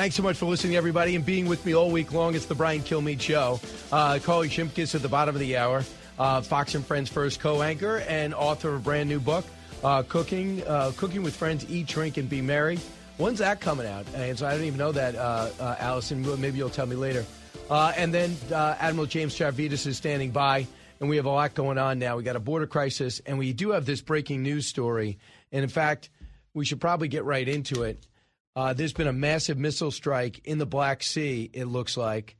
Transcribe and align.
Thanks 0.00 0.16
so 0.16 0.22
much 0.22 0.38
for 0.38 0.46
listening, 0.46 0.76
everybody, 0.76 1.14
and 1.14 1.26
being 1.26 1.44
with 1.44 1.66
me 1.66 1.74
all 1.74 1.90
week 1.90 2.14
long. 2.14 2.34
It's 2.34 2.46
the 2.46 2.54
Brian 2.54 2.80
Kilmeade 2.80 3.20
Show. 3.20 3.60
Uh, 3.92 4.18
Carley 4.22 4.48
Shimkus 4.48 4.94
at 4.94 5.02
the 5.02 5.10
bottom 5.10 5.34
of 5.34 5.40
the 5.40 5.58
hour, 5.58 5.84
uh, 6.18 6.40
Fox 6.40 6.74
and 6.74 6.82
Friends 6.86 7.10
first 7.10 7.38
co-anchor 7.38 7.98
and 8.08 8.32
author 8.32 8.70
of 8.70 8.76
a 8.76 8.78
brand 8.78 9.10
new 9.10 9.20
book, 9.20 9.44
uh, 9.84 10.02
Cooking 10.04 10.66
uh, 10.66 10.92
Cooking 10.96 11.22
with 11.22 11.36
Friends, 11.36 11.66
Eat, 11.68 11.86
Drink, 11.86 12.16
and 12.16 12.30
Be 12.30 12.40
Merry. 12.40 12.78
When's 13.18 13.40
that 13.40 13.60
coming 13.60 13.86
out? 13.86 14.06
And 14.14 14.38
so 14.38 14.46
I 14.46 14.52
don't 14.52 14.64
even 14.64 14.78
know 14.78 14.90
that, 14.92 15.16
uh, 15.16 15.50
uh, 15.60 15.76
Allison. 15.78 16.22
Maybe 16.40 16.56
you'll 16.56 16.70
tell 16.70 16.86
me 16.86 16.96
later. 16.96 17.26
and 17.70 18.14
then 18.14 18.34
Admiral 18.50 19.06
James 19.06 19.38
Stavridis 19.38 19.86
is 19.86 19.98
standing 19.98 20.30
by, 20.30 20.66
and 21.00 21.10
we 21.10 21.16
have 21.16 21.26
a 21.26 21.30
lot 21.30 21.52
going 21.52 21.76
on 21.76 21.98
now. 21.98 22.16
We 22.16 22.22
got 22.22 22.36
a 22.36 22.40
border 22.40 22.66
crisis, 22.66 23.20
and 23.26 23.38
we 23.38 23.52
do 23.52 23.72
have 23.72 23.84
this 23.84 24.00
breaking 24.00 24.42
news 24.42 24.66
story. 24.66 25.18
And 25.52 25.62
in 25.62 25.68
fact, 25.68 26.08
we 26.54 26.64
should 26.64 26.80
probably 26.80 27.08
get 27.08 27.24
right 27.24 27.46
into 27.46 27.82
it. 27.82 28.06
Uh, 28.56 28.72
there's 28.72 28.92
been 28.92 29.06
a 29.06 29.12
massive 29.12 29.58
missile 29.58 29.90
strike 29.90 30.40
in 30.44 30.58
the 30.58 30.66
Black 30.66 31.02
Sea, 31.02 31.48
it 31.52 31.66
looks 31.66 31.96
like, 31.96 32.36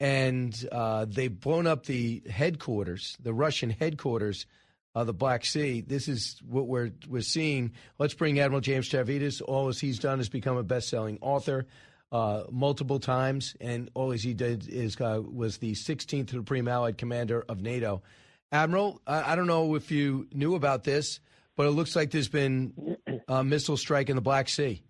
and 0.00 0.68
uh, 0.72 1.06
they've 1.08 1.38
blown 1.38 1.66
up 1.66 1.86
the 1.86 2.22
headquarters, 2.28 3.16
the 3.22 3.32
Russian 3.32 3.70
headquarters 3.70 4.46
of 4.94 5.06
the 5.06 5.14
Black 5.14 5.44
Sea. 5.44 5.80
This 5.80 6.08
is 6.08 6.40
what 6.46 6.66
we're 6.66 6.90
we're 7.08 7.22
seeing. 7.22 7.72
Let's 7.98 8.14
bring 8.14 8.40
Admiral 8.40 8.60
James 8.60 8.88
Stavridis. 8.88 9.40
All 9.40 9.68
as 9.68 9.80
he's 9.80 9.98
done 9.98 10.20
is 10.20 10.28
become 10.28 10.56
a 10.56 10.62
best-selling 10.62 11.18
author 11.20 11.66
uh, 12.10 12.44
multiple 12.50 12.98
times, 12.98 13.56
and 13.60 13.90
all 13.94 14.10
he 14.10 14.34
did 14.34 14.68
is 14.68 15.00
uh, 15.00 15.22
was 15.24 15.58
the 15.58 15.72
16th 15.72 16.30
Supreme 16.30 16.68
Allied 16.68 16.98
Commander 16.98 17.44
of 17.48 17.62
NATO. 17.62 18.02
Admiral, 18.50 19.00
I, 19.06 19.32
I 19.32 19.36
don't 19.36 19.46
know 19.46 19.76
if 19.76 19.90
you 19.90 20.28
knew 20.32 20.54
about 20.54 20.84
this, 20.84 21.20
but 21.56 21.66
it 21.66 21.70
looks 21.70 21.96
like 21.96 22.10
there's 22.10 22.28
been 22.28 22.98
a 23.28 23.42
missile 23.42 23.78
strike 23.78 24.10
in 24.10 24.16
the 24.16 24.22
Black 24.22 24.48
Sea. 24.48 24.82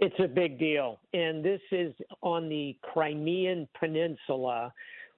It's 0.00 0.18
a 0.20 0.28
big 0.28 0.60
deal. 0.60 1.00
And 1.12 1.44
this 1.44 1.60
is 1.72 1.92
on 2.22 2.48
the 2.48 2.76
Crimean 2.82 3.66
Peninsula 3.78 4.72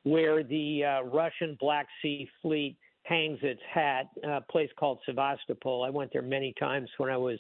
where 0.05 0.43
the 0.43 0.85
uh, 0.85 1.03
Russian 1.03 1.57
Black 1.61 1.87
Sea 2.01 2.27
Fleet 2.41 2.77
hangs 3.03 3.39
its 3.43 3.61
hat, 3.71 4.07
a 4.25 4.41
place 4.41 4.71
called 4.79 4.99
Sevastopol. 5.05 5.85
I 5.85 5.91
went 5.91 6.13
there 6.13 6.23
many 6.23 6.55
times 6.59 6.89
when 6.97 7.11
I 7.11 7.17
was 7.19 7.39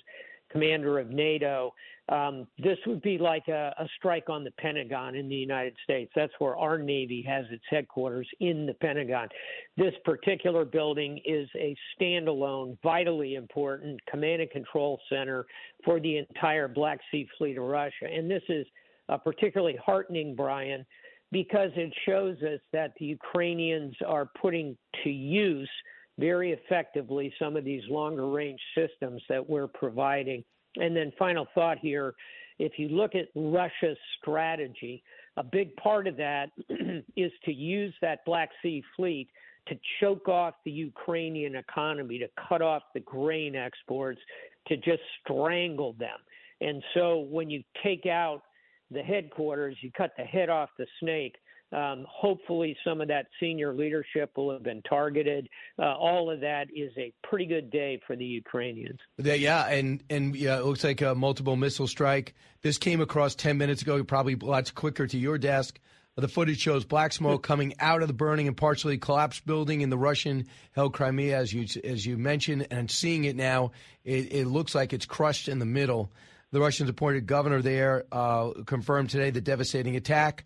commander 0.51 0.99
of 0.99 1.09
NATO. 1.09 1.73
Um, 2.11 2.49
this 2.59 2.77
would 2.87 3.03
be 3.03 3.19
like 3.19 3.47
a, 3.47 3.73
a, 3.79 3.87
strike 3.97 4.29
on 4.29 4.43
the 4.43 4.51
Pentagon 4.59 5.15
in 5.15 5.29
the 5.29 5.37
United 5.37 5.77
States. 5.85 6.11
That's 6.17 6.33
where 6.41 6.57
our 6.57 6.77
Navy 6.77 7.23
has 7.29 7.45
its 7.53 7.63
headquarters 7.71 8.29
in 8.41 8.67
the 8.67 8.75
Pentagon. 8.75 9.29
This 9.77 9.95
particular 10.05 10.65
building 10.65 11.21
is 11.25 11.49
a 11.55 11.77
standalone, 11.95 12.77
vitally 12.83 13.37
important 13.37 14.05
command 14.07 14.43
and 14.43 14.51
control 14.51 14.99
center 15.09 15.47
for 15.85 16.01
the 16.01 16.17
entire 16.19 16.67
Black 16.67 16.99
Sea 17.13 17.29
Fleet 17.39 17.57
of 17.57 17.65
Russia. 17.65 18.07
And 18.13 18.29
this 18.29 18.43
is 18.49 18.67
uh, 19.09 19.17
particularly 19.17 19.79
heartening, 19.85 20.35
Brian, 20.35 20.85
because 21.31 21.71
it 21.77 21.93
shows 22.07 22.37
us 22.43 22.59
that 22.73 22.93
the 22.99 23.07
Ukrainians 23.07 23.95
are 24.05 24.29
putting 24.41 24.77
to 25.05 25.11
use 25.11 25.71
very 26.19 26.53
effectively 26.53 27.33
some 27.39 27.57
of 27.57 27.65
these 27.65 27.83
longer 27.89 28.29
range 28.29 28.61
systems 28.77 29.23
that 29.29 29.49
we're 29.49 29.69
providing. 29.69 30.43
And 30.77 30.97
then, 30.97 31.13
final 31.19 31.47
thought 31.55 31.79
here 31.79 32.15
if 32.61 32.79
you 32.79 32.89
look 32.89 33.15
at 33.15 33.29
Russia's 33.35 33.97
strategy, 34.21 35.03
a 35.39 35.43
big 35.43 35.75
part 35.77 36.07
of 36.07 36.17
that 36.19 36.51
is 37.17 37.33
to 37.47 37.53
use 37.53 37.95
that 38.03 38.23
Black 38.27 38.51
Sea 38.63 38.85
fleet 38.97 39.29
to 39.69 39.79
choke 39.99 40.29
off 40.29 40.55
the 40.65 40.71
Ukrainian 40.71 41.57
economy, 41.57 42.19
to 42.19 42.29
cut 42.49 42.61
off 42.61 42.83
the 42.93 43.01
grain 43.01 43.57
exports, 43.57 44.21
to 44.69 44.77
just 44.77 45.01
strangle 45.23 45.95
them. 45.95 46.19
And 46.61 46.83
so 46.93 47.21
when 47.21 47.49
you 47.49 47.63
take 47.83 48.05
out 48.05 48.43
the 48.91 49.03
headquarters, 49.03 49.77
you 49.81 49.91
cut 49.97 50.13
the 50.19 50.25
head 50.25 50.51
off 50.51 50.69
the 50.79 50.87
snake. 51.01 51.37
Um, 51.73 52.05
hopefully, 52.09 52.77
some 52.85 53.01
of 53.01 53.09
that 53.09 53.27
senior 53.39 53.73
leadership 53.73 54.33
will 54.37 54.53
have 54.53 54.63
been 54.63 54.83
targeted. 54.83 55.49
Uh, 55.79 55.95
all 55.95 56.31
of 56.31 56.41
that 56.41 56.67
is 56.75 56.93
a 56.99 57.13
pretty 57.23 57.47
good 57.47 57.71
day 57.71 58.01
for 58.07 58.17
the 58.17 58.25
Ukrainians. 58.25 58.99
Yeah, 59.19 59.67
and 59.67 60.03
and 60.11 60.35
yeah, 60.35 60.59
it 60.59 60.65
looks 60.65 60.83
like 60.83 61.01
a 61.01 61.15
multiple 61.15 61.57
missile 61.57 61.87
strike. 61.87 62.35
This 62.63 62.79
came 62.79 63.01
across 63.01 63.35
ten 63.35 63.57
minutes 63.57 63.83
ago, 63.83 64.03
probably 64.03 64.35
lots 64.35 64.71
quicker 64.71 65.07
to 65.07 65.19
your 65.19 65.39
desk. 65.39 65.79
The 66.17 66.29
footage 66.29 66.59
shows 66.59 66.85
black 66.85 67.15
smoke 67.15 67.43
coming 67.43 67.75
out 67.81 68.03
of 68.03 68.09
the 68.09 68.15
burning 68.15 68.47
and 68.47 68.55
partially 68.55 68.99
collapsed 68.99 69.47
building 69.47 69.81
in 69.81 69.89
the 69.89 69.97
Russian-held 69.97 70.93
Crimea, 70.93 71.39
as 71.39 71.51
you 71.51 71.67
as 71.83 72.05
you 72.05 72.19
mentioned, 72.19 72.67
and 72.71 72.91
seeing 72.91 73.25
it 73.25 73.37
now, 73.37 73.71
it, 74.05 74.31
it 74.33 74.47
looks 74.47 74.75
like 74.75 74.93
it's 74.93 75.07
crushed 75.07 75.49
in 75.49 75.61
the 75.61 75.65
middle. 75.65 76.13
The 76.51 76.61
Russians 76.61 76.91
appointed 76.91 77.27
governor 77.27 77.63
there 77.63 78.05
uh, 78.13 78.51
confirmed 78.67 79.09
today 79.09 79.31
the 79.31 79.41
devastating 79.41 79.97
attack. 79.97 80.45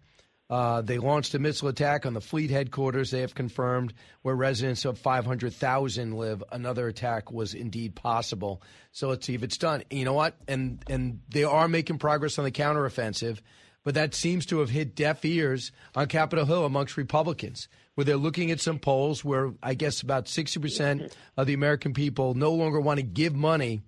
Uh, 0.50 0.82
they 0.82 0.98
launched 0.98 1.34
a 1.34 1.38
missile 1.38 1.68
attack 1.68 2.04
on 2.04 2.12
the 2.12 2.20
fleet 2.20 2.50
headquarters. 2.50 3.10
They 3.10 3.20
have 3.20 3.34
confirmed 3.34 3.94
where 4.22 4.34
residents 4.34 4.84
of 4.84 4.98
500,000 4.98 6.12
live. 6.12 6.44
Another 6.52 6.86
attack 6.86 7.32
was 7.32 7.54
indeed 7.54 7.94
possible. 7.94 8.62
So 8.92 9.08
let's 9.08 9.26
see 9.26 9.34
if 9.34 9.42
it's 9.42 9.56
done. 9.56 9.84
You 9.90 10.04
know 10.04 10.12
what? 10.12 10.36
And 10.46 10.84
and 10.88 11.20
they 11.30 11.44
are 11.44 11.66
making 11.66 11.98
progress 11.98 12.38
on 12.38 12.44
the 12.44 12.50
counteroffensive, 12.50 13.40
but 13.84 13.94
that 13.94 14.14
seems 14.14 14.44
to 14.46 14.58
have 14.60 14.68
hit 14.68 14.94
deaf 14.94 15.24
ears 15.24 15.72
on 15.94 16.08
Capitol 16.08 16.44
Hill 16.44 16.66
amongst 16.66 16.98
Republicans, 16.98 17.68
where 17.94 18.04
they're 18.04 18.16
looking 18.16 18.50
at 18.50 18.60
some 18.60 18.78
polls 18.78 19.24
where 19.24 19.54
I 19.62 19.72
guess 19.72 20.02
about 20.02 20.26
60% 20.26 21.10
of 21.38 21.46
the 21.46 21.54
American 21.54 21.94
people 21.94 22.34
no 22.34 22.52
longer 22.52 22.80
want 22.80 22.98
to 22.98 23.02
give 23.02 23.34
money 23.34 23.80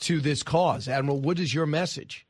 to 0.00 0.20
this 0.20 0.44
cause. 0.44 0.86
Admiral, 0.86 1.20
what 1.20 1.40
is 1.40 1.52
your 1.52 1.66
message? 1.66 2.27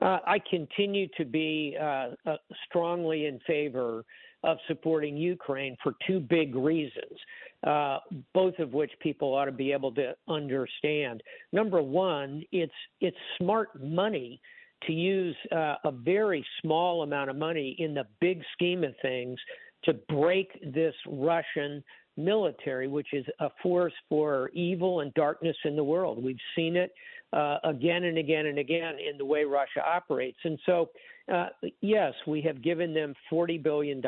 Uh, 0.00 0.18
I 0.26 0.38
continue 0.50 1.08
to 1.16 1.24
be 1.24 1.76
uh, 1.80 2.10
uh, 2.26 2.36
strongly 2.66 3.26
in 3.26 3.38
favor 3.46 4.04
of 4.42 4.58
supporting 4.68 5.16
Ukraine 5.16 5.76
for 5.82 5.94
two 6.06 6.20
big 6.20 6.54
reasons, 6.54 7.18
uh, 7.66 7.98
both 8.34 8.58
of 8.58 8.74
which 8.74 8.90
people 9.00 9.34
ought 9.34 9.46
to 9.46 9.52
be 9.52 9.72
able 9.72 9.92
to 9.94 10.14
understand. 10.28 11.22
Number 11.52 11.80
one, 11.80 12.42
it's 12.52 12.72
it's 13.00 13.16
smart 13.38 13.68
money 13.82 14.40
to 14.86 14.92
use 14.92 15.36
uh, 15.50 15.76
a 15.84 15.90
very 15.90 16.44
small 16.60 17.02
amount 17.02 17.30
of 17.30 17.36
money 17.36 17.74
in 17.78 17.94
the 17.94 18.04
big 18.20 18.42
scheme 18.52 18.84
of 18.84 18.94
things 19.00 19.38
to 19.84 19.94
break 20.08 20.48
this 20.74 20.94
Russian 21.06 21.82
military, 22.16 22.86
which 22.86 23.08
is 23.12 23.24
a 23.40 23.48
force 23.62 23.92
for 24.08 24.50
evil 24.50 25.00
and 25.00 25.12
darkness 25.14 25.56
in 25.64 25.74
the 25.76 25.84
world. 25.84 26.22
We've 26.22 26.36
seen 26.54 26.76
it 26.76 26.92
uh, 27.34 27.58
again 27.64 28.04
and 28.04 28.16
again 28.16 28.46
and 28.46 28.58
again 28.58 28.96
in 28.98 29.18
the 29.18 29.24
way 29.24 29.44
Russia 29.44 29.82
operates. 29.84 30.38
And 30.44 30.58
so, 30.64 30.90
uh, 31.32 31.48
yes, 31.80 32.12
we 32.26 32.40
have 32.42 32.62
given 32.62 32.94
them 32.94 33.14
$40 33.32 33.62
billion. 33.62 34.02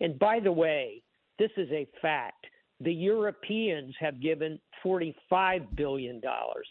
And 0.00 0.18
by 0.18 0.38
the 0.38 0.52
way, 0.52 1.02
this 1.38 1.50
is 1.56 1.68
a 1.70 1.86
fact. 2.00 2.46
The 2.80 2.92
Europeans 2.92 3.94
have 4.00 4.20
given 4.20 4.58
$45 4.84 5.14
billion. 5.76 6.20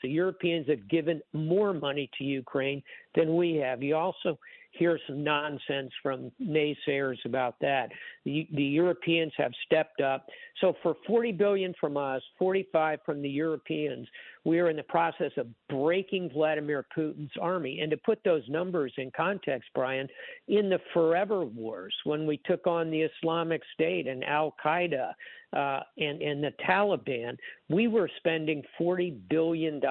The 0.04 0.10
Europeans 0.10 0.68
have 0.68 0.88
given 0.90 1.22
more 1.34 1.74
money 1.74 2.10
to 2.18 2.24
Ukraine 2.24 2.84
than 3.16 3.36
we 3.36 3.56
have. 3.56 3.82
You 3.82 3.96
also 3.96 4.38
hear 4.72 5.00
some 5.08 5.24
nonsense 5.24 5.92
from 6.02 6.32
naysayers 6.42 7.18
about 7.26 7.56
that. 7.62 7.90
The, 8.26 8.48
the 8.54 8.64
Europeans 8.64 9.34
have 9.38 9.52
stepped 9.66 10.02
up. 10.02 10.28
So 10.60 10.74
for 10.82 10.96
40 11.06 11.34
billion 11.34 11.74
from 11.80 11.98
us, 11.98 12.22
45 12.40 13.00
from 13.06 13.22
the 13.22 13.30
Europeans, 13.30 14.08
we 14.46 14.60
are 14.60 14.70
in 14.70 14.78
the 14.78 14.84
process 14.84 15.32
of 15.38 15.48
breaking 15.70 16.30
Vladimir 16.32 16.86
Putin's 16.96 17.32
army. 17.40 17.82
And 17.82 17.92
to 17.92 17.98
put 17.98 18.24
those 18.24 18.44
numbers 18.48 18.94
in 18.98 19.12
context, 19.16 19.70
Brian, 19.76 20.08
in 20.48 20.70
the 20.70 20.80
forever 20.94 21.44
wars, 21.44 21.94
when 22.06 22.26
we 22.26 22.38
took 22.46 22.66
on 22.66 22.90
the 22.90 23.02
Islamic 23.02 23.62
State 23.74 24.08
and 24.08 24.24
Al 24.24 24.56
Qaeda 24.64 25.12
uh, 25.54 25.80
and, 25.98 26.22
and 26.22 26.44
the 26.44 26.54
Taliban, 26.68 27.38
we 27.70 27.88
were 27.88 28.10
spending 28.18 28.64
$40 28.80 29.18
billion 29.30 29.82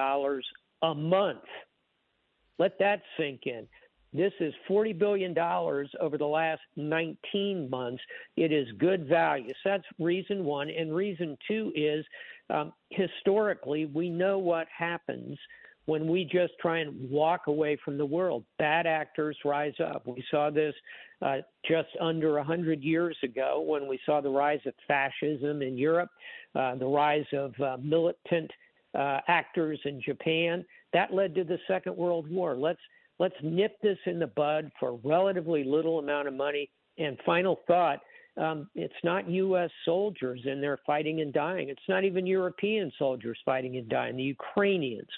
a 0.81 0.95
month. 0.95 1.43
Let 2.57 2.77
that 2.79 3.01
sink 3.17 3.41
in. 3.45 3.67
This 4.13 4.33
is 4.41 4.53
$40 4.69 4.97
billion 4.97 5.37
over 5.37 6.17
the 6.17 6.25
last 6.25 6.61
19 6.75 7.69
months. 7.69 8.03
It 8.35 8.51
is 8.51 8.67
good 8.77 9.07
value. 9.07 9.49
So 9.63 9.69
that's 9.69 9.85
reason 9.99 10.43
one. 10.43 10.69
And 10.69 10.93
reason 10.93 11.37
two 11.47 11.71
is 11.75 12.05
um, 12.49 12.73
historically, 12.89 13.85
we 13.85 14.09
know 14.09 14.37
what 14.37 14.67
happens 14.77 15.37
when 15.85 16.07
we 16.07 16.25
just 16.25 16.53
try 16.59 16.79
and 16.79 17.09
walk 17.09 17.47
away 17.47 17.77
from 17.83 17.97
the 17.97 18.05
world. 18.05 18.43
Bad 18.59 18.85
actors 18.85 19.37
rise 19.45 19.73
up. 19.83 20.05
We 20.05 20.23
saw 20.29 20.49
this 20.49 20.75
uh, 21.21 21.37
just 21.65 21.89
under 21.99 22.33
100 22.35 22.83
years 22.83 23.17
ago 23.23 23.63
when 23.65 23.87
we 23.87 23.99
saw 24.05 24.21
the 24.21 24.29
rise 24.29 24.59
of 24.65 24.73
fascism 24.87 25.61
in 25.61 25.77
Europe, 25.77 26.09
uh, 26.55 26.75
the 26.75 26.85
rise 26.85 27.25
of 27.33 27.53
uh, 27.61 27.77
militant 27.81 28.51
uh, 28.93 29.19
actors 29.27 29.79
in 29.85 30.01
Japan. 30.01 30.65
That 30.93 31.13
led 31.13 31.33
to 31.35 31.43
the 31.43 31.59
Second 31.67 31.95
World 31.95 32.29
War. 32.29 32.55
Let's 32.55 32.81
let's 33.21 33.35
nip 33.43 33.77
this 33.83 33.99
in 34.07 34.17
the 34.17 34.25
bud 34.25 34.71
for 34.79 34.99
relatively 35.03 35.63
little 35.63 35.99
amount 35.99 36.27
of 36.27 36.33
money. 36.33 36.69
And 36.97 37.17
final 37.23 37.59
thought. 37.67 37.99
Um, 38.35 38.69
it's 38.75 38.93
not 39.03 39.29
U.S. 39.29 39.69
soldiers 39.85 40.41
in 40.45 40.59
there 40.59 40.79
fighting 40.85 41.21
and 41.21 41.31
dying. 41.31 41.69
It's 41.69 41.81
not 41.87 42.03
even 42.03 42.25
European 42.25 42.91
soldiers 42.97 43.37
fighting 43.45 43.77
and 43.77 43.87
dying. 43.87 44.17
The 44.17 44.23
Ukrainians 44.23 45.09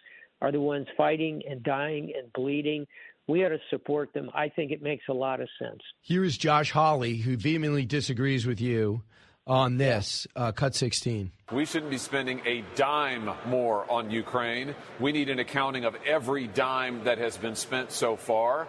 are 0.41 0.51
the 0.51 0.59
ones 0.59 0.87
fighting 0.97 1.41
and 1.49 1.63
dying 1.63 2.11
and 2.17 2.31
bleeding. 2.33 2.85
We 3.27 3.45
ought 3.45 3.49
to 3.49 3.59
support 3.69 4.13
them. 4.13 4.29
I 4.33 4.49
think 4.49 4.71
it 4.71 4.81
makes 4.81 5.05
a 5.09 5.13
lot 5.13 5.39
of 5.39 5.47
sense. 5.57 5.79
Here 6.01 6.23
is 6.25 6.37
Josh 6.37 6.71
Hawley, 6.71 7.17
who 7.17 7.37
vehemently 7.37 7.85
disagrees 7.85 8.45
with 8.45 8.59
you 8.59 9.03
on 9.45 9.77
this. 9.77 10.27
Uh, 10.35 10.51
cut 10.51 10.75
16. 10.75 11.31
We 11.51 11.65
shouldn't 11.65 11.91
be 11.91 11.97
spending 11.97 12.41
a 12.45 12.63
dime 12.75 13.29
more 13.47 13.89
on 13.91 14.09
Ukraine. 14.09 14.75
We 14.99 15.11
need 15.11 15.29
an 15.29 15.39
accounting 15.39 15.85
of 15.85 15.95
every 16.05 16.47
dime 16.47 17.03
that 17.03 17.17
has 17.17 17.37
been 17.37 17.55
spent 17.55 17.91
so 17.91 18.15
far. 18.15 18.67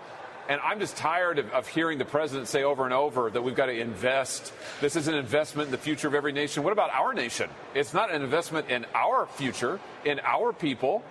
And 0.48 0.60
I'm 0.60 0.78
just 0.78 0.96
tired 0.96 1.38
of, 1.38 1.50
of, 1.52 1.66
hearing 1.66 1.96
the 1.96 2.04
president 2.04 2.48
say 2.48 2.64
over 2.64 2.84
and 2.84 2.92
over 2.92 3.30
that 3.30 3.40
we've 3.40 3.54
got 3.54 3.66
to 3.66 3.80
invest. 3.80 4.52
This 4.82 4.94
is 4.94 5.08
an 5.08 5.14
investment 5.14 5.68
in 5.68 5.72
the 5.72 5.78
future 5.78 6.06
of 6.06 6.14
every 6.14 6.32
nation. 6.32 6.62
What 6.62 6.74
about 6.74 6.90
our 6.90 7.14
nation? 7.14 7.48
It's 7.74 7.94
not 7.94 8.12
an 8.12 8.20
investment 8.20 8.68
in 8.68 8.84
our 8.94 9.26
future, 9.26 9.80
in 10.04 10.20
our 10.20 10.52
people 10.52 11.02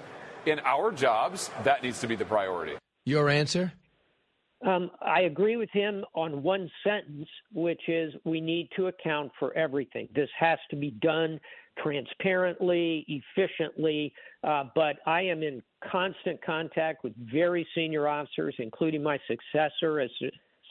in 0.45 0.60
our 0.60 0.92
jobs, 0.92 1.50
that 1.63 1.83
needs 1.83 2.00
to 2.01 2.07
be 2.07 2.15
the 2.15 2.25
priority. 2.25 2.74
Your 3.06 3.30
answer? 3.30 3.74
Um, 4.65 4.92
I 5.01 5.21
agree 5.21 5.57
with 5.57 5.69
him 5.71 6.06
on 6.15 6.42
one 6.42 6.69
sentence, 6.86 7.27
which 7.54 7.81
is 7.88 8.13
we 8.24 8.39
need 8.39 8.69
to 8.75 8.88
account 8.88 9.31
for 9.38 9.54
everything. 9.57 10.07
This 10.15 10.30
has 10.39 10.57
to 10.69 10.75
be 10.75 10.92
done 10.92 11.39
transparently, 11.81 13.06
efficiently. 13.07 14.13
Uh, 14.44 14.65
but 14.75 14.98
I 15.06 15.21
am 15.21 15.44
in 15.44 15.62
constant 15.92 16.44
contact 16.44 17.04
with 17.04 17.13
very 17.18 17.68
senior 17.75 18.07
officers, 18.07 18.56
including 18.60 19.04
my 19.04 19.19
successor 19.27 20.00
as 20.00 20.10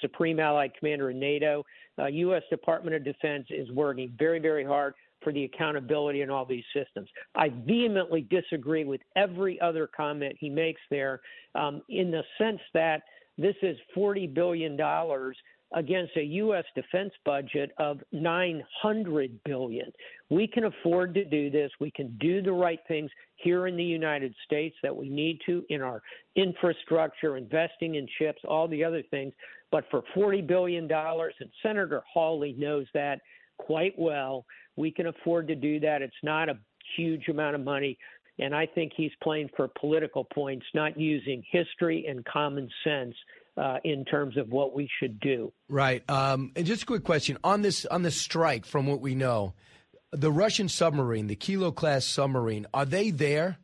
Supreme 0.00 0.40
Allied 0.40 0.72
Commander 0.78 1.10
in 1.10 1.18
NATO. 1.18 1.64
Uh, 1.98 2.06
U.S. 2.06 2.42
Department 2.50 2.96
of 2.96 3.04
Defense 3.04 3.46
is 3.50 3.70
working 3.72 4.12
very, 4.18 4.38
very 4.38 4.64
hard 4.64 4.94
for 5.22 5.32
the 5.32 5.44
accountability 5.44 6.22
in 6.22 6.30
all 6.30 6.44
these 6.44 6.64
systems. 6.74 7.08
I 7.34 7.48
vehemently 7.48 8.22
disagree 8.22 8.84
with 8.84 9.00
every 9.16 9.60
other 9.60 9.88
comment 9.94 10.36
he 10.38 10.48
makes 10.48 10.80
there 10.90 11.20
um, 11.54 11.82
in 11.88 12.10
the 12.10 12.22
sense 12.38 12.60
that 12.74 13.02
this 13.42 13.56
is 13.62 13.76
$40 13.96 14.32
billion 14.32 14.78
against 15.74 16.16
a 16.16 16.22
U.S. 16.22 16.64
defense 16.74 17.12
budget 17.24 17.72
of 17.78 17.98
900 18.12 19.40
billion. 19.44 19.90
We 20.30 20.46
can 20.46 20.64
afford 20.64 21.14
to 21.14 21.24
do 21.24 21.50
this. 21.50 21.70
We 21.80 21.90
can 21.90 22.16
do 22.20 22.42
the 22.42 22.52
right 22.52 22.80
things 22.88 23.10
here 23.36 23.66
in 23.66 23.76
the 23.76 23.84
United 23.84 24.34
States 24.44 24.76
that 24.82 24.94
we 24.94 25.08
need 25.08 25.40
to 25.46 25.64
in 25.70 25.80
our 25.82 26.02
infrastructure, 26.36 27.36
investing 27.36 27.96
in 27.96 28.06
chips, 28.18 28.42
all 28.46 28.68
the 28.68 28.84
other 28.84 29.02
things. 29.10 29.32
But 29.70 29.84
for 29.90 30.02
40 30.14 30.42
billion 30.42 30.86
dollars, 30.86 31.34
and 31.40 31.50
Senator 31.62 32.02
Hawley 32.12 32.54
knows 32.58 32.86
that 32.94 33.20
quite 33.58 33.98
well. 33.98 34.44
We 34.76 34.90
can 34.90 35.06
afford 35.06 35.48
to 35.48 35.54
do 35.54 35.80
that. 35.80 36.02
It's 36.02 36.14
not 36.22 36.48
a 36.48 36.58
huge 36.96 37.28
amount 37.28 37.54
of 37.54 37.62
money. 37.62 37.98
And 38.38 38.54
I 38.54 38.66
think 38.66 38.92
he's 38.96 39.12
playing 39.22 39.50
for 39.56 39.68
political 39.68 40.24
points, 40.24 40.64
not 40.74 40.98
using 40.98 41.42
history 41.50 42.06
and 42.08 42.24
common 42.24 42.68
sense 42.82 43.14
uh, 43.56 43.76
in 43.84 44.04
terms 44.04 44.36
of 44.36 44.48
what 44.48 44.74
we 44.74 44.88
should 44.98 45.20
do. 45.20 45.52
Right. 45.68 46.08
Um, 46.08 46.52
and 46.56 46.66
just 46.66 46.84
a 46.84 46.86
quick 46.86 47.04
question 47.04 47.36
on 47.44 47.62
this 47.62 47.84
on 47.86 48.02
the 48.02 48.10
strike. 48.10 48.64
From 48.64 48.86
what 48.86 49.00
we 49.00 49.14
know, 49.14 49.54
the 50.10 50.32
Russian 50.32 50.68
submarine, 50.68 51.26
the 51.26 51.36
Kilo 51.36 51.70
class 51.70 52.04
submarine, 52.04 52.66
are 52.72 52.86
they 52.86 53.10
there? 53.10 53.58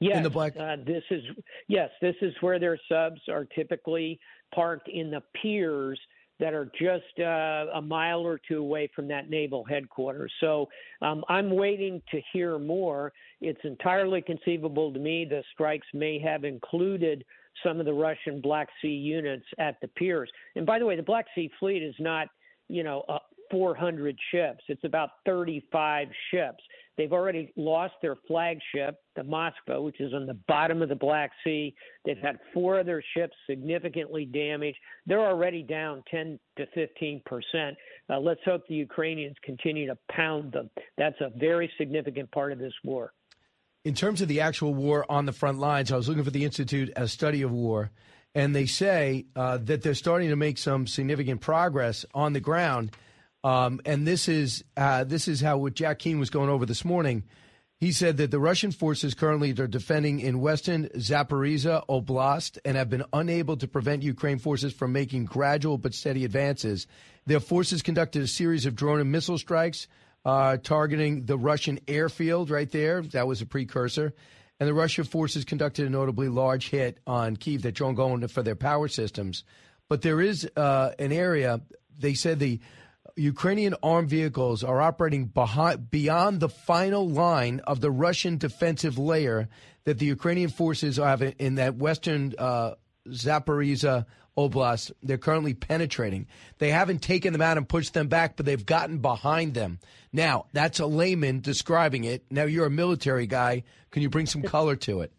Yes. 0.00 0.18
In 0.18 0.22
the 0.22 0.30
black. 0.30 0.56
Uh, 0.56 0.76
this 0.84 1.02
is 1.10 1.22
yes. 1.66 1.90
This 2.00 2.16
is 2.20 2.34
where 2.40 2.58
their 2.58 2.78
subs 2.88 3.20
are 3.28 3.44
typically 3.44 4.20
parked 4.54 4.88
in 4.88 5.10
the 5.10 5.22
piers 5.40 5.98
that 6.40 6.52
are 6.52 6.70
just 6.78 7.18
uh, 7.20 7.66
a 7.74 7.82
mile 7.82 8.20
or 8.20 8.40
two 8.46 8.58
away 8.58 8.90
from 8.94 9.08
that 9.08 9.30
naval 9.30 9.64
headquarters. 9.64 10.32
So 10.40 10.68
um, 11.00 11.24
I'm 11.28 11.54
waiting 11.54 12.02
to 12.10 12.20
hear 12.32 12.58
more. 12.58 13.12
It's 13.40 13.60
entirely 13.64 14.20
conceivable 14.20 14.92
to 14.92 14.98
me 14.98 15.24
the 15.24 15.42
strikes 15.52 15.86
may 15.94 16.18
have 16.18 16.44
included 16.44 17.24
some 17.64 17.78
of 17.78 17.86
the 17.86 17.92
Russian 17.92 18.40
Black 18.40 18.68
Sea 18.82 18.88
units 18.88 19.46
at 19.58 19.80
the 19.80 19.88
piers. 19.88 20.30
And 20.56 20.66
by 20.66 20.78
the 20.78 20.86
way, 20.86 20.96
the 20.96 21.02
Black 21.02 21.26
Sea 21.34 21.50
Fleet 21.60 21.82
is 21.82 21.94
not, 22.00 22.28
you 22.68 22.82
know, 22.82 23.04
uh, 23.08 23.18
400 23.50 24.16
ships. 24.32 24.64
It's 24.68 24.84
about 24.84 25.10
35 25.26 26.08
ships. 26.30 26.62
They've 26.96 27.12
already 27.12 27.52
lost 27.56 27.94
their 28.02 28.16
flagship, 28.28 29.00
the 29.16 29.22
Moskva, 29.22 29.82
which 29.82 30.00
is 30.00 30.14
on 30.14 30.26
the 30.26 30.38
bottom 30.46 30.80
of 30.80 30.88
the 30.88 30.94
Black 30.94 31.32
Sea. 31.42 31.74
They've 32.04 32.18
had 32.18 32.38
four 32.52 32.78
other 32.78 33.02
ships 33.16 33.34
significantly 33.48 34.24
damaged. 34.26 34.78
They're 35.06 35.26
already 35.26 35.62
down 35.62 36.04
10 36.10 36.38
to 36.58 36.66
15 36.74 37.22
percent. 37.26 37.76
Uh, 38.08 38.20
let's 38.20 38.40
hope 38.44 38.66
the 38.68 38.74
Ukrainians 38.74 39.36
continue 39.42 39.86
to 39.86 39.98
pound 40.10 40.52
them. 40.52 40.70
That's 40.96 41.20
a 41.20 41.30
very 41.36 41.70
significant 41.78 42.30
part 42.30 42.52
of 42.52 42.58
this 42.58 42.74
war. 42.84 43.12
In 43.84 43.94
terms 43.94 44.22
of 44.22 44.28
the 44.28 44.40
actual 44.40 44.72
war 44.72 45.04
on 45.10 45.26
the 45.26 45.32
front 45.32 45.58
lines, 45.58 45.92
I 45.92 45.96
was 45.96 46.08
looking 46.08 46.24
for 46.24 46.30
the 46.30 46.44
Institute 46.44 46.90
a 46.96 47.08
study 47.08 47.42
of 47.42 47.50
war, 47.50 47.90
and 48.34 48.54
they 48.54 48.66
say 48.66 49.26
uh, 49.36 49.58
that 49.62 49.82
they're 49.82 49.94
starting 49.94 50.30
to 50.30 50.36
make 50.36 50.58
some 50.58 50.86
significant 50.86 51.40
progress 51.40 52.06
on 52.14 52.32
the 52.32 52.40
ground. 52.40 52.92
Um, 53.44 53.80
and 53.84 54.06
this 54.06 54.26
is 54.26 54.64
uh, 54.76 55.04
this 55.04 55.28
is 55.28 55.40
how 55.40 55.58
what 55.58 55.74
Jack 55.74 56.00
Keane 56.00 56.18
was 56.18 56.30
going 56.30 56.48
over 56.48 56.66
this 56.66 56.84
morning. 56.84 57.22
He 57.78 57.92
said 57.92 58.16
that 58.16 58.30
the 58.30 58.40
Russian 58.40 58.72
forces 58.72 59.12
currently 59.12 59.50
are 59.52 59.66
defending 59.66 60.18
in 60.20 60.40
western 60.40 60.88
Zaporizhia 60.96 61.84
Oblast 61.86 62.56
and 62.64 62.78
have 62.78 62.88
been 62.88 63.04
unable 63.12 63.58
to 63.58 63.68
prevent 63.68 64.02
Ukraine 64.02 64.38
forces 64.38 64.72
from 64.72 64.92
making 64.92 65.26
gradual 65.26 65.76
but 65.76 65.92
steady 65.92 66.24
advances. 66.24 66.86
Their 67.26 67.40
forces 67.40 67.82
conducted 67.82 68.22
a 68.22 68.26
series 68.26 68.64
of 68.64 68.74
drone 68.74 69.00
and 69.00 69.12
missile 69.12 69.36
strikes 69.36 69.86
uh, 70.24 70.56
targeting 70.56 71.26
the 71.26 71.36
Russian 71.36 71.78
airfield 71.86 72.48
right 72.48 72.70
there. 72.70 73.02
That 73.02 73.26
was 73.26 73.42
a 73.42 73.46
precursor. 73.46 74.14
And 74.58 74.68
the 74.68 74.74
Russian 74.74 75.04
forces 75.04 75.44
conducted 75.44 75.86
a 75.86 75.90
notably 75.90 76.28
large 76.28 76.70
hit 76.70 77.00
on 77.06 77.36
Kiev. 77.36 77.60
They're 77.60 77.72
going 77.72 78.26
for 78.28 78.42
their 78.42 78.54
power 78.54 78.88
systems. 78.88 79.44
But 79.88 80.00
there 80.00 80.20
is 80.20 80.48
uh, 80.56 80.92
an 80.98 81.12
area, 81.12 81.60
they 81.98 82.14
said 82.14 82.38
the 82.38 82.60
Ukrainian 83.16 83.74
armed 83.82 84.08
vehicles 84.08 84.64
are 84.64 84.80
operating 84.80 85.26
behind, 85.26 85.90
beyond 85.90 86.40
the 86.40 86.48
final 86.48 87.08
line 87.08 87.60
of 87.60 87.80
the 87.80 87.90
Russian 87.90 88.38
defensive 88.38 88.98
layer 88.98 89.48
that 89.84 89.98
the 89.98 90.06
Ukrainian 90.06 90.50
forces 90.50 90.96
have 90.96 91.22
in 91.22 91.56
that 91.56 91.76
western 91.76 92.34
uh, 92.38 92.74
Zaporizhia 93.08 94.06
Oblast. 94.36 94.90
They're 95.02 95.18
currently 95.18 95.54
penetrating. 95.54 96.26
They 96.58 96.70
haven't 96.70 97.02
taken 97.02 97.32
them 97.32 97.42
out 97.42 97.56
and 97.56 97.68
pushed 97.68 97.94
them 97.94 98.08
back, 98.08 98.36
but 98.36 98.46
they've 98.46 98.66
gotten 98.66 98.98
behind 98.98 99.54
them. 99.54 99.78
Now, 100.12 100.46
that's 100.52 100.80
a 100.80 100.86
layman 100.86 101.40
describing 101.40 102.04
it. 102.04 102.24
Now, 102.30 102.44
you're 102.44 102.66
a 102.66 102.70
military 102.70 103.28
guy. 103.28 103.62
Can 103.92 104.02
you 104.02 104.10
bring 104.10 104.26
some 104.26 104.42
color 104.56 104.74
to 104.76 105.02
it? 105.02 105.12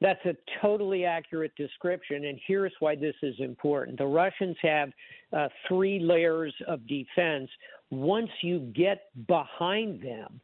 That's 0.00 0.24
a 0.26 0.36
totally 0.62 1.04
accurate 1.04 1.56
description, 1.56 2.24
and 2.24 2.38
here's 2.46 2.72
why 2.78 2.94
this 2.94 3.16
is 3.20 3.34
important. 3.40 3.98
The 3.98 4.06
Russians 4.06 4.56
have 4.62 4.90
uh, 5.32 5.48
three 5.66 5.98
layers 5.98 6.54
of 6.66 6.86
defense. 6.86 7.48
Once 7.90 8.30
you 8.42 8.60
get 8.74 9.06
behind 9.26 10.02
them, 10.02 10.40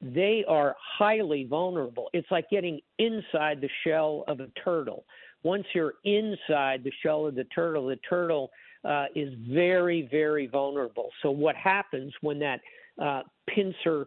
they 0.00 0.44
are 0.48 0.74
highly 0.98 1.44
vulnerable. 1.44 2.10
It's 2.12 2.30
like 2.30 2.50
getting 2.50 2.80
inside 2.98 3.60
the 3.60 3.70
shell 3.86 4.24
of 4.26 4.40
a 4.40 4.48
turtle. 4.64 5.04
Once 5.44 5.64
you're 5.74 5.94
inside 6.04 6.82
the 6.84 6.92
shell 7.02 7.26
of 7.26 7.34
the 7.34 7.44
turtle, 7.44 7.86
the 7.86 7.98
turtle 8.08 8.50
uh, 8.84 9.06
is 9.14 9.32
very, 9.48 10.08
very 10.10 10.46
vulnerable. 10.48 11.10
So, 11.22 11.30
what 11.30 11.54
happens 11.54 12.12
when 12.20 12.38
that 12.40 12.60
uh, 13.00 13.22
pincer 13.48 14.06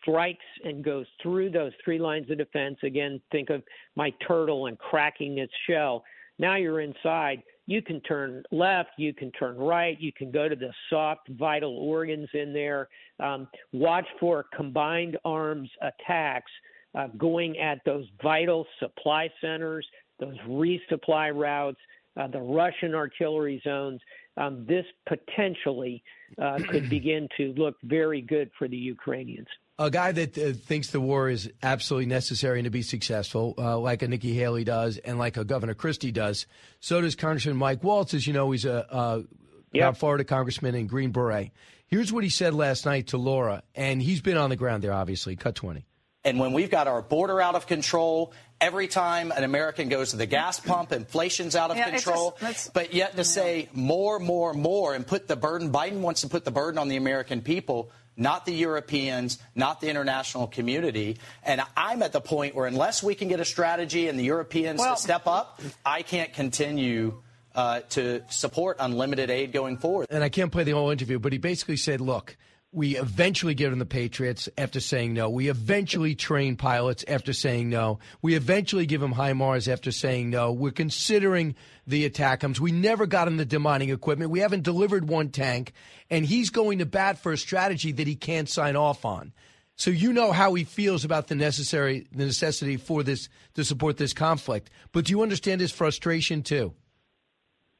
strikes 0.00 0.44
and 0.64 0.84
goes 0.84 1.06
through 1.22 1.50
those 1.50 1.72
three 1.84 1.98
lines 1.98 2.30
of 2.30 2.38
defense. 2.38 2.76
Again, 2.82 3.20
think 3.30 3.50
of 3.50 3.62
my 3.96 4.12
turtle 4.26 4.66
and 4.66 4.78
cracking 4.78 5.38
its 5.38 5.52
shell. 5.68 6.04
Now 6.38 6.56
you're 6.56 6.80
inside. 6.80 7.42
You 7.66 7.80
can 7.80 8.00
turn 8.02 8.42
left, 8.50 8.90
you 8.98 9.14
can 9.14 9.30
turn 9.32 9.56
right, 9.56 9.98
you 9.98 10.12
can 10.12 10.30
go 10.30 10.48
to 10.48 10.56
the 10.56 10.72
soft, 10.90 11.28
vital 11.30 11.76
organs 11.78 12.28
in 12.34 12.52
there. 12.52 12.88
Um, 13.20 13.48
watch 13.72 14.06
for 14.20 14.46
combined 14.54 15.16
arms 15.24 15.70
attacks 15.80 16.50
uh, 16.94 17.08
going 17.16 17.58
at 17.58 17.80
those 17.84 18.06
vital 18.22 18.66
supply 18.78 19.30
centers, 19.40 19.86
those 20.20 20.36
resupply 20.46 21.34
routes, 21.34 21.78
uh, 22.16 22.28
the 22.28 22.40
Russian 22.40 22.94
artillery 22.94 23.60
zones. 23.64 24.00
Um, 24.36 24.66
this 24.66 24.84
potentially 25.06 26.02
uh, 26.40 26.58
could 26.68 26.88
begin 26.90 27.28
to 27.36 27.52
look 27.56 27.76
very 27.82 28.20
good 28.20 28.50
for 28.58 28.68
the 28.68 28.76
Ukrainians. 28.76 29.48
A 29.78 29.90
guy 29.90 30.12
that 30.12 30.38
uh, 30.38 30.52
thinks 30.52 30.90
the 30.90 31.00
war 31.00 31.28
is 31.28 31.50
absolutely 31.62 32.06
necessary 32.06 32.60
and 32.60 32.64
to 32.64 32.70
be 32.70 32.82
successful, 32.82 33.54
uh, 33.58 33.76
like 33.78 34.02
a 34.02 34.08
Nikki 34.08 34.32
Haley 34.32 34.62
does 34.62 34.98
and 34.98 35.18
like 35.18 35.36
a 35.36 35.44
Governor 35.44 35.74
Christie 35.74 36.12
does. 36.12 36.46
So 36.78 37.00
does 37.00 37.16
Congressman 37.16 37.56
Mike 37.56 37.82
Waltz. 37.82 38.14
As 38.14 38.26
you 38.26 38.32
know, 38.32 38.52
he's 38.52 38.64
a, 38.64 38.86
a 38.88 39.24
yep. 39.72 39.96
Florida 39.96 40.24
congressman 40.24 40.76
in 40.76 40.86
Green 40.86 41.10
Beret. 41.10 41.50
Here's 41.86 42.12
what 42.12 42.24
he 42.24 42.30
said 42.30 42.54
last 42.54 42.86
night 42.86 43.08
to 43.08 43.18
Laura, 43.18 43.62
and 43.74 44.00
he's 44.00 44.20
been 44.20 44.36
on 44.36 44.50
the 44.50 44.56
ground 44.56 44.82
there, 44.82 44.92
obviously. 44.92 45.36
Cut 45.36 45.54
20. 45.54 45.84
And 46.24 46.38
when 46.38 46.52
we've 46.52 46.70
got 46.70 46.88
our 46.88 47.02
border 47.02 47.40
out 47.40 47.54
of 47.54 47.66
control, 47.66 48.32
every 48.60 48.88
time 48.88 49.30
an 49.30 49.44
American 49.44 49.90
goes 49.90 50.10
to 50.10 50.16
the 50.16 50.26
gas 50.26 50.58
pump, 50.58 50.90
inflation's 50.92 51.54
out 51.54 51.70
of 51.70 51.76
yeah, 51.76 51.90
control. 51.90 52.36
Just, 52.40 52.72
but 52.72 52.94
yet 52.94 53.16
to 53.16 53.24
say 53.24 53.68
more, 53.74 54.18
more, 54.18 54.54
more, 54.54 54.94
and 54.94 55.06
put 55.06 55.28
the 55.28 55.36
burden, 55.36 55.70
Biden 55.70 56.00
wants 56.00 56.22
to 56.22 56.28
put 56.28 56.44
the 56.44 56.50
burden 56.50 56.78
on 56.78 56.88
the 56.88 56.96
American 56.96 57.42
people, 57.42 57.90
not 58.16 58.46
the 58.46 58.54
Europeans, 58.54 59.38
not 59.54 59.82
the 59.82 59.90
international 59.90 60.46
community. 60.46 61.18
And 61.42 61.60
I'm 61.76 62.02
at 62.02 62.12
the 62.12 62.22
point 62.22 62.54
where 62.54 62.66
unless 62.66 63.02
we 63.02 63.14
can 63.14 63.28
get 63.28 63.40
a 63.40 63.44
strategy 63.44 64.08
and 64.08 64.18
the 64.18 64.24
Europeans 64.24 64.80
well, 64.80 64.96
to 64.96 65.02
step 65.02 65.26
up, 65.26 65.60
I 65.84 66.02
can't 66.02 66.32
continue. 66.32 67.20
Uh, 67.56 67.82
to 67.88 68.20
support 68.30 68.78
unlimited 68.80 69.30
aid 69.30 69.52
going 69.52 69.76
forward. 69.76 70.08
And 70.10 70.24
I 70.24 70.28
can't 70.28 70.50
play 70.50 70.64
the 70.64 70.72
whole 70.72 70.90
interview, 70.90 71.20
but 71.20 71.30
he 71.30 71.38
basically 71.38 71.76
said, 71.76 72.00
look, 72.00 72.36
we 72.74 72.96
eventually 72.96 73.54
give 73.54 73.70
them 73.70 73.78
the 73.78 73.86
Patriots 73.86 74.48
after 74.58 74.80
saying 74.80 75.14
no. 75.14 75.30
We 75.30 75.48
eventually 75.48 76.14
train 76.14 76.56
pilots 76.56 77.04
after 77.06 77.32
saying 77.32 77.70
no. 77.70 78.00
We 78.20 78.34
eventually 78.34 78.84
give 78.84 79.00
them 79.00 79.14
HIMARS 79.14 79.72
after 79.72 79.92
saying 79.92 80.30
no. 80.30 80.52
We're 80.52 80.72
considering 80.72 81.54
the 81.86 82.08
ATACMS. 82.08 82.58
We 82.58 82.72
never 82.72 83.06
got 83.06 83.28
him 83.28 83.36
the 83.36 83.46
demining 83.46 83.92
equipment. 83.92 84.32
We 84.32 84.40
haven't 84.40 84.64
delivered 84.64 85.08
one 85.08 85.28
tank. 85.28 85.72
And 86.10 86.26
he's 86.26 86.50
going 86.50 86.78
to 86.80 86.86
bat 86.86 87.18
for 87.18 87.32
a 87.32 87.38
strategy 87.38 87.92
that 87.92 88.06
he 88.06 88.16
can't 88.16 88.48
sign 88.48 88.74
off 88.74 89.04
on. 89.04 89.32
So 89.76 89.90
you 89.90 90.12
know 90.12 90.32
how 90.32 90.54
he 90.54 90.64
feels 90.64 91.04
about 91.04 91.28
the 91.28 91.34
necessary 91.34 92.06
the 92.12 92.26
necessity 92.26 92.76
for 92.76 93.02
this 93.02 93.28
to 93.54 93.64
support 93.64 93.96
this 93.96 94.12
conflict. 94.12 94.70
But 94.92 95.06
do 95.06 95.12
you 95.12 95.22
understand 95.22 95.60
his 95.60 95.72
frustration 95.72 96.42
too? 96.42 96.74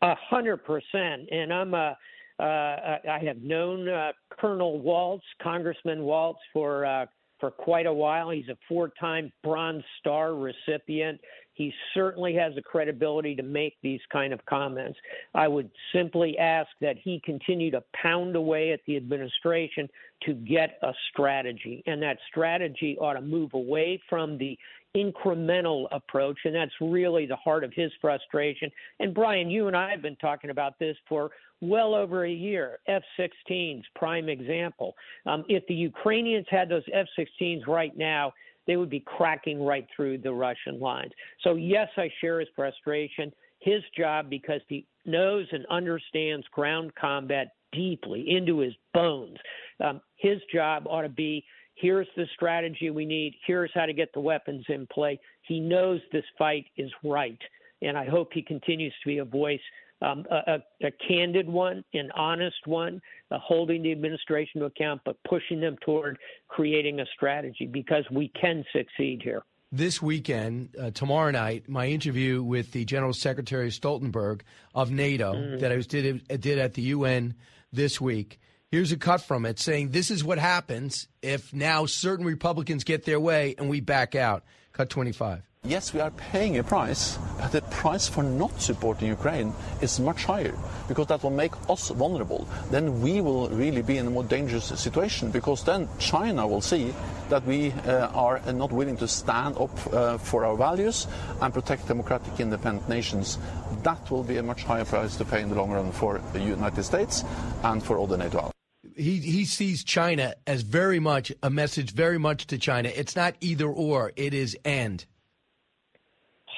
A 0.02 0.14
hundred 0.14 0.58
percent. 0.64 1.28
And 1.30 1.52
I'm 1.52 1.72
a 1.74 1.96
uh, 2.38 2.98
I 3.08 3.20
have 3.24 3.42
known 3.42 3.88
uh, 3.88 4.12
Colonel 4.40 4.80
Waltz, 4.80 5.24
Congressman 5.42 6.02
Waltz, 6.02 6.40
for 6.52 6.84
uh, 6.84 7.06
for 7.40 7.50
quite 7.50 7.86
a 7.86 7.92
while. 7.92 8.30
He's 8.30 8.48
a 8.48 8.56
four-time 8.68 9.32
Bronze 9.42 9.84
Star 10.00 10.34
recipient. 10.34 11.20
He 11.52 11.72
certainly 11.92 12.34
has 12.34 12.54
the 12.54 12.62
credibility 12.62 13.36
to 13.36 13.42
make 13.42 13.74
these 13.82 14.00
kind 14.10 14.32
of 14.32 14.44
comments. 14.46 14.98
I 15.34 15.46
would 15.46 15.70
simply 15.92 16.36
ask 16.38 16.68
that 16.80 16.96
he 17.02 17.20
continue 17.24 17.70
to 17.70 17.82
pound 18.02 18.34
away 18.34 18.72
at 18.72 18.80
the 18.86 18.96
administration 18.96 19.88
to 20.26 20.34
get 20.34 20.78
a 20.82 20.92
strategy, 21.12 21.82
and 21.86 22.02
that 22.02 22.18
strategy 22.28 22.96
ought 23.00 23.14
to 23.14 23.20
move 23.20 23.54
away 23.54 24.00
from 24.08 24.38
the 24.38 24.58
incremental 24.96 25.86
approach, 25.92 26.38
and 26.44 26.54
that's 26.54 26.72
really 26.80 27.26
the 27.26 27.36
heart 27.36 27.64
of 27.64 27.72
his 27.74 27.90
frustration. 28.00 28.70
And 29.00 29.14
Brian, 29.14 29.50
you 29.50 29.66
and 29.66 29.76
I 29.76 29.90
have 29.90 30.02
been 30.02 30.16
talking 30.16 30.50
about 30.50 30.78
this 30.78 30.96
for 31.08 31.30
well 31.60 31.94
over 31.94 32.24
a 32.24 32.30
year. 32.30 32.78
F 32.86 33.02
16s, 33.18 33.82
prime 33.96 34.28
example. 34.28 34.94
Um, 35.26 35.44
if 35.48 35.66
the 35.66 35.74
Ukrainians 35.74 36.46
had 36.48 36.68
those 36.68 36.84
F 36.92 37.06
16s 37.18 37.66
right 37.66 37.96
now, 37.96 38.32
they 38.66 38.76
would 38.76 38.90
be 38.90 39.00
cracking 39.00 39.62
right 39.62 39.86
through 39.94 40.18
the 40.18 40.32
Russian 40.32 40.80
lines. 40.80 41.12
So, 41.42 41.54
yes, 41.54 41.88
I 41.96 42.10
share 42.20 42.40
his 42.40 42.48
frustration. 42.56 43.32
His 43.60 43.82
job, 43.96 44.28
because 44.30 44.60
he 44.68 44.86
knows 45.06 45.46
and 45.52 45.64
understands 45.70 46.46
ground 46.52 46.94
combat 46.94 47.48
deeply 47.72 48.24
into 48.28 48.58
his 48.58 48.74
bones, 48.92 49.36
um, 49.82 50.00
his 50.16 50.38
job 50.52 50.84
ought 50.86 51.02
to 51.02 51.08
be 51.08 51.44
here's 51.74 52.08
the 52.16 52.26
strategy 52.34 52.90
we 52.90 53.04
need, 53.04 53.34
here's 53.46 53.70
how 53.74 53.86
to 53.86 53.92
get 53.92 54.12
the 54.12 54.20
weapons 54.20 54.64
in 54.68 54.86
play. 54.92 55.18
He 55.42 55.60
knows 55.60 56.00
this 56.12 56.24
fight 56.38 56.66
is 56.76 56.90
right. 57.02 57.38
And 57.82 57.98
I 57.98 58.06
hope 58.06 58.30
he 58.32 58.42
continues 58.42 58.94
to 59.02 59.08
be 59.08 59.18
a 59.18 59.24
voice 59.24 59.60
um, 60.02 60.26
a, 60.30 60.58
a, 60.82 60.90
candid 61.08 61.48
one, 61.48 61.84
an 61.94 62.10
honest 62.14 62.66
one, 62.66 63.00
uh, 63.30 63.38
holding 63.38 63.82
the 63.82 63.92
administration 63.92 64.60
to 64.60 64.66
account, 64.66 65.00
but 65.04 65.16
pushing 65.28 65.60
them 65.60 65.76
toward 65.84 66.18
creating 66.48 67.00
a 67.00 67.06
strategy 67.14 67.66
because 67.66 68.04
we 68.10 68.30
can 68.40 68.64
succeed 68.72 69.20
here. 69.22 69.42
This 69.72 70.00
weekend, 70.00 70.76
uh, 70.80 70.90
tomorrow 70.90 71.30
night, 71.30 71.68
my 71.68 71.86
interview 71.86 72.42
with 72.42 72.72
the 72.72 72.84
General 72.84 73.12
Secretary 73.12 73.70
Stoltenberg 73.70 74.42
of 74.74 74.90
NATO 74.90 75.32
mm. 75.34 75.60
that 75.60 75.72
I 75.72 75.76
was 75.76 75.86
did, 75.86 76.26
did 76.40 76.58
at 76.58 76.74
the 76.74 76.82
UN 76.82 77.34
this 77.72 78.00
week. 78.00 78.40
Here's 78.74 78.90
a 78.90 78.96
cut 78.96 79.20
from 79.20 79.46
it 79.46 79.60
saying 79.60 79.90
this 79.90 80.10
is 80.10 80.24
what 80.24 80.36
happens 80.36 81.06
if 81.22 81.54
now 81.54 81.86
certain 81.86 82.26
Republicans 82.26 82.82
get 82.82 83.04
their 83.04 83.20
way 83.20 83.54
and 83.56 83.70
we 83.70 83.78
back 83.78 84.16
out. 84.16 84.42
Cut 84.72 84.90
25. 84.90 85.42
Yes, 85.62 85.94
we 85.94 86.00
are 86.00 86.10
paying 86.10 86.58
a 86.58 86.64
price, 86.64 87.16
but 87.38 87.52
the 87.52 87.62
price 87.62 88.08
for 88.08 88.24
not 88.24 88.60
supporting 88.60 89.06
Ukraine 89.06 89.54
is 89.80 90.00
much 90.00 90.24
higher 90.24 90.58
because 90.88 91.06
that 91.06 91.22
will 91.22 91.30
make 91.30 91.52
us 91.70 91.90
vulnerable. 91.90 92.48
Then 92.72 93.00
we 93.00 93.20
will 93.20 93.48
really 93.48 93.80
be 93.80 93.98
in 93.98 94.08
a 94.08 94.10
more 94.10 94.24
dangerous 94.24 94.64
situation 94.64 95.30
because 95.30 95.62
then 95.62 95.88
China 96.00 96.44
will 96.44 96.60
see 96.60 96.92
that 97.28 97.46
we 97.46 97.70
uh, 97.70 98.08
are 98.08 98.40
not 98.52 98.72
willing 98.72 98.96
to 98.96 99.06
stand 99.06 99.56
up 99.56 99.70
uh, 99.94 100.18
for 100.18 100.44
our 100.44 100.56
values 100.56 101.06
and 101.40 101.54
protect 101.54 101.86
democratic 101.86 102.40
independent 102.40 102.88
nations. 102.88 103.38
That 103.84 104.10
will 104.10 104.24
be 104.24 104.38
a 104.38 104.42
much 104.42 104.64
higher 104.64 104.84
price 104.84 105.16
to 105.18 105.24
pay 105.24 105.42
in 105.42 105.48
the 105.48 105.54
long 105.54 105.70
run 105.70 105.92
for 105.92 106.20
the 106.32 106.40
United 106.40 106.82
States 106.82 107.22
and 107.62 107.80
for 107.80 107.98
all 107.98 108.08
the 108.08 108.18
NATO 108.18 108.38
allies 108.38 108.53
he 108.96 109.18
he 109.18 109.44
sees 109.44 109.84
China 109.84 110.34
as 110.46 110.62
very 110.62 111.00
much 111.00 111.32
a 111.42 111.50
message 111.50 111.92
very 111.92 112.18
much 112.18 112.46
to 112.48 112.58
China. 112.58 112.90
It's 112.94 113.16
not 113.16 113.34
either 113.40 113.66
or, 113.66 114.12
it 114.16 114.34
is 114.34 114.56
and. 114.64 115.04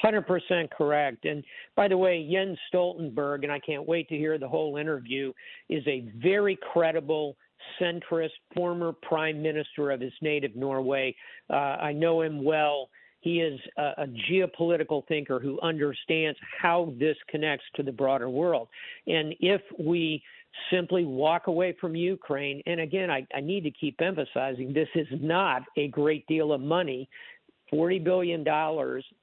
100% 0.05 0.71
correct. 0.71 1.25
And 1.25 1.43
by 1.75 1.89
the 1.89 1.97
way, 1.97 2.29
Jens 2.31 2.59
Stoltenberg, 2.73 3.45
and 3.45 3.53
I 3.53 3.59
can't 3.59 3.87
wait 3.87 4.09
to 4.11 4.17
hear 4.17 4.39
the 4.39 4.49
whole 4.49 4.77
interview, 4.77 5.33
is 5.71 5.83
a 5.87 6.13
very 6.17 6.59
credible 6.73 7.37
centrist 7.81 8.31
former 8.55 8.93
prime 8.93 9.43
minister 9.43 9.91
of 9.91 10.01
his 10.01 10.13
native 10.21 10.55
Norway. 10.55 11.15
Uh, 11.51 11.55
I 11.55 11.93
know 11.93 12.23
him 12.23 12.45
well. 12.45 12.91
He 13.21 13.41
is 13.41 13.59
a, 13.77 13.93
a, 13.99 14.07
geopolitical 14.31 15.07
thinker 15.09 15.41
who 15.41 15.59
understands 15.61 16.39
how 16.61 16.93
this 16.99 17.17
connects 17.29 17.65
to 17.75 17.83
the 17.83 17.91
broader 17.91 18.31
world. 18.31 18.69
And 19.09 19.35
if 19.41 19.63
we 19.81 20.23
simply 20.71 21.05
walk 21.05 21.47
away 21.47 21.77
from 21.81 21.95
Ukraine, 21.95 22.63
and 22.67 22.81
again, 22.81 23.11
I, 23.11 23.27
I 23.35 23.41
need 23.41 23.63
to 23.65 23.71
keep 23.71 24.01
emphasizing 24.01 24.73
this 24.73 24.89
is 24.95 25.07
not 25.21 25.63
a 25.77 25.89
great 25.89 26.27
deal 26.27 26.53
of 26.53 26.61
money 26.61 27.09
$40 27.73 28.03
billion, 28.05 28.45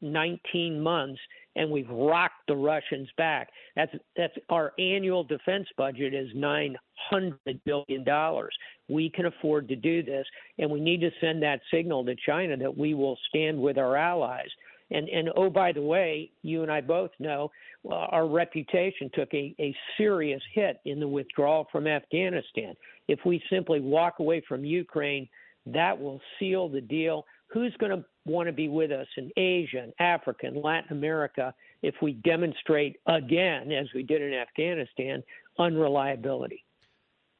19 0.01 0.81
months, 0.81 1.19
and 1.55 1.69
we've 1.69 1.89
rocked 1.89 2.47
the 2.47 2.55
Russians 2.55 3.07
back. 3.17 3.49
That's 3.75 3.91
that's 4.17 4.33
our 4.49 4.73
annual 4.79 5.23
defense 5.23 5.67
budget 5.77 6.13
is 6.13 6.29
900 6.35 7.37
billion 7.63 8.03
dollars. 8.03 8.53
We 8.89 9.09
can 9.09 9.27
afford 9.27 9.67
to 9.69 9.75
do 9.75 10.03
this, 10.03 10.25
and 10.57 10.69
we 10.69 10.81
need 10.81 11.01
to 11.01 11.11
send 11.21 11.41
that 11.43 11.61
signal 11.71 12.03
to 12.05 12.15
China 12.25 12.57
that 12.57 12.75
we 12.75 12.93
will 12.93 13.17
stand 13.29 13.59
with 13.59 13.77
our 13.77 13.95
allies. 13.95 14.49
And 14.93 15.09
and 15.09 15.29
oh 15.35 15.49
by 15.49 15.71
the 15.71 15.81
way, 15.81 16.31
you 16.43 16.61
and 16.61 16.71
I 16.71 16.81
both 16.81 17.11
know 17.19 17.51
uh, 17.89 17.95
our 17.95 18.27
reputation 18.27 19.09
took 19.13 19.33
a, 19.33 19.53
a 19.59 19.75
serious 19.97 20.41
hit 20.53 20.79
in 20.85 20.99
the 20.99 21.07
withdrawal 21.07 21.67
from 21.71 21.87
Afghanistan. 21.87 22.75
If 23.07 23.19
we 23.25 23.43
simply 23.49 23.81
walk 23.81 24.19
away 24.19 24.43
from 24.47 24.63
Ukraine, 24.63 25.27
that 25.65 25.99
will 25.99 26.21
seal 26.39 26.69
the 26.69 26.81
deal 26.81 27.25
who's 27.47 27.75
going 27.79 27.91
to 27.91 28.05
want 28.25 28.47
to 28.47 28.53
be 28.53 28.67
with 28.67 28.91
us 28.91 29.07
in 29.17 29.29
Asia 29.37 29.79
and 29.79 29.93
Africa 29.99 30.47
and 30.47 30.57
Latin 30.57 30.97
America 30.97 31.53
if 31.81 31.95
we 32.01 32.13
demonstrate 32.13 32.97
again, 33.07 33.71
as 33.71 33.87
we 33.93 34.03
did 34.03 34.21
in 34.21 34.33
Afghanistan, 34.33 35.23
unreliability? 35.59 36.63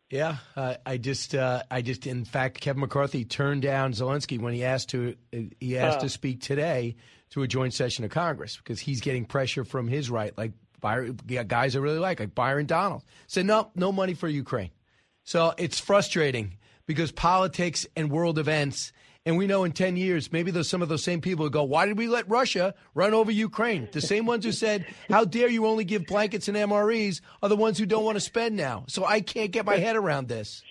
Yeah, 0.10 0.38
uh, 0.56 0.76
I 0.86 0.98
just, 0.98 1.34
uh, 1.34 1.64
I 1.72 1.82
just, 1.82 2.06
in 2.06 2.26
fact, 2.26 2.62
Kevin 2.62 2.82
McCarthy 2.82 3.26
turned 3.26 3.64
down 3.64 3.94
Zelensky 3.94 4.40
when 4.40 4.54
he 4.54 4.64
asked 4.64 4.90
to, 4.90 5.16
he 5.60 5.78
asked 5.78 6.00
uh, 6.00 6.02
to 6.02 6.10
speak 6.10 6.42
today 6.42 6.98
to 7.34 7.42
a 7.42 7.48
joint 7.48 7.74
session 7.74 8.06
of 8.06 8.12
Congress 8.12 8.58
because 8.58 8.80
he's 8.80 9.02
getting 9.02 9.26
pressure 9.26 9.66
from 9.66 9.88
his 9.88 10.10
right, 10.10 10.38
like 10.38 10.52
Byron, 10.82 11.18
guys 11.48 11.76
I 11.76 11.80
really 11.80 11.98
like, 11.98 12.20
like 12.20 12.36
Byron 12.36 12.68
Donald, 12.68 13.02
said 13.26 13.48
no, 13.48 13.72
no 13.76 13.92
money 13.92 14.14
for 14.14 14.28
Ukraine. 14.28 14.70
So 15.24 15.54
it's 15.58 15.80
frustrating 15.80 16.58
because 16.86 17.12
politics 17.12 17.88
and 17.96 18.12
world 18.12 18.38
events 18.38 18.94
and 19.26 19.38
we 19.38 19.48
know 19.48 19.64
in 19.64 19.72
10 19.72 19.96
years, 19.96 20.32
maybe 20.34 20.52
those, 20.52 20.70
some 20.70 20.82
of 20.82 20.90
those 20.90 21.04
same 21.04 21.22
people 21.22 21.44
will 21.44 21.50
go, 21.50 21.64
why 21.64 21.86
did 21.86 21.98
we 21.98 22.08
let 22.08 22.30
Russia 22.30 22.76
run 22.94 23.14
over 23.14 23.32
Ukraine? 23.32 23.88
The 23.92 24.02
same 24.02 24.26
ones 24.26 24.44
who 24.44 24.52
said, 24.52 24.86
how 25.10 25.24
dare 25.24 25.48
you 25.48 25.66
only 25.66 25.86
give 25.86 26.06
blankets 26.06 26.50
and 26.50 26.58
MREs 26.58 27.22
are 27.42 27.48
the 27.48 27.56
ones 27.56 27.78
who 27.78 27.86
don't 27.86 28.04
want 28.04 28.18
to 28.18 28.22
spend 28.22 28.58
now. 28.58 28.84
So 28.90 29.06
I 29.06 29.22
can't 29.22 29.52
get 29.52 29.66
my 29.66 29.78
head 29.78 29.96
around 29.96 30.28
this. 30.28 30.62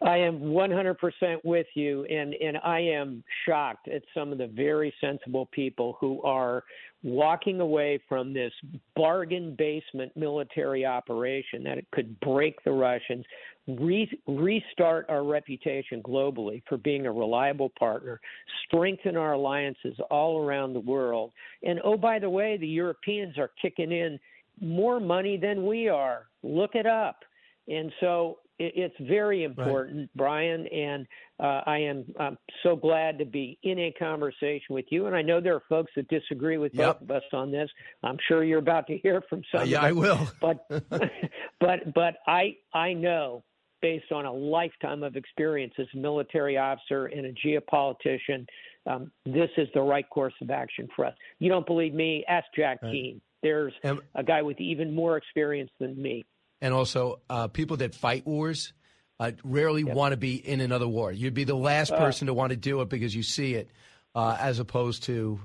I 0.00 0.18
am 0.18 0.40
100% 0.40 0.96
with 1.42 1.66
you, 1.74 2.04
and, 2.04 2.32
and 2.34 2.58
I 2.58 2.78
am 2.78 3.24
shocked 3.44 3.88
at 3.88 4.02
some 4.14 4.30
of 4.30 4.38
the 4.38 4.46
very 4.46 4.94
sensible 5.00 5.46
people 5.46 5.96
who 6.00 6.22
are 6.22 6.62
walking 7.02 7.60
away 7.60 8.00
from 8.08 8.32
this 8.32 8.52
bargain 8.94 9.56
basement 9.56 10.16
military 10.16 10.86
operation 10.86 11.64
that 11.64 11.78
it 11.78 11.86
could 11.92 12.18
break 12.20 12.62
the 12.64 12.70
Russians, 12.70 13.24
re- 13.66 14.20
restart 14.28 15.06
our 15.08 15.24
reputation 15.24 16.00
globally 16.02 16.62
for 16.68 16.76
being 16.76 17.06
a 17.06 17.12
reliable 17.12 17.72
partner, 17.78 18.20
strengthen 18.66 19.16
our 19.16 19.32
alliances 19.32 19.96
all 20.10 20.44
around 20.44 20.74
the 20.74 20.80
world. 20.80 21.32
And 21.64 21.80
oh, 21.82 21.96
by 21.96 22.20
the 22.20 22.30
way, 22.30 22.56
the 22.56 22.68
Europeans 22.68 23.36
are 23.36 23.50
kicking 23.60 23.90
in 23.90 24.18
more 24.60 25.00
money 25.00 25.36
than 25.36 25.66
we 25.66 25.88
are. 25.88 26.26
Look 26.44 26.74
it 26.74 26.86
up. 26.86 27.20
And 27.68 27.92
so 28.00 28.38
it's 28.58 28.94
very 29.00 29.44
important, 29.44 29.98
right. 29.98 30.08
Brian, 30.16 30.66
and 30.66 31.06
uh, 31.38 31.62
I 31.66 31.78
am 31.78 32.04
I'm 32.18 32.38
so 32.62 32.74
glad 32.74 33.18
to 33.18 33.24
be 33.24 33.58
in 33.62 33.78
a 33.78 33.92
conversation 33.92 34.74
with 34.74 34.86
you. 34.90 35.06
And 35.06 35.14
I 35.14 35.22
know 35.22 35.40
there 35.40 35.54
are 35.54 35.62
folks 35.68 35.92
that 35.96 36.08
disagree 36.08 36.58
with 36.58 36.74
yep. 36.74 36.98
both 36.98 37.02
of 37.02 37.16
us 37.16 37.22
on 37.32 37.52
this. 37.52 37.70
I'm 38.02 38.18
sure 38.26 38.42
you're 38.42 38.58
about 38.58 38.86
to 38.88 38.98
hear 38.98 39.22
from 39.28 39.42
some. 39.52 39.62
Uh, 39.62 39.64
yeah, 39.64 39.80
I 39.80 39.92
will. 39.92 40.18
But 40.40 40.66
but 41.60 41.94
but 41.94 42.14
I 42.26 42.56
I 42.74 42.92
know 42.92 43.44
based 43.80 44.10
on 44.12 44.24
a 44.24 44.32
lifetime 44.32 45.02
of 45.02 45.14
experience 45.14 45.74
as 45.78 45.86
a 45.94 45.98
military 45.98 46.56
officer 46.56 47.06
and 47.06 47.26
a 47.26 47.32
geopolitician, 47.32 48.44
um, 48.86 49.12
this 49.24 49.50
is 49.56 49.68
the 49.74 49.80
right 49.80 50.08
course 50.10 50.34
of 50.42 50.50
action 50.50 50.88
for 50.96 51.04
us. 51.04 51.14
You 51.38 51.48
don't 51.48 51.66
believe 51.66 51.94
me? 51.94 52.24
Ask 52.28 52.46
Jack 52.56 52.80
right. 52.82 52.90
Keane. 52.90 53.20
There's 53.42 53.72
and, 53.84 54.00
a 54.16 54.24
guy 54.24 54.42
with 54.42 54.60
even 54.60 54.92
more 54.92 55.16
experience 55.16 55.70
than 55.78 56.00
me 56.00 56.24
and 56.60 56.74
also 56.74 57.20
uh, 57.30 57.48
people 57.48 57.78
that 57.78 57.94
fight 57.94 58.26
wars 58.26 58.72
uh, 59.20 59.32
rarely 59.44 59.82
yep. 59.82 59.96
want 59.96 60.12
to 60.12 60.16
be 60.16 60.34
in 60.34 60.60
another 60.60 60.88
war. 60.88 61.12
You'd 61.12 61.34
be 61.34 61.44
the 61.44 61.56
last 61.56 61.92
uh. 61.92 61.98
person 61.98 62.26
to 62.26 62.34
want 62.34 62.50
to 62.50 62.56
do 62.56 62.80
it 62.80 62.88
because 62.88 63.14
you 63.14 63.22
see 63.22 63.54
it, 63.54 63.70
uh, 64.14 64.36
as 64.38 64.58
opposed 64.58 65.04
to 65.04 65.40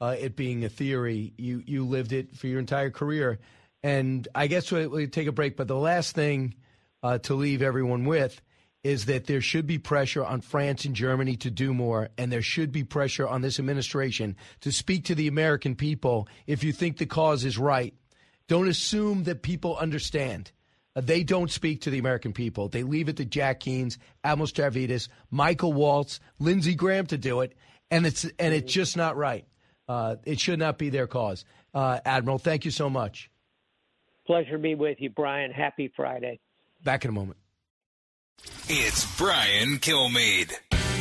uh, 0.00 0.16
it 0.18 0.36
being 0.36 0.64
a 0.64 0.68
theory. 0.68 1.32
You 1.36 1.62
you 1.66 1.84
lived 1.84 2.12
it 2.12 2.36
for 2.36 2.46
your 2.46 2.58
entire 2.58 2.90
career, 2.90 3.38
and 3.82 4.26
I 4.34 4.46
guess 4.46 4.70
we'll, 4.70 4.88
we'll 4.88 5.08
take 5.08 5.26
a 5.26 5.32
break. 5.32 5.56
But 5.56 5.68
the 5.68 5.76
last 5.76 6.14
thing 6.14 6.54
uh, 7.02 7.18
to 7.18 7.34
leave 7.34 7.62
everyone 7.62 8.04
with 8.04 8.40
is 8.84 9.06
that 9.06 9.26
there 9.26 9.40
should 9.40 9.66
be 9.66 9.78
pressure 9.78 10.24
on 10.24 10.40
France 10.40 10.84
and 10.84 10.94
Germany 10.94 11.36
to 11.36 11.50
do 11.50 11.74
more, 11.74 12.08
and 12.16 12.30
there 12.30 12.42
should 12.42 12.70
be 12.70 12.84
pressure 12.84 13.26
on 13.26 13.42
this 13.42 13.58
administration 13.58 14.36
to 14.60 14.70
speak 14.70 15.04
to 15.06 15.14
the 15.16 15.26
American 15.26 15.74
people 15.74 16.28
if 16.46 16.62
you 16.62 16.72
think 16.72 16.96
the 16.96 17.06
cause 17.06 17.44
is 17.44 17.58
right. 17.58 17.94
Don't 18.46 18.68
assume 18.68 19.24
that 19.24 19.42
people 19.42 19.76
understand. 19.76 20.52
Uh, 20.96 21.02
they 21.02 21.22
don't 21.22 21.50
speak 21.50 21.82
to 21.82 21.90
the 21.90 21.98
American 21.98 22.32
people. 22.32 22.68
They 22.68 22.82
leave 22.82 23.08
it 23.08 23.18
to 23.18 23.24
Jack 23.24 23.60
Keanes, 23.60 23.98
Admiral 24.24 24.48
Stavridis, 24.48 25.08
Michael 25.30 25.74
Waltz, 25.74 26.18
Lindsey 26.38 26.74
Graham 26.74 27.06
to 27.06 27.18
do 27.18 27.42
it, 27.42 27.52
and 27.90 28.06
it's 28.06 28.24
and 28.38 28.54
it's 28.54 28.72
just 28.72 28.96
not 28.96 29.16
right. 29.16 29.46
Uh, 29.88 30.16
it 30.24 30.40
should 30.40 30.58
not 30.58 30.78
be 30.78 30.88
their 30.88 31.06
cause. 31.06 31.44
Uh, 31.72 32.00
Admiral, 32.04 32.38
thank 32.38 32.64
you 32.64 32.70
so 32.70 32.88
much. 32.90 33.30
Pleasure 34.26 34.52
to 34.52 34.58
be 34.58 34.74
with 34.74 34.96
you, 35.00 35.10
Brian. 35.10 35.52
Happy 35.52 35.92
Friday. 35.94 36.40
Back 36.82 37.04
in 37.04 37.10
a 37.10 37.12
moment. 37.12 37.38
It's 38.68 39.06
Brian 39.16 39.78
Kilmeade 39.78 40.52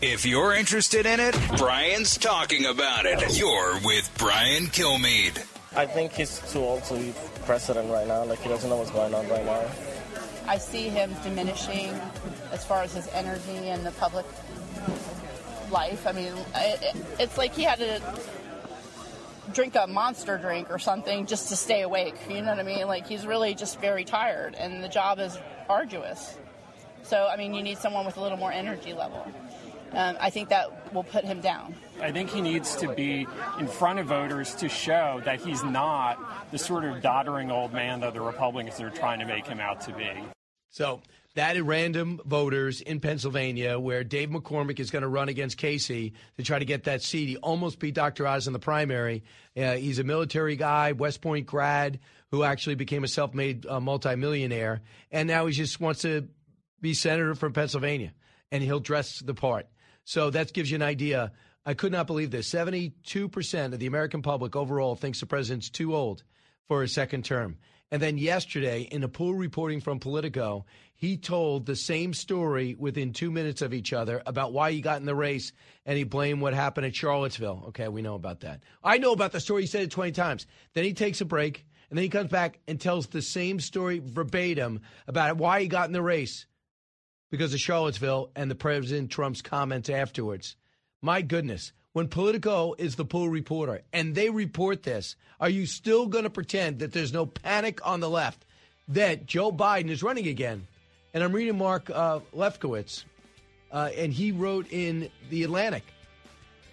If 0.00 0.24
you're 0.24 0.54
interested 0.54 1.06
in 1.06 1.18
it, 1.18 1.36
Brian's 1.56 2.16
talking 2.16 2.66
about 2.66 3.04
it. 3.04 3.36
You're 3.36 3.80
with 3.84 4.08
Brian 4.16 4.66
Kilmeade. 4.66 5.44
I 5.74 5.86
think 5.86 6.12
he's 6.12 6.38
too 6.52 6.60
old 6.60 6.84
to 6.84 6.94
be 6.94 7.12
president 7.44 7.90
right 7.90 8.06
now. 8.06 8.22
Like, 8.22 8.40
he 8.40 8.48
doesn't 8.48 8.70
know 8.70 8.76
what's 8.76 8.92
going 8.92 9.12
on 9.12 9.28
right 9.28 9.44
now. 9.44 9.64
I 10.46 10.56
see 10.58 10.88
him 10.88 11.16
diminishing 11.24 12.00
as 12.52 12.64
far 12.64 12.82
as 12.82 12.94
his 12.94 13.08
energy 13.08 13.70
and 13.70 13.84
the 13.84 13.90
public 13.90 14.24
life. 15.72 16.06
I 16.06 16.12
mean, 16.12 16.32
it, 16.54 16.96
it's 17.18 17.36
like 17.36 17.52
he 17.56 17.64
had 17.64 17.80
to 17.80 18.00
drink 19.52 19.74
a 19.74 19.88
monster 19.88 20.38
drink 20.38 20.70
or 20.70 20.78
something 20.78 21.26
just 21.26 21.48
to 21.48 21.56
stay 21.56 21.82
awake. 21.82 22.14
You 22.30 22.40
know 22.40 22.50
what 22.50 22.60
I 22.60 22.62
mean? 22.62 22.86
Like, 22.86 23.08
he's 23.08 23.26
really 23.26 23.52
just 23.52 23.80
very 23.80 24.04
tired, 24.04 24.54
and 24.54 24.84
the 24.84 24.88
job 24.88 25.18
is 25.18 25.36
arduous. 25.68 26.38
So, 27.02 27.26
I 27.26 27.36
mean, 27.36 27.52
you 27.52 27.64
need 27.64 27.78
someone 27.78 28.06
with 28.06 28.16
a 28.16 28.20
little 28.20 28.38
more 28.38 28.52
energy 28.52 28.92
level 28.92 29.26
um, 29.92 30.16
I 30.20 30.30
think 30.30 30.48
that 30.48 30.94
will 30.94 31.04
put 31.04 31.24
him 31.24 31.40
down. 31.40 31.74
I 32.00 32.12
think 32.12 32.30
he 32.30 32.40
needs 32.40 32.76
to 32.76 32.94
be 32.94 33.26
in 33.58 33.66
front 33.66 33.98
of 33.98 34.06
voters 34.06 34.54
to 34.56 34.68
show 34.68 35.20
that 35.24 35.40
he's 35.40 35.64
not 35.64 36.50
the 36.50 36.58
sort 36.58 36.84
of 36.84 37.02
doddering 37.02 37.50
old 37.50 37.72
man 37.72 38.00
that 38.00 38.14
the 38.14 38.20
Republicans 38.20 38.80
are 38.80 38.90
trying 38.90 39.18
to 39.20 39.26
make 39.26 39.46
him 39.46 39.60
out 39.60 39.80
to 39.82 39.92
be. 39.92 40.10
So 40.70 41.02
that 41.34 41.56
at 41.56 41.64
random 41.64 42.20
voters 42.24 42.80
in 42.80 43.00
Pennsylvania, 43.00 43.78
where 43.78 44.02
Dave 44.02 44.28
McCormick 44.28 44.80
is 44.80 44.90
going 44.90 45.02
to 45.02 45.08
run 45.08 45.28
against 45.28 45.56
Casey 45.56 46.14
to 46.36 46.42
try 46.42 46.58
to 46.58 46.64
get 46.64 46.84
that 46.84 47.02
seat. 47.02 47.26
He 47.28 47.36
almost 47.36 47.78
beat 47.78 47.94
Dr. 47.94 48.26
Oz 48.26 48.46
in 48.46 48.52
the 48.52 48.58
primary. 48.58 49.22
Uh, 49.56 49.74
he's 49.74 49.98
a 49.98 50.04
military 50.04 50.56
guy, 50.56 50.92
West 50.92 51.20
Point 51.20 51.46
grad, 51.46 52.00
who 52.30 52.42
actually 52.42 52.74
became 52.74 53.04
a 53.04 53.08
self-made 53.08 53.66
uh, 53.66 53.80
multimillionaire, 53.80 54.82
and 55.10 55.28
now 55.28 55.46
he 55.46 55.52
just 55.52 55.80
wants 55.80 56.02
to 56.02 56.28
be 56.80 56.92
senator 56.92 57.34
from 57.34 57.52
Pennsylvania, 57.52 58.12
and 58.50 58.62
he'll 58.62 58.80
dress 58.80 59.20
the 59.20 59.34
part. 59.34 59.66
So 60.08 60.30
that 60.30 60.54
gives 60.54 60.70
you 60.70 60.76
an 60.76 60.82
idea. 60.82 61.32
I 61.66 61.74
could 61.74 61.92
not 61.92 62.06
believe 62.06 62.30
this. 62.30 62.48
72% 62.48 63.74
of 63.74 63.78
the 63.78 63.86
American 63.86 64.22
public 64.22 64.56
overall 64.56 64.96
thinks 64.96 65.20
the 65.20 65.26
president's 65.26 65.68
too 65.68 65.94
old 65.94 66.22
for 66.66 66.82
a 66.82 66.88
second 66.88 67.26
term. 67.26 67.58
And 67.90 68.00
then 68.00 68.16
yesterday, 68.16 68.88
in 68.90 69.04
a 69.04 69.08
pool 69.08 69.34
reporting 69.34 69.82
from 69.82 70.00
Politico, 70.00 70.64
he 70.94 71.18
told 71.18 71.66
the 71.66 71.76
same 71.76 72.14
story 72.14 72.74
within 72.78 73.12
two 73.12 73.30
minutes 73.30 73.60
of 73.60 73.74
each 73.74 73.92
other 73.92 74.22
about 74.24 74.54
why 74.54 74.72
he 74.72 74.80
got 74.80 74.98
in 74.98 75.04
the 75.04 75.14
race, 75.14 75.52
and 75.84 75.98
he 75.98 76.04
blamed 76.04 76.40
what 76.40 76.54
happened 76.54 76.86
at 76.86 76.96
Charlottesville. 76.96 77.64
Okay, 77.68 77.88
we 77.88 78.00
know 78.00 78.14
about 78.14 78.40
that. 78.40 78.62
I 78.82 78.96
know 78.96 79.12
about 79.12 79.32
the 79.32 79.40
story. 79.40 79.64
He 79.64 79.68
said 79.68 79.82
it 79.82 79.90
20 79.90 80.12
times. 80.12 80.46
Then 80.72 80.84
he 80.84 80.94
takes 80.94 81.20
a 81.20 81.26
break, 81.26 81.66
and 81.90 81.98
then 81.98 82.02
he 82.02 82.08
comes 82.08 82.30
back 82.30 82.60
and 82.66 82.80
tells 82.80 83.08
the 83.08 83.20
same 83.20 83.60
story 83.60 84.00
verbatim 84.02 84.80
about 85.06 85.36
why 85.36 85.60
he 85.60 85.68
got 85.68 85.86
in 85.86 85.92
the 85.92 86.00
race 86.00 86.46
because 87.30 87.52
of 87.52 87.60
Charlottesville 87.60 88.30
and 88.34 88.50
the 88.50 88.54
President 88.54 89.10
Trump's 89.10 89.42
comments 89.42 89.90
afterwards. 89.90 90.56
My 91.02 91.22
goodness, 91.22 91.72
when 91.92 92.08
Politico 92.08 92.74
is 92.78 92.96
the 92.96 93.04
pool 93.04 93.28
reporter 93.28 93.82
and 93.92 94.14
they 94.14 94.30
report 94.30 94.82
this, 94.82 95.16
are 95.40 95.48
you 95.48 95.66
still 95.66 96.06
going 96.06 96.24
to 96.24 96.30
pretend 96.30 96.80
that 96.80 96.92
there's 96.92 97.12
no 97.12 97.26
panic 97.26 97.84
on 97.86 98.00
the 98.00 98.10
left 98.10 98.44
that 98.88 99.26
Joe 99.26 99.52
Biden 99.52 99.90
is 99.90 100.02
running 100.02 100.26
again? 100.26 100.66
And 101.14 101.22
I'm 101.22 101.32
reading 101.32 101.58
Mark 101.58 101.90
uh, 101.90 102.20
Leibovich, 102.34 103.04
uh, 103.72 103.90
and 103.96 104.12
he 104.12 104.32
wrote 104.32 104.66
in 104.70 105.10
The 105.30 105.44
Atlantic 105.44 105.84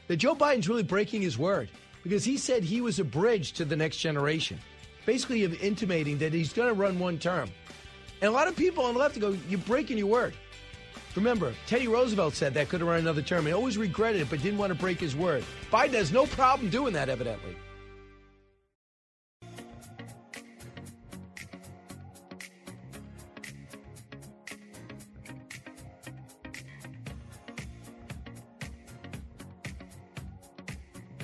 that 0.07 0.17
Joe 0.17 0.35
Biden's 0.35 0.69
really 0.69 0.83
breaking 0.83 1.21
his 1.21 1.37
word 1.37 1.69
because 2.03 2.23
he 2.23 2.37
said 2.37 2.63
he 2.63 2.81
was 2.81 2.99
a 2.99 3.03
bridge 3.03 3.53
to 3.53 3.65
the 3.65 3.75
next 3.75 3.97
generation, 3.97 4.59
basically 5.05 5.43
intimating 5.43 6.19
that 6.19 6.33
he's 6.33 6.53
going 6.53 6.67
to 6.67 6.79
run 6.79 6.99
one 6.99 7.17
term. 7.17 7.49
And 8.21 8.29
a 8.29 8.31
lot 8.31 8.47
of 8.47 8.55
people 8.55 8.85
on 8.85 8.93
the 8.93 8.99
left 8.99 9.19
go, 9.19 9.35
You're 9.49 9.59
breaking 9.59 9.97
your 9.97 10.07
word. 10.07 10.33
Remember, 11.15 11.54
Teddy 11.65 11.88
Roosevelt 11.88 12.34
said 12.34 12.54
that 12.56 12.67
could 12.67 12.82
have 12.82 12.89
run 12.89 12.99
another 12.99 13.21
term. 13.21 13.45
He 13.45 13.54
always 13.54 13.78
regretted 13.78 14.21
it, 14.21 14.30
but 14.30 14.41
didn't 14.41 14.60
want 14.60 14.73
to 14.73 14.80
break 14.80 14.99
his 14.99 15.15
word. 15.15 15.45
Biden 15.71 15.93
has 15.93 16.12
no 16.12 16.25
problem 16.25 16.69
doing 16.69 16.93
that, 16.93 17.08
evidently. 17.08 17.56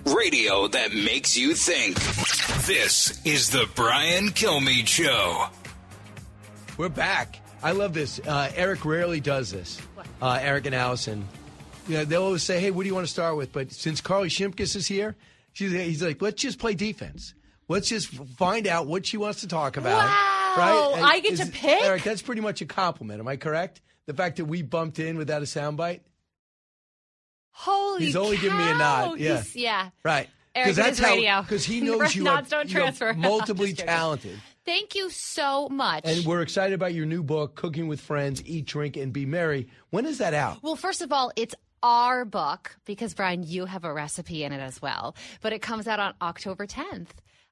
Radio 0.05 0.67
that 0.67 0.93
makes 0.93 1.35
you 1.35 1.53
think. 1.53 1.95
This 2.65 3.19
is 3.25 3.49
the 3.49 3.67
Brian 3.75 4.29
Kilmeade 4.29 4.87
Show. 4.87 5.47
We're 6.77 6.89
back. 6.89 7.40
I 7.63 7.71
love 7.71 7.93
this. 7.93 8.19
Uh, 8.25 8.49
Eric 8.55 8.85
rarely 8.85 9.19
does 9.19 9.51
this. 9.51 9.79
Uh, 10.21 10.39
Eric 10.41 10.65
and 10.65 10.75
Allison. 10.75 11.27
You 11.87 11.97
know, 11.97 12.05
they'll 12.05 12.23
always 12.23 12.43
say, 12.43 12.59
"Hey, 12.59 12.71
what 12.71 12.83
do 12.83 12.87
you 12.89 12.95
want 12.95 13.07
to 13.07 13.11
start 13.11 13.35
with?" 13.37 13.51
But 13.53 13.71
since 13.71 14.01
Carley 14.01 14.29
Shimkus 14.29 14.75
is 14.75 14.87
here, 14.87 15.15
she's, 15.53 15.71
he's 15.71 16.03
like, 16.03 16.21
"Let's 16.21 16.41
just 16.41 16.59
play 16.59 16.73
defense. 16.75 17.33
Let's 17.67 17.89
just 17.89 18.07
find 18.37 18.67
out 18.67 18.87
what 18.87 19.05
she 19.05 19.17
wants 19.17 19.41
to 19.41 19.47
talk 19.47 19.77
about." 19.77 19.97
Wow, 20.05 20.53
right? 20.57 20.91
And 20.97 21.05
I 21.05 21.19
get 21.19 21.37
to 21.37 21.45
pick? 21.47 21.83
Eric, 21.83 22.03
that's 22.03 22.21
pretty 22.21 22.41
much 22.41 22.61
a 22.61 22.65
compliment. 22.65 23.19
Am 23.19 23.27
I 23.27 23.35
correct? 23.37 23.81
The 24.05 24.13
fact 24.13 24.37
that 24.37 24.45
we 24.45 24.61
bumped 24.61 24.99
in 24.99 25.17
without 25.17 25.41
a 25.41 25.45
soundbite. 25.45 26.01
Holy 27.51 28.05
He's 28.05 28.15
only 28.15 28.37
giving 28.37 28.57
me 28.57 28.69
a 28.69 28.77
nod. 28.77 29.19
Yeah. 29.19 29.33
He's- 29.35 29.55
yeah. 29.55 29.89
Right. 30.03 30.29
Eric, 30.53 30.77
it 30.77 30.87
is 30.87 31.01
radio. 31.01 31.41
Because 31.41 31.63
he 31.65 31.81
knows 31.81 32.15
you 32.15 32.27
are, 32.27 32.41
don't 32.41 32.71
you 32.71 32.81
are 32.81 33.13
multiply 33.17 33.71
talented. 33.71 34.39
Thank 34.65 34.93
you 34.95 35.09
so 35.09 35.67
much. 35.69 36.03
And 36.05 36.23
we're 36.25 36.41
excited 36.41 36.73
about 36.75 36.93
your 36.93 37.05
new 37.05 37.23
book, 37.23 37.55
Cooking 37.55 37.87
with 37.87 37.99
Friends, 37.99 38.43
Eat, 38.45 38.65
Drink, 38.65 38.95
and 38.95 39.11
Be 39.11 39.25
Merry. 39.25 39.67
When 39.89 40.05
is 40.05 40.19
that 40.19 40.33
out? 40.33 40.61
Well, 40.61 40.75
first 40.75 41.01
of 41.01 41.11
all, 41.11 41.31
it's 41.35 41.55
our 41.81 42.25
book 42.25 42.75
because 42.85 43.15
Brian, 43.15 43.41
you 43.43 43.65
have 43.65 43.83
a 43.85 43.91
recipe 43.93 44.43
in 44.43 44.51
it 44.53 44.59
as 44.59 44.79
well. 44.81 45.15
But 45.41 45.53
it 45.53 45.63
comes 45.63 45.87
out 45.87 45.99
on 45.99 46.13
October 46.21 46.67
10th. 46.67 47.07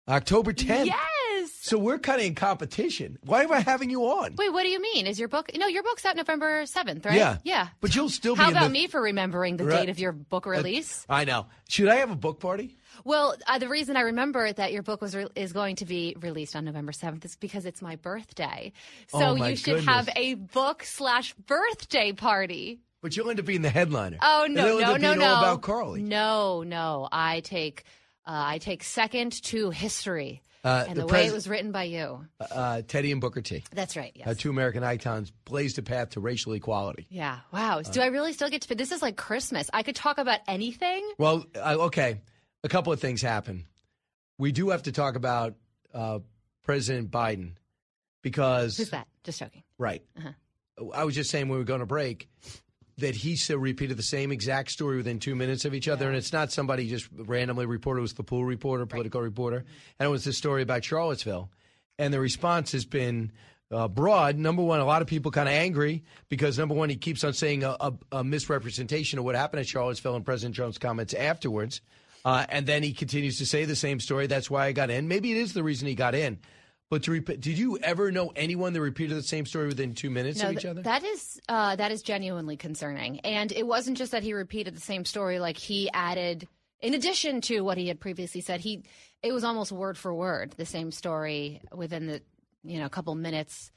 October 0.08 0.54
10th. 0.54 0.86
Yes. 0.86 1.52
So 1.62 1.78
we're 1.78 2.00
kind 2.00 2.20
of 2.20 2.26
in 2.28 2.36
competition. 2.36 3.18
Why 3.24 3.44
am 3.44 3.52
I 3.52 3.60
having 3.60 3.90
you 3.90 4.04
on? 4.04 4.36
Wait, 4.38 4.52
what 4.52 4.64
do 4.64 4.70
you 4.70 4.82
mean? 4.82 5.08
Is 5.08 5.20
your 5.20 5.28
book? 5.28 5.50
No, 5.56 5.68
your 5.68 5.84
book's 5.84 6.06
out 6.06 6.16
November 6.16 6.64
7th, 6.64 7.06
right? 7.06 7.16
Yeah. 7.16 7.38
Yeah. 7.44 7.68
But 7.82 7.96
you'll 7.96 8.10
still 8.10 8.36
be 8.36 8.42
How 8.42 8.50
about 8.52 8.66
the- 8.66 8.70
me 8.70 8.88
for 8.88 9.02
remembering 9.02 9.58
the 9.58 9.66
Right. 9.66 9.82
date 9.82 9.90
of 9.90 10.00
your 10.00 10.12
book 10.12 10.46
uh, 10.48 10.52
release? 10.52 11.06
I 11.10 11.26
know. 11.26 11.48
Should 11.70 11.88
I 11.90 11.96
have 11.98 12.10
a 12.12 12.16
book 12.16 12.40
party? 12.40 12.78
Well, 13.04 13.36
uh, 13.48 13.60
the 13.60 13.70
reason 13.70 13.96
I 13.98 14.02
remember 14.02 14.52
that 14.52 14.72
your 14.72 14.84
book 14.84 15.02
was 15.02 15.16
re- 15.16 15.28
is 15.36 15.54
going 15.54 15.78
to 15.78 15.86
be 15.86 16.16
released 16.20 16.56
on 16.56 16.66
November 16.66 16.92
seventh 16.92 17.26
is 17.26 17.36
because 17.36 17.66
it's 17.66 17.82
my 17.82 17.96
birthday. 17.96 18.72
So 19.08 19.20
Oh, 19.20 19.36
my 19.36 19.50
you 19.50 19.56
should 19.56 19.84
have 19.86 20.10
a 20.16 20.34
book 20.36 20.84
slash 20.84 21.34
birthday 21.34 22.12
party. 22.12 22.80
But 23.02 23.16
you'll 23.16 23.30
end 23.30 23.40
up 23.40 23.46
being 23.46 23.62
the 23.62 23.70
headliner. 23.70 24.18
Oh 24.22 24.48
no, 24.50 24.80
no, 24.80 24.98
no, 24.98 25.14
no! 25.14 25.38
about 25.38 25.62
Carley. 25.62 26.02
No, 26.02 26.64
no. 26.64 27.08
I 27.12 27.40
take 27.40 27.84
uh, 28.28 28.32
I 28.36 28.58
take 28.58 28.84
second 28.84 29.42
to 29.44 29.70
history 29.70 30.42
Uh, 30.66 30.84
and 30.90 30.98
the 30.98 31.02
the, 31.02 31.08
way 31.08 31.22
pres- 31.22 31.32
it 31.32 31.34
was 31.34 31.48
written 31.48 31.72
by 31.72 31.84
you. 31.84 32.26
Uh, 32.42 32.82
Teddy 32.86 33.14
and 33.14 33.22
Booker 33.22 33.42
T. 33.42 33.64
That's 33.72 33.96
right. 33.96 34.12
Yes. 34.14 34.28
Uh, 34.28 34.34
two 34.38 34.50
American 34.50 34.84
icons 34.84 35.32
blazed 35.46 35.80
a 35.80 35.82
path 35.82 36.10
to 36.12 36.20
racial 36.20 36.52
equality. 36.54 37.08
yeah. 37.10 37.40
Wow. 37.54 37.82
Do 37.82 38.02
I 38.02 38.08
really 38.08 38.34
still 38.34 38.50
get 38.50 38.64
to? 38.64 38.76
This 38.76 38.92
is 38.92 39.02
like 39.02 39.16
Christmas. 39.16 39.70
I 39.74 39.84
could 39.84 39.96
talk 39.96 40.18
about 40.18 40.42
anything. 40.50 41.10
Well, 41.18 41.46
uh, 41.56 41.78
okay. 41.88 42.20
A 42.64 42.70
couple 42.70 42.92
of 42.92 43.00
things 43.00 43.22
happen. 43.22 43.66
We 44.38 44.52
do 44.52 44.70
have 44.70 44.84
to 44.84 44.92
talk 44.92 45.16
about 45.16 45.56
uh, 45.94 46.20
President 46.64 47.12
Biden 47.12 47.54
because. 48.22 48.78
Who's 48.78 48.90
that? 48.92 49.08
Just 49.24 49.40
joking. 49.40 49.64
Right. 49.78 50.04
Uh-huh. 50.18 50.92
I 50.94 51.04
was 51.04 51.16
just 51.16 51.30
saying 51.30 51.48
when 51.48 51.58
we 51.58 51.60
were 51.60 51.66
going 51.66 51.82
to 51.82 51.86
break 51.86 52.30
that 52.98 53.16
he 53.16 53.36
so 53.36 53.56
repeated 53.56 53.98
the 53.98 54.04
same 54.04 54.32
exact 54.32 54.72
story 54.72 54.98
within 54.98 55.20
two 55.20 55.36
minutes 55.36 55.66
of 55.66 55.74
each 55.74 55.88
other, 55.88 56.08
and 56.08 56.16
it's 56.16 56.34
not 56.34 56.52
somebody 56.52 56.88
just 56.90 57.08
randomly 57.14 57.66
reported. 57.66 58.00
It 58.00 58.02
was 58.04 58.14
the 58.14 58.24
pool 58.24 58.46
reporter, 58.46 58.86
political 58.86 59.22
reporter, 59.22 59.64
and 60.00 60.08
it 60.08 60.10
was 60.10 60.24
this 60.26 60.38
story 60.38 60.62
about 60.62 60.84
Charlottesville, 60.84 61.50
and 61.98 62.14
the 62.14 62.20
response 62.20 62.72
has 62.74 62.86
been. 62.86 63.32
Uh, 63.72 63.88
broad. 63.88 64.36
Number 64.36 64.64
one, 64.64 64.80
a 64.80 64.84
lot 64.84 65.04
of 65.04 65.08
people 65.08 65.30
kind 65.30 65.48
of 65.48 65.54
angry 65.54 66.04
because 66.28 66.58
number 66.58 66.74
one, 66.74 66.90
he 66.90 66.96
keeps 66.96 67.24
on 67.24 67.34
saying 67.34 67.64
a, 67.64 67.78
a, 67.80 67.94
a 68.14 68.24
misrepresentation 68.24 69.20
of 69.20 69.26
what 69.26 69.36
happened 69.36 69.60
at 69.60 69.68
Charlottesville 69.68 70.16
and 70.16 70.26
President 70.26 70.56
Trump's 70.56 70.80
comments 70.80 71.14
afterwards. 71.14 71.82
Uh, 72.26 72.46
and 72.50 72.66
then 72.66 72.84
he 72.84 72.94
continues 72.94 73.38
to 73.38 73.46
say 73.46 73.66
the 73.66 73.76
same 73.76 74.00
story. 74.00 74.28
That's 74.28 74.50
why 74.50 74.66
I 74.66 74.72
got 74.72 74.90
in. 74.90 75.08
Maybe 75.08 75.32
it 75.32 75.38
is 75.38 75.54
the 75.54 75.64
reason 75.64 75.88
he 75.88 75.96
got 75.96 76.16
in. 76.16 76.40
But 76.90 77.04
to 77.04 77.12
repeat, 77.12 77.40
did 77.40 77.58
you 77.58 77.78
ever 77.78 78.12
know 78.12 78.32
anyone 78.36 78.74
that 78.74 78.82
repeated 78.82 79.16
the 79.16 79.22
same 79.22 79.46
story 79.46 79.68
within 79.68 79.94
two 79.94 80.10
minutes 80.10 80.42
of 80.42 80.54
each 80.54 80.66
other? 80.66 80.82
that 80.82 81.04
is 81.04 81.40
uh, 81.48 81.76
that 81.76 81.92
is 81.92 82.02
genuinely 82.02 82.58
concerning. 82.58 83.20
And 83.20 83.52
it 83.52 83.66
wasn't 83.68 83.98
just 83.98 84.12
that 84.12 84.24
he 84.24 84.34
repeated 84.34 84.76
the 84.76 84.82
same 84.82 85.06
story; 85.06 85.38
like 85.38 85.58
he 85.58 85.90
added, 85.92 86.48
in 86.82 86.96
addition 86.96 87.42
to 87.42 87.62
what 87.62 87.78
he 87.78 87.88
had 87.88 88.00
previously 88.00 88.42
said, 88.42 88.60
he 88.62 88.84
it 89.22 89.32
was 89.32 89.44
almost 89.44 89.72
word 89.72 90.00
for 90.00 90.14
word 90.14 90.54
the 90.58 90.66
same 90.66 90.92
story 90.92 91.62
within 91.72 92.08
the 92.08 92.22
you 92.64 92.80
know 92.80 92.88
a 92.88 92.90
couple 92.90 93.14
minutes. 93.14 93.72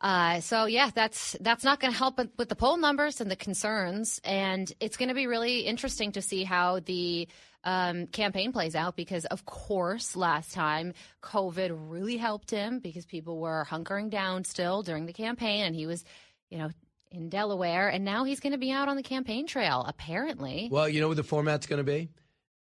Uh, 0.00 0.40
so 0.40 0.64
yeah, 0.64 0.90
that's 0.92 1.36
that's 1.40 1.62
not 1.62 1.78
going 1.78 1.92
to 1.92 1.98
help 1.98 2.18
with 2.18 2.48
the 2.48 2.56
poll 2.56 2.78
numbers 2.78 3.20
and 3.20 3.30
the 3.30 3.36
concerns, 3.36 4.20
and 4.24 4.72
it's 4.80 4.96
going 4.96 5.10
to 5.10 5.14
be 5.14 5.28
really 5.28 5.60
interesting 5.60 6.10
to 6.12 6.22
see 6.22 6.42
how 6.42 6.80
the 6.80 7.28
um, 7.64 8.06
campaign 8.06 8.52
plays 8.52 8.74
out 8.74 8.96
because, 8.96 9.24
of 9.26 9.44
course, 9.44 10.16
last 10.16 10.52
time 10.52 10.94
COVID 11.22 11.76
really 11.90 12.16
helped 12.16 12.50
him 12.50 12.78
because 12.78 13.04
people 13.04 13.38
were 13.38 13.66
hunkering 13.68 14.10
down 14.10 14.44
still 14.44 14.82
during 14.82 15.06
the 15.06 15.12
campaign, 15.12 15.64
and 15.64 15.74
he 15.74 15.86
was, 15.86 16.04
you 16.48 16.58
know, 16.58 16.70
in 17.10 17.28
Delaware, 17.28 17.88
and 17.88 18.04
now 18.04 18.24
he's 18.24 18.40
going 18.40 18.52
to 18.52 18.58
be 18.58 18.70
out 18.70 18.88
on 18.88 18.96
the 18.96 19.02
campaign 19.02 19.46
trail 19.46 19.84
apparently. 19.86 20.68
Well, 20.70 20.88
you 20.88 21.00
know 21.00 21.08
what 21.08 21.16
the 21.16 21.24
format's 21.24 21.66
going 21.66 21.78
to 21.78 21.84
be? 21.84 22.10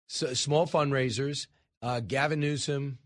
So, 0.07 0.33
small 0.33 0.67
fundraisers. 0.67 1.47
Uh, 1.81 1.99
Gavin 1.99 2.39
Newsom, 2.39 2.97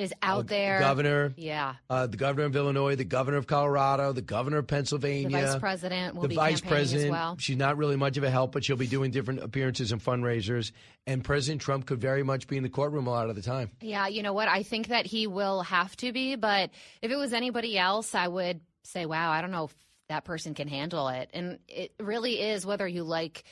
is 0.00 0.14
out 0.22 0.40
uh, 0.40 0.42
there, 0.44 0.80
governor, 0.80 1.34
Yeah, 1.36 1.74
uh, 1.90 2.06
the 2.06 2.16
governor 2.16 2.46
of 2.46 2.56
Illinois, 2.56 2.96
the 2.96 3.04
governor 3.04 3.36
of 3.36 3.46
Colorado, 3.46 4.12
the 4.12 4.22
governor 4.22 4.58
of 4.58 4.66
Pennsylvania, 4.66 5.28
the 5.28 5.46
vice 5.46 5.58
president 5.58 6.14
will 6.14 6.22
the 6.22 6.28
be 6.28 6.36
vice 6.36 6.60
president. 6.62 7.06
as 7.06 7.10
well. 7.10 7.36
She's 7.38 7.58
not 7.58 7.76
really 7.76 7.96
much 7.96 8.16
of 8.16 8.24
a 8.24 8.30
help, 8.30 8.52
but 8.52 8.64
she'll 8.64 8.76
be 8.76 8.86
doing 8.86 9.10
different 9.10 9.42
appearances 9.42 9.92
and 9.92 10.02
fundraisers. 10.02 10.72
And 11.06 11.22
President 11.22 11.60
Trump 11.60 11.86
could 11.86 12.00
very 12.00 12.22
much 12.22 12.46
be 12.46 12.56
in 12.56 12.62
the 12.62 12.70
courtroom 12.70 13.06
a 13.06 13.10
lot 13.10 13.28
of 13.28 13.36
the 13.36 13.42
time. 13.42 13.70
Yeah, 13.82 14.08
you 14.08 14.22
know 14.22 14.32
what? 14.32 14.48
I 14.48 14.62
think 14.62 14.88
that 14.88 15.06
he 15.06 15.26
will 15.26 15.62
have 15.62 15.94
to 15.98 16.12
be, 16.12 16.36
but 16.36 16.70
if 17.02 17.10
it 17.10 17.16
was 17.16 17.32
anybody 17.32 17.78
else, 17.78 18.14
I 18.14 18.26
would 18.26 18.60
say, 18.84 19.04
wow, 19.04 19.30
I 19.30 19.42
don't 19.42 19.50
know 19.50 19.64
if 19.64 19.74
that 20.08 20.24
person 20.24 20.54
can 20.54 20.66
handle 20.66 21.08
it. 21.08 21.30
And 21.34 21.58
it 21.68 21.92
really 22.00 22.40
is 22.40 22.66
whether 22.66 22.88
you 22.88 23.04
like 23.04 23.44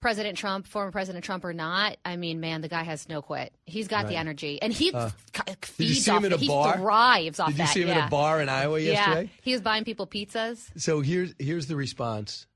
President 0.00 0.38
Trump, 0.38 0.66
former 0.66 0.92
President 0.92 1.24
Trump 1.24 1.44
or 1.44 1.52
not. 1.52 1.96
I 2.04 2.16
mean, 2.16 2.38
man, 2.40 2.60
the 2.60 2.68
guy 2.68 2.84
has 2.84 3.08
no 3.08 3.20
quit. 3.20 3.52
He's 3.66 3.88
got 3.88 4.06
the 4.08 4.16
energy. 4.16 4.60
And 4.62 4.72
he 4.72 4.92
Uh, 4.92 5.06
f- 5.34 5.44
Did 5.76 5.88
you 5.88 5.94
feeds 5.94 6.08
off 6.08 6.18
him 6.18 6.26
at 6.26 6.32
a 6.34 6.36
He 6.36 6.46
bar? 6.46 6.76
thrives 6.76 7.40
off 7.40 7.48
Did 7.48 7.54
you 7.58 7.64
that. 7.64 7.72
see 7.74 7.82
him 7.82 7.88
yeah. 7.88 7.98
at 7.98 8.06
a 8.06 8.10
bar 8.10 8.40
in 8.40 8.48
Iowa 8.48 8.78
yesterday? 8.80 9.22
Yeah, 9.24 9.28
he 9.42 9.52
was 9.52 9.60
buying 9.60 9.84
people 9.84 10.06
pizzas. 10.06 10.70
So 10.80 11.00
here's 11.00 11.34
here's 11.38 11.66
the 11.66 11.74
response. 11.74 12.46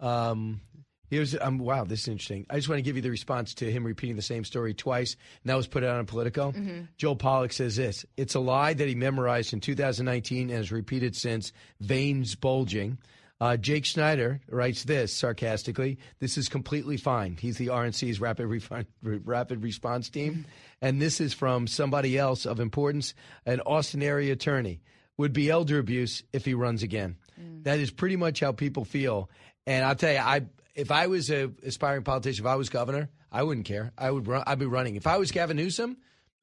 Um, 0.00 0.60
here's 1.08 1.34
um, 1.40 1.58
wow, 1.58 1.84
this 1.84 2.00
is 2.02 2.08
interesting. 2.08 2.46
I 2.50 2.56
just 2.56 2.68
want 2.68 2.78
to 2.78 2.82
give 2.82 2.96
you 2.96 3.02
the 3.02 3.10
response 3.10 3.54
to 3.54 3.70
him 3.70 3.84
repeating 3.84 4.16
the 4.16 4.22
same 4.22 4.44
story 4.44 4.74
twice, 4.74 5.16
and 5.42 5.50
that 5.50 5.54
was 5.56 5.66
put 5.66 5.82
out 5.84 5.96
on 5.98 6.06
Politico. 6.06 6.52
Mhm. 6.52 6.88
Joel 6.98 7.16
Pollak 7.16 7.52
says 7.52 7.76
this: 7.76 8.04
"It's 8.16 8.34
a 8.34 8.40
lie 8.40 8.74
that 8.74 8.86
he 8.88 8.94
memorized 8.94 9.52
in 9.52 9.60
2019 9.60 10.48
and 10.50 10.58
has 10.58 10.70
repeated 10.72 11.16
since. 11.16 11.52
Veins 11.80 12.34
bulging." 12.34 12.98
Uh, 13.40 13.56
Jake 13.56 13.86
Schneider 13.86 14.40
writes 14.48 14.84
this 14.84 15.14
sarcastically: 15.14 15.98
"This 16.18 16.36
is 16.36 16.48
completely 16.48 16.96
fine. 16.96 17.36
He's 17.40 17.56
the 17.56 17.68
RNC's 17.68 18.20
rapid 18.20 18.46
refi- 18.46 18.86
rapid 19.02 19.62
response 19.62 20.10
team, 20.10 20.44
and 20.82 21.00
this 21.00 21.20
is 21.20 21.32
from 21.32 21.66
somebody 21.66 22.18
else 22.18 22.44
of 22.44 22.60
importance, 22.60 23.14
an 23.46 23.60
Austin 23.60 24.02
area 24.02 24.32
attorney. 24.32 24.82
Would 25.16 25.32
be 25.34 25.50
elder 25.50 25.78
abuse 25.78 26.22
if 26.32 26.46
he 26.46 26.54
runs 26.54 26.82
again. 26.82 27.16
That 27.62 27.78
is 27.78 27.90
pretty 27.90 28.16
much 28.16 28.40
how 28.40 28.52
people 28.52 28.84
feel. 28.84 29.28
And 29.66 29.84
I'll 29.84 29.94
tell 29.94 30.12
you, 30.12 30.18
I 30.18 30.42
if 30.74 30.90
I 30.90 31.06
was 31.08 31.30
a 31.30 31.50
aspiring 31.62 32.04
politician, 32.04 32.44
if 32.44 32.50
I 32.50 32.56
was 32.56 32.68
governor, 32.68 33.10
I 33.30 33.42
wouldn't 33.42 33.66
care. 33.66 33.92
I 33.98 34.10
would 34.10 34.26
run. 34.26 34.44
I'd 34.46 34.58
be 34.58 34.66
running. 34.66 34.96
If 34.96 35.06
I 35.06 35.18
was 35.18 35.30
Gavin 35.30 35.56
Newsom, 35.56 35.98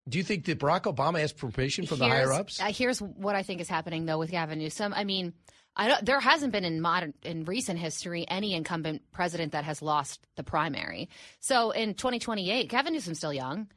do 0.07 0.17
you 0.17 0.23
think 0.23 0.45
that 0.45 0.59
Barack 0.59 0.83
Obama 0.83 1.21
asked 1.21 1.37
permission 1.37 1.85
from 1.85 1.99
the 1.99 2.07
higher 2.07 2.31
ups? 2.31 2.61
Uh, 2.61 2.65
here's 2.65 3.01
what 3.01 3.35
I 3.35 3.43
think 3.43 3.61
is 3.61 3.69
happening 3.69 4.05
though 4.05 4.19
with 4.19 4.31
Gavin 4.31 4.59
Newsom. 4.59 4.93
I 4.95 5.03
mean, 5.03 5.33
I 5.77 5.87
don't, 5.87 6.05
there 6.05 6.19
hasn't 6.19 6.51
been 6.51 6.65
in 6.65 6.81
modern 6.81 7.13
in 7.23 7.45
recent 7.45 7.79
history 7.79 8.25
any 8.27 8.53
incumbent 8.53 9.03
president 9.11 9.51
that 9.51 9.63
has 9.63 9.81
lost 9.81 10.19
the 10.35 10.43
primary. 10.43 11.09
So 11.39 11.71
in 11.71 11.93
2028, 11.93 12.67
Gavin 12.67 12.93
Newsom's 12.93 13.19
still 13.19 13.33
young. 13.33 13.67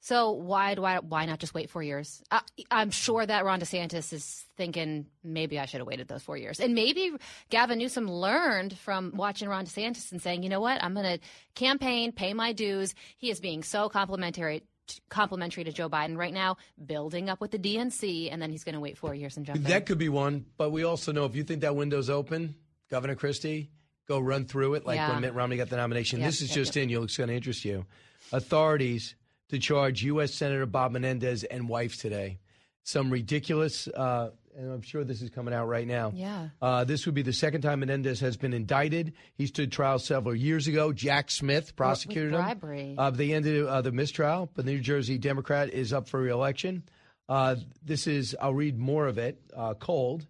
So 0.00 0.30
why 0.30 0.74
I, 0.74 1.00
why 1.00 1.26
not 1.26 1.40
just 1.40 1.54
wait 1.54 1.70
four 1.70 1.82
years? 1.82 2.22
I, 2.30 2.40
I'm 2.70 2.90
sure 2.90 3.26
that 3.26 3.44
Ron 3.44 3.60
DeSantis 3.60 4.12
is 4.12 4.44
thinking 4.56 5.06
maybe 5.24 5.58
I 5.58 5.66
should 5.66 5.80
have 5.80 5.88
waited 5.88 6.06
those 6.06 6.22
four 6.22 6.36
years, 6.36 6.60
and 6.60 6.72
maybe 6.74 7.10
Gavin 7.50 7.78
Newsom 7.78 8.08
learned 8.08 8.78
from 8.78 9.12
watching 9.16 9.48
Ron 9.48 9.66
DeSantis 9.66 10.12
and 10.12 10.22
saying, 10.22 10.44
you 10.44 10.48
know 10.48 10.60
what, 10.60 10.82
I'm 10.82 10.94
going 10.94 11.18
to 11.18 11.24
campaign, 11.56 12.12
pay 12.12 12.32
my 12.32 12.52
dues. 12.52 12.94
He 13.16 13.30
is 13.30 13.40
being 13.40 13.64
so 13.64 13.88
complimentary 13.88 14.62
complimentary 15.08 15.64
to 15.64 15.72
Joe 15.72 15.88
Biden 15.88 16.16
right 16.16 16.32
now, 16.32 16.56
building 16.84 17.28
up 17.28 17.40
with 17.40 17.50
the 17.50 17.58
DNC, 17.58 18.32
and 18.32 18.40
then 18.40 18.50
he's 18.50 18.64
going 18.64 18.74
to 18.74 18.80
wait 18.80 18.98
four 18.98 19.14
years 19.14 19.36
and 19.36 19.46
jump 19.46 19.56
in. 19.56 19.64
That 19.64 19.86
could 19.86 19.98
be 19.98 20.08
one, 20.08 20.46
but 20.56 20.70
we 20.70 20.84
also 20.84 21.12
know 21.12 21.24
if 21.24 21.34
you 21.34 21.44
think 21.44 21.62
that 21.62 21.74
window's 21.76 22.10
open, 22.10 22.54
Governor 22.90 23.14
Christie, 23.14 23.70
go 24.06 24.18
run 24.18 24.46
through 24.46 24.74
it 24.74 24.86
like 24.86 24.96
Yeah. 24.96 25.10
when 25.12 25.20
Mitt 25.20 25.34
Romney 25.34 25.56
got 25.56 25.68
the 25.68 25.76
nomination. 25.76 26.20
Yep, 26.20 26.28
this 26.28 26.40
is 26.40 26.48
yep, 26.50 26.56
just 26.56 26.76
yep. 26.76 26.84
in. 26.84 26.88
You'll 26.88 27.04
It's 27.04 27.16
going 27.16 27.28
to 27.28 27.34
interest 27.34 27.64
you. 27.64 27.84
Authorities 28.32 29.14
to 29.50 29.58
charge 29.58 30.02
U.S. 30.04 30.34
Senator 30.34 30.66
Bob 30.66 30.92
Menendez 30.92 31.44
and 31.44 31.68
wife 31.68 31.98
today. 32.00 32.38
Some 32.82 33.10
ridiculous 33.10 33.86
uh, 33.88 34.30
and 34.58 34.72
I'm 34.72 34.82
sure 34.82 35.04
this 35.04 35.22
is 35.22 35.30
coming 35.30 35.54
out 35.54 35.66
right 35.68 35.86
now. 35.86 36.12
Yeah. 36.14 36.48
Uh, 36.60 36.82
this 36.84 37.06
would 37.06 37.14
be 37.14 37.22
the 37.22 37.32
second 37.32 37.62
time 37.62 37.80
Menendez 37.80 38.18
has 38.20 38.36
been 38.36 38.52
indicted. 38.52 39.12
He 39.36 39.46
stood 39.46 39.70
trial 39.70 39.98
several 40.00 40.34
years 40.34 40.66
ago. 40.66 40.92
Jack 40.92 41.30
Smith 41.30 41.76
prosecuted 41.76 42.32
with 42.32 42.40
him. 42.40 42.58
bribery. 42.58 42.94
Uh, 42.98 43.10
they 43.10 43.32
ended 43.32 43.64
uh, 43.64 43.82
the 43.82 43.92
mistrial, 43.92 44.50
but 44.54 44.64
the 44.64 44.72
New 44.72 44.80
Jersey 44.80 45.16
Democrat 45.16 45.72
is 45.72 45.92
up 45.92 46.08
for 46.08 46.20
reelection. 46.20 46.82
Uh, 47.28 47.56
this 47.84 48.06
is, 48.06 48.36
I'll 48.40 48.54
read 48.54 48.78
more 48.78 49.06
of 49.06 49.16
it 49.18 49.40
uh, 49.56 49.74
cold. 49.74 50.26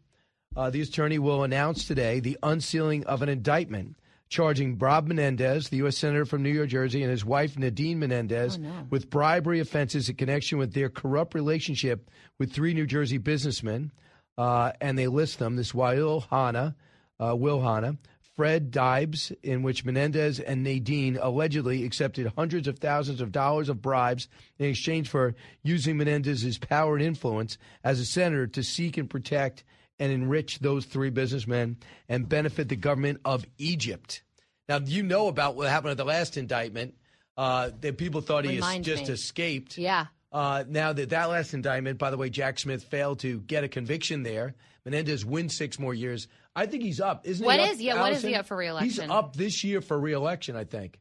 Uh, 0.54 0.68
the 0.70 0.82
attorney 0.82 1.18
will 1.18 1.42
announce 1.44 1.86
today 1.86 2.20
the 2.20 2.36
unsealing 2.42 3.04
of 3.06 3.22
an 3.22 3.28
indictment 3.28 3.96
charging 4.28 4.74
Bob 4.76 5.06
Menendez, 5.06 5.70
the 5.70 5.78
U.S. 5.78 5.96
Senator 5.96 6.26
from 6.26 6.42
New 6.42 6.50
York, 6.50 6.68
Jersey, 6.68 7.02
and 7.02 7.10
his 7.10 7.24
wife, 7.24 7.56
Nadine 7.56 7.98
Menendez, 7.98 8.58
with 8.90 9.08
bribery 9.08 9.60
offenses 9.60 10.10
in 10.10 10.16
connection 10.16 10.58
with 10.58 10.74
their 10.74 10.90
corrupt 10.90 11.34
relationship 11.34 12.10
with 12.38 12.52
three 12.52 12.74
New 12.74 12.86
Jersey 12.86 13.16
businessmen. 13.16 13.90
Uh, 14.38 14.72
and 14.80 14.96
they 14.96 15.08
list 15.08 15.38
them. 15.38 15.56
This 15.56 15.72
Wael 15.72 16.24
Hana, 16.30 16.76
uh, 17.18 17.34
Will 17.36 17.60
Hana, 17.60 17.98
Fred 18.36 18.70
Daibes, 18.70 19.32
in 19.42 19.64
which 19.64 19.84
Menendez 19.84 20.38
and 20.38 20.62
Nadine 20.62 21.18
allegedly 21.20 21.84
accepted 21.84 22.32
hundreds 22.36 22.68
of 22.68 22.78
thousands 22.78 23.20
of 23.20 23.32
dollars 23.32 23.68
of 23.68 23.82
bribes 23.82 24.28
in 24.60 24.66
exchange 24.70 25.08
for 25.08 25.34
using 25.64 25.96
Menendez's 25.96 26.56
power 26.56 26.94
and 26.94 27.04
influence 27.04 27.58
as 27.82 27.98
a 27.98 28.04
senator 28.06 28.46
to 28.46 28.62
seek 28.62 28.96
and 28.96 29.10
protect 29.10 29.64
and 29.98 30.12
enrich 30.12 30.60
those 30.60 30.84
three 30.84 31.10
businessmen 31.10 31.76
and 32.08 32.28
benefit 32.28 32.68
the 32.68 32.76
government 32.76 33.20
of 33.24 33.44
Egypt. 33.58 34.22
Now, 34.68 34.78
you 34.78 35.02
know 35.02 35.26
about 35.26 35.56
what 35.56 35.68
happened 35.68 35.90
at 35.90 35.96
the 35.96 36.04
last 36.04 36.36
indictment. 36.36 36.94
Uh, 37.36 37.70
that 37.82 37.96
people 37.96 38.20
thought 38.20 38.44
he 38.44 38.56
Remind 38.56 38.84
just 38.84 39.06
me. 39.06 39.12
escaped. 39.14 39.78
Yeah. 39.78 40.06
Uh, 40.30 40.64
now 40.68 40.92
that 40.92 41.08
that 41.10 41.30
last 41.30 41.54
indictment, 41.54 41.98
by 41.98 42.10
the 42.10 42.16
way, 42.16 42.28
Jack 42.28 42.58
Smith 42.58 42.84
failed 42.84 43.20
to 43.20 43.40
get 43.40 43.64
a 43.64 43.68
conviction 43.68 44.22
there. 44.22 44.54
Menendez 44.84 45.24
wins 45.24 45.56
six 45.56 45.78
more 45.78 45.94
years. 45.94 46.28
I 46.54 46.66
think 46.66 46.82
he's 46.82 47.00
up, 47.00 47.26
isn't 47.26 47.44
What 47.44 47.58
he? 47.60 47.64
up, 47.66 47.72
is- 47.72 47.80
yeah, 47.80 48.00
what 48.00 48.12
is 48.12 48.22
he 48.22 48.34
up 48.34 48.46
for 48.46 48.56
re-election? 48.56 48.88
He's 49.04 49.10
up 49.10 49.36
this 49.36 49.64
year 49.64 49.80
for 49.80 49.98
reelection, 49.98 50.56
I 50.56 50.64
think. 50.64 50.98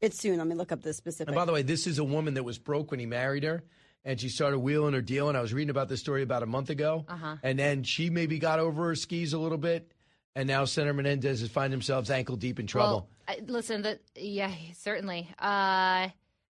It's 0.00 0.18
soon. 0.18 0.36
Let 0.38 0.46
me 0.46 0.54
look 0.54 0.72
up 0.72 0.82
the 0.82 0.92
specific. 0.92 1.28
And 1.28 1.34
by 1.34 1.44
the 1.46 1.52
way, 1.52 1.62
this 1.62 1.86
is 1.86 1.98
a 1.98 2.04
woman 2.04 2.34
that 2.34 2.42
was 2.42 2.58
broke 2.58 2.90
when 2.90 3.00
he 3.00 3.06
married 3.06 3.44
her, 3.44 3.64
and 4.04 4.20
she 4.20 4.28
started 4.28 4.58
wheeling 4.58 4.92
her 4.92 5.00
deal. 5.00 5.28
And 5.28 5.38
I 5.38 5.40
was 5.40 5.54
reading 5.54 5.70
about 5.70 5.88
this 5.88 6.00
story 6.00 6.22
about 6.22 6.42
a 6.42 6.46
month 6.46 6.68
ago, 6.70 7.04
Uh-huh. 7.08 7.36
and 7.42 7.58
then 7.58 7.82
she 7.84 8.10
maybe 8.10 8.38
got 8.38 8.58
over 8.58 8.84
her 8.88 8.94
skis 8.94 9.32
a 9.32 9.38
little 9.38 9.56
bit, 9.58 9.90
and 10.34 10.46
now 10.46 10.64
Senator 10.66 10.92
Menendez 10.92 11.40
has 11.40 11.48
find 11.50 11.72
himself 11.72 12.10
ankle 12.10 12.36
deep 12.36 12.60
in 12.60 12.66
trouble. 12.66 13.08
Well, 13.26 13.36
I, 13.38 13.40
listen, 13.46 13.80
the, 13.82 13.98
yeah, 14.16 14.52
certainly. 14.74 15.28
Uh, 15.38 16.08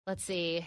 let's 0.07 0.23
see. 0.23 0.65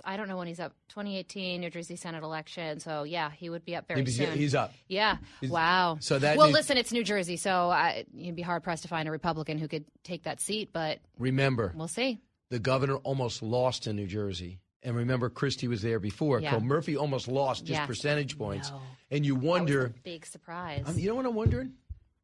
S- 0.00 0.02
I 0.04 0.16
don't 0.16 0.28
know 0.28 0.36
when 0.36 0.46
he's 0.48 0.60
up. 0.60 0.72
2018 0.88 1.60
New 1.60 1.70
Jersey 1.70 1.96
Senate 1.96 2.22
election. 2.22 2.80
So 2.80 3.02
yeah, 3.04 3.30
he 3.30 3.50
would 3.50 3.64
be 3.64 3.76
up 3.76 3.86
very 3.88 4.02
He's- 4.04 4.16
soon. 4.16 4.36
he's 4.36 4.54
up. 4.54 4.72
Yeah. 4.88 5.16
He's- 5.40 5.50
wow. 5.52 5.98
so 6.00 6.18
that 6.18 6.36
Well, 6.36 6.48
needs- 6.48 6.58
listen, 6.58 6.76
it's 6.76 6.92
New 6.92 7.04
Jersey, 7.04 7.36
so 7.36 7.70
I, 7.70 8.04
you'd 8.12 8.36
be 8.36 8.42
hard 8.42 8.62
pressed 8.62 8.82
to 8.82 8.88
find 8.88 9.08
a 9.08 9.10
Republican 9.12 9.58
who 9.58 9.68
could 9.68 9.84
take 10.04 10.24
that 10.24 10.40
seat, 10.40 10.70
but 10.72 10.98
Remember, 11.18 11.72
we'll 11.76 11.88
see. 11.88 12.18
the 12.48 12.58
governor 12.58 12.96
almost 12.96 13.42
lost 13.42 13.86
in 13.86 13.96
New 13.96 14.06
Jersey. 14.06 14.60
And 14.82 14.96
remember, 14.96 15.28
Christie 15.28 15.68
was 15.68 15.82
there 15.82 16.00
before. 16.00 16.40
Yeah. 16.40 16.52
So 16.52 16.60
Murphy 16.60 16.96
almost 16.96 17.28
lost 17.28 17.66
just 17.66 17.78
Yeah. 17.80 17.86
percentage 17.86 18.38
points. 18.38 18.70
know. 18.70 18.80
And 19.10 19.26
you 19.26 19.34
wonder, 19.34 19.92
Big 20.04 20.24
surprise. 20.24 20.84
Um, 20.86 20.98
you 20.98 21.08
know 21.08 21.14
what 21.16 21.26
I'm 21.26 21.34
wondering? 21.34 21.74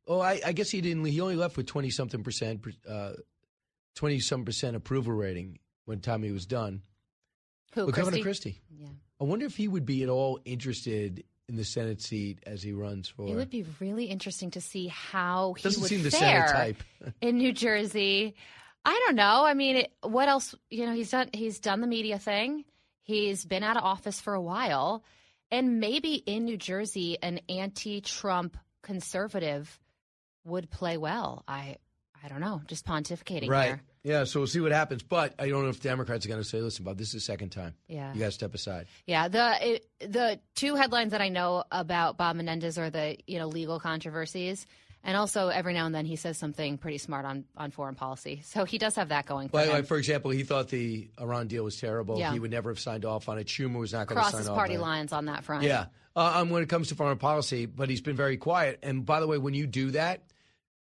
Oh, 0.09 0.21
I, 0.21 0.41
I 0.47 0.53
guess 0.53 0.71
he 0.71 0.81
didn't. 0.81 1.05
He 1.05 1.21
only 1.21 1.35
left 1.37 1.57
with 1.57 1.67
twenty 1.67 1.91
something 1.91 2.23
percent, 2.23 2.65
twenty 3.95 4.21
some 4.21 4.45
percent 4.45 4.77
approval 4.77 5.13
rating 5.13 5.59
when 5.85 6.01
Tommy 6.01 6.31
was 6.31 6.47
done. 6.47 6.83
Who, 7.77 7.93
Governor 7.93 8.23
Christie? 8.23 8.23
Christie. 8.23 8.61
Yeah. 8.79 8.89
I 9.21 9.25
wonder 9.25 9.47
if 9.47 9.57
he 9.57 9.69
would 9.69 9.87
be 9.87 10.03
at 10.03 10.09
all 10.09 10.41
interested 10.45 11.25
in 11.49 11.57
the 11.57 11.65
Senate 11.65 12.03
seat 12.03 12.41
as 12.47 12.63
he 12.63 12.73
runs 12.73 13.09
for. 13.09 13.29
It 13.29 13.35
would 13.35 13.51
be 13.51 13.65
really 13.81 14.07
interesting 14.07 14.51
to 14.53 14.61
see 14.61 14.89
how 14.89 15.55
he 15.55 15.63
Doesn't 15.63 15.83
would 15.83 15.89
seem 15.89 16.03
the 16.03 16.11
fare 16.11 16.49
Senate 16.49 16.53
type. 16.53 17.15
in 17.21 17.37
New 17.37 17.53
Jersey. 17.53 18.35
I 18.85 19.03
don't 19.07 19.17
know. 19.17 19.45
I 19.45 19.55
mean, 19.55 19.77
it, 19.77 19.93
what 20.03 20.29
else? 20.29 20.55
You 20.71 20.87
know, 20.87 20.95
he's 20.95 21.11
done. 21.11 21.29
He's 21.33 21.61
done 21.61 21.81
the 21.81 21.87
media 21.87 22.19
thing. 22.19 22.65
He's 23.03 23.45
been 23.45 23.63
out 23.63 23.77
of 23.77 23.85
office 23.85 24.21
for 24.21 24.35
a 24.35 24.41
while, 24.41 25.05
and 25.51 25.79
maybe 25.79 26.15
in 26.15 26.45
New 26.45 26.57
Jersey, 26.57 27.19
an 27.23 27.41
anti-Trump 27.49 28.57
conservative 28.83 29.79
would 30.45 30.71
play 30.71 30.97
well. 30.97 31.45
I, 31.47 31.77
I 32.23 32.29
don't 32.29 32.41
know. 32.41 32.63
Just 32.67 32.85
pontificating 32.85 33.49
right. 33.49 33.67
here. 33.67 33.83
Yeah. 34.07 34.25
So 34.25 34.41
we'll 34.41 34.47
see 34.47 34.61
what 34.61 34.73
happens. 34.73 35.03
But 35.03 35.35
I 35.39 35.49
don't 35.49 35.65
know 35.65 35.69
if 35.69 35.83
Democrats 35.83 36.25
are 36.25 36.29
going 36.29 36.41
to 36.41 36.49
say, 36.49 36.61
"Listen, 36.61 36.85
Bob, 36.85 36.97
this 36.97 37.09
is 37.09 37.15
the 37.15 37.21
second 37.21 37.51
time. 37.51 37.75
Yeah. 37.89 38.13
You 38.15 38.21
got 38.21 38.27
to 38.27 38.33
step 38.33 38.55
aside." 38.55 38.87
Yeah, 39.07 39.29
the 39.29 39.75
it, 39.75 39.87
the 39.99 40.41
two 40.55 40.77
headlines 40.77 41.11
that 41.11 41.21
I 41.21 41.29
know 41.29 41.65
about 41.73 42.17
Bob 42.17 42.37
Menendez 42.37 42.79
are 42.79 42.89
the 42.89 43.19
you 43.27 43.39
know 43.39 43.49
legal 43.49 43.81
controversies, 43.81 44.65
and 45.03 45.17
also 45.17 45.49
every 45.49 45.75
now 45.75 45.87
and 45.87 45.95
then 45.95 46.05
he 46.05 46.15
says 46.15 46.39
something 46.39 46.79
pretty 46.79 46.99
smart 46.99 47.25
on 47.25 47.45
on 47.57 47.73
foreign 47.73 47.97
policy. 47.97 48.43
So 48.45 48.65
he 48.65 48.79
does 48.79 48.95
have 48.95 49.09
that 49.09 49.27
going 49.27 49.49
for 49.49 49.57
way, 49.57 49.71
him. 49.71 49.85
for 49.85 49.97
example, 49.97 50.31
he 50.31 50.45
thought 50.45 50.69
the 50.69 51.11
Iran 51.21 51.49
deal 51.49 51.65
was 51.65 51.77
terrible. 51.81 52.19
Yeah. 52.19 52.33
He 52.33 52.39
would 52.39 52.53
never 52.53 52.71
have 52.71 52.79
signed 52.79 53.05
off 53.05 53.29
on 53.29 53.39
it. 53.39 53.49
Schumer 53.49 53.81
was 53.81 53.93
not 53.93 54.07
going 54.07 54.19
to 54.19 54.25
sign 54.25 54.27
off. 54.27 54.33
Crosses 54.33 54.49
party 54.49 54.75
on 54.77 54.81
it. 54.81 54.83
lines 54.83 55.13
on 55.13 55.25
that 55.27 55.43
front. 55.43 55.65
Yeah. 55.65 55.87
Uh, 56.15 56.33
um, 56.37 56.51
when 56.51 56.63
it 56.63 56.69
comes 56.69 56.89
to 56.89 56.95
foreign 56.95 57.19
policy, 57.19 57.67
but 57.67 57.91
he's 57.91 58.01
been 58.01 58.17
very 58.17 58.39
quiet. 58.39 58.79
And 58.83 59.05
by 59.05 59.21
the 59.21 59.27
way, 59.27 59.37
when 59.37 59.53
you 59.53 59.67
do 59.67 59.91
that, 59.91 60.23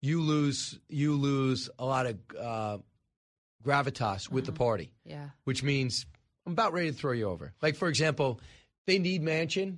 you 0.01 0.21
lose 0.21 0.79
you 0.89 1.15
lose 1.15 1.69
a 1.79 1.85
lot 1.85 2.05
of 2.05 2.17
uh, 2.37 2.77
gravitas 3.63 4.29
with 4.29 4.45
the 4.45 4.51
party, 4.51 4.93
Yeah. 5.05 5.29
which 5.43 5.63
means 5.63 6.05
I'm 6.45 6.53
about 6.53 6.73
ready 6.73 6.91
to 6.91 6.95
throw 6.97 7.11
you 7.11 7.29
over. 7.29 7.53
Like 7.61 7.75
for 7.75 7.87
example, 7.87 8.39
they 8.87 8.97
need 8.99 9.21
Manchin, 9.21 9.77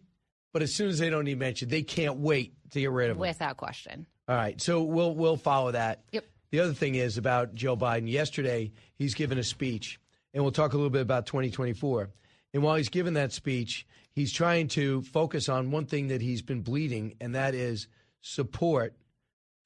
but 0.54 0.62
as 0.62 0.74
soon 0.74 0.90
as 0.90 1.00
they 1.00 1.10
don't 1.10 1.26
need 1.26 1.40
Manchin, 1.40 1.70
they 1.70 1.84
can't 1.84 2.18
wait 2.20 2.54
to 2.72 2.80
get 2.80 2.92
rid 2.92 3.10
of 3.10 3.18
him. 3.18 3.22
Without 3.22 3.58
question. 3.58 4.06
All 4.28 4.36
right, 4.36 4.60
so 4.62 4.82
we'll 4.84 5.14
we'll 5.16 5.38
follow 5.38 5.72
that. 5.72 6.04
Yep. 6.12 6.26
The 6.52 6.60
other 6.60 6.74
thing 6.74 6.96
is 6.96 7.18
about 7.18 7.56
Joe 7.56 7.76
Biden. 7.76 8.10
Yesterday, 8.10 8.72
he's 8.96 9.16
given 9.16 9.38
a 9.38 9.44
speech, 9.44 10.00
and 10.34 10.44
we'll 10.44 10.52
talk 10.54 10.74
a 10.74 10.78
little 10.78 10.90
bit 10.92 11.02
about 11.02 11.26
2024. 11.26 12.10
And 12.54 12.62
while 12.62 12.76
he's 12.76 12.90
given 12.90 13.16
that 13.16 13.34
speech, 13.34 13.88
he's 14.12 14.32
trying 14.32 14.68
to 14.70 15.02
focus 15.02 15.50
on 15.50 15.72
one 15.72 15.88
thing 15.88 16.10
that 16.10 16.22
he's 16.22 16.44
been 16.44 16.62
bleeding, 16.62 17.16
and 17.20 17.34
that 17.36 17.56
is 17.56 17.88
support 18.22 18.96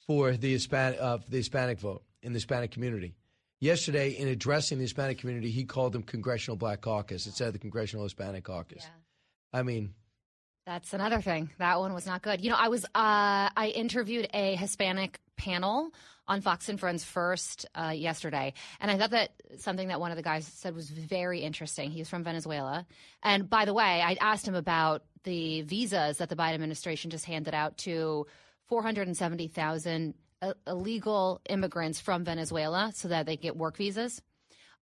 for 0.07 0.31
the 0.37 0.53
Hispanic 0.53 0.97
uh, 0.99 1.17
the 1.29 1.37
Hispanic 1.37 1.79
vote 1.79 2.03
in 2.23 2.31
the 2.31 2.37
Hispanic 2.37 2.71
community. 2.71 3.13
Yesterday, 3.59 4.11
in 4.11 4.27
addressing 4.27 4.77
the 4.77 4.83
Hispanic 4.83 5.17
community, 5.17 5.49
he 5.49 5.65
called 5.65 5.93
them 5.93 6.03
Congressional 6.03 6.57
Black 6.57 6.81
Caucus 6.81 7.25
instead 7.25 7.47
of 7.47 7.53
the 7.53 7.59
Congressional 7.59 8.03
Hispanic 8.03 8.43
Caucus. 8.43 8.85
I 9.51 9.63
mean, 9.63 9.95
That's 10.67 10.93
another 10.93 11.21
thing. 11.21 11.49
That 11.57 11.79
one 11.79 11.93
was 11.93 12.05
not 12.05 12.21
good. 12.21 12.43
You 12.43 12.51
know, 12.51 12.57
I 12.57 12.67
was 12.67 12.85
uh, 12.85 12.89
I 12.93 13.71
interviewed 13.75 14.29
a 14.33 14.55
Hispanic 14.55 15.19
panel 15.37 15.91
on 16.27 16.41
Fox 16.41 16.69
and 16.69 16.79
Friends 16.79 17.03
first 17.03 17.65
uh, 17.73 17.93
yesterday, 17.95 18.53
and 18.79 18.91
I 18.91 18.97
thought 18.97 19.11
that 19.11 19.31
something 19.57 19.87
that 19.87 19.99
one 19.99 20.11
of 20.11 20.17
the 20.17 20.23
guys 20.23 20.45
said 20.45 20.75
was 20.75 20.89
very 20.89 21.39
interesting. 21.39 21.89
He's 21.89 22.09
from 22.09 22.23
Venezuela, 22.23 22.85
and 23.23 23.49
by 23.49 23.65
the 23.65 23.73
way, 23.73 24.03
I 24.03 24.17
asked 24.19 24.47
him 24.47 24.55
about 24.55 25.03
the 25.23 25.63
visas 25.63 26.17
that 26.17 26.29
the 26.29 26.35
Biden 26.35 26.53
administration 26.53 27.09
just 27.09 27.25
handed 27.25 27.53
out 27.53 27.77
to 27.79 28.27
470,000 28.67 30.09
uh, 30.11 30.13
illegal 30.65 31.41
immigrants 31.49 31.99
from 31.99 32.23
Venezuela, 32.23 32.91
so 32.93 33.07
that 33.07 33.25
they 33.25 33.37
get 33.37 33.57
work 33.57 33.77
visas. 33.77 34.21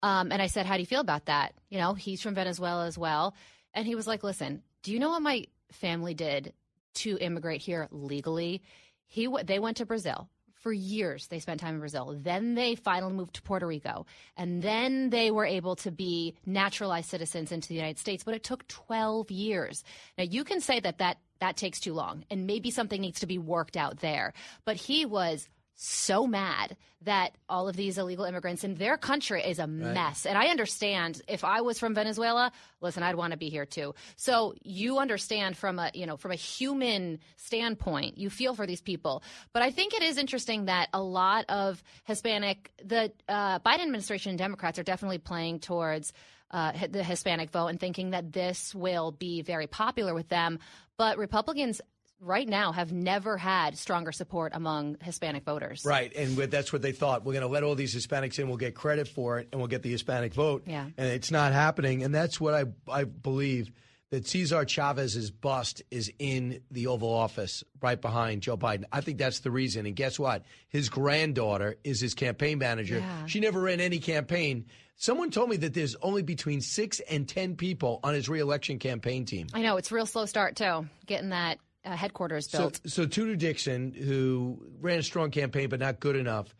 Um, 0.02 0.32
and 0.32 0.42
I 0.42 0.46
said, 0.48 0.66
"How 0.66 0.74
do 0.74 0.80
you 0.80 0.86
feel 0.86 1.00
about 1.00 1.26
that?" 1.26 1.54
You 1.70 1.78
know, 1.78 1.94
he's 1.94 2.20
from 2.20 2.34
Venezuela 2.34 2.86
as 2.86 2.98
well, 2.98 3.34
and 3.72 3.86
he 3.86 3.94
was 3.94 4.06
like, 4.06 4.22
"Listen, 4.22 4.62
do 4.82 4.92
you 4.92 4.98
know 4.98 5.10
what 5.10 5.22
my 5.22 5.46
family 5.72 6.14
did 6.14 6.52
to 6.94 7.18
immigrate 7.18 7.62
here 7.62 7.88
legally? 7.90 8.62
He 9.06 9.24
w- 9.24 9.44
they 9.44 9.58
went 9.58 9.78
to 9.78 9.86
Brazil." 9.86 10.28
For 10.64 10.72
years, 10.72 11.26
they 11.26 11.40
spent 11.40 11.60
time 11.60 11.74
in 11.74 11.80
Brazil. 11.80 12.16
Then 12.18 12.54
they 12.54 12.74
finally 12.74 13.12
moved 13.12 13.34
to 13.34 13.42
Puerto 13.42 13.66
Rico. 13.66 14.06
And 14.34 14.62
then 14.62 15.10
they 15.10 15.30
were 15.30 15.44
able 15.44 15.76
to 15.76 15.90
be 15.90 16.36
naturalized 16.46 17.10
citizens 17.10 17.52
into 17.52 17.68
the 17.68 17.74
United 17.74 17.98
States. 17.98 18.24
But 18.24 18.32
it 18.32 18.44
took 18.44 18.66
12 18.68 19.30
years. 19.30 19.84
Now, 20.16 20.24
you 20.24 20.42
can 20.42 20.62
say 20.62 20.80
that 20.80 20.96
that, 20.96 21.18
that 21.40 21.58
takes 21.58 21.80
too 21.80 21.92
long, 21.92 22.24
and 22.30 22.46
maybe 22.46 22.70
something 22.70 22.98
needs 22.98 23.20
to 23.20 23.26
be 23.26 23.36
worked 23.36 23.76
out 23.76 23.98
there. 23.98 24.32
But 24.64 24.76
he 24.76 25.04
was 25.04 25.50
so 25.74 26.26
mad 26.26 26.76
that 27.02 27.36
all 27.48 27.68
of 27.68 27.76
these 27.76 27.98
illegal 27.98 28.24
immigrants 28.24 28.64
in 28.64 28.76
their 28.76 28.96
country 28.96 29.42
is 29.42 29.58
a 29.58 29.66
mess. 29.66 30.24
And 30.24 30.38
I 30.38 30.46
understand 30.46 31.20
if 31.28 31.44
I 31.44 31.60
was 31.60 31.78
from 31.78 31.94
Venezuela, 31.94 32.50
listen, 32.80 33.02
I'd 33.02 33.14
want 33.14 33.32
to 33.32 33.36
be 33.36 33.50
here 33.50 33.66
too. 33.66 33.94
So 34.16 34.54
you 34.62 34.98
understand 34.98 35.56
from 35.56 35.78
a, 35.78 35.90
you 35.92 36.06
know, 36.06 36.16
from 36.16 36.30
a 36.30 36.36
human 36.36 37.18
standpoint, 37.36 38.16
you 38.18 38.30
feel 38.30 38.54
for 38.54 38.66
these 38.66 38.80
people. 38.80 39.22
But 39.52 39.62
I 39.62 39.70
think 39.70 39.94
it 39.94 40.02
is 40.02 40.16
interesting 40.16 40.66
that 40.66 40.88
a 40.92 41.02
lot 41.02 41.44
of 41.48 41.82
Hispanic, 42.04 42.70
the 42.82 43.12
uh, 43.28 43.58
Biden 43.58 43.82
administration 43.82 44.30
and 44.30 44.38
Democrats 44.38 44.78
are 44.78 44.84
definitely 44.84 45.18
playing 45.18 45.60
towards 45.60 46.12
uh, 46.50 46.72
the 46.88 47.02
Hispanic 47.02 47.50
vote 47.50 47.66
and 47.66 47.80
thinking 47.80 48.10
that 48.10 48.32
this 48.32 48.74
will 48.74 49.10
be 49.10 49.42
very 49.42 49.66
popular 49.66 50.14
with 50.14 50.28
them. 50.28 50.60
But 50.96 51.18
Republicans 51.18 51.80
right 52.24 52.48
now 52.48 52.72
have 52.72 52.92
never 52.92 53.36
had 53.36 53.76
stronger 53.78 54.12
support 54.12 54.52
among 54.54 54.96
Hispanic 55.02 55.44
voters. 55.44 55.84
Right, 55.84 56.14
and 56.14 56.36
that's 56.36 56.72
what 56.72 56.82
they 56.82 56.92
thought. 56.92 57.24
We're 57.24 57.34
going 57.34 57.42
to 57.42 57.48
let 57.48 57.62
all 57.62 57.74
these 57.74 57.94
Hispanics 57.94 58.38
in. 58.38 58.48
We'll 58.48 58.56
get 58.56 58.74
credit 58.74 59.08
for 59.08 59.38
it, 59.38 59.48
and 59.52 59.60
we'll 59.60 59.68
get 59.68 59.82
the 59.82 59.90
Hispanic 59.90 60.34
vote. 60.34 60.64
Yeah. 60.66 60.86
and 60.96 61.06
it's 61.08 61.30
not 61.30 61.52
happening. 61.52 62.02
And 62.02 62.14
that's 62.14 62.40
what 62.40 62.54
I 62.54 62.64
I 62.90 63.04
believe 63.04 63.70
that 64.10 64.26
Cesar 64.28 64.64
Chavez's 64.64 65.30
bust 65.30 65.82
is 65.90 66.12
in 66.18 66.60
the 66.70 66.86
Oval 66.86 67.12
Office 67.12 67.64
right 67.82 68.00
behind 68.00 68.42
Joe 68.42 68.56
Biden. 68.56 68.84
I 68.92 69.00
think 69.00 69.18
that's 69.18 69.40
the 69.40 69.50
reason. 69.50 69.86
And 69.86 69.96
guess 69.96 70.18
what? 70.18 70.44
His 70.68 70.88
granddaughter 70.88 71.76
is 71.82 72.00
his 72.00 72.14
campaign 72.14 72.58
manager. 72.58 72.98
Yeah. 72.98 73.26
She 73.26 73.40
never 73.40 73.60
ran 73.60 73.80
any 73.80 73.98
campaign. 73.98 74.66
Someone 74.96 75.30
told 75.30 75.50
me 75.50 75.56
that 75.56 75.74
there's 75.74 75.96
only 75.96 76.22
between 76.22 76.60
six 76.60 77.00
and 77.00 77.28
10 77.28 77.56
people 77.56 77.98
on 78.04 78.14
his 78.14 78.28
reelection 78.28 78.78
campaign 78.78 79.24
team. 79.24 79.48
I 79.52 79.62
know 79.62 79.76
it's 79.78 79.90
a 79.90 79.94
real 79.94 80.06
slow 80.06 80.26
start 80.26 80.54
too, 80.54 80.86
getting 81.06 81.30
that 81.30 81.58
uh, 81.84 81.96
headquarters 81.96 82.50
So, 82.50 82.58
built. 82.58 82.80
so 82.86 83.06
Tudor 83.06 83.36
Dixon, 83.36 83.92
who 83.92 84.60
ran 84.80 84.98
a 84.98 85.02
strong 85.02 85.30
campaign 85.30 85.68
but 85.68 85.80
not 85.80 86.00
good 86.00 86.16
enough 86.16 86.54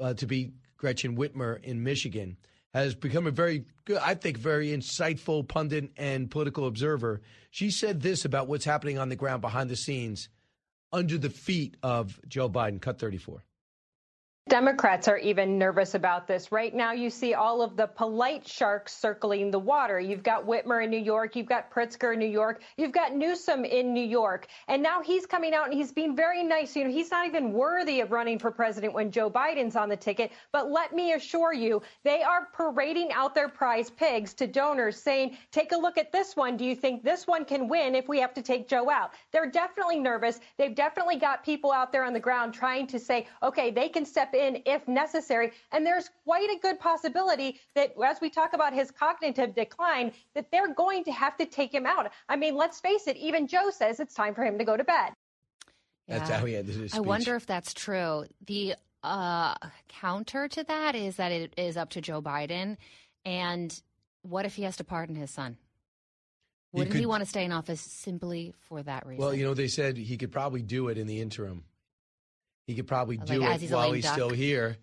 uh, 0.00 0.14
to 0.14 0.26
beat 0.26 0.52
Gretchen 0.76 1.16
Whitmer 1.16 1.62
in 1.62 1.82
Michigan, 1.82 2.36
has 2.72 2.94
become 2.94 3.26
a 3.26 3.30
very 3.30 3.64
good, 3.84 3.98
I 3.98 4.14
think, 4.14 4.38
very 4.38 4.68
insightful 4.68 5.46
pundit 5.46 5.90
and 5.96 6.30
political 6.30 6.66
observer. 6.66 7.20
She 7.50 7.70
said 7.70 8.00
this 8.00 8.24
about 8.24 8.46
what's 8.48 8.64
happening 8.64 8.98
on 8.98 9.08
the 9.08 9.16
ground 9.16 9.40
behind 9.42 9.68
the 9.68 9.76
scenes 9.76 10.28
under 10.92 11.18
the 11.18 11.30
feet 11.30 11.76
of 11.82 12.20
Joe 12.28 12.48
Biden. 12.48 12.80
Cut 12.80 12.98
34. 12.98 13.44
Democrats 14.48 15.06
are 15.06 15.18
even 15.18 15.58
nervous 15.58 15.94
about 15.94 16.26
this. 16.26 16.50
Right 16.50 16.74
now, 16.74 16.92
you 16.92 17.10
see 17.10 17.34
all 17.34 17.60
of 17.60 17.76
the 17.76 17.86
polite 17.86 18.48
sharks 18.48 18.92
circling 18.92 19.50
the 19.50 19.58
water. 19.58 20.00
You've 20.00 20.22
got 20.22 20.46
Whitmer 20.46 20.82
in 20.82 20.90
New 20.90 20.98
York, 20.98 21.36
you've 21.36 21.46
got 21.46 21.70
Pritzker 21.70 22.14
in 22.14 22.18
New 22.18 22.26
York, 22.26 22.62
you've 22.76 22.90
got 22.90 23.14
Newsom 23.14 23.64
in 23.64 23.92
New 23.92 24.04
York. 24.04 24.48
And 24.66 24.82
now 24.82 25.02
he's 25.02 25.26
coming 25.26 25.54
out 25.54 25.66
and 25.66 25.74
he's 25.74 25.92
being 25.92 26.16
very 26.16 26.42
nice. 26.42 26.74
You 26.74 26.84
know, 26.84 26.90
he's 26.90 27.10
not 27.10 27.26
even 27.26 27.52
worthy 27.52 28.00
of 28.00 28.12
running 28.12 28.38
for 28.38 28.50
president 28.50 28.94
when 28.94 29.12
Joe 29.12 29.30
Biden's 29.30 29.76
on 29.76 29.88
the 29.88 29.96
ticket. 29.96 30.32
But 30.52 30.70
let 30.70 30.94
me 30.94 31.12
assure 31.12 31.52
you, 31.52 31.82
they 32.02 32.22
are 32.22 32.48
parading 32.52 33.12
out 33.12 33.34
their 33.34 33.48
prize 33.48 33.90
pigs 33.90 34.34
to 34.34 34.46
donors 34.46 34.96
saying, 34.96 35.36
take 35.52 35.72
a 35.72 35.76
look 35.76 35.98
at 35.98 36.12
this 36.12 36.34
one. 36.34 36.56
Do 36.56 36.64
you 36.64 36.74
think 36.74 37.04
this 37.04 37.26
one 37.26 37.44
can 37.44 37.68
win 37.68 37.94
if 37.94 38.08
we 38.08 38.18
have 38.18 38.34
to 38.34 38.42
take 38.42 38.68
Joe 38.68 38.90
out? 38.90 39.12
They're 39.32 39.50
definitely 39.50 40.00
nervous. 40.00 40.40
They've 40.56 40.74
definitely 40.74 41.16
got 41.16 41.44
people 41.44 41.70
out 41.70 41.92
there 41.92 42.04
on 42.04 42.14
the 42.14 42.20
ground 42.20 42.54
trying 42.54 42.86
to 42.88 42.98
say, 42.98 43.28
okay, 43.42 43.70
they 43.70 43.88
can 43.88 44.06
step 44.06 44.29
in 44.34 44.62
if 44.66 44.86
necessary. 44.88 45.52
And 45.72 45.84
there's 45.84 46.10
quite 46.24 46.50
a 46.50 46.58
good 46.60 46.78
possibility 46.78 47.60
that 47.74 47.94
as 48.04 48.20
we 48.20 48.30
talk 48.30 48.52
about 48.52 48.72
his 48.72 48.90
cognitive 48.90 49.54
decline, 49.54 50.12
that 50.34 50.50
they're 50.50 50.74
going 50.74 51.04
to 51.04 51.12
have 51.12 51.36
to 51.38 51.46
take 51.46 51.74
him 51.74 51.86
out. 51.86 52.10
I 52.28 52.36
mean, 52.36 52.56
let's 52.56 52.80
face 52.80 53.06
it, 53.06 53.16
even 53.16 53.46
Joe 53.46 53.70
says 53.70 54.00
it's 54.00 54.14
time 54.14 54.34
for 54.34 54.44
him 54.44 54.58
to 54.58 54.64
go 54.64 54.76
to 54.76 54.84
bed. 54.84 55.12
That's 56.08 56.28
how 56.28 56.44
he 56.44 56.56
ended 56.56 56.74
his 56.74 56.94
I 56.94 57.00
wonder 57.00 57.36
if 57.36 57.46
that's 57.46 57.72
true. 57.72 58.24
The 58.46 58.74
uh, 59.02 59.54
counter 59.88 60.48
to 60.48 60.64
that 60.64 60.94
is 60.94 61.16
that 61.16 61.30
it 61.32 61.54
is 61.56 61.76
up 61.76 61.90
to 61.90 62.00
Joe 62.00 62.20
Biden. 62.20 62.76
And 63.24 63.80
what 64.22 64.44
if 64.44 64.54
he 64.54 64.64
has 64.64 64.76
to 64.78 64.84
pardon 64.84 65.14
his 65.14 65.30
son? 65.30 65.56
Wouldn't 66.72 66.94
he 66.94 67.00
could- 67.00 67.08
want 67.08 67.22
to 67.22 67.28
stay 67.28 67.44
in 67.44 67.52
office 67.52 67.80
simply 67.80 68.54
for 68.68 68.82
that 68.82 69.06
reason? 69.06 69.24
Well, 69.24 69.34
you 69.34 69.44
know, 69.44 69.54
they 69.54 69.68
said 69.68 69.96
he 69.96 70.16
could 70.16 70.32
probably 70.32 70.62
do 70.62 70.88
it 70.88 70.98
in 70.98 71.06
the 71.06 71.20
interim. 71.20 71.64
He 72.70 72.76
could 72.76 72.86
probably 72.86 73.16
do 73.16 73.42
it 73.42 73.70
while 73.72 73.90
he's 73.92 74.04
duck. 74.04 74.12
still 74.14 74.30
here. 74.30 74.76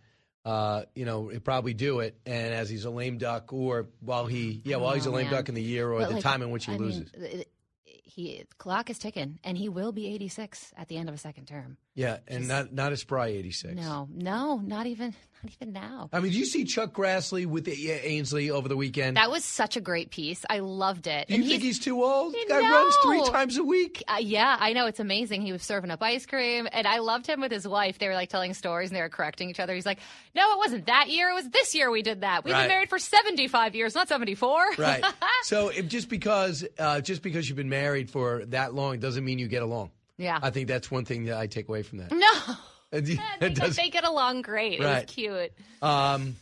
Uh, 0.44 0.84
you 0.94 1.06
know, 1.06 1.30
he'd 1.30 1.44
probably 1.46 1.74
do 1.74 2.00
it, 2.02 2.18
and 2.26 2.54
as 2.54 2.70
he's 2.70 2.84
a 2.84 2.90
lame 2.90 3.18
duck, 3.18 3.54
or 3.54 3.88
while 4.02 4.26
he, 4.26 4.62
yeah, 4.66 4.76
while 4.76 4.94
he's 4.94 5.06
a 5.06 5.10
Oh, 5.10 5.14
lame 5.14 5.26
man. 5.28 5.34
duck 5.34 5.48
in 5.50 5.56
the 5.56 5.62
year, 5.62 5.90
or 5.92 6.00
But, 6.00 6.08
the 6.10 6.14
like, 6.16 6.24
time 6.24 6.42
in 6.42 6.52
which 6.52 6.66
he 6.66 6.74
I 6.74 6.78
mean, 6.78 6.84
loses. 6.88 7.12
th- 7.12 7.48
he 7.86 8.44
the 8.50 8.56
clock 8.58 8.90
is 8.90 8.98
ticking, 9.00 9.40
and 9.44 9.58
he 9.58 9.70
will 9.70 9.92
be 9.94 10.08
86 10.08 10.74
at 10.78 10.88
the 10.90 10.98
end 10.98 11.08
of 11.08 11.16
a 11.16 11.18
second 11.18 11.46
term. 11.46 11.78
yeah, 11.96 12.18
and 12.28 12.48
not 12.48 12.74
not 12.74 12.92
a 12.92 12.98
spry 12.98 13.28
eighty 13.28 13.52
six. 13.52 13.76
No, 13.76 14.08
no, 14.12 14.58
not 14.58 14.86
even, 14.88 15.14
not 15.44 15.54
even 15.62 15.74
now. 15.74 16.10
I 16.12 16.20
mean, 16.20 16.32
you 16.34 16.46
see 16.46 16.66
Chuck 16.66 16.94
Grassley 16.94 17.46
with 17.46 17.68
Ainsley 17.68 18.50
over 18.50 18.68
the 18.68 18.76
weekend? 18.78 19.18
That 19.18 19.30
was 19.32 19.44
such 19.46 19.78
a 19.78 19.82
great 19.82 20.10
piece. 20.10 20.46
I 20.50 20.60
loved 20.60 21.08
it. 21.08 21.28
do 21.28 21.34
you 21.36 21.40
And 21.42 21.50
think 21.50 21.64
he's 21.64 21.80
too 21.80 22.04
old? 22.04 22.34
The 22.34 22.46
guy 22.50 22.60
runs 22.60 22.96
three 23.04 23.24
times 23.30 23.58
a 23.58 23.64
week. 23.64 24.04
Uh, 24.08 24.18
yeah, 24.20 24.58
I 24.60 24.74
know 24.74 24.86
it's 24.88 25.00
amazing. 25.00 25.42
He 25.44 25.52
was 25.52 25.64
serving 25.64 25.92
up 25.92 26.02
ice 26.02 26.26
cream, 26.26 26.68
and 26.72 26.88
I 26.88 27.00
loved 27.00 27.28
him 27.28 27.42
with 27.42 27.52
his 27.52 27.68
wife. 27.68 28.00
They 28.00 28.08
were 28.08 28.14
like 28.16 28.30
telling 28.30 28.54
stories, 28.54 28.90
and 28.90 28.98
they 28.98 29.02
were 29.02 29.10
correcting 29.10 29.50
each 29.50 29.60
other. 29.60 29.74
He's 29.76 29.86
like, 29.86 30.00
"No, 30.36 30.52
it 30.54 30.58
wasn't 30.58 30.86
that 30.88 31.10
year. 31.10 31.30
It 31.30 31.34
was 31.34 31.50
this 31.50 31.74
year 31.76 31.90
we 31.92 32.02
did 32.02 32.22
that. 32.22 32.44
We've 32.44 32.54
Right. 32.54 32.64
been 32.64 32.70
married 32.70 32.90
for 32.90 33.00
seventy-five 33.00 33.76
years, 33.76 33.96
not 33.96 34.08
seventy-four. 34.08 34.74
Right. 34.78 35.04
so 35.44 35.70
if 35.70 35.88
just 35.88 36.10
because 36.10 36.66
uh, 36.80 37.02
just 37.02 37.22
because 37.22 37.48
you've 37.48 37.58
been 37.58 37.70
married 37.70 38.10
for 38.10 38.46
that 38.48 38.74
long 38.74 39.00
doesn't 39.00 39.24
mean 39.24 39.40
you 39.40 39.48
get 39.48 39.62
along. 39.64 39.92
Yeah. 40.18 40.40
I 40.42 40.50
think 40.50 40.68
that's 40.68 40.90
one 40.90 41.06
thing 41.06 41.26
that 41.26 41.38
I 41.38 41.46
take 41.48 41.68
away 41.70 41.84
from 41.84 42.00
that. 42.00 42.12
no, 42.12 42.56
It 42.92 43.20
they, 43.40 43.50
does- 43.50 43.76
they 43.76 43.90
get 43.90 44.04
along 44.06 44.42
great. 44.44 44.80
It 44.80 44.84
Right. 44.84 45.06
was 45.06 45.14
cute. 45.14 45.52
Um, 45.82 46.36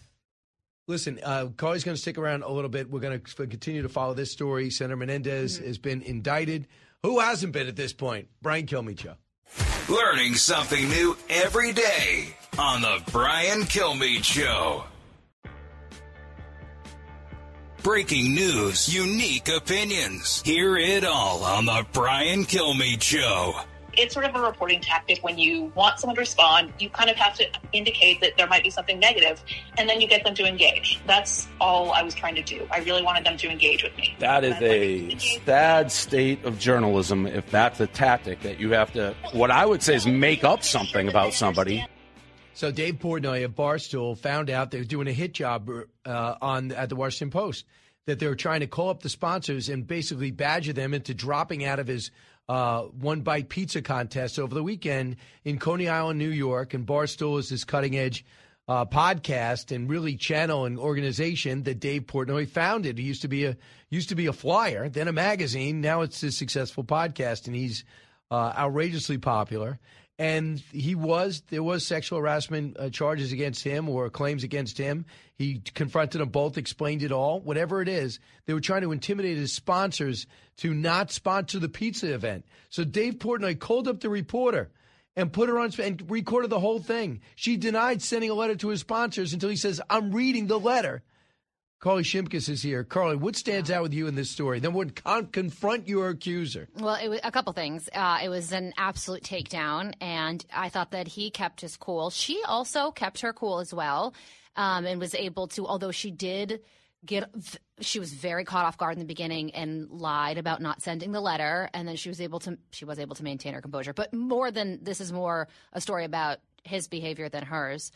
listen, 0.87 1.19
uh, 1.23 1.47
Carley's 1.57 1.83
going 1.83 1.95
to 1.95 2.01
stick 2.01 2.17
around 2.17 2.43
a 2.43 2.51
little 2.51 2.69
bit. 2.69 2.89
We're 2.89 2.99
going 2.99 3.19
to 3.19 3.47
continue 3.47 3.81
to 3.81 3.89
follow 3.89 4.13
this 4.13 4.31
story. 4.31 4.69
Senator 4.69 4.95
Menendez 4.95 5.57
Mm-hmm. 5.57 5.67
has 5.67 5.77
been 5.77 6.01
indicted. 6.01 6.67
Who 7.03 7.19
hasn't 7.19 7.53
been 7.53 7.67
at 7.67 7.75
this 7.75 7.93
point? 7.93 8.27
Brian 8.41 8.65
Kilmeade 8.65 8.99
Show. 8.99 9.15
Learning 9.89 10.33
something 10.35 10.89
new 10.89 11.15
every 11.29 11.71
day 11.71 12.35
on 12.57 12.81
the 12.81 13.01
Brian 13.11 13.61
Kilmeade 13.61 14.23
Show. 14.23 14.83
Breaking 17.83 18.33
news, 18.33 18.91
unique 18.93 19.47
opinions. 19.47 20.41
Hear 20.41 20.75
it 20.77 21.05
all 21.05 21.43
on 21.43 21.65
the 21.65 21.85
Brian 21.93 22.43
Kilmeade 22.45 23.01
Show. 23.03 23.53
It's 23.97 24.13
sort 24.13 24.25
of 24.25 24.35
a 24.35 24.41
reporting 24.41 24.81
tactic. 24.81 25.23
When 25.23 25.37
you 25.37 25.71
want 25.75 25.99
someone 25.99 26.15
to 26.15 26.21
respond 26.21 26.73
you 26.79 26.89
kind 26.89 27.09
of 27.09 27.15
have 27.15 27.35
to 27.35 27.45
indicate 27.73 28.21
that 28.21 28.33
there 28.37 28.47
might 28.47 28.63
be 28.63 28.69
something 28.69 28.99
negative 28.99 29.41
and 29.77 29.89
then 29.89 30.01
you 30.01 30.07
get 30.07 30.23
them 30.23 30.35
to 30.35 30.45
engage. 30.45 30.99
That's 31.07 31.47
all 31.59 31.91
i 31.91 32.01
was 32.01 32.13
trying 32.13 32.35
to 32.35 32.43
do. 32.43 32.67
I 32.71 32.79
really 32.79 33.01
wanted 33.01 33.25
them 33.25 33.37
to 33.37 33.49
engage 33.49 33.83
with 33.83 33.95
me. 33.97 34.15
That 34.19 34.43
is 34.43 34.55
a 34.61 35.17
sad 35.45 35.91
state 35.91 36.43
of 36.45 36.59
journalism 36.59 37.27
if 37.27 37.49
that's 37.51 37.79
a 37.79 37.87
tactic 37.87 38.41
that 38.41 38.59
you 38.59 38.71
have 38.71 38.91
to, 38.93 39.15
what 39.33 39.51
I 39.51 39.65
would 39.65 39.81
say 39.81 39.95
is 39.95 40.05
make 40.05 40.43
up 40.43 40.63
something 40.63 41.07
about 41.07 41.33
somebody. 41.33 41.85
So 42.53 42.71
Dave 42.71 42.95
Portnoy 42.95 43.43
of 43.43 43.51
Barstool 43.51 44.17
found 44.17 44.49
out 44.49 44.71
they 44.71 44.77
were 44.77 44.85
doing 44.85 45.07
a 45.07 45.13
hit 45.13 45.33
job 45.33 45.69
uh, 46.05 46.35
on 46.41 46.71
at 46.71 46.89
the 46.89 46.95
Washington 46.95 47.31
Post 47.31 47.65
that 48.05 48.19
they 48.19 48.27
were 48.27 48.35
trying 48.35 48.59
to 48.59 48.67
call 48.67 48.89
up 48.89 49.01
the 49.01 49.09
sponsors 49.09 49.67
and 49.67 49.85
basically 49.85 50.31
badger 50.31 50.73
them 50.73 50.93
into 50.93 51.13
dropping 51.13 51.65
out 51.65 51.79
of 51.79 51.87
his 51.87 52.11
uh, 52.47 52.83
one 52.83 53.21
bite 53.21 53.49
pizza 53.49 53.81
contest 53.81 54.39
over 54.39 54.53
the 54.53 54.63
weekend 54.63 55.17
in 55.43 55.57
Coney 55.57 55.89
Island, 55.89 56.19
New 56.19 56.29
York. 56.29 56.73
And 56.73 56.85
Barstool 56.85 57.39
is 57.39 57.49
this 57.49 57.63
cutting 57.63 57.97
edge 57.97 58.25
uh, 58.67 58.85
podcast 58.85 59.75
and 59.75 59.89
really 59.89 60.15
channel 60.15 60.65
and 60.65 60.79
organization 60.79 61.63
that 61.63 61.79
Dave 61.79 62.03
Portnoy 62.03 62.47
founded. 62.47 62.97
He 62.97 63.05
used 63.05 63.21
to 63.21 63.27
be 63.27 63.45
a 63.45 63.57
used 63.89 64.09
to 64.09 64.15
be 64.15 64.27
a 64.27 64.33
flyer, 64.33 64.89
then 64.89 65.07
a 65.07 65.13
magazine. 65.13 65.81
Now 65.81 66.01
it's 66.01 66.21
a 66.23 66.31
successful 66.31 66.83
podcast, 66.83 67.47
and 67.47 67.55
he's 67.55 67.83
uh, 68.31 68.53
outrageously 68.57 69.19
popular. 69.19 69.79
And 70.17 70.59
he 70.71 70.95
was 70.95 71.43
there 71.49 71.63
was 71.63 71.85
sexual 71.85 72.19
harassment 72.19 72.77
uh, 72.79 72.89
charges 72.89 73.33
against 73.33 73.63
him 73.63 73.89
or 73.89 74.09
claims 74.09 74.43
against 74.43 74.77
him. 74.77 75.05
He 75.37 75.61
confronted 75.73 76.21
them 76.21 76.29
both, 76.29 76.57
explained 76.57 77.03
it 77.03 77.11
all. 77.11 77.41
Whatever 77.41 77.81
it 77.81 77.89
is, 77.89 78.19
they 78.45 78.53
were 78.53 78.61
trying 78.61 78.83
to 78.83 78.93
intimidate 78.93 79.35
his 79.35 79.51
sponsors 79.51 80.25
to 80.57 80.73
not 80.73 81.11
sponsor 81.11 81.59
the 81.59 81.67
pizza 81.67 82.13
event. 82.13 82.45
So 82.69 82.85
Dave 82.85 83.15
Portnoy 83.15 83.59
called 83.59 83.89
up 83.89 83.99
the 83.99 84.09
reporter 84.09 84.69
and 85.17 85.33
put 85.33 85.49
her 85.49 85.59
on 85.59 85.71
and 85.79 86.09
recorded 86.09 86.49
the 86.49 86.61
whole 86.61 86.79
thing. 86.79 87.19
She 87.35 87.57
denied 87.57 88.01
sending 88.01 88.29
a 88.29 88.35
letter 88.35 88.55
to 88.55 88.69
his 88.69 88.81
sponsors 88.81 89.33
until 89.33 89.49
he 89.49 89.57
says, 89.57 89.81
"I'm 89.89 90.11
reading 90.11 90.47
the 90.47 90.59
letter." 90.59 91.03
Carley 91.79 92.03
Shimkus 92.03 92.49
is 92.49 92.61
here. 92.61 92.83
Carley, 92.83 93.15
what 93.15 93.35
stands 93.35 93.69
out 93.69 93.83
with 93.83 93.93
you 93.93 94.07
in 94.07 94.15
this 94.15 94.29
story? 94.29 94.59
Then 94.59 94.73
would 94.73 94.95
con- 94.95 95.27
confront 95.27 95.87
your 95.87 96.09
accuser. 96.09 96.67
Well, 96.79 96.95
it 96.95 97.09
was 97.09 97.19
a 97.23 97.31
couple 97.31 97.53
things. 97.53 97.89
Uh, 97.93 98.19
it 98.23 98.29
was 98.29 98.51
an 98.51 98.73
absolute 98.77 99.23
takedown, 99.23 99.93
and 100.01 100.43
I 100.53 100.69
thought 100.69 100.91
that 100.91 101.07
he 101.07 101.29
kept 101.29 101.61
his 101.61 101.77
cool. 101.77 102.09
She 102.09 102.41
also 102.47 102.91
kept 102.91 103.21
her 103.21 103.33
cool 103.33 103.59
as 103.59 103.73
well, 103.73 104.13
um, 104.55 104.85
and 104.85 104.99
was 104.99 105.13
able 105.13 105.47
to. 105.49 105.67
Although 105.67 105.91
she 105.91 106.11
did 106.11 106.61
get, 107.05 107.29
she 107.81 107.99
was 107.99 108.13
very 108.13 108.45
caught 108.45 108.65
off 108.65 108.77
guard 108.77 108.93
in 108.93 108.99
the 108.99 109.05
beginning 109.05 109.53
and 109.53 109.89
lied 109.91 110.37
about 110.37 110.61
not 110.61 110.81
sending 110.81 111.11
the 111.11 111.21
letter, 111.21 111.69
and 111.73 111.87
then 111.87 111.97
she 111.97 112.09
was 112.09 112.21
able 112.21 112.39
to. 112.39 112.57
She 112.71 112.85
was 112.85 112.99
able 112.99 113.15
to 113.15 113.23
maintain 113.23 113.53
her 113.53 113.61
composure. 113.61 113.93
But 113.93 114.13
more 114.13 114.49
than 114.49 114.79
this 114.81 115.01
is 115.01 115.11
more 115.11 115.49
a 115.73 115.81
story 115.81 116.05
about 116.05 116.39
his 116.63 116.87
behavior 116.87 117.29
than 117.29 117.43
hers. 117.43 117.91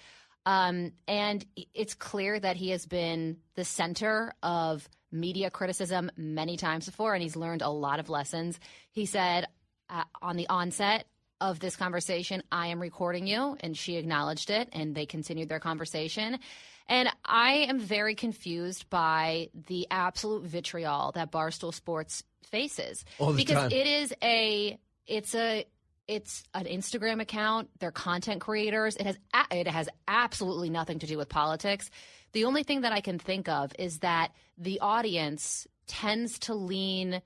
Um, 0.50 0.94
and 1.08 1.46
it's 1.76 1.94
clear 1.94 2.40
that 2.40 2.56
he 2.56 2.72
has 2.72 2.88
been 2.88 3.38
the 3.54 3.64
center 3.64 4.34
of 4.42 4.90
media 5.12 5.52
criticism 5.52 6.10
many 6.18 6.58
times 6.58 6.88
before, 6.88 7.14
and 7.14 7.22
he's 7.22 7.36
learned 7.36 7.62
a 7.62 7.70
lot 7.70 8.00
of 8.00 8.10
lessons. 8.10 8.60
He 8.92 9.06
said 9.06 9.46
uh, 9.92 10.06
on 10.24 10.38
the 10.38 10.50
onset 10.50 11.06
of 11.40 11.60
this 11.60 11.76
conversation, 11.76 12.42
I 12.52 12.68
am 12.68 12.80
recording 12.82 13.28
you, 13.28 13.58
and 13.60 13.78
she 13.78 13.98
acknowledged 13.98 14.50
it, 14.50 14.70
and 14.74 14.96
they 14.96 15.06
continued 15.06 15.50
their 15.50 15.60
conversation. 15.60 16.40
And 16.88 17.10
I 17.24 17.68
am 17.70 17.78
very 17.78 18.16
confused 18.16 18.90
by 18.90 19.50
the 19.68 19.86
absolute 19.92 20.46
vitriol 20.46 21.12
that 21.12 21.32
Barstool 21.32 21.76
Sports 21.76 22.24
faces 22.50 23.06
because 23.20 23.56
time. 23.56 23.72
it 23.72 23.86
is 23.86 24.14
a 24.24 24.80
it's 25.06 25.36
a 25.36 25.68
it's 26.10 26.43
an 26.55 26.66
Instagram 26.66 27.22
account. 27.22 27.70
They're 27.80 27.91
content 27.91 28.41
creators. 28.41 28.95
It 28.95 29.05
has 29.05 29.20
a- 29.34 29.55
it 29.60 29.68
has 29.68 29.88
absolutely 30.07 30.72
nothing 30.72 30.97
to 30.99 31.07
do 31.07 31.18
with 31.18 31.30
politics. 31.30 31.91
The 32.32 32.45
only 32.45 32.64
thing 32.64 32.82
that 32.82 32.91
I 32.91 32.99
can 33.01 33.20
think 33.20 33.47
of 33.47 33.72
is 33.78 33.99
that 33.99 34.32
the 34.57 34.80
audience 34.80 35.68
tends 35.86 36.39
to 36.39 36.55
lean 36.55 37.22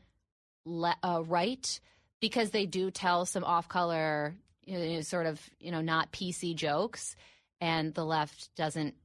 le- 0.65 0.97
uh, 1.01 1.23
right 1.25 1.79
because 2.19 2.51
they 2.51 2.65
do 2.65 2.91
tell 2.91 3.25
some 3.25 3.43
off-color, 3.45 4.35
you 4.65 4.77
know, 4.77 5.01
sort 5.01 5.27
of 5.27 5.41
you 5.59 5.71
know 5.71 5.81
not 5.81 6.11
PC 6.11 6.53
jokes, 6.53 7.15
and 7.61 7.93
the 7.93 8.05
left 8.05 8.53
doesn't 8.55 8.95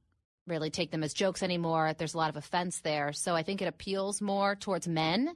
really 0.45 0.69
take 0.71 0.91
them 0.91 1.03
as 1.03 1.13
jokes 1.13 1.41
anymore. 1.41 1.93
There's 1.93 2.15
a 2.15 2.17
lot 2.17 2.29
of 2.29 2.35
offense 2.35 2.81
there, 2.81 3.13
so 3.13 3.33
I 3.33 3.43
think 3.43 3.61
it 3.61 3.67
appeals 3.67 4.21
more 4.21 4.55
towards 4.55 4.89
men 4.89 5.35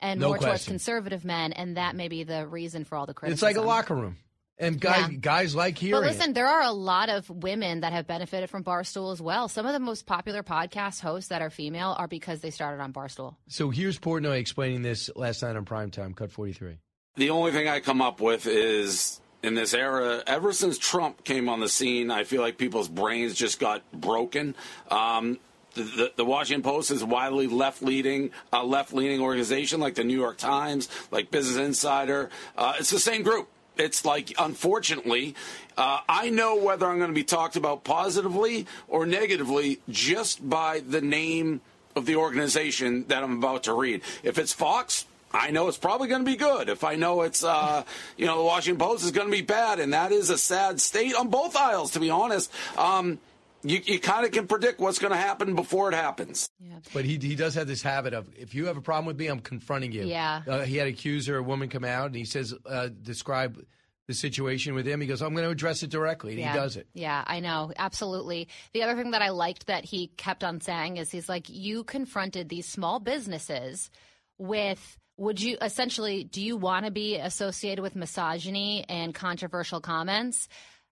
and 0.00 0.20
No 0.20 0.28
more 0.28 0.36
towards 0.36 0.44
question. 0.50 0.72
conservative 0.72 1.24
men, 1.24 1.52
and 1.52 1.76
that 1.76 1.96
may 1.96 2.08
be 2.08 2.24
the 2.24 2.46
reason 2.46 2.84
for 2.84 2.96
all 2.96 3.06
the 3.06 3.14
criticism. 3.14 3.34
It's 3.48 3.56
like 3.56 3.62
a 3.62 3.66
locker 3.66 3.94
room, 3.94 4.16
and 4.58 4.80
guys 4.80 5.10
Yeah. 5.10 5.18
guys 5.20 5.54
like 5.54 5.78
hearing. 5.78 6.00
But 6.02 6.06
it. 6.06 6.16
listen, 6.16 6.32
there 6.32 6.46
are 6.46 6.62
a 6.62 6.72
lot 6.72 7.08
of 7.08 7.28
women 7.30 7.80
that 7.80 7.92
have 7.92 8.06
benefited 8.06 8.48
from 8.50 8.64
Barstool 8.64 9.12
as 9.12 9.20
well. 9.20 9.48
Some 9.48 9.66
of 9.66 9.72
the 9.72 9.80
most 9.80 10.06
popular 10.06 10.42
podcast 10.42 11.00
hosts 11.00 11.28
that 11.30 11.42
are 11.42 11.50
female 11.50 11.94
are 11.98 12.08
because 12.08 12.40
they 12.40 12.50
started 12.50 12.82
on 12.82 12.92
Barstool. 12.92 13.36
So 13.48 13.70
here's 13.70 13.98
Portnoy 13.98 14.38
explaining 14.38 14.82
this 14.82 15.10
last 15.16 15.42
night 15.42 15.56
on 15.56 15.64
primetime, 15.64 16.14
cut 16.16 16.30
43. 16.32 16.78
The 17.16 17.30
only 17.30 17.50
thing 17.52 17.68
I 17.68 17.80
come 17.80 18.00
up 18.00 18.20
with 18.20 18.46
is 18.46 19.20
in 19.42 19.54
this 19.54 19.72
era, 19.74 20.22
ever 20.26 20.52
since 20.52 20.78
Trump 20.78 21.24
came 21.24 21.48
on 21.48 21.60
the 21.60 21.68
scene, 21.68 22.10
I 22.10 22.24
feel 22.24 22.42
like 22.42 22.58
people's 22.58 22.88
brains 22.88 23.34
just 23.34 23.58
got 23.60 23.82
broken. 23.92 24.54
Um, 24.90 25.38
the, 25.82 26.12
the, 26.16 26.24
Washington 26.24 26.62
Post 26.62 26.90
is 26.90 27.04
widely 27.04 27.46
left 27.46 27.82
leading, 27.82 28.30
uh, 28.52 28.64
left 28.64 28.92
leaning 28.92 29.20
organization 29.20 29.80
like 29.80 29.94
the 29.94 30.04
New 30.04 30.18
York 30.18 30.38
Times, 30.38 30.88
like 31.10 31.30
Business 31.30 31.56
Insider. 31.56 32.30
Uh, 32.56 32.74
it's 32.78 32.90
the 32.90 32.98
same 32.98 33.22
group. 33.22 33.48
It's 33.76 34.04
like, 34.04 34.32
unfortunately, 34.38 35.34
uh, 35.76 36.00
I 36.08 36.30
know 36.30 36.56
whether 36.56 36.86
I'm 36.86 36.98
going 36.98 37.10
to 37.10 37.14
be 37.14 37.24
talked 37.24 37.54
about 37.56 37.84
positively 37.84 38.66
or 38.88 39.06
negatively 39.06 39.80
just 39.88 40.48
by 40.48 40.80
the 40.80 41.00
name 41.00 41.60
of 41.94 42.06
the 42.06 42.16
organization 42.16 43.04
that 43.08 43.22
I'm 43.22 43.38
about 43.38 43.64
to 43.64 43.72
read. 43.72 44.02
If 44.22 44.38
it's 44.38 44.52
Fox, 44.52 45.04
I 45.32 45.50
know 45.50 45.68
it's 45.68 45.78
probably 45.78 46.08
going 46.08 46.24
to 46.24 46.30
be 46.30 46.36
good. 46.36 46.68
If 46.68 46.84
I 46.84 46.96
know 46.96 47.22
it's, 47.22 47.44
uh, 47.44 47.84
you 48.16 48.26
know, 48.26 48.38
the 48.38 48.44
Washington 48.44 48.84
Post 48.84 49.04
is 49.04 49.10
going 49.10 49.26
to 49.26 49.32
be 49.32 49.42
bad, 49.42 49.78
and 49.78 49.92
that 49.92 50.10
is 50.10 50.30
a 50.30 50.38
sad 50.38 50.80
state 50.80 51.14
on 51.14 51.28
both 51.28 51.54
aisles, 51.54 51.92
to 51.92 52.00
be 52.00 52.10
honest. 52.10 52.50
Um, 52.76 53.18
you, 53.62 53.80
you 53.84 53.98
kind 53.98 54.24
of 54.24 54.32
can 54.32 54.46
predict 54.46 54.80
what's 54.80 54.98
going 54.98 55.12
to 55.12 55.18
happen 55.18 55.54
before 55.54 55.88
it 55.90 55.94
happens. 55.94 56.48
But 56.92 57.04
he 57.04 57.18
he 57.18 57.34
does 57.34 57.54
have 57.54 57.66
this 57.66 57.82
habit 57.82 58.14
of 58.14 58.28
if 58.36 58.54
you 58.54 58.66
have 58.66 58.76
a 58.76 58.80
problem 58.80 59.06
with 59.06 59.18
me, 59.18 59.26
I'm 59.26 59.40
confronting 59.40 59.92
you. 59.92 60.04
Yeah. 60.04 60.42
Uh, 60.46 60.60
he 60.60 60.76
had 60.76 60.86
an 60.86 60.94
accuser, 60.94 61.36
a 61.36 61.42
woman, 61.42 61.68
come 61.68 61.84
out 61.84 62.06
and 62.06 62.16
he 62.16 62.24
says, 62.24 62.54
uh, 62.66 62.88
describe 63.02 63.64
the 64.06 64.14
situation 64.14 64.74
with 64.74 64.86
him. 64.86 65.00
He 65.00 65.06
goes, 65.06 65.20
I'm 65.20 65.34
going 65.34 65.44
to 65.44 65.50
address 65.50 65.82
it 65.82 65.90
directly, 65.90 66.32
and 66.32 66.40
yeah. 66.40 66.52
he 66.52 66.58
does 66.58 66.76
it. 66.76 66.86
Yeah, 66.94 67.22
I 67.26 67.40
know. 67.40 67.72
Absolutely. 67.76 68.48
The 68.72 68.82
other 68.82 68.96
thing 68.96 69.10
that 69.10 69.22
I 69.22 69.30
liked 69.30 69.66
that 69.66 69.84
he 69.84 70.08
kept 70.16 70.44
on 70.44 70.60
saying 70.60 70.96
is 70.96 71.10
he's 71.10 71.28
like, 71.28 71.48
you 71.48 71.84
confronted 71.84 72.48
these 72.48 72.66
small 72.66 73.00
businesses 73.00 73.90
with. 74.38 74.96
Would 75.20 75.40
you 75.40 75.58
essentially 75.60 76.22
do 76.22 76.40
you 76.40 76.56
want 76.56 76.84
to 76.84 76.92
be 76.92 77.16
associated 77.16 77.82
with 77.82 77.96
misogyny 77.96 78.84
and 78.88 79.12
controversial 79.12 79.80
comments? 79.80 80.46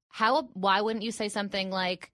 How 0.08 0.48
why 0.52 0.80
wouldn't 0.80 1.04
you 1.04 1.12
say 1.12 1.28
something 1.28 1.70
like 1.70 2.10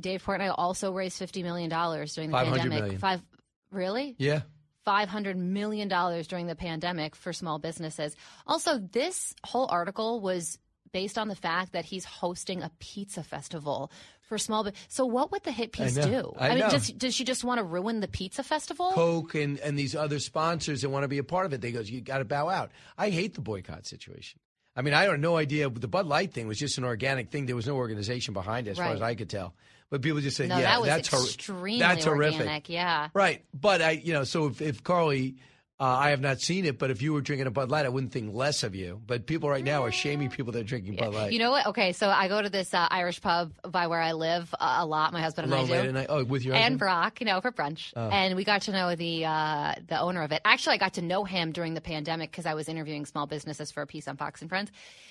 Dave 0.00 0.22
Portnoy 0.24 0.54
also 0.56 0.92
raised 0.92 1.18
fifty 1.18 1.42
million 1.42 1.68
dollars 1.70 2.14
during 2.14 2.30
the 2.30 2.36
500 2.36 2.58
pandemic? 2.60 2.82
million. 2.82 2.98
Five 3.00 3.22
really? 3.70 4.14
Yeah. 4.18 4.42
$500 4.86 5.36
million 5.36 5.88
during 5.88 6.46
the 6.46 6.56
pandemic 6.56 7.14
for 7.14 7.32
small 7.32 7.58
businesses. 7.58 8.16
Also, 8.46 8.78
this 8.78 9.34
whole 9.44 9.68
article 9.70 10.20
was 10.20 10.58
based 10.92 11.18
on 11.18 11.28
the 11.28 11.34
fact 11.36 11.72
that 11.72 11.84
he's 11.84 12.04
hosting 12.04 12.62
a 12.62 12.70
pizza 12.80 13.22
festival 13.22 13.92
for 14.22 14.38
small 14.38 14.64
bu- 14.64 14.70
So 14.88 15.04
what 15.06 15.30
would 15.32 15.42
the 15.44 15.52
hit 15.52 15.70
I 15.78 15.84
piece 15.84 15.96
know. 15.96 16.06
do? 16.06 16.32
I 16.38 16.48
mean, 16.50 16.58
know. 16.60 16.70
does, 16.70 16.88
does 16.88 17.14
she 17.14 17.24
just 17.24 17.44
want 17.44 17.58
to 17.58 17.64
ruin 17.64 18.00
the 18.00 18.08
pizza 18.08 18.42
festival? 18.42 18.90
Coke 18.92 19.34
and, 19.34 19.58
and 19.60 19.78
these 19.78 19.94
other 19.94 20.18
sponsors 20.18 20.80
that 20.82 20.88
want 20.88 21.04
to 21.04 21.08
be 21.08 21.18
a 21.18 21.24
part 21.24 21.46
of 21.46 21.52
it. 21.52 21.60
They 21.60 21.72
goes, 21.72 21.90
you 21.90 22.00
got 22.00 22.18
to 22.18 22.24
bow 22.24 22.48
out. 22.48 22.70
I 22.96 23.10
hate 23.10 23.34
the 23.34 23.40
boycott 23.42 23.86
situation. 23.86 24.40
I 24.74 24.82
mean, 24.82 24.94
I 24.94 25.02
had 25.04 25.20
no 25.20 25.36
idea. 25.36 25.68
The 25.68 25.88
Bud 25.88 26.06
Light 26.06 26.32
thing 26.32 26.48
was 26.48 26.58
just 26.58 26.78
an 26.78 26.84
organic 26.84 27.30
thing. 27.30 27.46
There 27.46 27.56
was 27.56 27.66
no 27.66 27.76
organization 27.76 28.34
behind 28.34 28.66
it, 28.66 28.70
as 28.72 28.76
far 28.78 28.92
as 28.92 29.02
I 29.02 29.14
could 29.14 29.28
tell. 29.28 29.54
But 29.90 30.02
people 30.02 30.20
just 30.20 30.36
say, 30.36 30.46
no, 30.46 30.58
"Yeah, 30.58 30.78
that 30.80 30.86
that's 30.86 31.08
hor- 31.08 31.20
extremely 31.20 31.80
that's 31.80 32.04
horrific." 32.04 32.40
organic. 32.40 32.68
Yeah. 32.68 33.08
Right, 33.12 33.44
but 33.52 33.82
I, 33.82 33.90
you 33.90 34.12
know, 34.12 34.22
so 34.24 34.46
if, 34.46 34.62
if 34.62 34.84
Carley, 34.84 35.34
uh, 35.80 35.84
I 35.84 36.10
have 36.10 36.20
not 36.20 36.40
seen 36.40 36.64
it, 36.64 36.78
but 36.78 36.90
if 36.90 37.02
you 37.02 37.12
were 37.12 37.22
drinking 37.22 37.48
a 37.48 37.50
Bud 37.50 37.70
Light, 37.70 37.86
I 37.86 37.88
wouldn't 37.88 38.12
think 38.12 38.32
less 38.32 38.62
of 38.62 38.74
you. 38.74 39.00
But 39.04 39.26
people 39.26 39.48
right 39.48 39.64
now 39.64 39.82
are 39.82 39.90
shaming 39.90 40.30
people 40.30 40.52
that 40.52 40.60
are 40.60 40.62
drinking 40.62 40.94
Bud 40.94 41.12
Light. 41.12 41.32
You 41.32 41.40
know 41.40 41.50
what? 41.50 41.66
Okay, 41.68 41.92
so 41.92 42.08
I 42.08 42.28
go 42.28 42.40
to 42.40 42.50
this 42.50 42.72
uh, 42.72 42.86
Irish 42.88 43.20
pub 43.20 43.52
by 43.66 43.88
where 43.88 44.00
I 44.00 44.12
live 44.12 44.54
uh, 44.60 44.76
a 44.80 44.86
lot. 44.86 45.12
My 45.12 45.22
husband 45.22 45.50
and 45.50 45.68
Long 45.68 45.72
I 45.76 45.82
do. 45.82 45.92
night. 45.92 46.06
Oh, 46.08 46.22
with 46.22 46.44
your 46.44 46.54
and 46.54 46.62
husband? 46.62 46.78
Brock, 46.78 47.20
you 47.20 47.26
know, 47.26 47.40
for 47.40 47.50
brunch. 47.50 47.92
Oh. 47.96 48.10
And 48.10 48.36
we 48.36 48.44
got 48.44 48.62
to 48.62 48.72
know 48.72 48.94
the 48.94 49.24
uh, 49.24 49.74
the 49.88 49.98
owner 49.98 50.22
of 50.22 50.30
it. 50.30 50.40
Actually, 50.44 50.74
I 50.74 50.78
got 50.78 50.94
to 50.94 51.02
know 51.02 51.24
him 51.24 51.50
during 51.50 51.74
the 51.74 51.80
pandemic 51.80 52.30
because 52.30 52.46
I 52.46 52.54
was 52.54 52.68
interviewing 52.68 53.06
small 53.06 53.26
businesses 53.26 53.72
for 53.72 53.82
a 53.82 53.86
piece 53.86 54.06
on 54.06 54.16
Fox 54.18 54.40
and 54.42 54.50
Friends. 54.50 54.70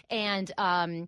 And 0.10 0.50
um, 0.58 1.08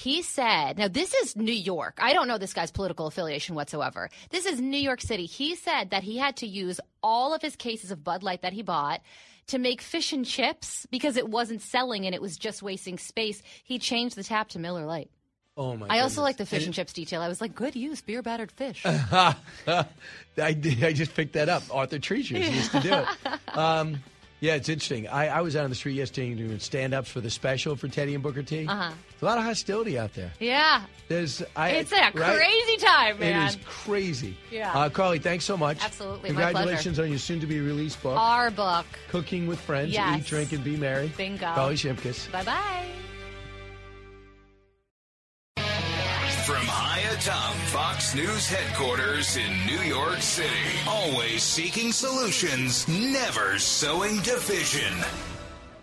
he 0.00 0.22
said, 0.22 0.78
now 0.78 0.88
this 0.88 1.12
is 1.12 1.36
New 1.36 1.52
York. 1.52 1.98
I 2.00 2.14
don't 2.14 2.26
know 2.26 2.38
this 2.38 2.54
guy's 2.54 2.70
political 2.70 3.06
affiliation 3.06 3.54
whatsoever. 3.54 4.08
This 4.30 4.46
is 4.46 4.58
New 4.58 4.78
York 4.78 5.02
City. 5.02 5.26
He 5.26 5.54
said 5.56 5.90
that 5.90 6.02
he 6.02 6.16
had 6.16 6.36
to 6.36 6.46
use 6.46 6.80
all 7.02 7.34
of 7.34 7.42
his 7.42 7.54
cases 7.54 7.90
of 7.90 8.02
Bud 8.02 8.22
Light 8.22 8.40
that 8.40 8.54
he 8.54 8.62
bought 8.62 9.02
to 9.48 9.58
make 9.58 9.82
fish 9.82 10.14
and 10.14 10.24
chips 10.24 10.86
because 10.90 11.18
it 11.18 11.28
wasn't 11.28 11.60
selling 11.60 12.06
and 12.06 12.14
it 12.14 12.22
was 12.22 12.38
just 12.38 12.62
wasting 12.62 12.96
space. 12.96 13.42
He 13.62 13.78
changed 13.78 14.16
the 14.16 14.24
tap 14.24 14.48
to 14.50 14.58
Miller 14.58 14.86
Lite. 14.86 15.10
Oh 15.56 15.76
my! 15.76 15.88
I 15.90 16.00
also 16.00 16.22
like 16.22 16.38
the 16.38 16.46
fish 16.46 16.64
and 16.64 16.72
chips 16.72 16.94
detail. 16.94 17.20
I 17.20 17.28
was 17.28 17.42
like, 17.42 17.54
good 17.54 17.76
use, 17.76 18.00
beer 18.00 18.22
battered 18.22 18.52
fish. 18.52 18.82
I 18.86 19.34
did, 20.36 20.82
I 20.82 20.94
just 20.94 21.14
picked 21.14 21.34
that 21.34 21.50
up. 21.50 21.64
Arthur 21.70 21.98
Treacher's 21.98 22.48
used 22.48 22.72
to 22.72 22.80
do 22.80 22.94
it. 22.94 23.06
Um, 23.52 23.98
yeah, 24.40 24.54
it's 24.54 24.68
interesting. 24.68 25.06
I, 25.08 25.28
I 25.28 25.40
was 25.42 25.54
out 25.56 25.64
on 25.64 25.70
the 25.70 25.76
street 25.76 25.94
yesterday 25.94 26.34
doing 26.34 26.58
stand-ups 26.58 27.10
for 27.10 27.20
the 27.20 27.30
special 27.30 27.76
for 27.76 27.88
Teddy 27.88 28.14
and 28.14 28.22
Booker 28.22 28.42
T. 28.42 28.66
Uh-huh. 28.66 28.92
A 29.20 29.24
lot 29.24 29.38
of 29.38 29.44
hostility 29.44 29.98
out 29.98 30.14
there. 30.14 30.32
Yeah. 30.40 30.84
There's, 31.08 31.42
I, 31.54 31.70
It's 31.70 31.92
a 31.92 31.96
right? 31.96 32.12
crazy 32.14 32.76
time, 32.78 33.18
man. 33.18 33.42
It 33.48 33.50
is 33.50 33.58
crazy. 33.66 34.36
Yeah. 34.50 34.72
Uh, 34.72 34.88
Carley, 34.88 35.18
thanks 35.18 35.44
so 35.44 35.56
much. 35.56 35.84
Absolutely, 35.84 36.32
my 36.32 36.44
Congratulations 36.52 36.98
on 36.98 37.10
your 37.10 37.18
soon-to-be 37.18 37.60
released 37.60 38.02
book, 38.02 38.18
Our 38.18 38.50
book. 38.50 38.86
Cooking 39.08 39.46
with 39.46 39.60
Friends. 39.60 39.92
Yes. 39.92 40.20
Eat, 40.20 40.26
drink, 40.26 40.52
and 40.52 40.64
be 40.64 40.76
merry. 40.76 41.12
Bingo. 41.16 41.52
Carley 41.54 41.74
Shimkus. 41.74 42.30
Bye 42.32 42.44
bye. 42.44 42.86
From 46.50 46.66
high 46.66 47.08
atop 47.14 47.54
Fox 47.68 48.12
News 48.12 48.48
headquarters 48.48 49.36
in 49.36 49.66
New 49.66 49.82
York 49.82 50.20
City, 50.20 50.50
always 50.84 51.44
seeking 51.44 51.92
solutions, 51.92 52.88
never 52.88 53.56
sowing 53.60 54.16
division. 54.22 54.92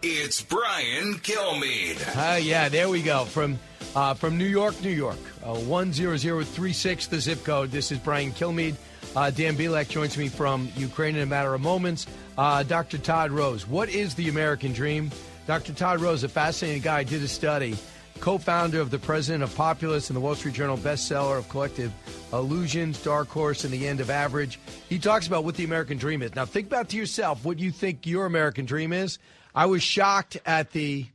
It's 0.02 0.42
Brian 0.42 1.20
Kilmeade. 1.20 2.02
Uh, 2.18 2.36
yeah, 2.36 2.68
there 2.68 2.90
we 2.90 3.02
go. 3.02 3.24
From 3.24 3.58
uh, 3.96 4.14
from 4.14 4.38
New 4.38 4.44
York, 4.44 4.76
New 4.82 4.90
York, 4.90 5.20
uh, 5.42 5.56
one 5.56 5.94
zero 5.94 6.18
zero 6.18 6.44
three 6.44 6.74
six, 6.74 7.08
the 7.08 7.22
zip 7.22 7.46
code. 7.46 7.72
This 7.72 7.94
is 7.94 8.00
Brian 8.00 8.34
Kilmeade. 8.34 8.76
Uh, 9.16 9.32
Dan 9.32 9.56
Bilak 9.56 9.88
joins 9.88 10.18
me 10.18 10.28
from 10.28 10.70
Ukraine 10.76 11.16
in 11.16 11.22
a 11.22 11.26
matter 11.26 11.54
of 11.54 11.62
moments. 11.62 12.08
Uh, 12.38 12.64
Dr. 12.64 12.98
Todd 12.98 13.32
Rose, 13.32 13.66
what 13.66 13.88
is 13.88 14.16
the 14.16 14.28
American 14.28 14.74
dream? 14.74 15.12
Dr. 15.46 15.72
Todd 15.72 16.02
Rose, 16.02 16.26
a 16.26 16.30
fascinating 16.30 16.82
guy, 16.82 17.06
did 17.06 17.24
a 17.24 17.28
study. 17.30 17.78
Co-founder 18.18 18.80
of 18.80 18.92
the 18.92 19.00
President 19.00 19.44
of 19.44 19.56
Populace 19.56 20.10
and 20.10 20.18
the 20.18 20.22
Wall 20.22 20.36
Street 20.36 20.54
Journal 20.54 20.78
bestseller 20.78 21.38
of 21.38 21.48
Collective 21.50 21.92
Illusions, 22.34 23.02
Dark 23.02 23.30
Horse, 23.30 23.64
and 23.64 23.74
the 23.74 23.88
End 23.88 24.00
of 24.00 24.10
Average. 24.10 24.60
He 24.90 25.00
talks 25.00 25.28
about 25.28 25.44
what 25.44 25.56
the 25.56 25.64
American 25.64 25.98
dream 25.98 26.22
is. 26.22 26.36
Now, 26.36 26.46
think 26.46 26.68
about 26.68 26.90
to 26.90 26.98
yourself 26.98 27.46
what 27.46 27.60
you 27.60 27.72
think 27.72 28.06
your 28.06 28.26
American 28.26 28.66
dream 28.66 28.92
is. 28.92 29.20
I 29.56 29.66
was 29.68 29.82
shocked 29.82 30.38
at 30.46 30.72
the 30.72 31.08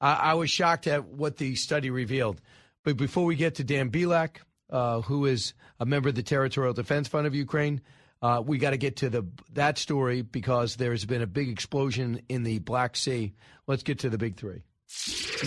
I 0.00 0.14
I 0.14 0.34
was 0.34 0.50
shocked 0.50 0.86
at 0.86 1.04
what 1.04 1.36
the 1.36 1.54
study 1.54 1.90
revealed. 1.90 2.40
But 2.84 2.96
before 2.96 3.24
we 3.24 3.36
get 3.36 3.56
to 3.56 3.64
Dan 3.64 3.90
Bilak, 3.90 4.36
uh, 4.70 5.00
who 5.00 5.26
is 5.26 5.54
a 5.80 5.86
member 5.86 6.10
of 6.10 6.14
the 6.14 6.22
Territorial 6.22 6.74
Defense 6.74 7.08
Fund 7.08 7.26
of 7.26 7.34
Ukraine, 7.34 7.80
uh, 8.22 8.42
we 8.44 8.58
got 8.58 8.70
to 8.70 8.76
get 8.76 8.96
to 8.96 9.10
the 9.10 9.26
that 9.52 9.78
story 9.78 10.22
because 10.22 10.76
there's 10.76 11.04
been 11.04 11.22
a 11.22 11.26
big 11.26 11.48
explosion 11.48 12.20
in 12.28 12.42
the 12.42 12.58
Black 12.58 12.96
Sea. 12.96 13.34
Let's 13.66 13.82
get 13.82 14.00
to 14.00 14.10
the 14.10 14.18
big 14.18 14.36
three. 14.36 14.62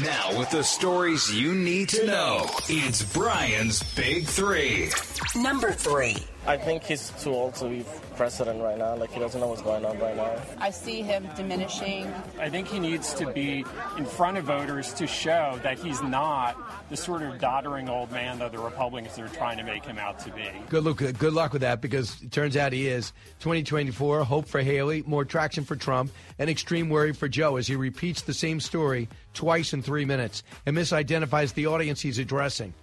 Now, 0.04 0.38
with 0.38 0.52
the 0.52 0.64
stories 0.64 1.34
you 1.34 1.56
need 1.56 1.90
to 1.90 2.06
know, 2.06 2.46
it's 2.70 3.02
Brian's 3.02 3.82
Big 3.96 4.26
Three. 4.26 4.92
Number 5.36 5.72
three. 5.72 6.18
I 6.48 6.56
think 6.56 6.84
he's 6.84 7.10
too 7.22 7.34
old 7.34 7.56
to 7.56 7.68
be 7.68 7.86
president 8.16 8.62
right 8.62 8.78
now. 8.78 8.96
Like, 8.96 9.12
he 9.12 9.20
doesn't 9.20 9.40
know 9.42 9.48
what's 9.48 9.62
going 9.62 9.84
on 9.84 10.00
right 10.00 10.16
now. 10.16 10.42
I 10.60 10.70
see 10.70 11.02
him 11.02 11.28
diminishing. 11.36 12.12
I 12.40 12.50
think 12.50 12.70
he 12.70 12.80
needs 12.80 13.14
to 13.16 13.32
be 13.34 13.66
in 13.98 14.06
front 14.06 14.38
of 14.38 14.46
voters 14.46 14.94
to 14.94 15.08
show 15.08 15.60
that 15.64 15.78
he's 15.78 16.02
not 16.02 16.58
the 16.90 16.96
sort 16.96 17.22
of 17.22 17.38
doddering 17.40 17.90
old 17.90 18.14
man 18.14 18.40
that 18.40 18.54
the 18.54 18.60
Republicans 18.60 19.20
are 19.20 19.28
trying 19.28 19.58
to 19.58 19.64
make 19.66 19.84
him 19.84 20.00
out 20.00 20.20
to 20.20 20.32
be. 20.32 20.50
Good 20.70 20.86
look. 20.86 21.00
Good 21.00 21.34
luck 21.34 21.52
with 21.52 21.64
that 21.64 21.82
because 21.82 22.22
it 22.22 22.32
turns 22.32 22.56
out 22.56 22.72
he 22.72 22.88
is. 22.88 23.12
2024. 23.40 24.24
Hope 24.24 24.48
for 24.48 24.62
Haley, 24.62 25.04
more 25.06 25.26
traction 25.26 25.66
for 25.66 25.76
Trump, 25.76 26.12
and 26.40 26.50
extreme 26.50 26.90
worry 26.90 27.12
for 27.12 27.28
Joe 27.28 27.58
as 27.58 27.68
he 27.68 27.76
repeats 27.76 28.22
the 28.22 28.34
same 28.34 28.62
story 28.62 29.10
twice 29.34 29.74
in 29.74 29.82
three 29.82 30.06
minutes 30.06 30.44
and 30.66 30.78
misidentifies 30.78 31.54
the 31.54 31.68
audience 31.68 32.00
he's 32.00 32.20
addressing. 32.20 32.74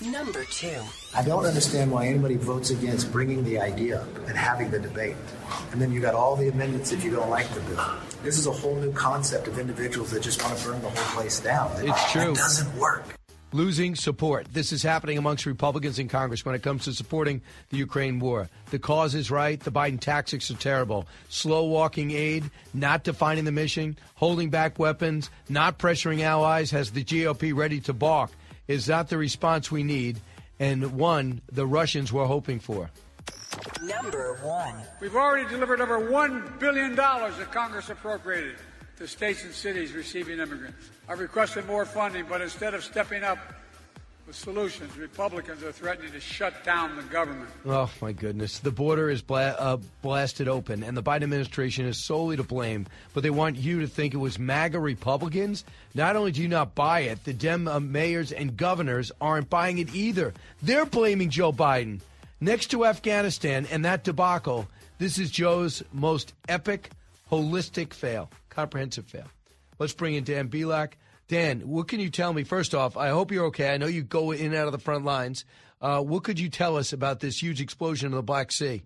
Number 0.00 0.44
two. 0.44 0.80
I 1.14 1.22
don't 1.22 1.44
understand 1.44 1.90
why 1.90 2.06
anybody 2.06 2.36
votes 2.36 2.70
against 2.70 3.10
bringing 3.10 3.42
the 3.44 3.58
idea 3.58 4.06
and 4.28 4.36
having 4.36 4.70
the 4.70 4.78
debate. 4.78 5.16
And 5.72 5.82
then 5.82 5.90
you 5.90 6.00
got 6.00 6.14
all 6.14 6.36
the 6.36 6.48
amendments 6.48 6.92
if 6.92 7.02
you 7.02 7.10
don't 7.10 7.30
like 7.30 7.48
the 7.48 7.60
bill. 7.62 7.84
This 8.22 8.38
is 8.38 8.46
a 8.46 8.52
whole 8.52 8.76
new 8.76 8.92
concept 8.92 9.48
of 9.48 9.58
individuals 9.58 10.12
that 10.12 10.22
just 10.22 10.42
want 10.42 10.56
to 10.56 10.68
burn 10.68 10.80
the 10.82 10.90
whole 10.90 11.20
place 11.20 11.40
down. 11.40 11.72
It's 11.78 12.12
true. 12.12 12.32
It 12.32 12.36
doesn't 12.36 12.78
work. 12.78 13.04
Losing 13.52 13.94
support. 13.94 14.46
This 14.52 14.72
is 14.72 14.82
happening 14.82 15.18
amongst 15.18 15.46
Republicans 15.46 15.98
in 15.98 16.06
Congress 16.06 16.44
when 16.44 16.54
it 16.54 16.62
comes 16.62 16.84
to 16.84 16.92
supporting 16.92 17.40
the 17.70 17.78
Ukraine 17.78 18.20
war. 18.20 18.50
The 18.70 18.78
cause 18.78 19.14
is 19.14 19.30
right. 19.30 19.58
The 19.58 19.72
Biden 19.72 19.98
tactics 19.98 20.50
are 20.50 20.56
terrible. 20.56 21.06
Slow 21.28 21.64
walking 21.64 22.10
aid, 22.10 22.44
not 22.74 23.04
defining 23.04 23.46
the 23.46 23.52
mission, 23.52 23.96
holding 24.16 24.50
back 24.50 24.78
weapons, 24.78 25.30
not 25.48 25.78
pressuring 25.78 26.20
allies, 26.20 26.70
has 26.72 26.90
the 26.90 27.02
GOP 27.02 27.56
ready 27.56 27.80
to 27.80 27.92
balk. 27.92 28.30
Is 28.68 28.86
that 28.86 29.08
the 29.08 29.16
response 29.16 29.70
we 29.70 29.82
need? 29.82 30.20
And 30.60 30.92
one 30.92 31.40
the 31.50 31.66
Russians 31.66 32.12
were 32.12 32.26
hoping 32.26 32.60
for. 32.60 32.90
Number 33.82 34.38
one. 34.42 34.74
We've 35.00 35.16
already 35.16 35.48
delivered 35.48 35.80
over 35.80 36.00
$1 36.00 36.58
billion 36.58 36.94
that 36.94 37.48
Congress 37.50 37.88
appropriated 37.88 38.56
to 38.98 39.06
states 39.06 39.44
and 39.44 39.54
cities 39.54 39.92
receiving 39.92 40.38
immigrants. 40.38 40.90
I've 41.08 41.20
requested 41.20 41.66
more 41.66 41.86
funding, 41.86 42.26
but 42.28 42.40
instead 42.40 42.74
of 42.74 42.84
stepping 42.84 43.22
up 43.22 43.38
with 44.28 44.36
solutions, 44.36 44.94
Republicans 44.98 45.62
are 45.62 45.72
threatening 45.72 46.12
to 46.12 46.20
shut 46.20 46.62
down 46.62 46.94
the 46.96 47.02
government. 47.04 47.48
Oh, 47.64 47.90
my 48.02 48.12
goodness. 48.12 48.58
The 48.58 48.70
border 48.70 49.08
is 49.08 49.22
bla- 49.22 49.56
uh, 49.58 49.78
blasted 50.02 50.48
open, 50.48 50.82
and 50.82 50.94
the 50.94 51.02
Biden 51.02 51.22
administration 51.22 51.86
is 51.86 51.96
solely 51.96 52.36
to 52.36 52.42
blame, 52.42 52.86
but 53.14 53.22
they 53.22 53.30
want 53.30 53.56
you 53.56 53.80
to 53.80 53.86
think 53.86 54.12
it 54.12 54.18
was 54.18 54.38
MAGA 54.38 54.78
Republicans. 54.78 55.64
Not 55.94 56.14
only 56.14 56.30
do 56.30 56.42
you 56.42 56.48
not 56.48 56.74
buy 56.74 57.00
it, 57.00 57.24
the 57.24 57.32
Dem 57.32 57.66
uh, 57.66 57.80
mayors 57.80 58.30
and 58.30 58.54
governors 58.54 59.10
aren't 59.18 59.48
buying 59.48 59.78
it 59.78 59.94
either. 59.94 60.34
They're 60.62 60.84
blaming 60.84 61.30
Joe 61.30 61.50
Biden. 61.50 62.00
Next 62.38 62.66
to 62.72 62.84
Afghanistan 62.84 63.66
and 63.70 63.86
that 63.86 64.04
debacle, 64.04 64.68
this 64.98 65.18
is 65.18 65.30
Joe's 65.30 65.82
most 65.90 66.34
epic, 66.50 66.90
holistic 67.32 67.94
fail, 67.94 68.30
comprehensive 68.50 69.06
fail. 69.06 69.26
Let's 69.78 69.94
bring 69.94 70.16
in 70.16 70.24
Dan 70.24 70.48
Bilak. 70.48 70.92
Dan, 71.28 71.60
what 71.68 71.88
can 71.88 72.00
you 72.00 72.08
tell 72.10 72.32
me? 72.32 72.42
First 72.42 72.74
off, 72.74 72.96
I 72.96 73.08
hope 73.10 73.30
you're 73.30 73.46
okay. 73.46 73.72
I 73.72 73.76
know 73.76 73.86
you 73.86 74.02
go 74.02 74.32
in 74.32 74.46
and 74.46 74.54
out 74.54 74.66
of 74.66 74.72
the 74.72 74.78
front 74.78 75.04
lines. 75.04 75.44
Uh, 75.80 76.00
what 76.00 76.24
could 76.24 76.40
you 76.40 76.48
tell 76.48 76.76
us 76.76 76.92
about 76.92 77.20
this 77.20 77.40
huge 77.42 77.60
explosion 77.60 78.06
in 78.06 78.16
the 78.16 78.22
Black 78.22 78.50
Sea? 78.50 78.82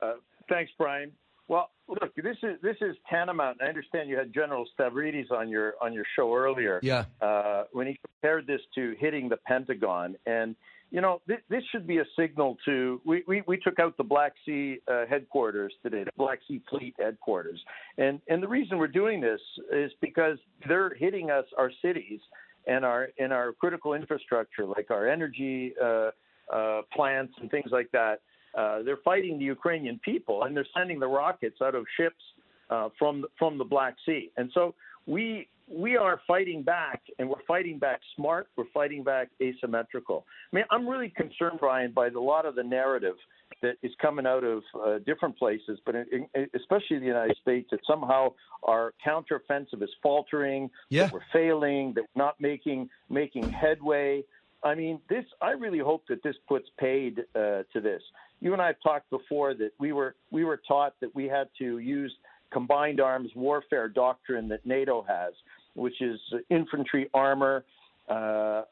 Uh, 0.00 0.14
thanks, 0.48 0.70
Brian. 0.78 1.12
Well, 1.48 1.70
look, 1.88 2.14
this 2.14 2.36
is 2.44 2.60
this 2.62 2.76
is 2.80 2.96
tantamount. 3.10 3.58
I 3.60 3.66
understand 3.66 4.08
you 4.08 4.16
had 4.16 4.32
General 4.32 4.64
Stavridis 4.78 5.30
on 5.32 5.48
your 5.48 5.74
on 5.82 5.92
your 5.92 6.04
show 6.16 6.34
earlier. 6.34 6.78
Yeah. 6.82 7.04
Uh, 7.20 7.64
when 7.72 7.88
he 7.88 7.98
compared 8.06 8.46
this 8.46 8.60
to 8.76 8.94
hitting 8.98 9.28
the 9.28 9.36
Pentagon, 9.36 10.16
and 10.24 10.54
you 10.92 11.00
know, 11.00 11.22
this, 11.26 11.38
this 11.48 11.62
should 11.72 11.86
be 11.86 11.98
a 11.98 12.04
signal 12.18 12.58
to. 12.66 13.00
We, 13.06 13.24
we, 13.26 13.42
we 13.46 13.56
took 13.56 13.80
out 13.80 13.96
the 13.96 14.04
Black 14.04 14.34
Sea 14.44 14.76
uh, 14.86 15.06
headquarters 15.08 15.72
today, 15.82 16.04
the 16.04 16.10
Black 16.18 16.40
Sea 16.46 16.60
Fleet 16.68 16.94
headquarters, 16.98 17.58
and 17.96 18.20
and 18.28 18.42
the 18.42 18.46
reason 18.46 18.76
we're 18.76 18.88
doing 18.88 19.18
this 19.18 19.40
is 19.72 19.90
because 20.02 20.36
they're 20.68 20.94
hitting 20.94 21.30
us, 21.30 21.46
our 21.56 21.72
cities, 21.80 22.20
and 22.66 22.84
our 22.84 23.08
and 23.18 23.32
our 23.32 23.52
critical 23.54 23.94
infrastructure, 23.94 24.66
like 24.66 24.90
our 24.90 25.08
energy 25.08 25.72
uh, 25.82 26.10
uh, 26.52 26.82
plants 26.94 27.32
and 27.40 27.50
things 27.50 27.70
like 27.72 27.90
that. 27.92 28.20
Uh, 28.54 28.82
they're 28.82 28.98
fighting 29.02 29.38
the 29.38 29.46
Ukrainian 29.46 29.98
people, 30.04 30.42
and 30.44 30.54
they're 30.54 30.66
sending 30.76 31.00
the 31.00 31.08
rockets 31.08 31.56
out 31.62 31.74
of 31.74 31.86
ships 31.96 32.22
uh, 32.68 32.90
from 32.98 33.24
from 33.38 33.56
the 33.56 33.64
Black 33.64 33.96
Sea, 34.04 34.30
and 34.36 34.50
so 34.52 34.74
we 35.06 35.48
we 35.72 35.96
are 35.96 36.20
fighting 36.26 36.62
back, 36.62 37.02
and 37.18 37.28
we're 37.28 37.42
fighting 37.46 37.78
back 37.78 38.00
smart. 38.16 38.48
We're 38.56 38.70
fighting 38.72 39.02
back 39.02 39.28
asymmetrical. 39.42 40.24
I 40.52 40.56
mean, 40.56 40.64
I'm 40.70 40.88
really 40.88 41.10
concerned, 41.10 41.58
Brian, 41.60 41.92
by 41.92 42.08
a 42.08 42.18
lot 42.18 42.46
of 42.46 42.54
the 42.54 42.62
narrative 42.62 43.14
that 43.62 43.76
is 43.82 43.92
coming 44.00 44.26
out 44.26 44.44
of 44.44 44.62
uh, 44.74 44.98
different 45.06 45.36
places, 45.38 45.78
but 45.86 45.94
in, 45.94 46.26
in, 46.34 46.48
especially 46.54 46.98
the 46.98 47.06
United 47.06 47.36
States, 47.40 47.68
that 47.70 47.80
somehow 47.86 48.32
our 48.62 48.92
counteroffensive 49.06 49.82
is 49.82 49.90
faltering, 50.02 50.70
yeah. 50.88 51.04
that 51.04 51.12
we're 51.12 51.20
failing, 51.32 51.92
that 51.94 52.04
we're 52.14 52.22
not 52.22 52.40
making 52.40 52.88
making 53.08 53.48
headway. 53.50 54.22
I 54.64 54.74
mean, 54.74 55.00
this. 55.08 55.24
I 55.40 55.50
really 55.50 55.78
hope 55.78 56.04
that 56.08 56.22
this 56.22 56.36
puts 56.48 56.68
paid 56.78 57.20
uh, 57.34 57.62
to 57.72 57.80
this. 57.80 58.02
You 58.40 58.52
and 58.52 58.62
I 58.62 58.68
have 58.68 58.76
talked 58.82 59.10
before 59.10 59.54
that 59.54 59.70
we 59.78 59.92
were 59.92 60.14
we 60.30 60.44
were 60.44 60.60
taught 60.66 60.94
that 61.00 61.14
we 61.14 61.24
had 61.26 61.48
to 61.58 61.78
use 61.78 62.12
combined 62.52 63.00
arms 63.00 63.30
warfare 63.34 63.88
doctrine 63.88 64.48
that 64.48 64.64
NATO 64.66 65.04
has, 65.08 65.32
which 65.74 66.00
is 66.00 66.20
infantry 66.50 67.08
armor 67.14 67.64
uh, 68.08 68.12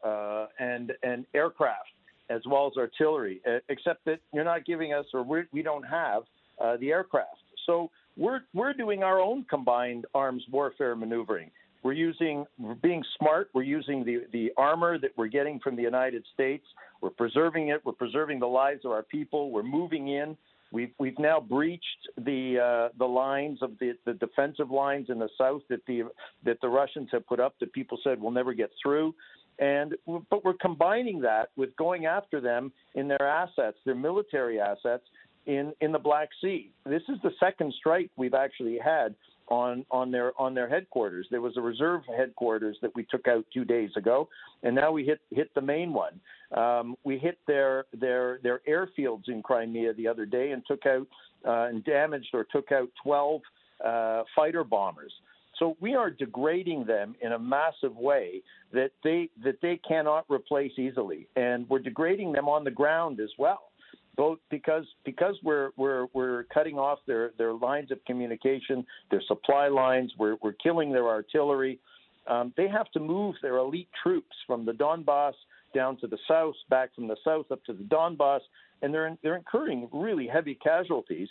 uh, 0.04 0.46
and 0.58 0.92
and 1.02 1.26
aircraft 1.34 1.90
as 2.28 2.42
well 2.46 2.66
as 2.66 2.76
artillery. 2.76 3.40
Except 3.68 4.04
that 4.04 4.20
you're 4.32 4.44
not 4.44 4.64
giving 4.64 4.92
us, 4.92 5.06
or 5.12 5.22
we're, 5.22 5.46
we 5.52 5.62
do 5.62 5.70
not 5.80 5.88
have 5.88 6.22
uh, 6.60 6.76
the 6.78 6.90
aircraft. 6.90 7.42
So 7.66 7.90
we're 8.16 8.40
we're 8.54 8.72
doing 8.72 9.02
our 9.02 9.20
own 9.20 9.44
combined 9.48 10.06
arms 10.14 10.44
warfare 10.50 10.94
maneuvering. 10.94 11.50
We're 11.82 11.94
using, 11.94 12.44
we're 12.58 12.74
being 12.74 13.02
smart. 13.18 13.48
We're 13.54 13.62
using 13.62 14.04
the, 14.04 14.26
the 14.32 14.52
armor 14.56 14.98
that 14.98 15.12
we're 15.16 15.28
getting 15.28 15.60
from 15.60 15.76
the 15.76 15.82
United 15.82 16.24
States. 16.34 16.64
We're 17.00 17.10
preserving 17.10 17.68
it. 17.68 17.80
We're 17.84 17.92
preserving 17.92 18.40
the 18.40 18.46
lives 18.46 18.84
of 18.84 18.90
our 18.90 19.02
people. 19.02 19.50
We're 19.50 19.62
moving 19.62 20.08
in. 20.08 20.36
We've 20.72 20.92
we've 20.98 21.18
now 21.18 21.40
breached 21.40 22.08
the 22.16 22.58
uh, 22.58 22.96
the 22.98 23.06
lines 23.06 23.58
of 23.62 23.72
the, 23.80 23.94
the 24.04 24.14
defensive 24.14 24.70
lines 24.70 25.06
in 25.08 25.18
the 25.18 25.28
south 25.36 25.62
that 25.68 25.84
the 25.86 26.04
that 26.44 26.60
the 26.60 26.68
Russians 26.68 27.08
have 27.12 27.26
put 27.26 27.40
up 27.40 27.54
that 27.60 27.72
people 27.72 27.98
said 28.04 28.20
we'll 28.20 28.30
never 28.30 28.54
get 28.54 28.70
through, 28.82 29.14
and 29.58 29.94
but 30.06 30.44
we're 30.44 30.54
combining 30.54 31.20
that 31.22 31.48
with 31.56 31.74
going 31.76 32.06
after 32.06 32.40
them 32.40 32.72
in 32.94 33.08
their 33.08 33.26
assets, 33.26 33.78
their 33.84 33.96
military 33.96 34.60
assets 34.60 35.04
in 35.46 35.72
in 35.80 35.90
the 35.92 35.98
Black 35.98 36.28
Sea. 36.40 36.70
This 36.86 37.02
is 37.08 37.16
the 37.22 37.32
second 37.40 37.74
strike 37.78 38.10
we've 38.16 38.34
actually 38.34 38.78
had 38.78 39.14
on 39.50 39.84
on 39.90 40.10
their 40.10 40.32
on 40.40 40.54
their 40.54 40.68
headquarters. 40.68 41.26
There 41.30 41.40
was 41.40 41.56
a 41.56 41.60
reserve 41.60 42.02
headquarters 42.16 42.76
that 42.82 42.94
we 42.94 43.04
took 43.04 43.28
out 43.28 43.44
two 43.52 43.64
days 43.64 43.90
ago, 43.96 44.28
and 44.62 44.74
now 44.74 44.92
we 44.92 45.04
hit 45.04 45.20
hit 45.30 45.52
the 45.54 45.60
main 45.60 45.92
one. 45.92 46.20
Um, 46.56 46.96
we 47.04 47.18
hit 47.18 47.38
their 47.46 47.84
their 47.92 48.38
their 48.42 48.60
airfields 48.68 49.28
in 49.28 49.42
Crimea 49.42 49.92
the 49.94 50.08
other 50.08 50.24
day 50.24 50.52
and 50.52 50.62
took 50.66 50.86
out 50.86 51.06
uh, 51.46 51.68
and 51.68 51.84
damaged 51.84 52.28
or 52.32 52.44
took 52.44 52.72
out 52.72 52.88
12 53.02 53.40
uh, 53.84 54.22
fighter 54.36 54.64
bombers. 54.64 55.12
So 55.58 55.76
we 55.80 55.94
are 55.94 56.10
degrading 56.10 56.86
them 56.86 57.14
in 57.20 57.32
a 57.32 57.38
massive 57.38 57.96
way 57.96 58.42
that 58.72 58.92
they 59.04 59.28
that 59.44 59.60
they 59.60 59.80
cannot 59.86 60.24
replace 60.28 60.72
easily, 60.78 61.26
and 61.36 61.68
we're 61.68 61.80
degrading 61.80 62.32
them 62.32 62.48
on 62.48 62.64
the 62.64 62.70
ground 62.70 63.20
as 63.20 63.30
well 63.38 63.69
both 64.16 64.38
because 64.50 64.84
because 65.04 65.36
we're 65.42 65.70
we're 65.76 66.06
we're 66.12 66.44
cutting 66.44 66.78
off 66.78 66.98
their 67.06 67.30
their 67.38 67.52
lines 67.52 67.90
of 67.90 68.04
communication, 68.06 68.84
their 69.10 69.22
supply 69.26 69.68
lines. 69.68 70.12
We're 70.18 70.36
we're 70.42 70.52
killing 70.52 70.92
their 70.92 71.08
artillery. 71.08 71.78
Um, 72.26 72.52
they 72.56 72.68
have 72.68 72.90
to 72.92 73.00
move 73.00 73.34
their 73.42 73.56
elite 73.56 73.88
troops 74.02 74.36
from 74.46 74.64
the 74.64 74.72
Donbass 74.72 75.32
down 75.74 75.96
to 75.98 76.06
the 76.06 76.18
south, 76.28 76.54
back 76.68 76.94
from 76.94 77.08
the 77.08 77.16
south 77.24 77.46
up 77.50 77.64
to 77.64 77.72
the 77.72 77.84
Donbass, 77.84 78.40
and 78.82 78.92
they're 78.92 79.16
they're 79.22 79.36
incurring 79.36 79.88
really 79.92 80.26
heavy 80.26 80.54
casualties. 80.54 81.28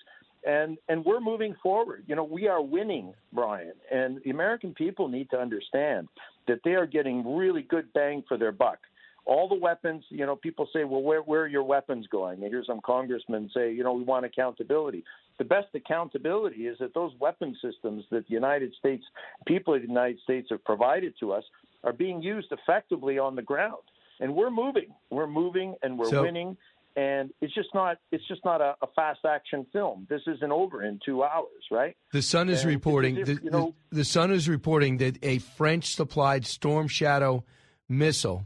And 0.48 0.78
and 0.88 1.04
we're 1.04 1.20
moving 1.20 1.56
forward. 1.62 2.06
You 2.08 2.16
know, 2.16 2.24
we 2.24 2.48
are 2.48 2.62
winning, 2.62 3.14
Brian, 3.34 3.74
and 3.92 4.22
the 4.24 4.32
American 4.32 4.74
people 4.74 5.10
need 5.10 5.30
to 5.32 5.38
understand 5.38 6.08
that 6.48 6.60
they 6.64 6.72
are 6.72 6.88
getting 6.88 7.36
really 7.36 7.62
good 7.62 7.92
bang 7.94 8.24
for 8.28 8.38
their 8.38 8.54
buck 8.54 8.80
all 9.26 9.48
the 9.48 9.56
weapons, 9.56 10.04
you 10.10 10.26
know, 10.26 10.36
people 10.36 10.68
say, 10.74 10.84
well, 10.84 11.02
where, 11.02 11.22
where 11.22 11.42
are 11.42 11.48
your 11.48 11.64
weapons 11.64 12.08
going? 12.08 12.42
And 12.44 12.52
hear 12.52 12.64
some 12.66 12.80
congressmen 12.86 13.50
say, 13.54 13.72
you 13.72 13.84
know, 13.84 13.94
we 13.94 14.04
want 14.04 14.26
accountability. 14.26 15.04
The 15.38 15.46
best 15.46 15.68
accountability 15.74 16.68
is 16.68 16.78
that 16.80 16.94
those 16.94 17.12
weapon 17.20 17.56
systems 17.62 18.06
that 18.12 18.28
the 18.28 18.34
United 18.34 18.74
States, 18.78 19.04
people 19.46 19.74
of 19.76 19.82
the 19.82 19.88
United 19.88 20.20
States 20.24 20.48
have 20.52 20.64
provided 20.64 21.14
to 21.20 21.32
us 21.32 21.44
are 21.84 21.94
being 21.94 22.22
used 22.22 22.52
effectively 22.52 23.20
on 23.20 23.36
the 23.36 23.42
ground. 23.42 23.84
And 24.20 24.36
we're 24.36 24.50
moving. 24.50 24.94
We're 25.10 25.28
moving 25.28 25.76
and 25.82 25.98
we're 25.98 26.10
so, 26.10 26.24
winning. 26.24 26.58
And 26.96 27.32
it's 27.40 27.54
just 27.54 27.70
not 27.74 27.98
it's 28.12 28.28
just 28.28 28.44
not 28.44 28.60
a, 28.60 28.76
a, 28.82 28.88
fast 28.96 29.20
action 29.24 29.66
film. 29.72 30.08
This 30.10 30.22
isn't 30.28 30.52
over 30.52 30.84
in 30.84 31.00
two 31.06 31.24
hours, 31.24 31.64
right? 31.72 31.96
The 32.12 32.22
Sun 32.22 32.50
is 32.50 32.64
and 32.64 32.70
reporting 32.70 33.18
if, 33.18 33.28
the, 33.28 33.40
you 33.42 33.52
know, 33.52 33.76
the, 33.92 33.98
the 33.98 34.06
Sun 34.06 34.32
is 34.32 34.50
reporting 34.50 34.98
that 34.98 35.18
a 35.24 35.38
French 35.38 35.96
supplied 35.96 36.46
Storm 36.46 36.90
Shadow 36.90 37.46
missile 37.88 38.46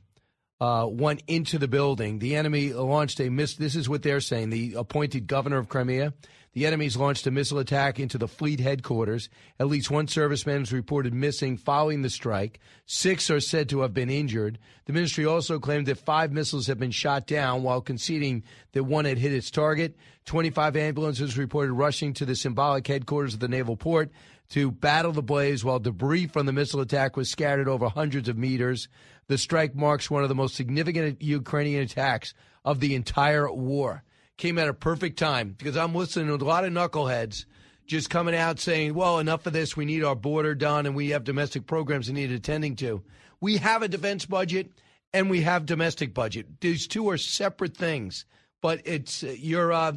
uh, 0.64 0.88
went 0.88 1.22
into 1.28 1.58
the 1.58 1.68
building. 1.68 2.20
The 2.20 2.38
enemy 2.38 2.72
launched 2.72 3.20
a 3.20 3.28
miss. 3.28 3.56
This 3.56 3.76
is 3.76 3.90
what 3.90 4.02
they're 4.02 4.22
saying. 4.22 4.50
The 4.50 4.76
appointed 4.76 5.28
governor 5.28 5.58
of 5.58 5.68
Crimea. 5.68 6.14
The 6.54 6.66
enemies 6.66 6.96
launched 6.96 7.28
a 7.28 7.32
missile 7.32 7.60
attack 7.60 8.00
into 8.00 8.18
the 8.18 8.30
fleet 8.30 8.62
headquarters. 8.62 9.28
At 9.60 9.68
least 9.68 9.92
one 9.92 10.08
serviceman 10.08 10.62
is 10.62 10.72
reported 10.72 11.14
missing 11.14 11.58
following 11.58 12.02
the 12.02 12.10
strike. 12.10 12.62
Six 12.86 13.30
are 13.30 13.42
said 13.42 13.68
to 13.70 13.82
have 13.82 13.94
been 13.94 14.10
injured. 14.10 14.58
The 14.86 14.94
ministry 14.94 15.26
also 15.26 15.60
claimed 15.60 15.88
that 15.88 15.98
five 15.98 16.32
missiles 16.32 16.68
have 16.68 16.80
been 16.80 16.92
shot 16.92 17.28
down 17.28 17.64
while 17.64 17.82
conceding 17.82 18.44
that 18.72 18.86
one 18.86 19.04
had 19.04 19.18
hit 19.18 19.34
its 19.34 19.52
target. 19.52 19.98
25 20.28 20.78
ambulances 20.78 21.38
reported 21.38 21.74
rushing 21.74 22.14
to 22.14 22.26
the 22.26 22.36
symbolic 22.36 22.88
headquarters 22.88 23.34
of 23.34 23.42
the 23.42 23.50
naval 23.50 23.76
port 23.76 24.12
to 24.50 24.72
battle 24.72 25.12
the 25.12 25.24
blaze 25.24 25.66
while 25.66 25.80
debris 25.80 26.28
from 26.28 26.46
the 26.46 26.54
missile 26.54 26.82
attack 26.82 27.18
was 27.18 27.30
scattered 27.30 27.68
over 27.68 27.90
hundreds 27.90 28.30
of 28.30 28.38
meters. 28.38 28.88
The 29.28 29.38
strike 29.38 29.76
marks 29.76 30.12
one 30.12 30.24
of 30.24 30.30
the 30.30 30.36
most 30.36 30.56
significant 30.56 31.22
Ukrainian 31.22 31.84
attacks 31.84 32.34
of 32.66 32.80
the 32.80 32.96
entire 32.96 33.52
war. 33.52 34.04
Came 34.38 34.58
at 34.58 34.68
a 34.68 34.74
perfect 34.74 35.20
time 35.20 35.56
because 35.58 35.78
I'm 35.78 35.96
listening 35.96 36.28
to 36.28 36.44
a 36.44 36.46
lot 36.46 36.66
of 36.66 36.74
knuckleheads 36.74 37.46
just 37.86 38.10
coming 38.10 38.36
out 38.36 38.60
saying, 38.60 38.94
well, 38.94 39.20
enough 39.20 39.46
of 39.46 39.54
this. 39.54 39.78
We 39.78 39.86
need 39.86 40.04
our 40.04 40.16
border 40.16 40.56
done 40.56 40.86
and 40.86 40.96
we 40.96 41.10
have 41.10 41.24
domestic 41.24 41.68
programs 41.68 42.08
we 42.08 42.16
need 42.16 42.32
attending 42.32 42.76
to. 42.78 43.04
We 43.40 43.58
have 43.58 43.84
a 43.84 43.88
defense 43.88 44.26
budget 44.26 44.72
and 45.14 45.30
we 45.30 45.42
have 45.42 45.66
domestic 45.66 46.14
budget. 46.14 46.62
These 46.62 46.88
two 46.88 47.10
are 47.10 47.18
separate 47.18 47.78
things. 47.78 48.26
But 48.62 48.82
it's 48.86 49.24
uh, 49.24 49.36
your 49.38 49.74
uh, 49.74 49.94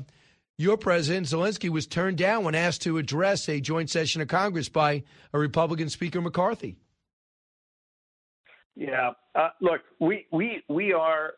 your 0.59 0.77
president 0.77 1.27
Zelensky 1.29 1.71
was 1.71 1.87
turned 1.87 2.19
down 2.19 2.45
when 2.45 2.55
asked 2.55 2.83
to 2.83 2.99
address 2.99 3.49
a 3.49 3.61
joint 3.61 3.91
session 3.91 4.21
of 4.21 4.29
Congress 4.29 4.69
by 4.69 5.05
a 5.33 5.39
Republican 5.39 5.89
Speaker 5.89 6.21
McCarthy. 6.21 6.77
Yeah, 8.77 9.13
uh, 9.35 9.49
look, 9.61 9.81
we 10.01 10.27
we 10.31 10.63
we 10.69 10.93
are 10.93 11.33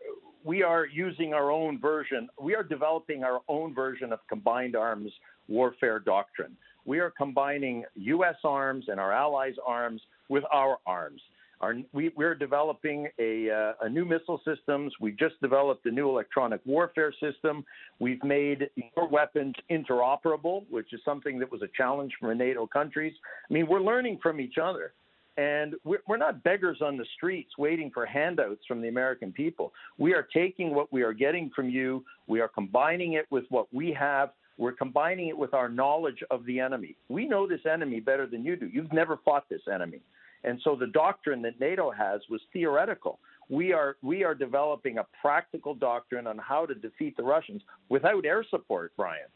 we 0.45 0.63
are 0.63 0.87
using 0.87 1.35
our 1.35 1.51
own 1.51 1.81
version. 1.81 2.29
We 2.41 2.55
are 2.55 2.65
developing 2.65 3.23
our 3.23 3.41
own 3.49 3.75
version 3.75 4.13
of 4.13 4.19
combined 4.29 4.75
arms 4.75 5.13
warfare 5.47 5.99
doctrine. 5.99 6.57
We 6.85 7.01
are 7.01 7.11
combining 7.11 7.85
U.S. 7.95 8.37
arms 8.45 8.87
and 8.89 8.99
our 8.99 9.13
allies' 9.13 9.55
arms 9.65 10.01
with 10.29 10.45
our 10.53 10.79
arms. 10.87 11.21
Our, 11.61 11.75
we, 11.93 12.13
are 12.19 12.37
developing 12.37 13.09
a, 13.19 13.51
uh, 13.51 13.73
a, 13.85 13.89
new 13.89 14.05
missile 14.05 14.41
systems. 14.45 14.93
We 15.01 15.11
just 15.11 15.35
developed 15.43 15.85
a 15.87 15.91
new 15.91 16.09
electronic 16.09 16.61
warfare 16.65 17.13
system. 17.21 17.65
We've 17.99 18.23
made 18.23 18.71
your 18.77 19.09
weapons 19.09 19.55
interoperable, 19.69 20.67
which 20.71 20.93
is 20.93 21.01
something 21.05 21.39
that 21.41 21.51
was 21.51 21.63
a 21.63 21.69
challenge 21.77 22.13
for 22.21 22.33
NATO 22.33 22.67
countries. 22.67 23.13
I 23.51 23.53
mean, 23.53 23.67
we're 23.67 23.81
learning 23.81 24.21
from 24.23 24.41
each 24.41 24.57
other. 24.63 24.93
And 25.39 25.77
we're, 25.85 26.01
we're 26.09 26.17
not 26.17 26.43
beggars 26.43 26.79
on 26.83 26.97
the 26.97 27.07
streets 27.17 27.53
waiting 27.57 27.93
for 27.95 28.05
handouts 28.05 28.67
from 28.67 28.83
the 28.83 28.89
American 28.89 29.33
people. 29.33 29.73
We 29.97 30.13
are 30.13 30.27
taking 30.35 30.75
what 30.75 30.93
we 30.93 31.03
are 31.03 31.13
getting 31.13 31.51
from 31.55 31.71
you, 31.71 32.05
we 32.27 32.41
are 32.41 32.49
combining 32.49 33.13
it 33.13 33.27
with 33.31 33.45
what 33.49 33.73
we 33.73 33.97
have. 33.99 34.31
We're 34.59 34.73
combining 34.73 35.29
it 35.29 35.39
with 35.39 35.55
our 35.55 35.69
knowledge 35.69 36.25
of 36.33 36.45
the 36.45 36.59
enemy. 36.59 36.97
We 37.09 37.29
know 37.29 37.47
this 37.47 37.61
enemy 37.73 38.01
better 38.01 38.27
than 38.27 38.45
you 38.45 38.57
do. 38.57 38.67
You've 38.67 38.93
never 38.93 39.21
fought 39.25 39.49
this 39.49 39.63
enemy. 39.73 40.01
And 40.43 40.61
so 40.65 40.75
the 40.75 40.89
doctrine 40.89 41.41
that 41.43 41.61
NATO 41.61 41.93
has 41.93 42.21
was 42.29 42.41
theoretical. 42.53 43.21
We 43.49 43.73
are 43.73 43.97
we 44.03 44.25
are 44.25 44.35
developing 44.35 44.99
a 44.99 45.07
practical 45.23 45.77
doctrine 45.77 46.27
on 46.27 46.39
how 46.39 46.67
to 46.67 46.75
defeat 46.75 47.17
the 47.17 47.23
Russians 47.23 47.63
without 47.89 48.27
air 48.27 48.45
support, 48.51 48.93
Brian. 48.97 49.29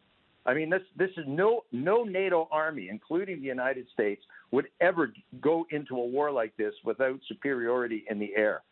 I 0.45 0.55
mean, 0.55 0.71
this 0.71 0.83
this 0.97 1.11
is 1.17 1.25
no 1.27 1.65
no 1.73 2.05
NATO 2.05 2.49
army, 2.51 2.89
including 2.91 3.41
the 3.41 3.47
United 3.47 3.87
States, 3.93 4.23
would 4.51 4.67
ever 4.81 5.13
go 5.41 5.67
into 5.71 5.97
a 5.97 6.07
war 6.07 6.31
like 6.31 6.57
this 6.57 6.75
without 6.85 7.21
superiority 7.29 8.05
in 8.11 8.19
the 8.19 8.33
air. 8.37 8.63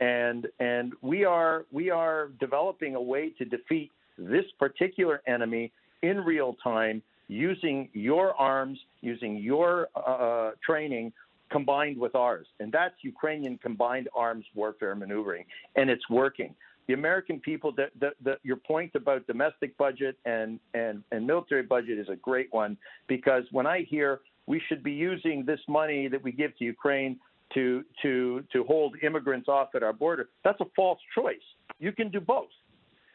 And 0.00 0.46
and 0.58 0.92
we 1.02 1.24
are 1.24 1.66
we 1.70 1.90
are 1.90 2.28
developing 2.40 2.94
a 2.96 3.02
way 3.02 3.30
to 3.38 3.44
defeat 3.44 3.90
this 4.18 4.44
particular 4.58 5.22
enemy 5.26 5.72
in 6.02 6.18
real 6.18 6.56
time 6.62 7.02
using 7.28 7.88
your 7.92 8.34
arms, 8.34 8.78
using 9.02 9.36
your 9.36 9.88
uh, 9.94 10.50
training 10.64 11.12
combined 11.50 11.98
with 11.98 12.14
ours. 12.14 12.46
And 12.58 12.72
that's 12.72 12.94
Ukrainian 13.02 13.58
combined 13.58 14.08
arms 14.14 14.44
warfare 14.54 14.94
maneuvering, 14.94 15.44
and 15.76 15.90
it's 15.90 16.08
working. 16.10 16.54
The 16.90 16.94
American 16.94 17.38
people, 17.38 17.70
the, 17.70 17.86
the, 18.00 18.10
the, 18.20 18.36
your 18.42 18.56
point 18.56 18.96
about 18.96 19.24
domestic 19.28 19.78
budget 19.78 20.16
and, 20.24 20.58
and, 20.74 21.04
and 21.12 21.24
military 21.24 21.62
budget 21.62 22.00
is 22.00 22.08
a 22.08 22.16
great 22.16 22.48
one 22.50 22.76
because 23.06 23.44
when 23.52 23.64
I 23.64 23.86
hear 23.88 24.22
we 24.48 24.60
should 24.68 24.82
be 24.82 24.90
using 24.90 25.44
this 25.46 25.60
money 25.68 26.08
that 26.08 26.20
we 26.20 26.32
give 26.32 26.58
to 26.58 26.64
Ukraine 26.64 27.20
to, 27.54 27.84
to, 28.02 28.42
to 28.52 28.64
hold 28.64 28.96
immigrants 29.04 29.48
off 29.48 29.68
at 29.76 29.84
our 29.84 29.92
border, 29.92 30.30
that's 30.42 30.60
a 30.60 30.64
false 30.74 30.98
choice. 31.14 31.36
You 31.78 31.92
can 31.92 32.10
do 32.10 32.18
both 32.18 32.48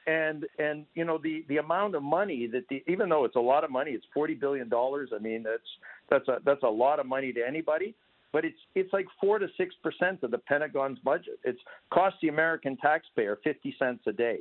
and 0.08 0.46
and 0.60 0.86
you 0.94 1.04
know 1.04 1.18
the 1.18 1.44
the 1.50 1.58
amount 1.58 1.96
of 1.96 2.04
money 2.04 2.48
that 2.48 2.64
the 2.70 2.84
even 2.88 3.10
though 3.10 3.26
it's 3.26 3.36
a 3.36 3.40
lot 3.40 3.64
of 3.64 3.72
money 3.72 3.90
it's 3.90 4.06
40 4.14 4.36
billion 4.36 4.70
dollars 4.70 5.10
i 5.16 5.18
mean 5.18 5.42
that's 5.42 5.64
that's 6.12 6.28
a 6.28 6.38
that's 6.46 6.62
a 6.62 6.70
lot 6.70 7.00
of 7.00 7.08
money 7.08 7.34
to 7.34 7.42
anybody 7.42 7.96
but 8.36 8.44
it's 8.44 8.60
it's 8.76 8.92
like 8.92 9.08
four 9.22 9.40
to 9.40 9.48
six 9.56 9.74
percent 9.82 10.22
of 10.22 10.30
the 10.30 10.38
Pentagon's 10.38 11.00
budget. 11.00 11.40
It's 11.46 11.62
cost 11.90 12.18
the 12.22 12.28
American 12.28 12.76
taxpayer 12.76 13.40
fifty 13.42 13.74
cents 13.80 14.04
a 14.08 14.12
day, 14.12 14.40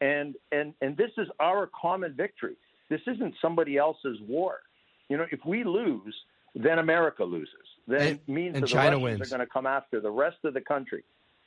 and 0.00 0.36
and 0.52 0.74
and 0.80 0.96
this 0.96 1.10
is 1.18 1.26
our 1.40 1.68
common 1.78 2.14
victory. 2.14 2.54
This 2.88 3.00
isn't 3.08 3.34
somebody 3.42 3.78
else's 3.78 4.18
war. 4.28 4.60
You 5.08 5.16
know, 5.16 5.26
if 5.32 5.40
we 5.44 5.64
lose, 5.64 6.14
then 6.54 6.78
America 6.78 7.24
loses. 7.24 7.66
Then 7.88 8.00
and, 8.00 8.10
it 8.10 8.28
means 8.28 8.54
and 8.54 8.62
that 8.62 8.68
China 8.68 8.90
the 8.90 9.02
Russians 9.02 9.18
wins. 9.18 9.32
are 9.32 9.36
going 9.36 9.48
to 9.48 9.52
come 9.52 9.66
after 9.66 10.00
the 10.00 10.10
rest 10.12 10.36
of 10.44 10.54
the 10.54 10.60
country. 10.60 11.02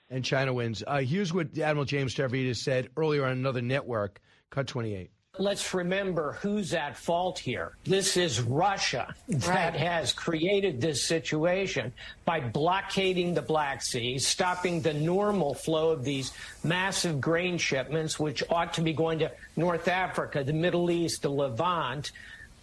And 0.09 0.25
China 0.25 0.53
wins. 0.53 0.83
Uh, 0.85 0.97
here's 0.97 1.33
what 1.33 1.57
Admiral 1.57 1.85
James 1.85 2.13
Stavridis 2.13 2.57
said 2.57 2.89
earlier 2.97 3.23
on 3.23 3.31
another 3.31 3.61
network, 3.61 4.19
Cut 4.49 4.67
28. 4.67 5.11
Let's 5.37 5.73
remember 5.73 6.33
who's 6.41 6.73
at 6.73 6.97
fault 6.97 7.39
here. 7.39 7.73
This 7.83 8.17
is 8.17 8.41
Russia 8.41 9.13
that 9.27 9.47
Right. 9.47 9.75
has 9.75 10.13
created 10.13 10.79
this 10.79 11.03
situation 11.03 11.91
by 12.23 12.39
blockading 12.39 13.33
the 13.33 13.41
Black 13.41 13.81
Sea, 13.81 14.17
stopping 14.19 14.81
the 14.81 14.93
normal 14.93 15.53
flow 15.53 15.91
of 15.91 16.03
these 16.03 16.31
massive 16.63 17.19
grain 17.19 17.57
shipments, 17.57 18.19
which 18.19 18.43
ought 18.49 18.73
to 18.75 18.81
be 18.81 18.93
going 18.93 19.19
to 19.19 19.31
North 19.55 19.87
Africa, 19.87 20.43
the 20.43 20.53
Middle 20.53 20.89
East, 20.89 21.21
the 21.21 21.29
Levant. 21.29 22.11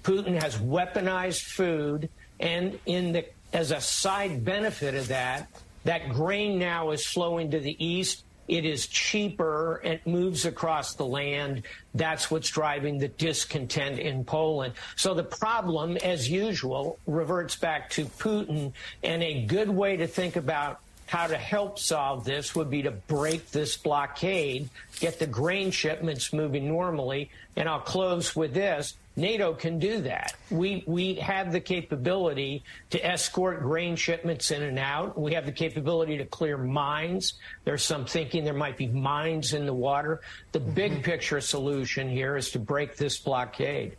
Putin 0.03 0.41
has 0.41 0.57
weaponized 0.57 1.43
food, 1.43 2.09
and 2.41 2.79
in 2.87 3.12
the 3.12 3.25
as 3.53 3.70
a 3.70 3.81
side 3.81 4.45
benefit 4.45 4.95
of 4.95 5.09
that, 5.09 5.47
that 5.85 6.09
grain 6.09 6.59
now 6.59 6.91
is 6.91 7.07
flowing 7.07 7.51
to 7.51 7.61
the 7.61 7.77
east. 7.85 8.25
It 8.53 8.66
is 8.66 8.86
cheaper. 8.86 9.80
It 9.82 10.07
moves 10.07 10.44
across 10.44 10.92
the 10.92 11.07
land. 11.07 11.62
That's 11.94 12.30
what's 12.30 12.50
driving 12.50 12.98
the 12.98 13.09
discontent 13.09 13.98
in 13.98 14.26
Poland. 14.26 14.74
So 14.94 15.14
the 15.14 15.22
problem, 15.22 15.96
as 15.96 16.28
usual, 16.28 16.98
reverts 17.07 17.57
back 17.57 17.88
to 17.92 18.05
Putin. 18.05 18.74
And 19.03 19.22
a 19.22 19.46
good 19.46 19.70
way 19.70 19.96
to 19.96 20.07
think 20.07 20.36
about 20.36 20.80
how 21.07 21.28
to 21.28 21.38
help 21.38 21.78
solve 21.78 22.24
this 22.26 22.55
would 22.55 22.68
be 22.68 22.82
to 22.82 22.90
break 22.90 23.50
this 23.53 23.78
blockade, 23.78 24.68
get 25.00 25.18
the 25.18 25.26
grain 25.26 25.70
shipments 25.70 26.30
moving 26.34 26.68
normally. 26.68 27.30
And 27.57 27.70
I'll 27.70 27.80
close 27.80 28.36
with 28.36 28.53
this. 28.53 28.92
NATO 29.16 29.52
can 29.52 29.78
do 29.78 30.00
that. 30.02 30.34
We 30.50 30.84
we 30.86 31.14
have 31.16 31.52
the 31.52 31.60
capability 31.60 32.64
to 32.90 33.04
escort 33.04 33.62
grain 33.62 33.96
shipments 33.96 34.50
in 34.50 34.62
and 34.62 34.78
out. 34.78 35.20
We 35.20 35.34
have 35.34 35.44
the 35.44 35.52
capability 35.52 36.16
to 36.18 36.24
clear 36.24 36.56
mines. 36.56 37.34
There's 37.64 37.84
some 37.84 38.06
thinking 38.06 38.44
there 38.44 38.54
might 38.54 38.78
be 38.78 38.86
mines 38.86 39.52
in 39.52 39.66
the 39.66 39.74
water. 39.74 40.22
The 40.52 40.60
mm-hmm. 40.60 40.72
big 40.72 41.02
picture 41.02 41.40
solution 41.40 42.08
here 42.08 42.36
is 42.36 42.50
to 42.52 42.58
break 42.58 42.96
this 42.96 43.18
blockade. 43.18 43.96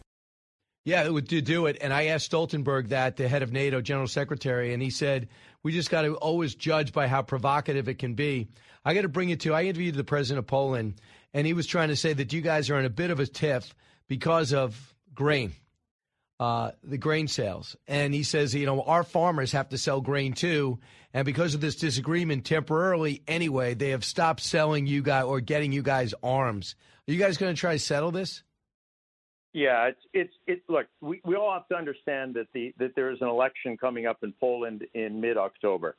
Yeah, 0.85 1.05
it 1.05 1.13
would 1.13 1.29
to 1.29 1.41
do 1.41 1.67
it. 1.67 1.77
And 1.79 1.93
I 1.93 2.07
asked 2.07 2.31
Stoltenberg 2.31 2.89
that, 2.89 3.15
the 3.15 3.27
head 3.27 3.41
of 3.41 3.53
NATO, 3.53 3.79
General 3.79 4.07
Secretary, 4.07 4.73
and 4.73 4.83
he 4.83 4.89
said, 4.89 5.29
we 5.63 5.71
just 5.71 5.89
got 5.89 6.01
to 6.01 6.15
always 6.15 6.55
judge 6.55 6.91
by 6.91 7.07
how 7.07 7.21
provocative 7.21 7.87
it 7.87 7.99
can 7.99 8.15
be. 8.15 8.49
I 8.83 8.93
got 8.93 9.03
to 9.03 9.09
bring 9.09 9.29
it 9.29 9.39
to, 9.41 9.53
I 9.53 9.63
interviewed 9.63 9.95
the 9.95 10.03
president 10.03 10.39
of 10.39 10.47
Poland, 10.47 10.95
and 11.33 11.47
he 11.47 11.53
was 11.53 11.67
trying 11.67 11.87
to 11.87 11.95
say 11.95 12.11
that 12.11 12.33
you 12.33 12.41
guys 12.41 12.69
are 12.69 12.77
in 12.77 12.85
a 12.85 12.89
bit 12.89 13.11
of 13.11 13.21
a 13.21 13.25
tiff 13.25 13.73
because 14.09 14.53
of 14.53 14.92
grain, 15.13 15.53
uh, 16.39 16.71
the 16.83 16.97
grain 16.97 17.27
sales. 17.27 17.75
And 17.87 18.13
he 18.13 18.23
says, 18.23 18.53
you 18.53 18.65
know, 18.65 18.81
our 18.81 19.03
farmers 19.03 19.51
have 19.51 19.69
to 19.69 19.77
sell 19.77 20.01
grain 20.01 20.33
too. 20.33 20.79
And 21.13 21.25
because 21.25 21.55
of 21.55 21.61
this 21.61 21.75
disagreement, 21.75 22.45
temporarily 22.45 23.21
anyway, 23.27 23.73
they 23.75 23.89
have 23.89 24.03
stopped 24.03 24.41
selling 24.41 24.87
you 24.87 25.01
guys 25.01 25.25
or 25.25 25.39
getting 25.41 25.71
you 25.71 25.83
guys 25.83 26.13
arms. 26.23 26.75
Are 27.07 27.11
you 27.11 27.19
guys 27.19 27.37
going 27.37 27.53
to 27.53 27.59
try 27.59 27.73
to 27.73 27.79
settle 27.79 28.11
this? 28.11 28.43
Yeah, 29.53 29.89
it's 29.89 30.01
it's 30.13 30.33
it. 30.47 30.63
Look, 30.67 30.87
we, 30.99 31.21
we 31.23 31.35
all 31.35 31.53
have 31.53 31.67
to 31.67 31.75
understand 31.75 32.33
that 32.33 32.47
the 32.53 32.73
that 32.79 32.95
there 32.95 33.11
is 33.11 33.19
an 33.21 33.27
election 33.27 33.77
coming 33.77 34.07
up 34.07 34.23
in 34.23 34.33
Poland 34.39 34.83
in 34.95 35.21
mid 35.21 35.37
October, 35.37 35.95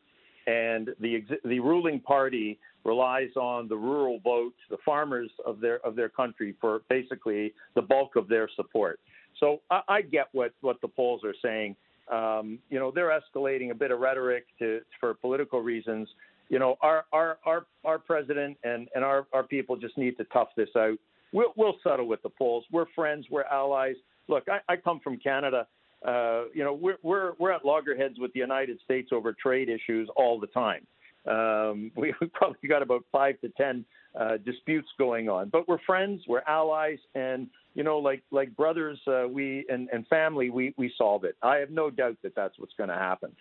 and 0.48 0.90
the 0.98 1.24
the 1.44 1.60
ruling 1.60 2.00
party 2.00 2.58
relies 2.84 3.30
on 3.36 3.68
the 3.68 3.76
rural 3.76 4.18
vote, 4.22 4.54
the 4.70 4.76
farmers 4.84 5.30
of 5.46 5.60
their 5.60 5.84
of 5.86 5.96
their 5.96 6.08
country 6.08 6.54
for 6.60 6.82
basically 6.88 7.52
the 7.74 7.82
bulk 7.82 8.16
of 8.16 8.28
their 8.28 8.48
support. 8.56 9.00
So 9.40 9.60
I, 9.70 9.80
I 9.88 10.02
get 10.02 10.26
what 10.32 10.52
what 10.60 10.80
the 10.80 10.88
polls 10.88 11.22
are 11.24 11.34
saying. 11.42 11.76
Um, 12.12 12.58
you 12.68 12.78
know, 12.78 12.90
they're 12.94 13.18
escalating 13.18 13.70
a 13.70 13.74
bit 13.74 13.90
of 13.90 14.00
rhetoric 14.00 14.46
to 14.58 14.80
for 15.00 15.14
political 15.14 15.60
reasons. 15.60 16.08
You 16.48 16.58
know, 16.58 16.76
our 16.82 17.04
our 17.12 17.38
our 17.44 17.66
our 17.84 17.98
president 17.98 18.58
and 18.64 18.88
and 18.94 19.04
our 19.04 19.26
our 19.32 19.42
people 19.42 19.76
just 19.76 19.96
need 19.96 20.16
to 20.18 20.24
tough 20.24 20.48
this 20.56 20.68
out. 20.76 20.98
We'll, 21.32 21.52
we'll 21.56 21.76
settle 21.82 22.06
with 22.06 22.22
the 22.22 22.28
polls. 22.28 22.64
We're 22.70 22.86
friends. 22.94 23.26
We're 23.28 23.44
allies. 23.44 23.96
Look, 24.28 24.44
I, 24.48 24.60
I 24.72 24.76
come 24.76 25.00
from 25.00 25.18
Canada. 25.18 25.66
Uh, 26.06 26.44
you 26.54 26.62
know, 26.62 26.74
we're, 26.74 26.98
we're, 27.02 27.32
we're 27.40 27.50
at 27.50 27.64
loggerheads 27.64 28.18
with 28.20 28.32
the 28.34 28.40
United 28.40 28.78
States 28.84 29.08
over 29.12 29.32
trade 29.32 29.68
issues 29.68 30.08
all 30.16 30.38
the 30.38 30.46
time. 30.48 30.86
Um, 31.26 31.90
we, 31.96 32.14
we 32.20 32.26
probably 32.28 32.68
got 32.68 32.82
about 32.82 33.04
five 33.10 33.40
to 33.40 33.48
10 33.50 33.84
uh, 34.18 34.36
disputes 34.44 34.88
going 34.98 35.28
on, 35.28 35.48
but 35.48 35.68
we're 35.68 35.78
friends, 35.86 36.22
we're 36.28 36.42
allies, 36.46 36.98
and, 37.14 37.48
you 37.74 37.82
know, 37.82 37.98
like, 37.98 38.22
like 38.30 38.54
brothers 38.56 38.98
uh, 39.06 39.26
we, 39.28 39.64
and, 39.68 39.88
and 39.92 40.06
family, 40.08 40.50
we, 40.50 40.74
we 40.76 40.92
solve 40.96 41.24
it. 41.24 41.36
I 41.42 41.56
have 41.56 41.70
no 41.70 41.90
doubt 41.90 42.16
that 42.22 42.34
that's 42.34 42.58
what's 42.58 42.74
going 42.76 42.90
to 42.90 42.94
happen. 42.94 43.32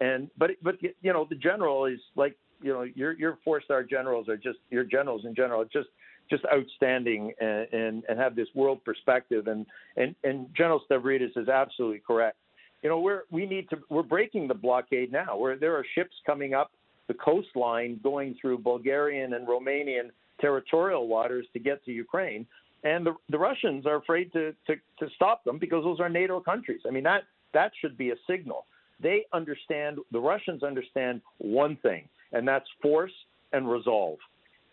And, 0.00 0.30
but, 0.38 0.50
but, 0.62 0.76
you 0.80 1.12
know, 1.12 1.26
the 1.28 1.36
general 1.36 1.86
is 1.86 2.00
like, 2.16 2.36
you 2.62 2.72
know, 2.72 2.82
your 2.94 3.12
your 3.14 3.38
four 3.44 3.60
star 3.60 3.82
generals 3.82 4.28
are 4.28 4.36
just 4.36 4.58
your 4.70 4.84
generals 4.84 5.24
in 5.24 5.34
general, 5.34 5.64
just 5.64 5.88
just 6.30 6.44
outstanding 6.54 7.32
and, 7.40 7.66
and 7.72 8.04
and 8.08 8.18
have 8.18 8.36
this 8.36 8.48
world 8.54 8.82
perspective. 8.84 9.48
And 9.48 9.66
and 9.96 10.14
and 10.24 10.46
General 10.56 10.80
Stavridis 10.90 11.36
is 11.36 11.48
absolutely 11.48 12.02
correct. 12.06 12.36
You 12.82 12.88
know, 12.88 13.00
we're 13.00 13.22
we 13.30 13.46
need 13.46 13.68
to 13.70 13.78
we're 13.90 14.02
breaking 14.02 14.48
the 14.48 14.54
blockade 14.54 15.12
now. 15.12 15.36
Where 15.36 15.56
there 15.56 15.76
are 15.76 15.84
ships 15.94 16.14
coming 16.24 16.54
up 16.54 16.70
the 17.08 17.14
coastline 17.14 18.00
going 18.02 18.36
through 18.40 18.58
Bulgarian 18.58 19.34
and 19.34 19.46
Romanian 19.46 20.10
territorial 20.40 21.08
waters 21.08 21.46
to 21.52 21.58
get 21.58 21.84
to 21.84 21.92
Ukraine. 21.92 22.46
And 22.84 23.06
the, 23.06 23.14
the 23.28 23.38
Russians 23.38 23.86
are 23.86 23.96
afraid 23.96 24.32
to, 24.32 24.52
to, 24.66 24.74
to 24.98 25.08
stop 25.14 25.44
them 25.44 25.58
because 25.58 25.84
those 25.84 26.00
are 26.00 26.08
NATO 26.08 26.40
countries. 26.40 26.80
I 26.86 26.90
mean, 26.90 27.04
that, 27.04 27.22
that 27.54 27.72
should 27.80 27.96
be 27.96 28.10
a 28.10 28.16
signal. 28.28 28.66
They 29.00 29.24
understand, 29.32 29.98
the 30.10 30.18
Russians 30.18 30.62
understand 30.62 31.20
one 31.38 31.76
thing, 31.76 32.08
and 32.32 32.46
that's 32.46 32.66
force 32.80 33.12
and 33.52 33.70
resolve. 33.70 34.18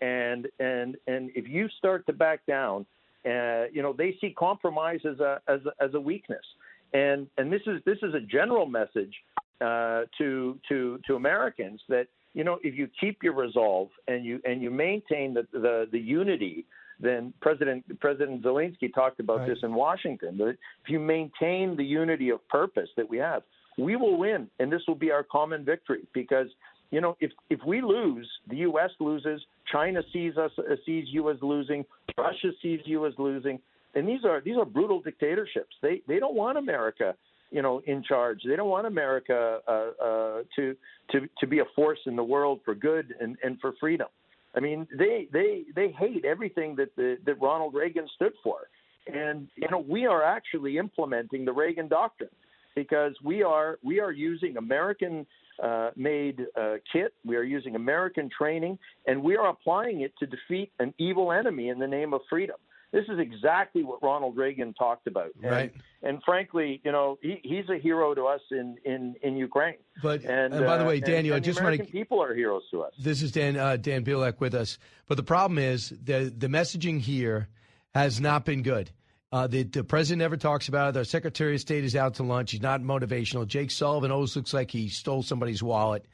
And, 0.01 0.47
and, 0.59 0.95
and 1.07 1.29
if 1.35 1.47
you 1.47 1.67
start 1.77 2.05
to 2.07 2.13
back 2.13 2.45
down, 2.47 2.85
uh, 3.25 3.65
you 3.71 3.81
know, 3.81 3.93
they 3.93 4.15
see 4.21 4.29
compromise 4.31 5.01
as 5.03 5.19
a, 5.19 5.41
as 5.47 5.59
a, 5.65 5.83
as 5.83 5.93
a 5.93 5.99
weakness. 5.99 6.45
And, 6.93 7.27
and 7.37 7.51
this, 7.51 7.61
is, 7.67 7.81
this 7.85 7.97
is 8.01 8.13
a 8.13 8.21
general 8.21 8.65
message 8.65 9.13
uh, 9.61 10.03
to, 10.17 10.57
to, 10.69 10.99
to 11.05 11.15
Americans 11.15 11.81
that 11.89 12.07
you 12.39 12.45
know, 12.45 12.57
if 12.63 12.73
you 12.73 12.87
keep 12.97 13.21
your 13.21 13.33
resolve 13.33 13.89
and 14.07 14.23
you 14.23 14.39
and 14.45 14.61
you 14.61 14.71
maintain 14.71 15.33
the 15.33 15.45
the, 15.51 15.89
the 15.91 15.99
unity, 15.99 16.65
then 16.97 17.33
President 17.41 17.83
President 17.99 18.41
Zelensky 18.41 18.93
talked 18.93 19.19
about 19.19 19.39
right. 19.39 19.49
this 19.49 19.57
in 19.61 19.73
Washington. 19.73 20.37
That 20.37 20.55
if 20.83 20.87
you 20.87 20.99
maintain 21.01 21.75
the 21.75 21.83
unity 21.83 22.29
of 22.29 22.39
purpose 22.47 22.87
that 22.95 23.09
we 23.09 23.17
have, 23.17 23.43
we 23.77 23.97
will 23.97 24.17
win, 24.17 24.47
and 24.57 24.71
this 24.71 24.81
will 24.87 24.95
be 24.95 25.11
our 25.11 25.21
common 25.21 25.65
victory. 25.65 26.07
Because 26.13 26.47
you 26.91 27.01
know, 27.01 27.17
if 27.19 27.31
if 27.49 27.59
we 27.67 27.81
lose, 27.81 28.29
the 28.47 28.55
U.S. 28.69 28.91
loses, 29.01 29.41
China 29.69 30.01
sees 30.13 30.37
us 30.37 30.51
uh, 30.57 30.75
sees 30.85 31.07
you 31.09 31.29
as 31.29 31.35
losing, 31.41 31.83
Russia 32.17 32.51
sees 32.61 32.79
you 32.85 33.05
as 33.05 33.11
losing, 33.17 33.59
and 33.95 34.07
these 34.07 34.23
are 34.23 34.39
these 34.39 34.55
are 34.55 34.63
brutal 34.63 35.01
dictatorships. 35.01 35.75
They 35.81 36.03
they 36.07 36.19
don't 36.19 36.35
want 36.35 36.57
America 36.57 37.15
you 37.51 37.61
know, 37.61 37.81
in 37.85 38.03
charge. 38.03 38.41
They 38.47 38.55
don't 38.55 38.69
want 38.69 38.87
America 38.87 39.59
uh, 39.67 39.71
uh, 39.71 40.43
to 40.55 40.75
to 41.11 41.27
to 41.39 41.47
be 41.47 41.59
a 41.59 41.65
force 41.75 41.99
in 42.05 42.15
the 42.15 42.23
world 42.23 42.59
for 42.63 42.75
good 42.75 43.13
and, 43.19 43.37
and 43.43 43.59
for 43.59 43.73
freedom. 43.79 44.07
I 44.55 44.59
mean, 44.59 44.87
they 44.97 45.27
they 45.31 45.63
they 45.75 45.89
hate 45.91 46.25
everything 46.25 46.75
that 46.77 46.95
the, 46.95 47.17
that 47.25 47.41
Ronald 47.41 47.73
Reagan 47.73 48.07
stood 48.15 48.33
for, 48.43 48.67
and 49.07 49.47
you 49.55 49.67
know, 49.69 49.79
we 49.79 50.05
are 50.05 50.23
actually 50.23 50.77
implementing 50.77 51.45
the 51.45 51.53
Reagan 51.53 51.87
doctrine 51.87 52.29
because 52.75 53.13
we 53.23 53.43
are 53.43 53.79
we 53.83 53.99
are 53.99 54.11
using 54.11 54.57
American 54.57 55.25
uh, 55.61 55.91
made 55.95 56.45
uh, 56.59 56.75
kit, 56.91 57.13
we 57.25 57.35
are 57.35 57.43
using 57.43 57.75
American 57.75 58.29
training, 58.35 58.77
and 59.07 59.21
we 59.21 59.35
are 59.35 59.49
applying 59.49 60.01
it 60.01 60.13
to 60.19 60.25
defeat 60.25 60.71
an 60.79 60.93
evil 60.97 61.31
enemy 61.31 61.69
in 61.69 61.79
the 61.79 61.87
name 61.87 62.13
of 62.13 62.21
freedom. 62.29 62.55
This 62.91 63.05
is 63.07 63.19
exactly 63.19 63.83
what 63.83 64.01
Ronald 64.01 64.35
Reagan 64.35 64.73
talked 64.73 65.05
about. 65.05 65.29
And, 65.41 65.51
right. 65.51 65.73
And 66.01 66.23
frankly, 66.23 66.81
you 66.83 66.91
know, 66.91 67.19
he, 67.21 67.39
he's 67.43 67.69
a 67.69 67.77
hero 67.77 68.15
to 68.15 68.25
us 68.25 68.41
in, 68.51 68.77
in, 68.83 69.15
in 69.21 69.35
Ukraine. 69.35 69.75
But 70.01 70.23
and, 70.23 70.53
and 70.53 70.65
by 70.65 70.77
the 70.77 70.85
uh, 70.85 70.87
way, 70.87 70.99
Daniel, 70.99 71.35
and, 71.35 71.43
I 71.43 71.45
just 71.45 71.61
want 71.61 71.77
to 71.77 71.83
people 71.83 72.21
are 72.23 72.33
heroes 72.33 72.63
to 72.71 72.81
us. 72.81 72.93
This 72.97 73.21
is 73.21 73.31
Dan 73.31 73.57
uh, 73.57 73.77
Dan 73.77 74.03
Bilak 74.03 74.39
with 74.39 74.55
us. 74.55 74.79
But 75.07 75.17
the 75.17 75.23
problem 75.23 75.59
is 75.59 75.89
the 75.89 76.33
the 76.35 76.47
messaging 76.47 76.99
here 76.99 77.49
has 77.93 78.19
not 78.19 78.45
been 78.45 78.63
good. 78.63 78.91
Uh, 79.31 79.45
the, 79.45 79.61
the, 79.61 79.83
president 79.83 80.19
never 80.19 80.37
talks 80.37 80.69
about 80.69 80.89
it. 80.89 80.93
The 80.93 81.05
Secretary 81.05 81.53
of 81.53 81.61
State 81.61 81.83
is 81.83 81.95
out 81.95 82.15
to 82.15 82.23
lunch. 82.23 82.49
He's 82.49 82.63
not 82.63 82.81
motivational. 82.81 83.45
Jake 83.45 83.69
Sullivan 83.69 84.09
always 84.09 84.35
looks 84.35 84.55
like 84.55 84.71
he 84.71 84.89
stole 84.89 85.21
somebody's 85.21 85.61
wallet 85.61 86.07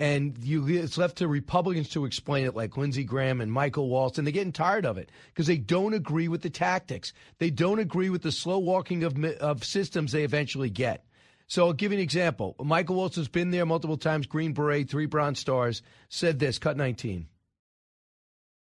and 0.00 0.36
you, 0.42 0.66
it's 0.68 0.96
left 0.96 1.18
to 1.18 1.28
Republicans 1.28 1.88
to 1.90 2.04
explain 2.04 2.46
it, 2.46 2.54
like 2.54 2.76
Lindsey 2.76 3.04
Graham 3.04 3.40
and 3.40 3.52
Michael 3.52 3.88
Waltz, 3.88 4.18
and 4.18 4.26
they're 4.26 4.32
getting 4.32 4.52
tired 4.52 4.86
of 4.86 4.96
it 4.96 5.10
because 5.28 5.46
they 5.46 5.56
don't 5.56 5.94
agree 5.94 6.28
with 6.28 6.42
the 6.42 6.50
tactics. 6.50 7.12
They 7.38 7.50
don't 7.50 7.80
agree 7.80 8.10
with 8.10 8.22
the 8.22 8.32
slow 8.32 8.58
walking 8.58 9.04
of 9.04 9.22
of 9.24 9.64
systems 9.64 10.12
they 10.12 10.24
eventually 10.24 10.70
get. 10.70 11.04
So 11.46 11.66
I'll 11.66 11.72
give 11.72 11.92
you 11.92 11.98
an 11.98 12.02
example. 12.02 12.54
Michael 12.62 12.96
Waltz 12.96 13.16
has 13.16 13.26
been 13.26 13.50
there 13.50 13.64
multiple 13.64 13.96
times. 13.96 14.26
Green 14.26 14.52
Beret, 14.52 14.88
three 14.90 15.06
Bronze 15.06 15.38
Stars. 15.38 15.82
Said 16.10 16.38
this. 16.38 16.58
Cut 16.58 16.76
nineteen. 16.76 17.26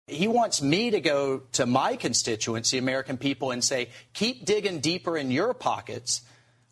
He 0.08 0.28
wants 0.28 0.64
me 0.64 0.90
to 0.90 1.02
go 1.02 1.44
to 1.52 1.68
my 1.68 1.96
constituency, 1.96 2.80
American 2.80 3.18
people, 3.18 3.52
and 3.52 3.64
say, 3.64 3.90
keep 4.14 4.44
digging 4.44 4.80
deeper 4.80 5.16
in 5.16 5.30
your 5.30 5.54
pockets 5.54 6.22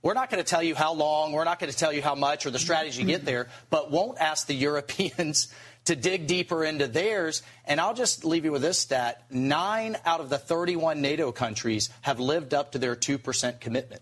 we're 0.02 0.14
not 0.14 0.30
going 0.30 0.44
to 0.44 0.50
tell 0.50 0.64
you 0.64 0.76
how 0.76 0.94
long, 0.94 1.32
we're 1.32 1.44
not 1.44 1.60
going 1.60 1.72
to 1.72 1.78
tell 1.78 1.92
you 1.92 2.02
how 2.02 2.16
much 2.16 2.46
or 2.46 2.52
the 2.52 2.60
strategy 2.60 3.02
to 3.02 3.08
get 3.08 3.26
there, 3.26 3.48
but 3.70 3.92
won't 3.92 4.18
ask 4.20 4.48
the 4.48 4.54
Europeans 4.68 5.48
to 5.86 5.96
dig 5.96 6.28
deeper 6.28 6.64
into 6.64 6.88
theirs. 6.88 7.42
And 7.66 7.82
I'll 7.82 7.94
just 7.94 8.24
leave 8.24 8.46
you 8.46 8.52
with 8.52 8.62
this 8.62 8.78
stat 8.78 9.24
nine 9.30 9.98
out 10.06 10.20
of 10.20 10.30
the 10.30 10.38
31 10.38 11.02
NATO 11.02 11.32
countries 11.32 11.90
have 12.02 12.20
lived 12.20 12.54
up 12.54 12.74
to 12.74 12.80
their 12.80 12.96
2% 12.96 13.60
commitment. 13.60 14.02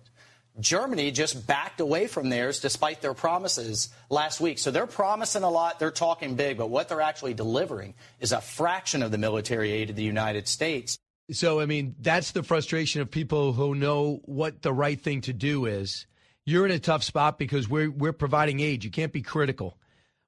Germany 0.59 1.11
just 1.11 1.45
backed 1.45 1.81
away 1.81 2.07
from 2.07 2.29
theirs 2.29 2.59
despite 2.59 3.01
their 3.01 3.13
promises 3.13 3.89
last 4.09 4.39
week. 4.39 4.57
So 4.57 4.71
they're 4.71 4.87
promising 4.87 5.43
a 5.43 5.49
lot, 5.49 5.79
they're 5.79 5.91
talking 5.91 6.35
big, 6.35 6.57
but 6.57 6.69
what 6.69 6.87
they're 6.87 7.01
actually 7.01 7.33
delivering 7.33 7.93
is 8.21 8.31
a 8.31 8.39
fraction 8.39 9.03
of 9.03 9.11
the 9.11 9.17
military 9.17 9.71
aid 9.71 9.89
to 9.89 9.93
the 9.93 10.03
United 10.03 10.47
States. 10.47 10.97
So, 11.32 11.59
I 11.59 11.65
mean, 11.65 11.95
that's 11.99 12.32
the 12.32 12.43
frustration 12.43 13.01
of 13.01 13.09
people 13.09 13.53
who 13.53 13.73
know 13.73 14.21
what 14.26 14.61
the 14.61 14.73
right 14.73 14.99
thing 14.99 15.21
to 15.21 15.34
do 15.34 15.65
is. 15.65 16.05
You're 16.45 16.65
in 16.65 16.71
a 16.71 16.80
tough 16.80 17.03
spot 17.03 17.39
because 17.39 17.67
we're, 17.67 17.89
we're 17.89 18.13
providing 18.13 18.59
aid. 18.59 18.84
You 18.84 18.91
can't 18.91 19.11
be 19.11 19.23
critical. 19.23 19.78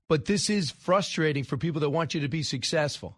But 0.07 0.25
this 0.25 0.49
is 0.49 0.71
frustrating 0.71 1.43
for 1.43 1.57
people 1.57 1.81
that 1.81 1.89
want 1.89 2.13
you 2.13 2.21
to 2.21 2.27
be 2.27 2.41
successful. 2.41 3.17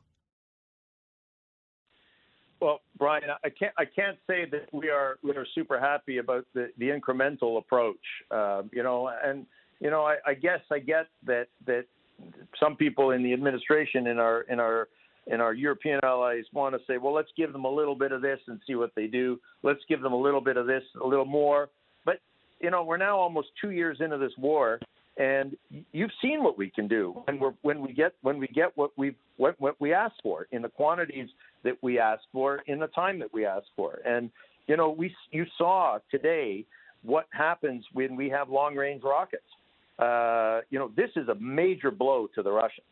Well, 2.60 2.82
Brian, 2.98 3.24
I 3.44 3.50
can't 3.50 3.74
I 3.78 3.86
can't 3.86 4.18
say 4.28 4.46
that 4.52 4.68
we 4.74 4.90
are 4.90 5.18
we 5.24 5.32
are 5.32 5.46
super 5.56 5.80
happy 5.80 6.18
about 6.18 6.46
the, 6.54 6.70
the 6.78 6.90
incremental 6.90 7.58
approach. 7.58 7.96
Uh, 8.30 8.64
you 8.74 8.84
know, 8.84 9.10
and 9.24 9.46
you 9.80 9.90
know, 9.90 10.04
I, 10.04 10.18
I 10.28 10.34
guess 10.34 10.60
I 10.70 10.80
get 10.80 11.08
that 11.26 11.48
that 11.68 11.86
some 12.60 12.76
people 12.76 13.12
in 13.12 13.24
the 13.24 13.32
administration 13.32 14.08
in 14.08 14.20
our 14.20 14.42
in 14.42 14.60
our 14.60 14.90
and 15.30 15.42
our 15.42 15.54
European 15.54 16.00
allies 16.04 16.44
want 16.54 16.76
to 16.76 16.82
say, 16.88 16.98
well, 16.98 17.14
let's 17.14 17.30
give 17.38 17.54
them 17.54 17.66
a 17.66 17.72
little 17.72 17.96
bit 17.96 18.12
of 18.12 18.22
this 18.22 18.40
and 18.48 18.60
see 18.66 18.76
what 18.76 18.92
they 18.96 19.08
do. 19.08 19.40
Let's 19.64 19.80
give 19.88 20.02
them 20.02 20.14
a 20.14 20.20
little 20.20 20.42
bit 20.42 20.58
of 20.58 20.66
this, 20.66 20.84
a 21.02 21.08
little 21.08 21.26
more. 21.26 21.70
But 22.04 22.20
you 22.60 22.72
know, 22.72 22.84
we're 22.84 22.98
now 22.98 23.18
almost 23.18 23.50
two 23.62 23.72
years 23.72 23.98
into 24.02 24.18
this 24.18 24.34
war, 24.38 24.80
and 25.18 25.56
you've 25.92 26.12
seen 26.22 26.44
what 26.44 26.58
we 26.58 26.70
can 26.70 26.88
do 26.88 27.22
when 27.26 27.40
we're, 27.40 27.54
when 27.62 27.82
we 27.82 27.94
get 27.94 28.14
when 28.22 28.40
we 28.40 28.48
get 28.48 28.76
what 28.76 28.92
we 28.98 29.16
what, 29.38 29.56
what 29.60 29.80
we 29.80 29.94
ask 29.94 30.16
for 30.24 30.48
in 30.52 30.62
the 30.62 30.70
quantities 30.70 31.30
that 31.64 31.78
we 31.82 32.00
ask 32.00 32.22
for 32.32 32.62
in 32.68 32.80
the 32.80 32.88
time 32.88 33.20
that 33.20 33.34
we 33.34 33.46
ask 33.46 33.66
for. 33.76 34.00
And 34.06 34.32
you 34.68 34.78
know, 34.78 34.90
we 34.90 35.14
you 35.32 35.46
saw 35.58 36.00
today 36.10 36.66
what 37.04 37.28
happens 37.32 37.86
when 37.94 38.16
we 38.16 38.30
have 38.30 38.50
long 38.50 38.76
range 38.76 39.04
rockets. 39.04 39.44
Uh, 40.00 40.62
you 40.70 40.80
know, 40.80 40.92
this 40.96 41.10
is 41.16 41.28
a 41.28 41.36
major 41.36 41.92
blow 41.92 42.28
to 42.34 42.42
the 42.42 42.52
Russians 42.52 42.86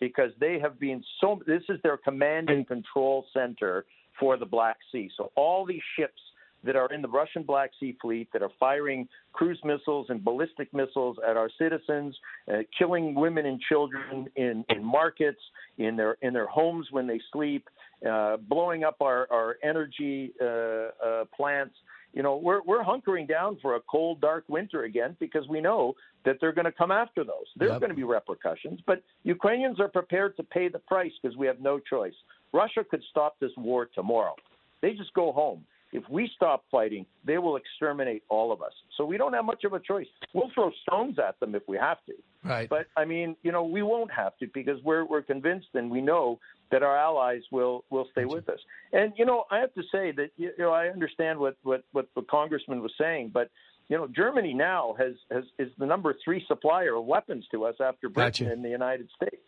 because 0.00 0.32
they 0.40 0.58
have 0.58 0.80
been 0.80 1.04
so. 1.20 1.40
This 1.46 1.62
is 1.68 1.78
their 1.82 1.96
command 1.96 2.50
and 2.50 2.66
control 2.66 3.26
center 3.32 3.84
for 4.18 4.36
the 4.36 4.46
Black 4.46 4.76
Sea. 4.90 5.10
So 5.16 5.30
all 5.36 5.64
these 5.64 5.82
ships 5.96 6.20
that 6.64 6.76
are 6.76 6.92
in 6.92 7.00
the 7.00 7.08
Russian 7.08 7.42
Black 7.42 7.70
Sea 7.78 7.96
Fleet 8.00 8.28
that 8.32 8.42
are 8.42 8.50
firing 8.58 9.08
cruise 9.32 9.60
missiles 9.64 10.06
and 10.10 10.22
ballistic 10.22 10.72
missiles 10.74 11.16
at 11.26 11.36
our 11.36 11.50
citizens, 11.58 12.14
uh, 12.52 12.58
killing 12.78 13.14
women 13.14 13.46
and 13.46 13.60
children 13.60 14.28
in, 14.36 14.64
in 14.68 14.84
markets, 14.84 15.40
in 15.78 15.96
their 15.96 16.16
in 16.22 16.32
their 16.32 16.46
homes 16.46 16.88
when 16.90 17.06
they 17.06 17.20
sleep, 17.32 17.68
uh, 18.08 18.36
blowing 18.36 18.84
up 18.84 18.96
our 19.00 19.26
our 19.30 19.56
energy 19.62 20.32
uh, 20.40 20.46
uh 20.46 21.24
plants 21.34 21.74
you 22.12 22.22
know, 22.22 22.36
we're 22.36 22.60
we're 22.62 22.82
hunkering 22.82 23.28
down 23.28 23.58
for 23.62 23.76
a 23.76 23.80
cold, 23.80 24.20
dark 24.20 24.44
winter 24.48 24.84
again 24.84 25.16
because 25.20 25.46
we 25.48 25.60
know 25.60 25.94
that 26.24 26.36
they're 26.40 26.52
going 26.52 26.64
to 26.64 26.72
come 26.72 26.90
after 26.90 27.24
those. 27.24 27.46
There's 27.56 27.70
yep. 27.70 27.80
going 27.80 27.90
to 27.90 27.96
be 27.96 28.04
repercussions, 28.04 28.80
but 28.86 29.02
Ukrainians 29.22 29.80
are 29.80 29.88
prepared 29.88 30.36
to 30.36 30.42
pay 30.42 30.68
the 30.68 30.78
price 30.78 31.12
because 31.22 31.36
we 31.36 31.46
have 31.46 31.60
no 31.60 31.78
choice. 31.78 32.14
Russia 32.52 32.84
could 32.88 33.02
stop 33.10 33.36
this 33.40 33.52
war 33.56 33.88
tomorrow. 33.94 34.34
They 34.82 34.92
just 34.92 35.14
go 35.14 35.32
home. 35.32 35.64
If 35.92 36.04
we 36.08 36.30
stop 36.36 36.64
fighting, 36.70 37.06
they 37.24 37.38
will 37.38 37.56
exterminate 37.56 38.22
all 38.28 38.52
of 38.52 38.62
us. 38.62 38.72
So 38.96 39.04
we 39.04 39.16
don't 39.16 39.32
have 39.32 39.44
much 39.44 39.64
of 39.64 39.72
a 39.72 39.80
choice. 39.80 40.06
We'll 40.32 40.50
throw 40.54 40.70
stones 40.86 41.18
at 41.18 41.38
them 41.40 41.54
if 41.54 41.62
we 41.66 41.76
have 41.78 41.98
to. 42.06 42.14
Right. 42.44 42.68
But 42.68 42.86
I 42.96 43.04
mean, 43.04 43.36
you 43.42 43.52
know, 43.52 43.64
we 43.64 43.82
won't 43.82 44.12
have 44.12 44.36
to 44.38 44.46
because 44.52 44.82
we're 44.84 45.04
we're 45.04 45.22
convinced 45.22 45.68
and 45.74 45.90
we 45.90 46.00
know 46.00 46.38
that 46.70 46.82
our 46.82 46.96
allies 46.96 47.42
will 47.50 47.84
will 47.90 48.06
stay 48.12 48.24
with 48.24 48.48
us. 48.48 48.60
And 48.92 49.12
you 49.16 49.26
know, 49.26 49.44
I 49.50 49.58
have 49.58 49.74
to 49.74 49.82
say 49.92 50.12
that 50.12 50.30
you 50.36 50.52
know 50.58 50.70
I 50.70 50.88
understand 50.88 51.38
what 51.38 51.56
what 51.62 51.84
what 51.92 52.08
the 52.14 52.22
congressman 52.22 52.82
was 52.82 52.92
saying, 52.98 53.30
but 53.34 53.50
you 53.88 53.96
know, 53.96 54.06
Germany 54.06 54.54
now 54.54 54.94
has 54.98 55.14
has 55.30 55.44
is 55.58 55.70
the 55.76 55.86
number 55.86 56.14
three 56.24 56.44
supplier 56.46 56.94
of 56.94 57.04
weapons 57.04 57.44
to 57.50 57.64
us 57.64 57.74
after 57.80 58.08
Britain 58.08 58.46
gotcha. 58.46 58.52
and 58.52 58.64
the 58.64 58.68
United 58.68 59.08
States. 59.16 59.42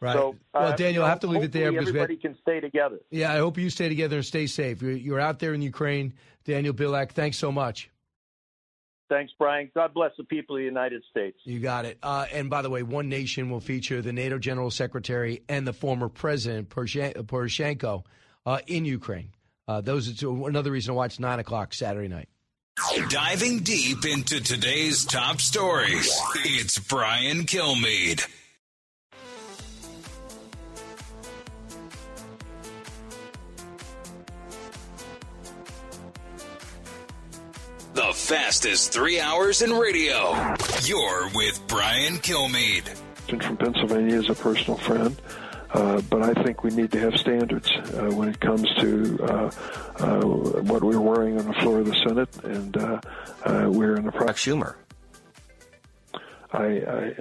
Right. 0.00 0.14
So, 0.14 0.36
well, 0.54 0.72
uh, 0.72 0.76
Daniel, 0.76 1.02
you 1.02 1.06
I 1.06 1.10
have 1.10 1.20
to 1.20 1.26
leave 1.26 1.42
it 1.42 1.52
there 1.52 1.70
because 1.70 1.88
everybody 1.88 2.14
had, 2.14 2.22
can 2.22 2.36
stay 2.40 2.60
together. 2.60 3.00
Yeah, 3.10 3.32
I 3.32 3.38
hope 3.38 3.58
you 3.58 3.68
stay 3.68 3.88
together 3.88 4.16
and 4.16 4.24
stay 4.24 4.46
safe. 4.46 4.80
You're, 4.80 4.92
you're 4.92 5.20
out 5.20 5.40
there 5.40 5.52
in 5.52 5.60
Ukraine, 5.60 6.14
Daniel 6.44 6.72
Bilak. 6.72 7.12
Thanks 7.12 7.36
so 7.36 7.52
much. 7.52 7.90
Thanks, 9.10 9.32
Brian. 9.38 9.70
God 9.74 9.92
bless 9.92 10.12
the 10.16 10.24
people 10.24 10.56
of 10.56 10.60
the 10.60 10.64
United 10.64 11.02
States. 11.10 11.36
You 11.44 11.58
got 11.58 11.84
it. 11.84 11.98
Uh, 12.02 12.26
and 12.32 12.48
by 12.48 12.62
the 12.62 12.70
way, 12.70 12.84
One 12.84 13.08
Nation 13.08 13.50
will 13.50 13.60
feature 13.60 14.00
the 14.00 14.12
NATO 14.12 14.38
General 14.38 14.70
Secretary 14.70 15.42
and 15.48 15.66
the 15.66 15.72
former 15.72 16.08
President 16.08 16.70
Poroshenko 16.70 18.04
uh, 18.46 18.58
in 18.68 18.84
Ukraine. 18.84 19.32
Uh, 19.66 19.80
those 19.80 20.08
are 20.08 20.14
two, 20.14 20.46
another 20.46 20.70
reason 20.70 20.92
to 20.92 20.94
watch 20.94 21.20
9 21.20 21.40
o'clock 21.40 21.74
Saturday 21.74 22.08
night. 22.08 22.28
Diving 23.08 23.58
deep 23.60 24.06
into 24.06 24.40
today's 24.40 25.04
top 25.04 25.40
stories, 25.40 26.10
it's 26.36 26.78
Brian 26.78 27.44
Kilmeade. 27.44 28.26
Fastest 38.30 38.92
three 38.92 39.18
hours 39.18 39.60
in 39.60 39.72
radio. 39.72 40.30
You're 40.84 41.28
with 41.34 41.60
Brian 41.66 42.14
Kilmeade. 42.18 42.86
From 43.42 43.56
Pennsylvania 43.56 44.20
is 44.20 44.30
a 44.30 44.36
personal 44.36 44.78
friend. 44.78 45.20
Uh, 45.72 46.00
but 46.02 46.22
I 46.22 46.40
think 46.44 46.62
we 46.62 46.70
need 46.70 46.92
to 46.92 47.00
have 47.00 47.16
standards 47.16 47.68
uh, 47.72 48.08
when 48.14 48.28
it 48.28 48.38
comes 48.38 48.72
to 48.78 49.18
uh, 49.24 49.50
uh 49.98 50.20
what 50.62 50.84
we're 50.84 51.00
wearing 51.00 51.40
on 51.40 51.46
the 51.48 51.54
floor 51.54 51.80
of 51.80 51.86
the 51.86 51.94
Senate, 52.06 52.28
and 52.44 52.76
uh, 52.76 53.00
uh, 53.44 53.68
we're 53.68 53.96
in 53.96 54.04
the 54.04 54.12
process. 54.12 54.36
Schumer. 54.36 54.76
I, 56.52 56.64
I 56.64 57.14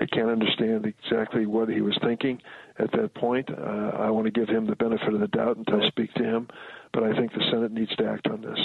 I 0.00 0.06
can't 0.12 0.30
understand 0.30 0.86
exactly 0.86 1.44
what 1.44 1.70
he 1.70 1.80
was 1.80 1.98
thinking 2.02 2.40
at 2.78 2.92
that 2.92 3.14
point. 3.14 3.50
I 3.50 4.10
want 4.10 4.26
to 4.26 4.30
give 4.30 4.48
him 4.48 4.66
the 4.66 4.76
benefit 4.76 5.12
of 5.12 5.18
the 5.18 5.26
doubt 5.26 5.56
until 5.56 5.82
I 5.82 5.88
speak 5.88 6.14
to 6.14 6.22
him, 6.22 6.46
but 6.92 7.02
I 7.02 7.14
think 7.16 7.32
the 7.32 7.42
Senate 7.50 7.72
needs 7.72 7.94
to 7.96 8.06
act 8.06 8.28
on 8.28 8.42
this. 8.42 8.58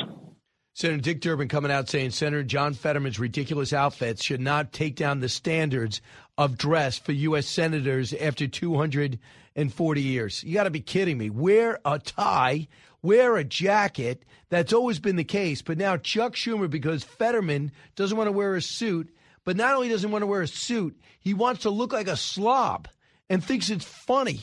Senator 0.77 1.01
Dick 1.01 1.21
Durbin 1.21 1.47
coming 1.47 1.71
out 1.71 1.89
saying 1.89 2.11
Senator 2.11 2.43
John 2.43 2.75
Fetterman's 2.75 3.17
ridiculous 3.17 3.73
outfits 3.73 4.23
should 4.23 4.39
not 4.39 4.71
take 4.71 4.95
down 4.95 5.21
the 5.21 5.27
standards 5.27 6.01
of 6.37 6.55
dress 6.55 6.99
for 6.99 7.13
U.S. 7.13 7.47
senators 7.47 8.13
after 8.13 8.47
240 8.47 10.01
years. 10.03 10.43
You 10.43 10.53
got 10.53 10.65
to 10.65 10.69
be 10.69 10.79
kidding 10.79 11.17
me. 11.17 11.31
Wear 11.31 11.79
a 11.83 11.97
tie, 11.97 12.67
wear 13.01 13.37
a 13.37 13.43
jacket. 13.43 14.23
That's 14.49 14.71
always 14.71 14.99
been 14.99 15.15
the 15.15 15.23
case. 15.23 15.63
But 15.63 15.79
now 15.79 15.97
Chuck 15.97 16.35
Schumer, 16.35 16.69
because 16.69 17.03
Fetterman 17.03 17.71
doesn't 17.95 18.15
want 18.15 18.27
to 18.27 18.31
wear 18.31 18.53
a 18.53 18.61
suit, 18.61 19.09
but 19.45 19.57
not 19.57 19.73
only 19.73 19.89
doesn't 19.89 20.11
want 20.11 20.21
to 20.21 20.27
wear 20.27 20.43
a 20.43 20.47
suit, 20.47 20.95
he 21.19 21.33
wants 21.33 21.63
to 21.63 21.71
look 21.71 21.91
like 21.91 22.07
a 22.07 22.15
slob 22.15 22.87
and 23.31 23.43
thinks 23.43 23.71
it's 23.71 23.83
funny. 23.83 24.41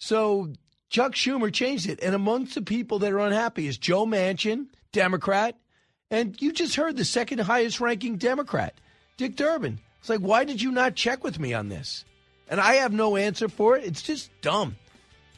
So 0.00 0.54
Chuck 0.88 1.12
Schumer 1.12 1.52
changed 1.52 1.88
it. 1.88 2.00
And 2.02 2.16
amongst 2.16 2.56
the 2.56 2.62
people 2.62 2.98
that 2.98 3.12
are 3.12 3.20
unhappy 3.20 3.68
is 3.68 3.78
Joe 3.78 4.06
Manchin 4.06 4.66
Democrat. 4.92 5.56
And 6.10 6.40
you 6.40 6.52
just 6.52 6.74
heard 6.74 6.96
the 6.96 7.04
second 7.04 7.38
highest 7.38 7.80
ranking 7.80 8.16
Democrat, 8.16 8.74
Dick 9.16 9.36
Durbin. 9.36 9.78
It's 10.00 10.08
like, 10.08 10.20
why 10.20 10.44
did 10.44 10.60
you 10.60 10.72
not 10.72 10.96
check 10.96 11.22
with 11.22 11.38
me 11.38 11.54
on 11.54 11.68
this? 11.68 12.04
And 12.48 12.60
I 12.60 12.74
have 12.76 12.92
no 12.92 13.16
answer 13.16 13.48
for 13.48 13.76
it. 13.76 13.84
It's 13.84 14.02
just 14.02 14.30
dumb. 14.40 14.76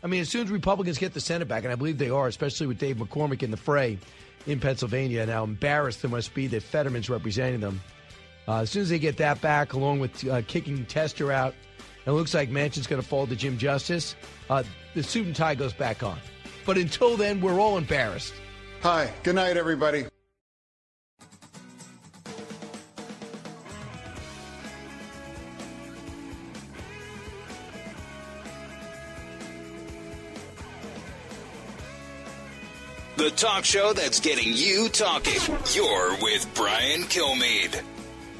I 0.02 0.06
mean, 0.06 0.22
as 0.22 0.30
soon 0.30 0.44
as 0.44 0.50
Republicans 0.50 0.98
get 0.98 1.14
the 1.14 1.20
Senate 1.20 1.46
back, 1.46 1.64
and 1.64 1.72
I 1.72 1.76
believe 1.76 1.98
they 1.98 2.10
are, 2.10 2.26
especially 2.26 2.66
with 2.66 2.78
Dave 2.78 2.96
McCormick 2.96 3.42
in 3.42 3.50
the 3.50 3.56
fray 3.56 3.98
in 4.46 4.58
Pennsylvania, 4.58 5.20
and 5.22 5.30
how 5.30 5.44
embarrassed 5.44 6.02
they 6.02 6.08
must 6.08 6.34
be 6.34 6.46
that 6.48 6.62
Fetterman's 6.62 7.10
representing 7.10 7.60
them. 7.60 7.80
Uh, 8.48 8.60
as 8.60 8.70
soon 8.70 8.82
as 8.82 8.88
they 8.88 8.98
get 8.98 9.18
that 9.18 9.40
back, 9.40 9.74
along 9.74 10.00
with 10.00 10.26
uh, 10.26 10.42
kicking 10.48 10.84
Tester 10.86 11.30
out, 11.30 11.54
and 12.04 12.14
it 12.14 12.16
looks 12.16 12.34
like 12.34 12.50
Manchin's 12.50 12.88
going 12.88 13.00
to 13.00 13.06
fall 13.06 13.26
to 13.26 13.36
Jim 13.36 13.58
Justice, 13.58 14.16
uh, 14.50 14.64
the 14.94 15.02
suit 15.02 15.26
and 15.26 15.36
tie 15.36 15.54
goes 15.54 15.72
back 15.72 16.02
on. 16.02 16.18
But 16.66 16.78
until 16.78 17.16
then, 17.16 17.40
we're 17.40 17.60
all 17.60 17.78
embarrassed. 17.78 18.34
Hi, 18.82 19.12
good 19.22 19.36
night, 19.36 19.56
everybody. 19.56 20.06
The 33.16 33.30
talk 33.36 33.64
show 33.64 33.92
that's 33.92 34.18
getting 34.18 34.52
you 34.52 34.88
talking. 34.88 35.34
You're 35.72 36.20
with 36.20 36.50
Brian 36.56 37.02
Kilmeade. 37.02 37.80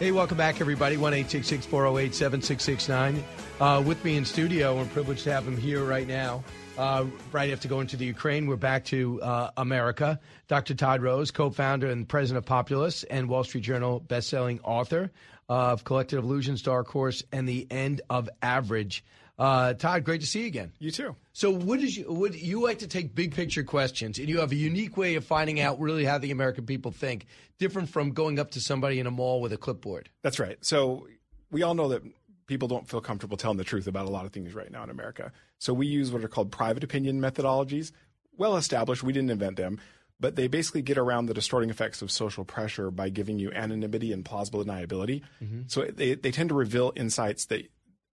Hey, 0.01 0.11
welcome 0.11 0.37
back, 0.37 0.61
everybody. 0.61 0.97
1 0.97 1.13
408 1.23 2.13
7669. 2.13 3.25
Uh, 3.61 3.81
with 3.87 4.05
me 4.05 4.17
in 4.17 4.25
studio, 4.25 4.77
we're 4.77 4.87
privileged 4.87 5.23
to 5.23 5.33
have 5.33 5.47
him 5.47 5.57
here 5.57 5.85
right 5.85 6.09
now. 6.09 6.43
Uh, 6.79 7.05
right 7.33 7.53
after 7.53 7.69
going 7.69 7.87
to 7.87 7.99
the 7.99 8.07
Ukraine, 8.07 8.47
we're 8.47 8.57
back 8.57 8.87
to 8.87 9.21
uh, 9.21 9.51
America. 9.59 10.19
Dr. 10.49 10.75
Todd 10.75 11.03
Rose, 11.03 11.31
co-founder 11.31 11.87
and 11.87 12.09
president 12.09 12.39
of 12.39 12.47
Populace 12.47 13.05
and 13.05 13.29
Wall 13.29 13.45
Street 13.45 13.61
Journal 13.61 14.01
best-selling 14.01 14.59
author 14.61 15.11
of 15.51 15.85
Collective 15.85 16.25
Illusions, 16.25 16.63
Dark 16.63 16.89
Horse, 16.89 17.23
and 17.31 17.47
The 17.47 17.67
End 17.71 18.01
of 18.09 18.31
Average. 18.41 19.05
Uh, 19.39 19.75
Todd, 19.75 20.05
great 20.05 20.23
to 20.23 20.27
see 20.27 20.43
you 20.43 20.47
again. 20.47 20.73
You 20.79 20.91
too. 20.91 21.15
So, 21.35 21.51
what 21.51 21.81
is 21.81 21.97
you? 21.97 22.11
Would 22.11 22.35
you 22.35 22.63
like 22.63 22.79
to 22.79 22.87
take 22.87 23.15
big 23.15 23.35
picture 23.35 23.65
questions, 23.65 24.19
and 24.19 24.29
you 24.29 24.41
have 24.41 24.53
a 24.53 24.57
unique 24.57 24.97
way 24.97 25.17
of 25.17 25.25
finding 25.25 25.61
out 25.61 25.79
really 25.79 26.05
how 26.05 26.19
the 26.19 26.31
American 26.31 26.65
people 26.65 26.91
think, 26.91 27.27
different 27.59 27.91
from 27.91 28.13
going 28.13 28.39
up 28.39 28.53
to 28.53 28.61
somebody 28.61 28.99
in 28.99 29.07
a 29.07 29.11
mall 29.11 29.41
with 29.41 29.53
a 29.53 29.59
clipboard. 29.59 30.09
That's 30.23 30.39
right. 30.39 30.57
So, 30.65 31.07
we 31.51 31.63
all 31.63 31.75
know 31.75 31.89
that 31.89 32.03
people 32.47 32.69
don't 32.69 32.89
feel 32.89 33.01
comfortable 33.01 33.37
telling 33.37 33.59
the 33.59 33.65
truth 33.65 33.87
about 33.87 34.07
a 34.07 34.11
lot 34.11 34.25
of 34.25 34.33
things 34.33 34.55
right 34.55 34.71
now 34.71 34.83
in 34.83 34.91
America. 34.91 35.33
So 35.59 35.73
we 35.73 35.87
use 35.87 36.11
what 36.13 36.25
are 36.25 36.29
called 36.29 36.51
private 36.51 36.85
opinion 36.85 37.21
methodologies, 37.21 37.93
well 38.37 38.57
established. 38.57 39.03
We 39.03 39.13
didn't 39.13 39.31
invent 39.31 39.57
them, 39.57 39.81
but 40.21 40.37
they 40.37 40.49
basically 40.49 40.83
get 40.83 40.99
around 40.99 41.27
the 41.27 41.35
distorting 41.35 41.71
effects 41.71 42.03
of 42.03 42.11
social 42.11 42.45
pressure 42.45 42.91
by 42.91 43.09
giving 43.09 43.39
you 43.39 43.53
anonymity 43.53 44.13
and 44.13 44.25
plausible 44.25 44.65
deniability. 44.65 45.23
Mm-hmm. 45.43 45.63
So 45.67 45.85
they, 45.85 46.15
they 46.15 46.31
tend 46.31 46.49
to 46.51 46.55
reveal 46.55 46.93
insights 46.97 47.47
that 47.47 47.69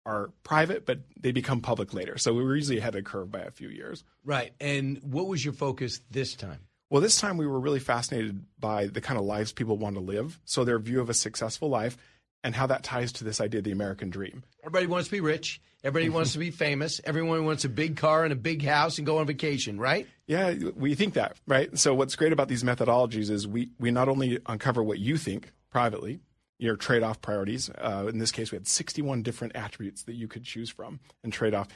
are 0.05 0.31
private, 0.45 0.87
but 0.87 1.01
they 1.21 1.33
become 1.33 1.61
public 1.61 1.93
later. 1.93 2.17
So 2.17 2.33
we 2.33 2.45
were 2.45 2.55
usually 2.55 2.79
ahead 2.79 2.95
of 2.95 3.05
the 3.05 3.11
curve 3.11 3.31
by 3.31 3.41
a 3.41 3.51
few 3.51 3.69
years. 3.69 4.05
Right. 4.25 4.53
And 4.61 4.99
what 5.03 5.27
was 5.27 5.45
your 5.45 5.53
focus 5.53 6.01
this 6.11 6.35
time? 6.35 6.61
Well, 6.89 7.03
this 7.03 7.21
time 7.21 7.37
we 7.37 7.47
were 7.47 7.59
really 7.59 7.81
fascinated 7.81 8.45
by 8.61 8.87
the 8.87 9.01
kind 9.01 9.19
of 9.19 9.25
lives 9.25 9.53
people 9.53 9.77
want 9.77 9.97
to 9.97 10.01
live. 10.01 10.39
So 10.45 10.65
their 10.65 10.79
view 10.79 11.01
of 11.01 11.11
a 11.11 11.15
successful 11.15 11.69
life 11.69 11.99
and 12.47 12.55
how 12.55 12.69
that 12.69 12.85
ties 12.85 13.11
to 13.11 13.25
this 13.25 13.41
idea 13.41 13.59
of 13.59 13.65
the 13.65 13.73
American 13.73 14.09
dream. 14.09 14.45
Everybody 14.63 14.87
wants 14.87 15.09
to 15.09 15.13
be 15.13 15.21
rich. 15.21 15.61
Everybody 15.83 16.11
wants 16.11 16.33
to 16.35 16.39
be 16.39 16.53
famous. 16.53 17.01
Everyone 17.03 17.45
wants 17.45 17.65
a 17.65 17.69
big 17.69 17.97
car 17.97 18.23
and 18.23 18.33
a 18.33 18.37
big 18.37 18.65
house 18.65 18.99
and 18.99 19.07
go 19.07 19.19
on 19.19 19.27
vacation, 19.27 19.81
right? 19.81 20.07
Yeah, 20.29 20.55
we 20.77 20.95
think 20.95 21.15
that, 21.15 21.37
right? 21.49 21.77
So 21.77 21.93
what's 21.93 22.15
great 22.15 22.33
about 22.33 22.47
these 22.47 22.63
methodologies 22.63 23.31
is 23.31 23.49
we, 23.49 23.73
we 23.81 23.91
not 23.91 24.09
only 24.09 24.39
uncover 24.47 24.81
what 24.85 25.01
you 25.01 25.17
think 25.17 25.51
privately, 25.73 26.21
your 26.57 26.77
trade-off 26.77 27.21
priorities. 27.21 27.69
Uh, 27.69 28.07
in 28.09 28.19
this 28.19 28.31
case, 28.31 28.53
we 28.53 28.57
had 28.57 28.69
61 28.69 29.23
different 29.23 29.57
attributes 29.57 30.05
that 30.05 30.15
you 30.15 30.29
could 30.29 30.45
choose 30.45 30.71
from 30.71 31.01
and 31.25 31.33
trade 31.33 31.53
off. 31.53 31.67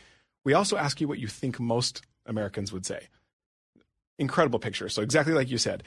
We 0.44 0.54
also 0.54 0.76
ask 0.76 1.00
you 1.00 1.08
what 1.08 1.18
you 1.18 1.26
think 1.26 1.58
most 1.58 2.02
Americans 2.26 2.72
would 2.72 2.86
say. 2.86 3.08
Incredible 4.20 4.60
picture. 4.60 4.88
So 4.88 5.02
exactly 5.02 5.34
like 5.34 5.50
you 5.50 5.58
said, 5.58 5.82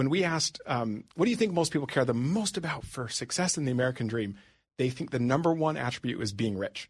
when 0.00 0.08
we 0.08 0.24
asked, 0.24 0.62
um, 0.64 1.04
what 1.14 1.26
do 1.26 1.30
you 1.30 1.36
think 1.36 1.52
most 1.52 1.74
people 1.74 1.86
care 1.86 2.06
the 2.06 2.14
most 2.14 2.56
about 2.56 2.86
for 2.86 3.06
success 3.06 3.58
in 3.58 3.66
the 3.66 3.70
American 3.70 4.06
dream? 4.06 4.34
They 4.78 4.88
think 4.88 5.10
the 5.10 5.18
number 5.18 5.52
one 5.52 5.76
attribute 5.76 6.22
is 6.22 6.32
being 6.32 6.56
rich. 6.56 6.88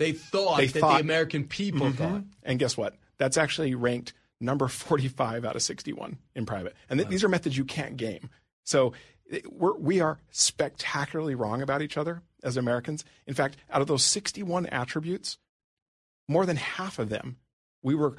They 0.00 0.10
thought 0.10 0.56
they 0.56 0.66
that 0.66 0.80
thought, 0.80 0.94
the 0.94 1.00
American 1.00 1.44
people 1.44 1.86
mm-hmm. 1.86 1.96
thought. 1.96 2.24
And 2.42 2.58
guess 2.58 2.76
what? 2.76 2.96
That's 3.18 3.36
actually 3.36 3.76
ranked 3.76 4.14
number 4.40 4.66
45 4.66 5.44
out 5.44 5.54
of 5.54 5.62
61 5.62 6.18
in 6.34 6.44
private. 6.44 6.74
And 6.90 6.98
th- 6.98 7.06
wow. 7.06 7.10
these 7.12 7.22
are 7.22 7.28
methods 7.28 7.56
you 7.56 7.64
can't 7.64 7.96
game. 7.96 8.28
So 8.64 8.94
we're, 9.48 9.78
we 9.78 10.00
are 10.00 10.18
spectacularly 10.32 11.36
wrong 11.36 11.62
about 11.62 11.82
each 11.82 11.96
other 11.96 12.20
as 12.42 12.56
Americans. 12.56 13.04
In 13.28 13.34
fact, 13.34 13.58
out 13.70 13.80
of 13.80 13.86
those 13.86 14.02
61 14.02 14.66
attributes, 14.66 15.38
more 16.26 16.46
than 16.46 16.56
half 16.56 16.98
of 16.98 17.10
them, 17.10 17.36
we 17.80 17.94
were 17.94 18.16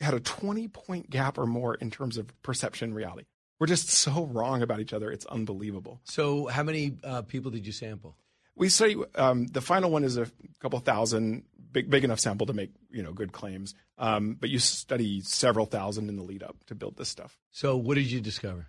had 0.00 0.12
a 0.12 0.18
20 0.18 0.66
point 0.66 1.08
gap 1.08 1.38
or 1.38 1.46
more 1.46 1.76
in 1.76 1.92
terms 1.92 2.16
of 2.16 2.34
perception 2.42 2.92
reality. 2.92 3.26
We're 3.60 3.66
just 3.66 3.88
so 3.88 4.24
wrong 4.26 4.62
about 4.62 4.80
each 4.80 4.92
other. 4.92 5.10
It's 5.10 5.26
unbelievable. 5.26 6.00
So, 6.04 6.46
how 6.46 6.62
many 6.62 6.96
uh, 7.04 7.22
people 7.22 7.50
did 7.50 7.66
you 7.66 7.72
sample? 7.72 8.16
We 8.56 8.68
say 8.68 8.96
um, 9.16 9.46
the 9.46 9.60
final 9.60 9.90
one 9.90 10.04
is 10.04 10.16
a 10.16 10.30
couple 10.60 10.78
thousand, 10.80 11.44
big 11.72 11.90
big 11.90 12.04
enough 12.04 12.20
sample 12.20 12.46
to 12.46 12.52
make 12.52 12.70
you 12.90 13.02
know 13.02 13.12
good 13.12 13.32
claims. 13.32 13.74
Um, 13.98 14.36
but 14.38 14.50
you 14.50 14.58
study 14.58 15.20
several 15.20 15.66
thousand 15.66 16.08
in 16.08 16.16
the 16.16 16.22
lead 16.22 16.42
up 16.42 16.56
to 16.66 16.74
build 16.74 16.96
this 16.96 17.08
stuff. 17.08 17.38
So, 17.50 17.76
what 17.76 17.94
did 17.94 18.10
you 18.10 18.20
discover? 18.20 18.66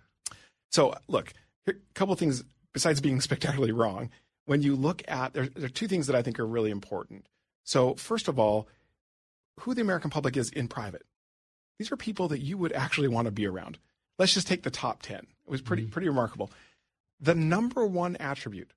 So, 0.70 0.94
look, 1.08 1.32
a 1.66 1.74
couple 1.94 2.14
things 2.14 2.44
besides 2.72 3.00
being 3.00 3.20
spectacularly 3.22 3.72
wrong. 3.72 4.10
When 4.44 4.62
you 4.62 4.76
look 4.76 5.02
at 5.08 5.34
there, 5.34 5.48
there 5.48 5.64
are 5.64 5.68
two 5.68 5.88
things 5.88 6.06
that 6.06 6.14
I 6.14 6.22
think 6.22 6.38
are 6.38 6.46
really 6.46 6.70
important. 6.70 7.26
So, 7.64 7.94
first 7.94 8.28
of 8.28 8.38
all, 8.38 8.68
who 9.60 9.74
the 9.74 9.80
American 9.80 10.10
public 10.10 10.36
is 10.36 10.50
in 10.50 10.68
private. 10.68 11.02
These 11.78 11.90
are 11.90 11.96
people 11.96 12.28
that 12.28 12.40
you 12.40 12.56
would 12.58 12.72
actually 12.72 13.08
want 13.08 13.26
to 13.26 13.32
be 13.32 13.46
around. 13.46 13.78
Let's 14.18 14.34
just 14.34 14.46
take 14.46 14.62
the 14.62 14.70
top 14.70 15.02
10. 15.02 15.18
It 15.18 15.26
was 15.46 15.60
pretty, 15.60 15.84
mm-hmm. 15.84 15.92
pretty 15.92 16.08
remarkable. 16.08 16.50
The 17.20 17.34
number 17.34 17.86
one 17.86 18.16
attribute 18.16 18.72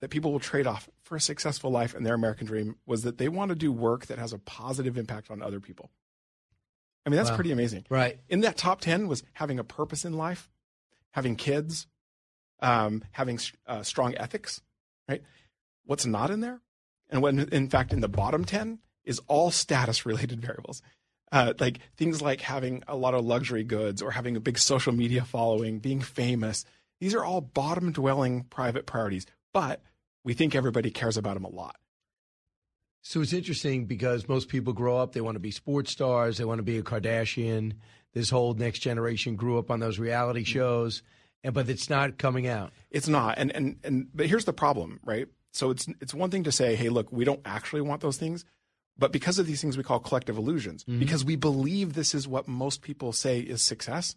that 0.00 0.10
people 0.10 0.32
will 0.32 0.40
trade 0.40 0.66
off 0.66 0.88
for 1.02 1.16
a 1.16 1.20
successful 1.20 1.70
life 1.70 1.94
in 1.94 2.02
their 2.02 2.14
American 2.14 2.46
dream 2.46 2.76
was 2.86 3.02
that 3.02 3.18
they 3.18 3.28
want 3.28 3.48
to 3.48 3.54
do 3.54 3.72
work 3.72 4.06
that 4.06 4.18
has 4.18 4.32
a 4.32 4.38
positive 4.38 4.98
impact 4.98 5.30
on 5.30 5.42
other 5.42 5.60
people. 5.60 5.90
I 7.04 7.08
mean, 7.08 7.16
that's 7.16 7.30
wow. 7.30 7.36
pretty 7.36 7.52
amazing. 7.52 7.86
Right. 7.88 8.18
In 8.28 8.40
that 8.40 8.56
top 8.56 8.80
10 8.80 9.08
was 9.08 9.22
having 9.34 9.58
a 9.58 9.64
purpose 9.64 10.04
in 10.04 10.14
life, 10.14 10.50
having 11.12 11.36
kids, 11.36 11.86
um, 12.60 13.04
having 13.12 13.38
uh, 13.66 13.82
strong 13.82 14.14
ethics, 14.16 14.60
right? 15.08 15.22
What's 15.84 16.06
not 16.06 16.30
in 16.30 16.40
there, 16.40 16.60
and 17.10 17.22
when 17.22 17.38
in 17.38 17.68
fact 17.68 17.92
in 17.92 18.00
the 18.00 18.08
bottom 18.08 18.44
ten 18.44 18.80
is 19.04 19.20
all 19.28 19.50
status 19.50 20.06
related 20.06 20.40
variables. 20.42 20.82
Uh, 21.32 21.52
like 21.58 21.80
things 21.96 22.22
like 22.22 22.40
having 22.40 22.84
a 22.86 22.96
lot 22.96 23.14
of 23.14 23.24
luxury 23.24 23.64
goods 23.64 24.00
or 24.00 24.12
having 24.12 24.36
a 24.36 24.40
big 24.40 24.58
social 24.58 24.92
media 24.92 25.24
following, 25.24 25.80
being 25.80 26.00
famous. 26.00 26.64
These 27.00 27.14
are 27.14 27.24
all 27.24 27.40
bottom 27.40 27.90
dwelling 27.90 28.44
private 28.44 28.86
priorities, 28.86 29.26
but 29.52 29.82
we 30.24 30.34
think 30.34 30.54
everybody 30.54 30.90
cares 30.90 31.16
about 31.16 31.34
them 31.34 31.44
a 31.44 31.50
lot. 31.50 31.76
So 33.02 33.20
it's 33.20 33.32
interesting 33.32 33.86
because 33.86 34.28
most 34.28 34.48
people 34.48 34.72
grow 34.72 34.98
up, 34.98 35.12
they 35.12 35.20
want 35.20 35.36
to 35.36 35.40
be 35.40 35.52
sports 35.52 35.92
stars, 35.92 36.38
they 36.38 36.44
want 36.44 36.58
to 36.58 36.64
be 36.64 36.78
a 36.78 36.82
Kardashian. 36.82 37.74
This 38.12 38.30
whole 38.30 38.54
next 38.54 38.80
generation 38.80 39.36
grew 39.36 39.58
up 39.58 39.70
on 39.70 39.78
those 39.78 39.98
reality 39.98 40.42
shows, 40.42 41.02
and 41.44 41.54
but 41.54 41.68
it's 41.68 41.88
not 41.88 42.18
coming 42.18 42.48
out. 42.48 42.72
It's 42.90 43.06
not. 43.06 43.38
And 43.38 43.54
and 43.54 43.76
and 43.84 44.08
but 44.12 44.26
here's 44.26 44.44
the 44.44 44.52
problem, 44.52 44.98
right? 45.04 45.28
So 45.52 45.70
it's 45.70 45.86
it's 46.00 46.14
one 46.14 46.30
thing 46.30 46.44
to 46.44 46.52
say, 46.52 46.74
hey, 46.74 46.88
look, 46.88 47.12
we 47.12 47.24
don't 47.24 47.42
actually 47.44 47.82
want 47.82 48.00
those 48.00 48.16
things, 48.16 48.44
but 48.98 49.12
because 49.12 49.38
of 49.38 49.46
these 49.46 49.60
things 49.60 49.76
we 49.76 49.82
call 49.84 49.98
collective 50.00 50.36
illusions, 50.38 50.84
Mm-hmm. 50.84 50.98
because 51.00 51.24
we 51.24 51.36
believe 51.36 51.92
this 51.94 52.14
is 52.14 52.26
what 52.26 52.48
most 52.48 52.82
people 52.82 53.12
say 53.12 53.40
is 53.40 53.62
success. 53.62 54.16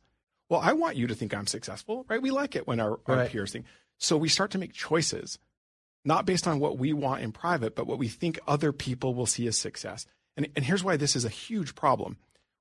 Well, 0.50 0.62
I 0.62 0.74
want 0.74 0.96
you 0.96 1.08
to 1.08 1.16
think 1.16 1.34
I'm 1.34 1.48
successful, 1.48 2.06
right? 2.10 2.22
We 2.22 2.32
like 2.32 2.56
it 2.56 2.66
when 2.68 2.80
our, 2.80 3.00
our 3.06 3.16
Right. 3.18 3.30
peers 3.30 3.52
think. 3.52 3.66
So 3.98 4.18
we 4.18 4.30
start 4.30 4.52
to 4.52 4.58
make 4.58 4.74
choices, 4.74 5.38
not 6.06 6.26
based 6.26 6.48
on 6.48 6.60
what 6.60 6.78
we 6.78 6.94
want 6.94 7.22
in 7.22 7.32
private, 7.32 7.76
but 7.76 7.86
what 7.88 8.00
we 8.00 8.08
think 8.08 8.40
other 8.48 8.72
people 8.72 9.14
will 9.14 9.26
see 9.26 9.46
as 9.48 9.58
success. 9.58 10.06
And, 10.38 10.48
and 10.56 10.64
here's 10.66 10.84
why 10.84 10.96
this 10.98 11.16
is 11.16 11.26
a 11.26 11.30
huge 11.30 11.76
problem. 11.76 12.18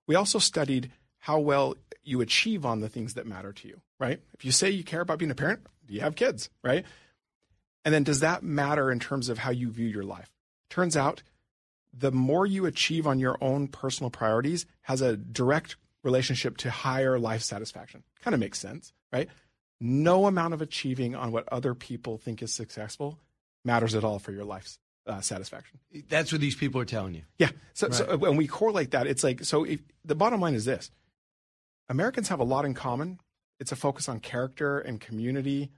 We 0.07 0.17
also 0.17 0.39
studied 0.41 0.91
how 1.19 1.39
well 1.39 1.77
you 2.03 2.21
achieve 2.21 2.67
on 2.67 2.81
the 2.81 2.89
things 2.89 3.15
that 3.15 3.27
matter 3.27 3.53
to 3.53 3.69
you, 3.69 3.81
right? 4.01 4.21
If 4.35 4.45
you 4.45 4.51
say 4.53 4.71
you 4.71 4.83
care 4.85 5.01
about 5.01 5.19
being 5.19 5.31
a 5.31 5.35
parent, 5.37 5.61
do 5.87 5.95
you 5.95 6.01
have 6.01 6.17
kids, 6.17 6.51
right? 6.65 6.85
And 7.85 7.95
then 7.95 8.03
does 8.05 8.21
that 8.21 8.43
matter 8.43 8.91
in 8.91 8.99
terms 9.01 9.29
of 9.29 9.39
how 9.39 9.51
you 9.51 9.71
view 9.71 9.87
your 9.87 10.03
life? 10.05 10.31
Turns 10.71 10.97
out 10.97 11.23
the 11.99 12.13
more 12.13 12.47
you 12.47 12.67
achieve 12.67 13.07
on 13.07 13.19
your 13.19 13.37
own 13.41 13.69
personal 13.69 14.11
priorities 14.11 14.67
has 14.83 15.01
a 15.01 15.17
direct 15.17 15.77
relationship 16.03 16.57
to 16.59 16.71
higher 16.71 17.19
life 17.19 17.43
satisfaction. 17.43 18.03
Kind 18.23 18.35
of 18.35 18.41
makes 18.41 18.59
sense, 18.59 18.93
right? 19.13 19.29
No 19.81 20.27
amount 20.27 20.55
of 20.55 20.63
achieving 20.63 21.15
on 21.15 21.33
what 21.33 21.49
other 21.53 21.75
people 21.75 22.19
think 22.19 22.43
is 22.43 22.53
successful 22.53 23.19
matters 23.65 23.95
at 23.95 24.05
all 24.05 24.19
for 24.19 24.33
your 24.33 24.45
life's 24.45 24.79
uh, 25.07 25.21
satisfaction. 25.21 25.79
That's 26.09 26.33
what 26.33 26.41
these 26.41 26.55
people 26.55 26.81
are 26.81 26.85
telling 26.87 27.15
you. 27.15 27.23
Yeah. 27.39 27.51
So, 27.73 27.91
so 27.91 28.17
when 28.17 28.37
we 28.37 28.47
correlate 28.47 28.91
that, 28.93 29.07
it's 29.07 29.25
like 29.25 29.45
so. 29.45 29.65
If, 29.65 29.81
the 30.05 30.15
bottom 30.15 30.41
line 30.41 30.55
is 30.55 30.65
this: 30.65 30.91
Americans 31.89 32.29
have 32.29 32.41
a 32.41 32.45
lot 32.45 32.65
in 32.65 32.75
common. 32.75 33.21
It's 33.61 33.73
a 33.73 33.77
focus 33.77 34.09
on 34.09 34.21
character 34.21 34.79
and 34.79 35.01
community. 35.01 35.71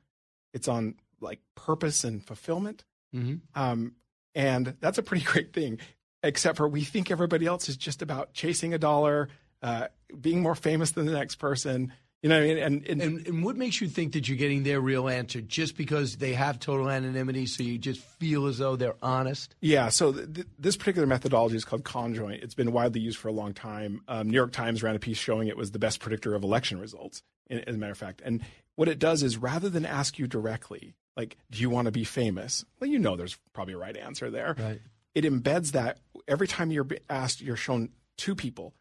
It's 0.53 0.69
on 0.69 0.97
like 1.21 1.41
purpose 1.55 2.05
and 2.05 2.25
fulfillment. 2.25 2.85
Mm-hmm. 3.15 3.37
Um, 3.61 3.95
and 4.35 4.75
that's 4.81 4.99
a 4.99 5.03
pretty 5.03 5.25
great 5.33 5.53
thing, 5.53 5.79
except 6.23 6.57
for 6.57 6.69
we 6.69 6.83
think 6.83 7.11
everybody 7.11 7.47
else 7.47 7.69
is 7.69 7.77
just 7.77 8.03
about 8.03 8.33
chasing 8.33 8.75
a 8.75 8.79
dollar, 8.79 9.29
uh, 9.63 9.89
being 10.21 10.43
more 10.43 10.55
famous 10.55 10.93
than 10.93 11.07
the 11.07 11.13
next 11.13 11.37
person. 11.37 11.93
You 12.23 12.29
know 12.29 12.37
what 12.39 12.45
I 12.45 12.49
mean? 12.49 12.59
And, 12.59 12.87
and, 12.87 13.03
And, 13.03 13.27
and 13.27 13.45
what 13.45 13.57
makes 13.57 13.81
you 13.81 13.89
think 13.89 14.13
that 14.13 14.29
you're 14.29 14.37
getting 14.37 14.63
their 14.63 14.79
real 14.79 15.09
answer 15.09 15.41
just 15.41 15.75
because 15.75 16.17
they 16.17 16.35
have 16.35 16.59
total 16.59 16.91
anonymity, 16.91 17.47
so 17.47 17.63
you 17.63 17.79
just 17.79 18.01
feel 18.01 18.47
as 18.47 18.59
though 18.59 18.77
they're 18.77 18.97
honest? 19.03 19.55
Yeah, 19.63 19.89
so 19.89 20.13
th- 20.13 20.35
th- 20.35 20.47
this 20.59 20.77
particular 20.77 21.07
methodology 21.07 21.57
is 21.57 21.65
called 21.65 21.83
conjoint. 21.85 22.43
It's 22.43 22.55
been 22.55 22.73
widely 22.73 23.01
used 23.01 23.17
for 23.17 23.29
a 23.29 23.33
long 23.33 23.55
time. 23.55 24.03
Um, 24.07 24.29
New 24.29 24.37
York 24.37 24.53
Times 24.53 24.83
ran 24.83 24.95
a 24.95 24.99
piece 24.99 25.17
showing 25.17 25.49
it 25.49 25.57
was 25.57 25.71
the 25.71 25.79
best 25.79 26.01
predictor 26.01 26.35
of 26.35 26.43
election 26.43 26.79
results, 26.79 27.23
in, 27.47 27.61
as 27.61 27.75
a 27.75 27.79
matter 27.79 27.93
of 27.93 27.99
fact. 27.99 28.21
And 28.23 28.43
what 28.77 28.89
it 28.89 28.99
does 28.99 29.23
is 29.23 29.39
rather 29.39 29.71
than 29.71 29.87
ask 29.87 30.19
you 30.19 30.27
directly, 30.27 30.93
like, 31.17 31.39
do 31.51 31.59
you 31.63 31.71
want 31.71 31.87
to 31.87 31.93
be 31.93 32.05
famous? 32.05 32.67
Well, 32.81 32.91
you 32.91 32.99
know 32.99 33.17
there's 33.17 33.39
probably 33.55 33.75
a 33.75 33.79
right 33.79 33.97
answer 33.97 34.31
there. 34.31 34.57
Right. 34.59 34.81
It 35.15 35.25
embeds 35.25 35.73
that 35.73 35.99
every 36.29 36.47
time 36.49 36.71
you're 36.71 36.87
asked, 37.09 37.41
you're 37.41 37.57
shown 37.57 37.91
two 38.17 38.35
people, 38.35 38.75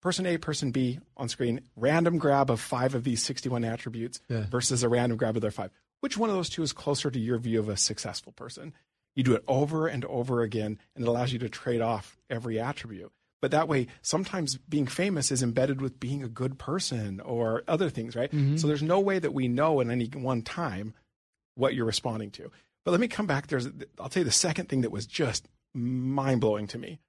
person 0.00 0.26
A, 0.26 0.38
person 0.38 0.70
B 0.70 0.98
on 1.16 1.28
screen, 1.28 1.60
random 1.76 2.18
grab 2.18 2.50
of 2.50 2.60
five 2.60 2.94
of 2.94 3.04
these 3.04 3.22
61 3.22 3.64
attributes 3.64 4.20
Yeah. 4.28 4.46
versus 4.46 4.82
a 4.82 4.88
random 4.88 5.18
grab 5.18 5.36
of 5.36 5.42
their 5.42 5.50
five. 5.50 5.70
Which 6.00 6.16
one 6.16 6.30
of 6.30 6.36
those 6.36 6.48
two 6.48 6.62
is 6.62 6.72
closer 6.72 7.10
to 7.10 7.18
your 7.18 7.38
view 7.38 7.58
of 7.58 7.68
a 7.68 7.76
successful 7.76 8.32
person? 8.32 8.72
You 9.14 9.22
do 9.22 9.34
it 9.34 9.44
over 9.48 9.86
and 9.86 10.04
over 10.04 10.42
again, 10.42 10.78
and 10.94 11.04
it 11.04 11.08
allows 11.08 11.32
you 11.32 11.38
to 11.40 11.48
trade 11.48 11.80
off 11.80 12.18
every 12.28 12.60
attribute. 12.60 13.10
But 13.42 13.50
that 13.50 13.68
way, 13.68 13.86
sometimes 14.02 14.56
being 14.56 14.86
famous 14.86 15.30
is 15.30 15.42
embedded 15.42 15.80
with 15.80 15.98
being 16.00 16.22
a 16.22 16.28
good 16.28 16.58
person 16.58 17.20
or 17.20 17.62
other 17.68 17.90
things, 17.90 18.14
right? 18.16 18.30
Mhm. 18.30 18.58
So 18.58 18.66
there's 18.66 18.82
no 18.82 19.00
way 19.00 19.18
that 19.18 19.32
we 19.34 19.48
know 19.48 19.80
at 19.80 19.88
any 19.88 20.06
one 20.06 20.42
time 20.42 20.94
what 21.54 21.74
you're 21.74 21.84
responding 21.86 22.30
to. 22.32 22.50
But 22.84 22.90
let 22.92 23.00
me 23.00 23.08
come 23.08 23.26
back. 23.26 23.46
There's, 23.46 23.66
I'll 23.98 24.08
tell 24.08 24.20
you 24.20 24.24
the 24.24 24.30
second 24.32 24.68
thing 24.68 24.82
that 24.82 24.90
was 24.90 25.06
just 25.06 25.48
mind 25.76 26.40
blowing 26.40 26.66
to 26.68 26.78
me 26.78 27.00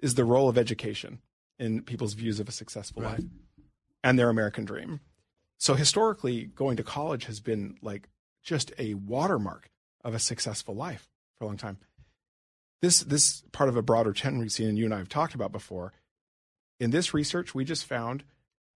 is 0.00 0.14
the 0.14 0.24
role 0.24 0.48
of 0.48 0.58
education 0.58 1.20
in 1.58 1.82
people's 1.82 2.14
views 2.14 2.38
of 2.38 2.48
a 2.48 2.52
successful 2.52 3.02
life 3.02 3.24
and 4.04 4.18
their 4.18 4.28
American 4.28 4.64
dream. 4.64 5.00
So 5.58 5.74
historically, 5.74 6.44
going 6.44 6.76
to 6.76 6.82
college 6.82 7.24
has 7.24 7.40
been 7.40 7.76
like 7.80 8.08
just 8.44 8.72
a 8.78 8.94
watermark 8.94 9.70
of 10.04 10.14
a 10.14 10.18
successful 10.18 10.74
life 10.74 11.08
for 11.38 11.44
a 11.44 11.46
long 11.46 11.56
time. 11.56 11.78
This 12.82 13.00
this 13.00 13.42
part 13.52 13.68
of 13.68 13.76
a 13.76 13.82
broader 13.82 14.12
trend 14.12 14.38
we've 14.38 14.52
seen, 14.52 14.68
and 14.68 14.78
you 14.78 14.84
and 14.84 14.94
I 14.94 14.98
have 14.98 15.08
talked 15.08 15.34
about 15.34 15.50
before. 15.50 15.92
In 16.78 16.90
this 16.90 17.14
research, 17.14 17.54
we 17.54 17.64
just 17.64 17.86
found 17.86 18.22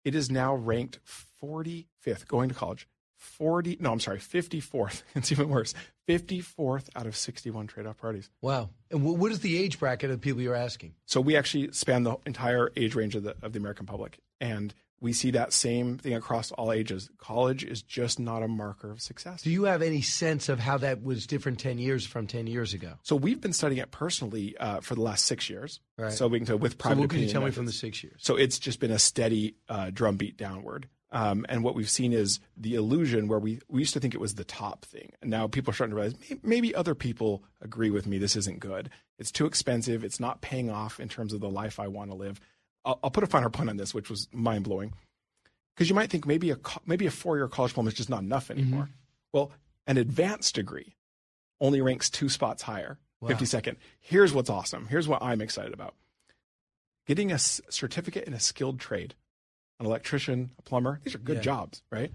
it 0.05 0.15
is 0.15 0.31
now 0.31 0.55
ranked 0.55 1.01
45th 1.43 2.27
going 2.27 2.49
to 2.49 2.55
college. 2.55 2.89
40 3.21 3.77
no, 3.81 3.93
I'm 3.93 4.01
sorry, 4.01 4.19
54th. 4.19 5.03
It's 5.15 5.31
even 5.31 5.49
worse. 5.49 5.75
54th 6.09 6.89
out 6.97 7.07
of 7.07 7.15
61 7.15 7.67
trade-off 7.67 7.99
parties. 7.99 8.31
Wow. 8.41 8.71
And 8.91 9.05
what 9.05 9.31
is 9.31 9.41
the 9.41 9.63
age 9.63 9.79
bracket 9.79 10.11
of 10.11 10.21
people 10.21 10.41
you're 10.41 10.55
asking? 10.55 10.95
So 11.07 11.21
we 11.21 11.37
actually 11.37 11.71
span 11.73 12.03
the 12.03 12.17
entire 12.27 12.73
age 12.77 12.95
range 12.95 13.15
of 13.15 13.23
the 13.23 13.37
of 13.43 13.53
the 13.53 13.59
American 13.59 13.87
public, 13.87 14.19
and 14.41 14.75
we 15.01 15.13
see 15.13 15.31
that 15.33 15.53
same 15.53 15.99
thing 15.99 16.15
across 16.15 16.53
all 16.53 16.73
ages. 16.73 17.11
College 17.19 17.65
is 17.65 17.83
just 17.83 18.19
not 18.19 18.43
a 18.43 18.49
marker 18.49 18.91
of 18.91 19.01
success. 19.01 19.43
Do 19.43 19.51
you 19.51 19.65
have 19.65 19.83
any 19.83 20.03
sense 20.03 20.49
of 20.49 20.59
how 20.59 20.79
that 20.79 21.03
was 21.03 21.27
different 21.27 21.59
10 21.59 21.79
years 21.79 22.07
from 22.07 22.27
10 22.27 22.47
years 22.47 22.75
ago? 22.75 22.95
So 23.03 23.17
we've 23.17 23.41
been 23.41 23.55
studying 23.55 23.81
it 23.81 23.91
personally 23.91 24.57
uh, 24.59 24.81
for 24.81 24.95
the 24.95 25.01
last 25.01 25.25
six 25.25 25.49
years. 25.49 25.81
Right. 25.97 26.13
So 26.13 26.29
we 26.29 26.39
can 26.39 26.47
tell 26.47 26.59
with 26.59 26.73
So 26.73 26.79
private 26.79 27.01
what 27.01 27.11
can 27.11 27.21
you 27.21 27.29
tell 27.29 27.43
me 27.43 27.51
from 27.51 27.67
the 27.67 27.73
six 27.73 28.03
years? 28.03 28.21
So 28.23 28.37
it's 28.37 28.59
just 28.59 28.81
been 28.81 28.91
a 28.91 28.99
steady 28.99 29.55
uh, 29.69 29.91
drumbeat 29.91 30.37
downward. 30.37 30.89
Um, 31.13 31.45
and 31.49 31.65
what 31.65 31.75
we've 31.75 31.91
seen 31.91 32.13
is 32.13 32.39
the 32.57 32.77
illusion 32.77 33.27
where 33.27 33.41
we, 33.41 33.61
we 33.69 33.81
used 33.81 33.95
to 33.95 34.01
think 34.01 34.15
it 34.15 34.21
was 34.21 34.37
the 34.37 34.45
top 34.45 34.85
thing. 34.85 35.11
And 35.21 35.31
now 35.31 35.49
people 35.49 35.73
are 35.73 35.75
starting 35.75 35.91
to 35.91 36.01
realize 36.01 36.15
maybe 36.43 36.73
other 36.75 36.95
people 36.95 37.43
agree 37.61 37.91
with 37.91 38.07
me. 38.07 38.19
This 38.19 38.37
isn't 38.37 38.61
good. 38.61 38.91
It's 39.19 39.33
too 39.33 39.47
expensive. 39.47 40.05
It's 40.05 40.21
not 40.21 40.41
paying 40.41 40.71
off 40.71 41.01
in 41.01 41.09
terms 41.09 41.33
of 41.33 41.41
the 41.41 41.49
life 41.51 41.81
I 41.81 41.89
want 41.89 42.11
to 42.11 42.17
live. 42.17 42.41
I'll, 42.85 43.01
I'll 43.03 43.11
put 43.11 43.25
a 43.25 43.27
finer 43.27 43.51
point 43.51 43.71
on 43.71 43.77
this, 43.77 43.93
which 43.93 44.09
was 44.09 44.29
mind 44.33 44.65
blowing. 44.65 44.93
Because 45.75 45.89
you 45.89 45.95
might 45.97 46.11
think 46.11 46.27
maybe 46.27 46.51
a, 46.51 46.59
maybe 46.87 47.07
a 47.07 47.11
four 47.11 47.37
year 47.37 47.49
college 47.49 47.73
diploma 47.73 47.89
is 47.89 47.95
just 47.95 48.11
not 48.11 48.23
enough 48.23 48.51
anymore. 48.51 48.89
Well, 49.33 49.51
an 49.87 49.97
advanced 49.97 50.55
degree 50.55 50.95
only 51.61 51.81
ranks 51.81 52.09
two 52.09 52.29
spots 52.29 52.63
higher, 52.63 52.99
Wow. 53.21 53.31
52nd. 53.31 53.77
Here's 53.99 54.33
what's 54.33 54.49
awesome. 54.49 54.87
Here's 54.87 55.07
what 55.09 55.23
I'm 55.23 55.41
excited 55.41 55.73
about 55.75 55.95
getting 57.07 57.33
a 57.33 57.39
certificate 57.39 58.25
in 58.25 58.35
a 58.35 58.41
skilled 58.41 58.79
trade, 58.79 59.15
an 59.81 59.87
electrician, 59.87 60.51
a 60.59 60.63
plumber, 60.63 61.01
these 61.03 61.15
are 61.15 61.19
good 61.19 61.37
Yeah. 61.39 61.43
jobs, 61.43 61.83
right? 61.91 62.13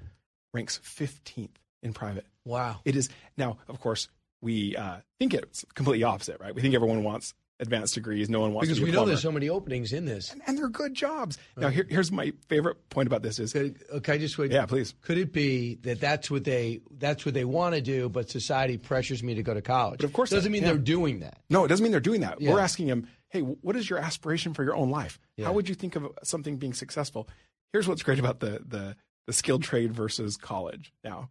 Ranks 0.53 0.79
15th 0.83 1.57
in 1.83 1.93
private. 1.93 2.25
Wow. 2.45 2.79
It 2.85 2.95
is 2.95 3.09
now, 3.37 3.57
of 3.67 3.79
course, 3.81 4.07
we 4.41 4.75
uh, 4.77 4.97
think 5.19 5.33
it's 5.33 5.65
completely 5.73 6.03
opposite, 6.03 6.39
right? 6.39 6.53
We 6.55 6.61
think 6.61 6.75
everyone 6.75 7.03
wants 7.03 7.33
advanced 7.59 7.95
degrees. 7.95 8.29
No 8.29 8.41
one 8.41 8.53
wants 8.53 8.67
Because 8.67 8.79
to 8.79 8.85
be 8.85 8.91
we 8.91 8.95
know 8.95 9.05
there's 9.05 9.21
so 9.21 9.31
many 9.31 9.49
openings 9.49 9.93
in 9.93 10.05
this. 10.05 10.35
and 10.45 10.57
they're 10.57 10.67
good 10.69 10.93
jobs. 10.93 11.37
Now, 11.57 11.69
here, 11.69 11.85
here's 11.89 12.11
my 12.11 12.33
favorite 12.49 12.89
point 12.89 13.07
about 13.07 13.21
this 13.23 13.39
is 13.39 13.55
Okay, 13.55 14.17
just 14.19 14.37
wait. 14.37 14.51
Yeah, 14.51 14.65
please. 14.65 14.93
Could 15.01 15.17
it 15.17 15.31
be 15.31 15.75
that 15.83 15.99
that's 16.01 16.29
what 16.29 16.43
they 16.43 16.81
that's 16.97 17.25
what 17.25 17.33
they 17.33 17.45
want 17.45 17.73
to 17.75 17.81
do, 17.81 18.09
but 18.09 18.29
society 18.29 18.77
pressures 18.77 19.23
me 19.23 19.35
to 19.35 19.43
go 19.43 19.53
to 19.53 19.61
college? 19.61 19.99
But 19.99 20.05
of 20.05 20.13
course 20.13 20.31
it 20.31 20.35
doesn't 20.35 20.51
mean 20.51 20.63
yeah. 20.63 20.69
they're 20.69 20.77
doing 20.77 21.19
that. 21.21 21.39
No, 21.49 21.63
it 21.65 21.69
doesn't 21.69 21.83
mean 21.83 21.91
they're 21.91 22.01
doing 22.01 22.21
that. 22.21 22.41
Yeah. 22.41 22.51
We're 22.51 22.59
asking 22.59 22.87
them, 22.87 23.07
hey, 23.29 23.39
what 23.39 23.75
is 23.75 23.89
your 23.89 23.99
aspiration 23.99 24.53
for 24.53 24.63
your 24.63 24.75
own 24.75 24.89
life? 24.89 25.17
Yeah. 25.37 25.45
How 25.45 25.53
would 25.53 25.69
you 25.69 25.75
think 25.75 25.95
of 25.95 26.07
something 26.23 26.57
being 26.57 26.73
successful? 26.73 27.27
Here's 27.75 27.89
what's 27.89 28.03
great 28.03 28.19
about 28.19 28.39
the, 28.39 28.61
the, 28.65 28.95
the 29.27 29.33
skilled 29.33 29.61
trade 29.61 29.91
versus 29.91 30.37
college 30.37 30.93
now. 31.03 31.29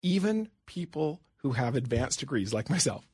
Even 0.00 0.48
people 0.64 1.20
who 1.42 1.52
have 1.52 1.74
advanced 1.74 2.18
degrees, 2.18 2.54
like 2.54 2.70
myself, 2.70 3.06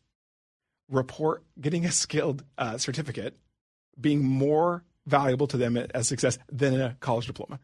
report 0.89 1.43
getting 1.61 1.85
a 1.85 1.91
skilled 1.91 2.45
uh, 2.57 2.79
certificate 2.79 3.37
being 4.01 4.23
more 4.23 4.85
valuable 5.09 5.49
to 5.49 5.57
them 5.57 5.77
as 5.77 6.07
success 6.07 6.39
than 6.53 6.81
a 6.81 6.97
college 7.01 7.27
diploma. 7.27 7.59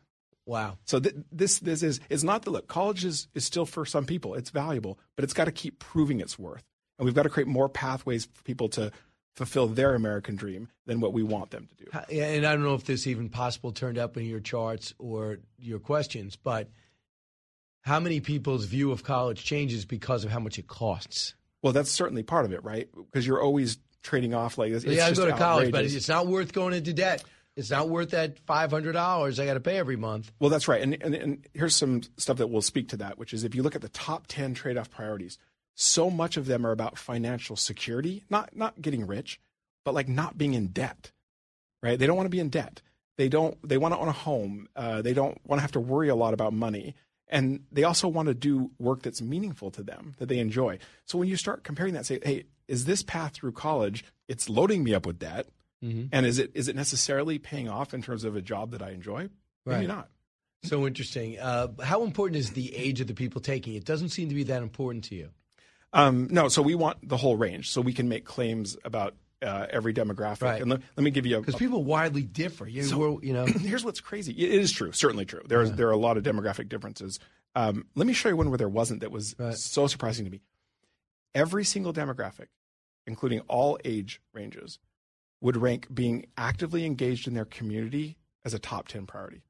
Wow. 0.47 0.79
So 0.85 0.99
th- 0.99 1.15
this 1.31 1.61
this 1.61 1.85
is 1.85 2.01
it's 2.11 2.25
not 2.25 2.43
that 2.43 2.51
look 2.51 2.67
college 2.67 3.05
is, 3.05 3.29
is 3.37 3.45
still 3.45 3.67
for 3.67 3.87
some 3.87 4.05
people 4.05 4.35
it's 4.35 4.51
valuable, 4.51 4.99
but 5.15 5.23
it's 5.23 5.33
got 5.33 5.45
to 5.45 5.53
keep 5.53 5.79
proving 5.79 6.19
its 6.19 6.41
worth, 6.41 6.65
and 6.99 7.05
we've 7.05 7.15
got 7.15 7.23
to 7.23 7.31
create 7.31 7.47
more 7.47 7.69
pathways 7.69 8.25
for 8.35 8.43
people 8.43 8.69
to 8.71 8.91
fulfill 9.39 9.69
their 9.69 9.95
American 9.95 10.37
dream 10.37 10.69
than 10.87 11.01
what 11.01 11.13
we 11.13 11.23
want 11.23 11.51
them 11.51 11.69
to 11.69 11.85
do. 11.85 12.21
And 12.21 12.45
I 12.45 12.53
don't 12.55 12.65
know 12.65 12.75
if 12.75 12.85
this 12.85 13.07
even 13.07 13.29
possible 13.29 13.73
turned 13.73 13.97
up 13.97 14.17
in 14.17 14.27
your 14.27 14.41
charts 14.41 14.93
or 14.99 15.39
your 15.59 15.79
questions, 15.79 16.37
but 16.37 16.69
how 17.83 18.01
many 18.01 18.21
people's 18.21 18.65
view 18.65 18.91
of 18.91 19.05
college 19.05 19.45
changes 19.45 19.85
because 19.85 20.25
of 20.25 20.31
how 20.31 20.41
much 20.41 20.59
it 20.59 20.67
costs. 20.67 21.35
Well, 21.63 21.73
that's 21.73 21.91
certainly 21.91 22.23
part 22.25 22.45
of 22.45 22.53
it, 22.53 22.63
right? 22.65 22.89
Because 22.95 23.27
you're 23.27 23.41
always 23.41 23.79
trading 24.03 24.35
off 24.35 24.59
like 24.59 24.73
this. 24.73 24.85
yeah, 24.85 25.07
I 25.07 25.13
go 25.13 25.27
to 25.27 25.33
college, 25.33 25.71
but 25.71 25.85
it's 25.85 26.09
not 26.09 26.27
worth 26.27 26.53
going 26.53 26.75
into 26.75 26.93
debt. 26.93 27.25
It's 27.57 27.71
not 27.71 27.89
worth 27.89 28.11
that 28.11 28.39
five 28.41 28.71
hundred 28.71 28.93
dollars 28.93 29.41
I 29.41 29.47
got 29.47 29.55
to 29.55 29.61
pay 29.61 29.79
every 29.79 29.97
month. 29.97 30.31
Well, 30.39 30.51
that's 30.51 30.69
right. 30.69 30.83
And, 30.83 30.97
and 31.01 31.15
and 31.15 31.47
here's 31.55 31.75
some 31.75 32.03
stuff 32.17 32.39
that 32.39 32.49
will 32.49 32.63
speak 32.63 32.91
to 32.91 32.99
that, 32.99 33.19
which 33.19 33.33
is 33.33 33.43
if 33.43 33.55
you 33.55 33.63
look 33.63 33.75
at 33.75 33.83
the 33.83 33.89
top 33.89 34.27
ten 34.29 34.55
trade-off 34.55 34.91
priorities, 34.91 35.39
so 35.81 36.11
much 36.11 36.37
of 36.37 36.47
them 36.47 36.67
are 36.67 36.73
about 36.73 36.99
financial 36.99 37.55
security, 37.55 38.25
not 38.29 38.55
not 38.57 38.83
getting 38.83 39.07
rich, 39.07 39.39
but 39.85 39.95
like 39.95 40.09
not 40.09 40.37
being 40.37 40.55
in 40.55 40.67
debt. 40.69 41.13
Right? 41.81 41.97
They 41.97 42.09
don't 42.09 42.17
want 42.17 42.27
to 42.27 42.31
be 42.31 42.41
in 42.41 42.49
debt. 42.49 42.83
They 43.17 43.29
don't. 43.29 43.57
They 43.67 43.79
want 43.79 43.95
to 43.95 44.01
own 44.01 44.09
a 44.09 44.13
home. 44.13 44.69
Uh, 44.75 45.03
they 45.03 45.15
don't 45.15 45.41
want 45.47 45.59
to 45.59 45.63
have 45.63 45.73
to 45.73 45.81
worry 45.81 46.09
a 46.09 46.17
lot 46.17 46.35
about 46.35 46.53
money. 46.53 46.97
And 47.29 47.61
they 47.71 47.85
also 47.85 48.09
want 48.09 48.27
to 48.27 48.35
do 48.35 48.73
work 48.81 49.03
that's 49.03 49.23
meaningful 49.23 49.71
to 49.73 49.83
them, 49.85 50.15
that 50.19 50.29
they 50.29 50.39
enjoy. 50.39 50.79
So 51.05 51.17
when 51.17 51.29
you 51.29 51.37
start 51.37 51.63
comparing 51.63 51.95
that, 51.95 52.07
say, 52.07 52.19
hey, 52.25 52.45
is 52.67 52.87
this 52.87 53.03
path 53.03 53.35
through 53.35 53.53
college? 53.53 54.05
It's 54.27 54.49
loading 54.49 54.83
me 54.83 54.95
up 54.95 55.07
with 55.07 55.19
debt, 55.21 55.47
mm-hmm. 55.85 56.07
and 56.11 56.27
is 56.27 56.41
it 56.41 56.51
is 56.55 56.67
it 56.67 56.75
necessarily 56.75 57.39
paying 57.39 57.69
off 57.69 57.95
in 57.95 58.03
terms 58.03 58.25
of 58.25 58.35
a 58.35 58.43
job 58.43 58.73
that 58.73 58.83
I 58.83 58.91
enjoy? 58.91 59.29
Maybe 59.65 59.87
Right. 59.87 59.87
not. 59.87 60.09
So 60.65 60.89
interesting. 60.89 61.39
Uh, 61.39 61.69
how 61.85 62.03
important 62.03 62.41
is 62.41 62.51
the 62.51 62.75
age 62.75 63.01
of 63.01 63.07
the 63.07 63.15
people 63.15 63.41
taking 63.41 63.75
it? 63.75 63.85
Doesn't 63.85 64.09
seem 64.09 64.29
to 64.29 64.35
be 64.35 64.43
that 64.45 64.63
important 64.63 65.05
to 65.05 65.15
you. 65.15 65.31
Um, 65.93 66.29
no, 66.31 66.49
so 66.49 66.61
we 66.63 66.75
want 66.75 67.09
the 67.09 67.17
whole 67.17 67.37
range, 67.37 67.71
so 67.71 67.81
we 67.81 67.93
can 67.93 68.09
make 68.09 68.25
claims 68.25 68.77
about 68.85 69.15
uh, 69.41 69.67
every 69.71 69.95
demographic. 69.95 70.43
Right. 70.43 70.61
And 70.61 70.71
let, 70.71 70.81
let 70.97 71.05
me 71.05 71.11
give 71.11 71.25
you 71.25 71.37
a 71.39 71.41
Because 71.41 71.55
people 71.55 71.85
widely 71.85 72.23
differ. 72.23 72.67
You, 72.69 72.83
So- 72.83 73.21
you 73.23 73.33
know, 73.33 73.47
here's 73.61 73.85
what's 73.85 74.01
crazy. 74.01 74.33
It 74.33 74.51
is 74.61 74.73
true, 74.73 74.93
certainly 74.93 75.25
true. 75.25 75.43
There 75.47 75.59
There's 75.65 75.77
there 75.77 75.89
are 75.89 75.93
a 75.93 75.97
lot 75.97 76.17
of 76.17 76.25
demographic 76.25 76.69
differences. 76.69 77.19
Um, 77.55 77.87
let 77.95 78.07
me 78.07 78.13
show 78.13 78.29
you 78.29 78.37
one 78.37 78.51
where 78.51 78.59
there 78.59 78.69
wasn't. 78.69 79.01
That 79.01 79.11
was 79.11 79.35
so 79.57 79.87
surprising 79.87 80.25
to 80.27 80.31
me. 80.31 80.43
Every 81.35 81.65
single 81.65 81.93
demographic, 81.93 82.47
including 83.07 83.41
all 83.49 83.79
age 83.85 84.21
ranges, 84.33 84.79
would 85.41 85.57
rank 85.57 85.87
being 85.93 86.27
actively 86.37 86.85
engaged 86.85 87.27
in 87.29 87.35
their 87.35 87.45
community 87.45 88.17
as 88.45 88.55
a 88.55 88.59
top 88.59 88.89
ten 88.89 89.07
priority. 89.07 89.43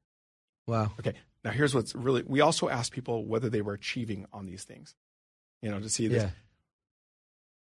Wow. 0.67 0.91
Okay. 0.99 1.13
Now 1.43 1.51
here's 1.51 1.73
what's 1.75 1.95
really. 1.95 2.23
We 2.25 2.41
also 2.41 2.69
asked 2.69 2.91
people 2.91 3.25
whether 3.25 3.49
they 3.49 3.61
were 3.61 3.73
achieving 3.73 4.25
on 4.31 4.45
these 4.45 4.63
things. 4.63 4.95
You 5.61 5.71
know, 5.71 5.79
to 5.79 5.89
see 5.89 6.07
this. 6.07 6.23
Yeah. 6.23 6.29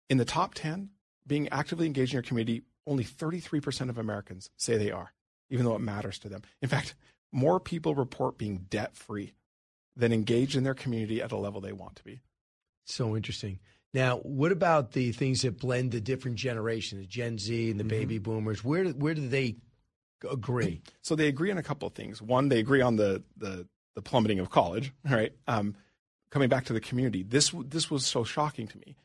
In 0.09 0.19
the 0.19 0.25
top 0.25 0.55
ten, 0.55 0.91
being 1.27 1.49
actively 1.51 1.87
engaged 1.87 2.13
in 2.13 2.17
your 2.17 2.23
community, 2.23 2.63
only 2.87 3.05
33% 3.05 3.91
of 3.91 3.99
Americans 3.99 4.51
say 4.57 4.79
they 4.79 4.91
are, 4.91 5.13
even 5.51 5.65
though 5.65 5.77
it 5.77 5.81
matters 5.81 6.19
to 6.21 6.29
them. 6.29 6.43
In 6.63 6.69
fact, 6.69 6.95
more 7.31 7.61
people 7.61 7.95
report 7.95 8.39
being 8.39 8.67
debt 8.71 8.97
free 8.97 9.35
than 9.95 10.13
engaged 10.13 10.57
in 10.57 10.65
their 10.65 10.75
community 10.75 11.21
at 11.21 11.33
a 11.33 11.37
level 11.37 11.61
they 11.61 11.73
want 11.73 11.97
to 11.97 12.05
be. 12.05 12.23
So 12.87 13.15
interesting. 13.15 13.59
Now, 13.93 14.19
what 14.19 14.53
about 14.53 14.93
the 14.93 15.13
things 15.13 15.43
that 15.43 15.59
blend 15.59 15.93
the 15.93 16.01
different 16.01 16.37
generations, 16.37 17.07
Gen 17.07 17.39
Z 17.39 17.71
and 17.71 17.81
the 17.81 17.85
baby 17.85 18.19
boomers? 18.19 18.63
Where 18.63 18.85
do, 18.85 18.91
where 18.91 19.15
do 19.15 19.27
they 19.29 19.57
agree? 20.29 20.83
So 21.03 21.15
they 21.15 21.29
agree 21.29 21.51
on 21.51 21.59
a 21.59 21.63
couple 21.63 21.89
of 21.89 21.95
things. 21.95 22.21
One, 22.21 22.49
they 22.49 22.59
agree 22.59 22.81
on 22.81 22.97
the 22.97 23.23
the, 23.37 23.67
the 23.95 24.03
plummeting 24.03 24.41
of 24.41 24.51
college. 24.51 24.93
Right. 25.09 25.33
Um, 25.47 25.75
coming 26.31 26.49
back 26.49 26.66
to 26.66 26.72
the 26.72 26.81
community, 26.81 27.22
this 27.22 27.53
this 27.66 27.91
was 27.91 28.07
so 28.07 28.24
shocking 28.24 28.66
to 28.68 28.79
me. 28.79 28.97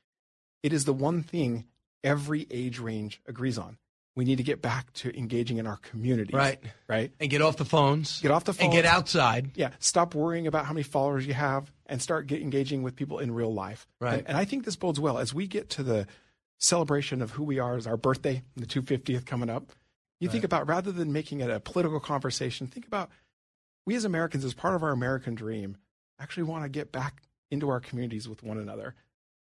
It 0.62 0.74
is 0.74 0.86
the 0.86 0.94
one 0.94 1.24
thing 1.24 1.66
every 2.04 2.48
age 2.52 2.80
range 2.80 3.22
agrees 3.28 3.58
on. 3.58 3.78
We 4.16 4.26
need 4.26 4.38
to 4.38 4.44
get 4.44 4.62
back 4.62 4.94
to 4.94 5.18
engaging 5.18 5.58
in 5.58 5.66
our 5.66 5.78
communities. 5.78 6.36
Right. 6.36 6.60
Right. 6.88 7.12
And 7.20 7.32
get 7.32 7.42
off 7.42 7.58
the 7.58 7.66
phones. 7.66 8.22
Get 8.22 8.30
off 8.30 8.44
the 8.44 8.54
phones. 8.54 8.66
And 8.66 8.74
get 8.74 8.86
outside. 8.86 9.52
Yeah. 9.56 9.72
Stop 9.80 10.14
worrying 10.14 10.46
about 10.46 10.66
how 10.66 10.74
many 10.74 10.84
followers 10.84 11.26
you 11.26 11.34
have 11.34 11.72
and 11.88 12.00
start 12.00 12.28
get 12.28 12.42
engaging 12.42 12.84
with 12.84 12.96
people 12.96 13.18
in 13.18 13.34
real 13.34 13.52
life. 13.52 13.88
Right. 14.00 14.20
And, 14.20 14.30
and 14.30 14.38
I 14.38 14.46
think 14.46 14.66
this 14.66 14.76
bodes 14.76 15.00
well 15.00 15.18
as 15.18 15.34
we 15.34 15.48
get 15.48 15.70
to 15.72 15.84
the 15.84 16.06
celebration 16.60 17.24
of 17.24 17.32
who 17.32 17.44
we 17.44 17.58
are 17.58 17.76
as 17.76 17.88
our 17.88 17.98
birthday, 17.98 18.44
the 18.56 18.68
250th 18.68 19.26
coming 19.26 19.50
up. 19.50 19.72
You 20.20 20.30
think 20.30 20.46
about 20.46 20.70
rather 20.70 20.94
than 20.94 21.12
making 21.12 21.42
it 21.42 21.50
a 21.50 21.60
political 21.60 22.00
conversation, 22.00 22.68
think 22.68 22.88
about 22.88 23.10
we 23.86 23.96
as 23.96 24.06
Americans, 24.06 24.46
as 24.46 24.54
part 24.54 24.74
of 24.74 24.82
our 24.82 24.92
American 24.92 25.36
dream, 25.36 25.76
actually 26.24 26.44
want 26.44 26.64
to 26.64 26.70
get 26.70 26.92
back 26.92 27.22
into 27.52 27.70
our 27.70 27.80
communities 27.80 28.28
with 28.28 28.42
one 28.42 28.58
another. 28.58 28.96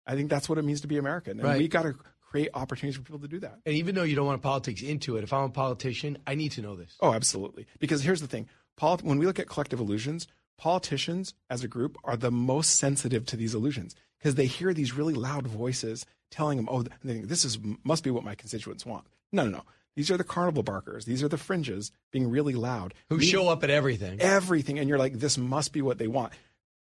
I 0.07 0.15
think 0.15 0.31
that's 0.31 0.49
what 0.49 0.57
it 0.59 0.63
means 0.65 0.81
to 0.81 0.87
be 0.89 0.97
American. 0.97 1.33
And 1.39 1.43
Right. 1.43 1.59
we 1.59 1.69
got 1.69 1.83
to 1.83 1.95
create 2.23 2.49
opportunities 2.55 2.97
for 2.97 3.03
people 3.03 3.19
to 3.21 3.29
do 3.29 3.41
that. 3.41 3.59
And 3.67 3.75
even 3.77 3.95
though 3.95 4.05
you 4.05 4.17
don't 4.17 4.27
want 4.27 4.41
politics 4.41 4.81
into 4.83 5.17
it, 5.17 5.25
if 5.25 5.33
I'm 5.33 5.45
a 5.45 5.49
politician, 5.51 6.17
I 6.27 6.35
need 6.37 6.53
to 6.53 6.63
know 6.63 6.77
this. 6.77 6.97
Oh, 7.01 7.13
absolutely. 7.13 7.67
Because 7.81 8.03
here's 8.03 8.21
the 8.21 8.27
thing: 8.27 8.49
Polit- 8.77 9.03
when 9.03 9.19
we 9.19 9.27
look 9.27 9.39
at 9.39 9.49
collective 9.49 9.81
illusions, 9.81 10.27
politicians 10.57 11.35
as 11.51 11.65
a 11.65 11.69
group 11.69 11.97
are 12.05 12.17
the 12.17 12.31
most 12.31 12.77
sensitive 12.77 13.27
to 13.27 13.37
these 13.37 13.55
illusions 13.55 13.95
because 14.19 14.37
they 14.37 14.47
hear 14.47 14.73
these 14.73 14.95
really 14.95 15.15
loud 15.15 15.47
voices 15.47 16.07
telling 16.31 16.57
them, 16.57 16.69
"Oh, 16.71 16.83
they 16.83 16.91
think 17.03 17.29
this 17.29 17.45
is 17.45 17.59
must 17.83 18.05
be 18.05 18.11
what 18.11 18.25
my 18.25 18.35
constituents 18.35 18.87
want." 18.87 19.07
No, 19.33 19.45
no, 19.45 19.51
no. 19.51 19.63
These 19.97 20.11
are 20.11 20.17
the 20.17 20.25
carnival 20.25 20.63
barkers. 20.63 21.05
These 21.05 21.23
are 21.23 21.29
the 21.29 21.37
fringes 21.37 21.91
being 22.13 22.31
really 22.31 22.55
loud. 22.55 22.95
Who 23.09 23.17
We- 23.17 23.27
show 23.27 23.49
up 23.49 23.65
at 23.65 23.71
everything. 23.71 24.21
everything, 24.21 24.79
and 24.79 24.89
you're 24.89 24.99
like, 24.99 25.15
"This 25.15 25.37
must 25.37 25.73
be 25.73 25.83
what 25.83 25.99
they 25.99 26.07
want." 26.09 26.33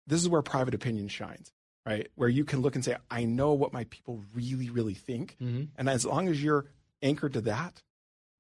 This 0.07 0.21
is 0.21 0.29
where 0.29 0.43
private 0.43 0.75
opinion 0.75 1.09
shines, 1.09 1.53
right? 1.85 2.09
Where 2.15 2.29
you 2.29 2.45
can 2.45 2.61
look 2.61 2.75
and 2.75 2.85
say, 2.85 2.97
"I 3.11 3.25
know 3.25 3.53
what 3.55 3.73
my 3.73 3.85
people 3.85 4.23
really, 4.33 4.71
really 4.71 4.95
think," 4.95 5.37
Mhm. 5.41 5.69
and 5.77 5.89
as 5.89 6.05
long 6.05 6.29
as 6.29 6.43
you're 6.43 6.67
anchored 7.03 7.33
to 7.35 7.41
that, 7.43 7.83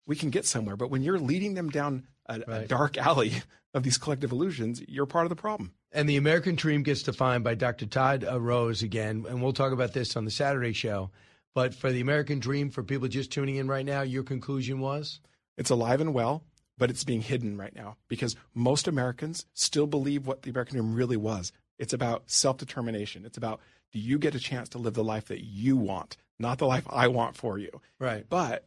we 0.07 0.17
can 0.17 0.31
get 0.31 0.47
somewhere. 0.47 0.77
But 0.77 0.91
when 0.91 1.03
you're 1.03 1.19
leading 1.19 1.55
them 1.55 1.69
down 1.71 2.07
a, 2.27 2.41
a 2.47 2.67
dark 2.67 2.97
alley 2.97 3.33
of 3.75 3.83
these 3.83 3.99
collective 3.99 4.33
illusions, 4.33 4.83
you're 4.89 5.07
part 5.07 5.27
of 5.27 5.31
the 5.31 5.37
problem. 5.37 5.73
And 5.93 6.09
the 6.09 6.17
American 6.17 6.55
Dream 6.57 6.83
gets 6.83 7.03
defined 7.03 7.45
by 7.45 7.55
Dr. 7.55 7.87
Todd 7.87 8.25
uh, 8.25 8.41
Rose 8.41 8.83
again, 8.83 9.25
and 9.29 9.43
we'll 9.43 9.53
talk 9.53 9.73
about 9.73 9.93
this 9.93 10.17
on 10.17 10.25
the 10.25 10.31
Saturday 10.31 10.73
show. 10.73 11.11
But 11.55 11.75
for 11.75 11.91
the 11.91 12.01
American 12.01 12.39
Dream, 12.39 12.71
for 12.71 12.83
people 12.83 13.09
just 13.09 13.33
tuning 13.33 13.57
in 13.57 13.67
right 13.67 13.85
now, 13.87 14.03
your 14.03 14.23
conclusion 14.25 14.81
was? 14.81 15.21
It's 15.57 15.71
alive 15.71 16.01
and 16.03 16.13
well, 16.13 16.45
but 16.79 16.91
it's 16.91 17.05
being 17.05 17.21
hidden 17.21 17.57
right 17.57 17.75
now 17.75 17.97
because 18.09 18.37
most 18.55 18.89
Americans 18.89 19.47
still 19.55 19.87
believe 19.87 20.27
what 20.27 20.43
the 20.43 20.51
American 20.51 20.79
dream 20.79 20.95
really 20.95 21.17
was. 21.17 21.53
It's 21.79 21.93
about 21.93 22.31
self 22.31 22.57
determination. 22.59 23.25
It's 23.25 23.39
about 23.39 23.61
do 23.93 23.99
you 23.99 24.19
get 24.19 24.35
a 24.35 24.41
chance 24.41 24.69
to 24.71 24.79
live 24.79 24.95
the 24.95 25.05
life 25.05 25.27
that 25.27 25.45
you 25.45 25.77
want, 25.77 26.17
not 26.39 26.59
the 26.59 26.67
life 26.67 26.87
I 26.91 27.09
want 27.09 27.37
for 27.37 27.59
you. 27.59 27.71
Right. 27.99 28.25
But 28.29 28.67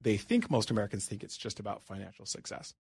they 0.00 0.16
think 0.16 0.50
most 0.50 0.70
Americans 0.70 1.06
think 1.06 1.22
it's 1.22 1.36
just 1.36 1.60
about 1.60 1.82
financial 1.82 2.26
success. 2.26 2.74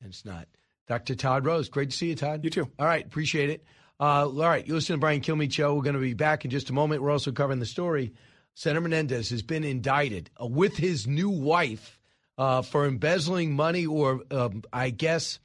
And 0.00 0.10
it's 0.10 0.24
not. 0.24 0.48
Dr. 0.86 1.14
Todd 1.14 1.44
Rose, 1.44 1.68
great 1.68 1.90
to 1.90 1.96
see 1.96 2.08
you, 2.08 2.14
Todd. 2.14 2.44
You 2.44 2.50
too. 2.50 2.70
All 2.78 2.86
right, 2.86 3.04
appreciate 3.04 3.50
it. 3.50 3.64
Uh, 4.00 4.26
all 4.26 4.32
right, 4.32 4.66
you 4.66 4.74
listen 4.74 4.94
to 4.94 5.00
Brian 5.00 5.20
Kilmeade 5.20 5.52
Show. 5.52 5.74
We're 5.74 5.82
going 5.82 5.94
to 5.94 6.00
be 6.00 6.14
back 6.14 6.44
in 6.44 6.50
just 6.50 6.70
a 6.70 6.72
moment. 6.72 7.02
We're 7.02 7.10
also 7.10 7.32
covering 7.32 7.58
the 7.58 7.66
story. 7.66 8.14
Senator 8.54 8.80
Menendez 8.80 9.30
has 9.30 9.42
been 9.42 9.64
indicted 9.64 10.30
uh, 10.40 10.46
with 10.46 10.76
his 10.76 11.06
new 11.06 11.30
wife 11.30 11.97
uh, 12.38 12.62
for 12.62 12.86
embezzling 12.86 13.54
money, 13.54 13.84
or 13.84 14.22
um, 14.30 14.62
I 14.72 14.90
guess 14.90 15.40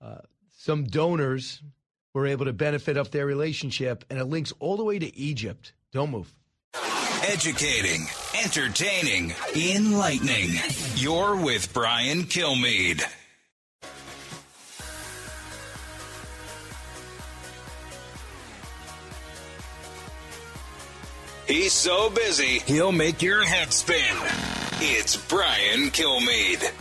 uh, 0.00 0.18
some 0.56 0.84
donors 0.84 1.60
were 2.14 2.26
able 2.26 2.44
to 2.44 2.52
benefit 2.52 2.96
off 2.96 3.10
their 3.10 3.26
relationship, 3.26 4.04
and 4.08 4.18
it 4.18 4.24
links 4.26 4.52
all 4.60 4.76
the 4.76 4.84
way 4.84 4.98
to 4.98 5.16
Egypt. 5.16 5.72
Don't 5.92 6.10
move. 6.10 6.32
Educating, 7.26 8.06
entertaining, 8.42 9.34
enlightening. 9.56 10.50
You're 10.94 11.36
with 11.36 11.72
Brian 11.74 12.24
Kilmeade. 12.24 13.02
He's 21.46 21.72
so 21.72 22.08
busy, 22.10 22.60
he'll 22.60 22.92
make 22.92 23.20
your 23.20 23.44
head 23.44 23.72
spin. 23.72 24.63
It's 24.80 25.16
Brian 25.16 25.90
Kilmeade. 25.90 26.72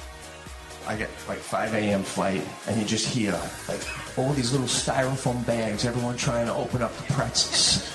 I 0.87 0.95
get 0.95 1.09
like 1.27 1.37
5 1.37 1.73
a.m. 1.75 2.03
flight, 2.03 2.41
and 2.67 2.79
you 2.79 2.85
just 2.85 3.07
hear 3.07 3.31
like 3.69 3.79
all 4.17 4.33
these 4.33 4.51
little 4.51 4.67
styrofoam 4.67 5.45
bags, 5.45 5.85
everyone 5.85 6.17
trying 6.17 6.47
to 6.47 6.53
open 6.53 6.81
up 6.81 6.95
the 6.97 7.13
pretzels. 7.13 7.87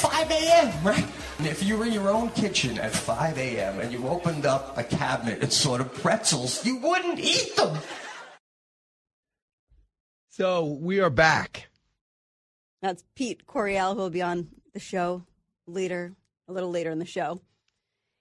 5 0.00 0.30
a.m., 0.30 0.84
right? 0.84 1.06
And 1.38 1.46
if 1.46 1.62
you 1.62 1.78
were 1.78 1.86
in 1.86 1.92
your 1.92 2.10
own 2.10 2.30
kitchen 2.30 2.78
at 2.78 2.92
5 2.92 3.38
a.m. 3.38 3.80
and 3.80 3.92
you 3.92 4.06
opened 4.08 4.44
up 4.44 4.76
a 4.76 4.84
cabinet 4.84 5.40
and 5.42 5.52
saw 5.52 5.78
the 5.78 5.84
pretzels, 5.84 6.66
you 6.66 6.78
wouldn't 6.78 7.18
eat 7.18 7.56
them. 7.56 7.78
So 10.30 10.64
we 10.64 11.00
are 11.00 11.10
back. 11.10 11.68
That's 12.82 13.04
Pete 13.14 13.46
Correale, 13.46 13.94
who 13.94 14.00
will 14.00 14.10
be 14.10 14.20
on 14.20 14.48
the 14.72 14.80
show 14.80 15.24
later, 15.66 16.12
a 16.48 16.52
little 16.52 16.70
later 16.70 16.90
in 16.90 16.98
the 16.98 17.06
show. 17.06 17.40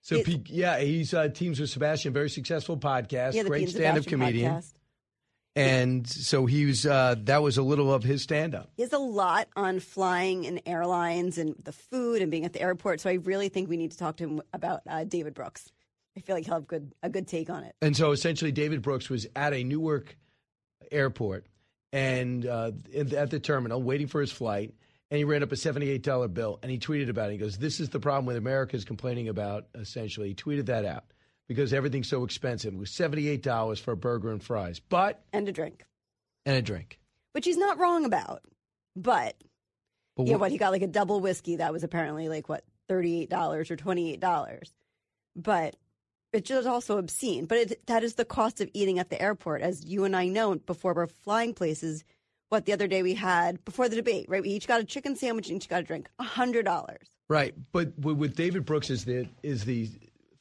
So, 0.04 0.18
It- 0.18 0.50
yeah, 0.50 0.80
he's 0.80 1.14
uh, 1.14 1.30
teams 1.30 1.60
with 1.60 1.70
Sebastian, 1.70 2.14
very 2.14 2.30
successful 2.30 2.78
podcast, 2.78 3.34
Yeah, 3.34 3.44
great 3.44 3.70
stand-up 3.70 4.06
comedian, 4.06 4.52
podcast. 4.56 4.74
and 5.56 6.06
so 6.08 6.46
he 6.46 6.66
was. 6.66 6.86
Uh, 6.86 7.16
that 7.20 7.42
was 7.42 7.58
a 7.58 7.64
little 7.64 7.94
of 7.94 8.04
his 8.04 8.22
stand-up. 8.22 8.70
He 8.76 8.82
has 8.84 8.92
a 8.94 8.98
lot 9.00 9.48
on 9.56 9.80
flying 9.80 10.46
and 10.46 10.62
airlines 10.66 11.38
and 11.38 11.56
the 11.64 11.72
food 11.72 12.22
and 12.22 12.30
being 12.30 12.44
at 12.44 12.52
the 12.54 12.62
airport. 12.62 13.00
So 13.00 13.10
I 13.10 13.14
really 13.14 13.48
think 13.50 13.70
we 13.70 13.78
need 13.78 13.92
to 13.92 13.98
talk 13.98 14.18
to 14.18 14.26
him 14.26 14.42
about 14.54 14.82
uh, 14.90 15.06
David 15.06 15.34
Brooks. 15.34 15.72
I 16.18 16.20
feel 16.20 16.36
like 16.36 16.46
he'll 16.46 16.56
have 16.56 16.68
good 16.68 16.94
a 17.02 17.10
good 17.10 17.28
take 17.28 17.50
on 17.50 17.64
it. 17.64 17.74
And 17.82 17.96
so 17.96 18.12
essentially, 18.12 18.52
David 18.52 18.82
Brooks 18.82 19.10
was 19.10 19.26
at 19.36 19.54
a 19.54 19.64
Newark 19.64 20.18
airport, 20.92 21.46
and 21.94 22.46
uh, 22.46 22.72
at 23.16 23.30
the 23.30 23.40
terminal 23.40 23.82
waiting 23.82 24.08
for 24.08 24.20
his 24.22 24.32
flight, 24.34 24.74
and 25.14 25.20
he 25.20 25.26
ran 25.26 25.44
up 25.44 25.52
a 25.52 25.56
seventy-eight-dollar 25.56 26.30
bill, 26.30 26.58
and 26.64 26.72
he 26.72 26.80
tweeted 26.80 27.08
about 27.08 27.30
it. 27.30 27.34
He 27.34 27.38
goes, 27.38 27.60
"This 27.60 27.80
is 27.80 27.90
the 27.90 28.00
problem 28.00 28.26
with 28.26 28.36
America 28.36 28.76
is 28.76 28.84
complaining 28.84 29.30
about." 29.30 29.68
Essentially, 29.76 30.30
he 30.30 30.34
tweeted 30.34 30.66
that 30.66 30.86
out 30.86 31.04
because 31.48 31.72
everything's 31.72 32.10
so 32.10 32.24
expensive. 32.24 32.74
It 32.74 32.80
was 32.80 32.90
seventy-eight 32.90 33.44
dollars 33.44 33.80
for 33.80 33.92
a 33.92 33.96
burger 33.96 34.32
and 34.32 34.42
fries, 34.42 34.80
but 34.80 35.24
and 35.32 35.48
a 35.48 35.52
drink, 35.52 35.86
and 36.48 36.58
a 36.58 36.64
drink, 36.64 36.98
which 37.34 37.46
he's 37.46 37.58
not 37.58 37.78
wrong 37.78 38.06
about. 38.06 38.42
But, 38.96 39.36
but 40.18 40.26
you 40.26 40.32
know 40.32 40.40
what? 40.40 40.50
He 40.50 40.58
got 40.58 40.72
like 40.72 40.82
a 40.82 40.88
double 40.88 41.20
whiskey 41.20 41.58
that 41.58 41.72
was 41.72 41.84
apparently 41.84 42.28
like 42.28 42.50
what 42.50 42.64
thirty-eight 42.90 43.30
dollars 43.30 43.70
or 43.70 43.76
twenty-eight 43.76 44.20
dollars, 44.20 44.74
but 45.36 45.76
it's 46.32 46.50
just 46.50 46.68
also 46.68 46.98
obscene. 46.98 47.46
But 47.46 47.58
it, 47.60 47.86
that 47.86 48.04
is 48.04 48.16
the 48.16 48.26
cost 48.26 48.62
of 48.62 48.70
eating 48.74 48.98
at 48.98 49.12
the 49.12 49.22
airport, 49.22 49.62
as 49.62 49.86
you 49.86 50.06
and 50.06 50.16
I 50.16 50.26
know. 50.26 50.56
Before 50.56 50.96
we're 50.96 51.06
flying 51.06 51.54
places, 51.54 52.04
what 52.54 52.66
the 52.66 52.72
other 52.72 52.88
day 52.88 53.02
we 53.02 53.16
had 53.16 53.66
before 53.66 53.90
the 53.90 53.96
debate, 53.96 54.28
right? 54.30 54.44
We 54.44 54.50
each 54.50 54.68
got 54.68 54.80
a 54.80 54.84
chicken 54.84 55.16
sandwich 55.16 55.50
and 55.50 55.58
each 55.58 55.68
got 55.68 55.82
a 55.82 55.84
drink, 55.84 56.08
a 56.20 56.24
hundred 56.24 56.66
dollars. 56.66 57.08
Right, 57.28 57.56
but 57.72 57.98
with 57.98 58.36
David 58.36 58.64
Brooks 58.64 58.92
is 58.92 59.06
the 59.06 59.28
is 59.42 59.66
the 59.66 59.90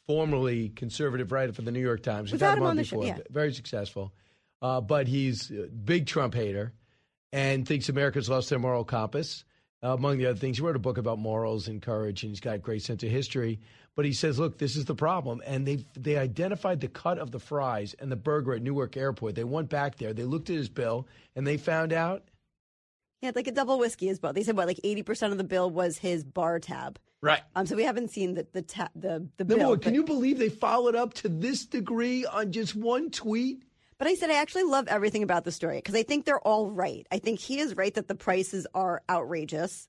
formerly 0.07 0.69
conservative 0.69 1.33
writer 1.33 1.55
for 1.55 1.63
the 1.63 1.73
New 1.73 1.81
York 1.81 2.03
Times. 2.03 2.31
We've 2.31 2.41
had 2.41 2.59
him 2.59 2.65
on 2.65 2.77
the 2.77 2.85
show, 2.85 3.03
yeah. 3.03 3.19
Very 3.31 3.55
successful, 3.55 4.13
uh, 4.61 4.83
but 4.83 5.09
he's 5.09 5.51
a 5.51 5.69
big 5.69 6.07
Trump 6.07 6.35
hater 6.35 6.75
and 7.33 7.67
thinks 7.67 7.89
America's 7.89 8.29
lost 8.29 8.51
their 8.51 8.59
moral 8.59 8.85
compass. 8.85 9.45
Uh, 9.85 9.95
among 9.95 10.19
the 10.19 10.27
other 10.27 10.39
things, 10.39 10.59
he 10.59 10.63
wrote 10.63 10.77
a 10.77 10.79
book 10.79 10.97
about 10.97 11.19
morals 11.19 11.67
and 11.67 11.83
courage, 11.83 12.23
and 12.23 12.31
he's 12.31 12.41
got 12.41 12.55
a 12.55 12.59
great 12.59 12.83
sense 12.83 13.03
of 13.03 13.11
history. 13.11 13.59
But 13.97 14.05
he 14.05 14.13
says, 14.13 14.39
look, 14.39 14.57
this 14.57 14.77
is 14.77 14.85
the 14.85 14.95
problem. 14.95 15.43
And 15.45 15.67
they 15.67 15.85
they 15.95 16.17
identified 16.17 16.81
the 16.81 16.89
cut 16.89 17.19
of 17.19 17.31
the 17.31 17.41
fries 17.41 17.95
and 17.99 18.11
the 18.11 18.17
burger 18.17 18.55
at 18.55 18.63
Newark 18.63 18.97
Airport. 18.97 19.35
They 19.35 19.45
went 19.45 19.69
back 19.69 19.97
there, 19.97 20.15
they 20.15 20.25
looked 20.25 20.51
at 20.51 20.57
his 20.57 20.69
bill, 20.69 21.07
and 21.37 21.47
they 21.47 21.57
found 21.57 21.93
out. 21.93 22.23
Yeah, 23.21 23.33
like 23.35 23.47
a 23.47 23.53
double 23.53 23.79
whiskey 23.79 24.09
as 24.09 24.21
well. 24.21 24.33
They 24.33 24.43
said 24.43 24.57
what, 24.57 24.67
like 24.67 24.81
eighty 24.83 25.03
percent 25.03 25.33
of 25.33 25.39
the 25.39 25.45
bill 25.45 25.69
was 25.71 25.99
his 25.99 26.25
bar 26.25 26.59
tab. 26.59 26.99
Right. 27.21 27.41
Um. 27.55 27.67
So 27.67 27.77
we 27.77 27.85
haven't 27.85 28.11
seen 28.11 28.35
the 28.35 28.47
the 28.53 28.63
ta- 28.63 28.89
the 28.97 29.29
the 29.37 29.45
Number 29.45 29.57
bill. 29.57 29.69
one, 29.71 29.81
can 29.81 29.95
you 29.95 30.05
believe 30.05 30.39
they 30.39 30.49
followed 30.49 30.95
up 30.95 31.15
to 31.15 31.29
this 31.29 31.67
degree 31.67 32.25
on 32.25 32.51
just 32.53 32.75
one 32.75 33.11
tweet? 33.11 33.63
But 34.03 34.11
I 34.11 34.15
said 34.15 34.31
I 34.31 34.35
actually 34.35 34.65
love 34.65 34.89
everything 34.89 35.23
about 35.23 35.45
the 35.45 35.53
story 35.53 35.77
because 35.77 35.95
I 35.95 36.03
think 36.03 36.25
they're 36.25 36.41
all 36.41 36.69
right. 36.69 37.07
I 37.13 37.19
think 37.19 37.39
he 37.39 37.61
is 37.61 37.77
right 37.77 37.95
that 37.95 38.09
the 38.09 38.17
prices 38.17 38.67
are 38.75 39.01
outrageous. 39.09 39.87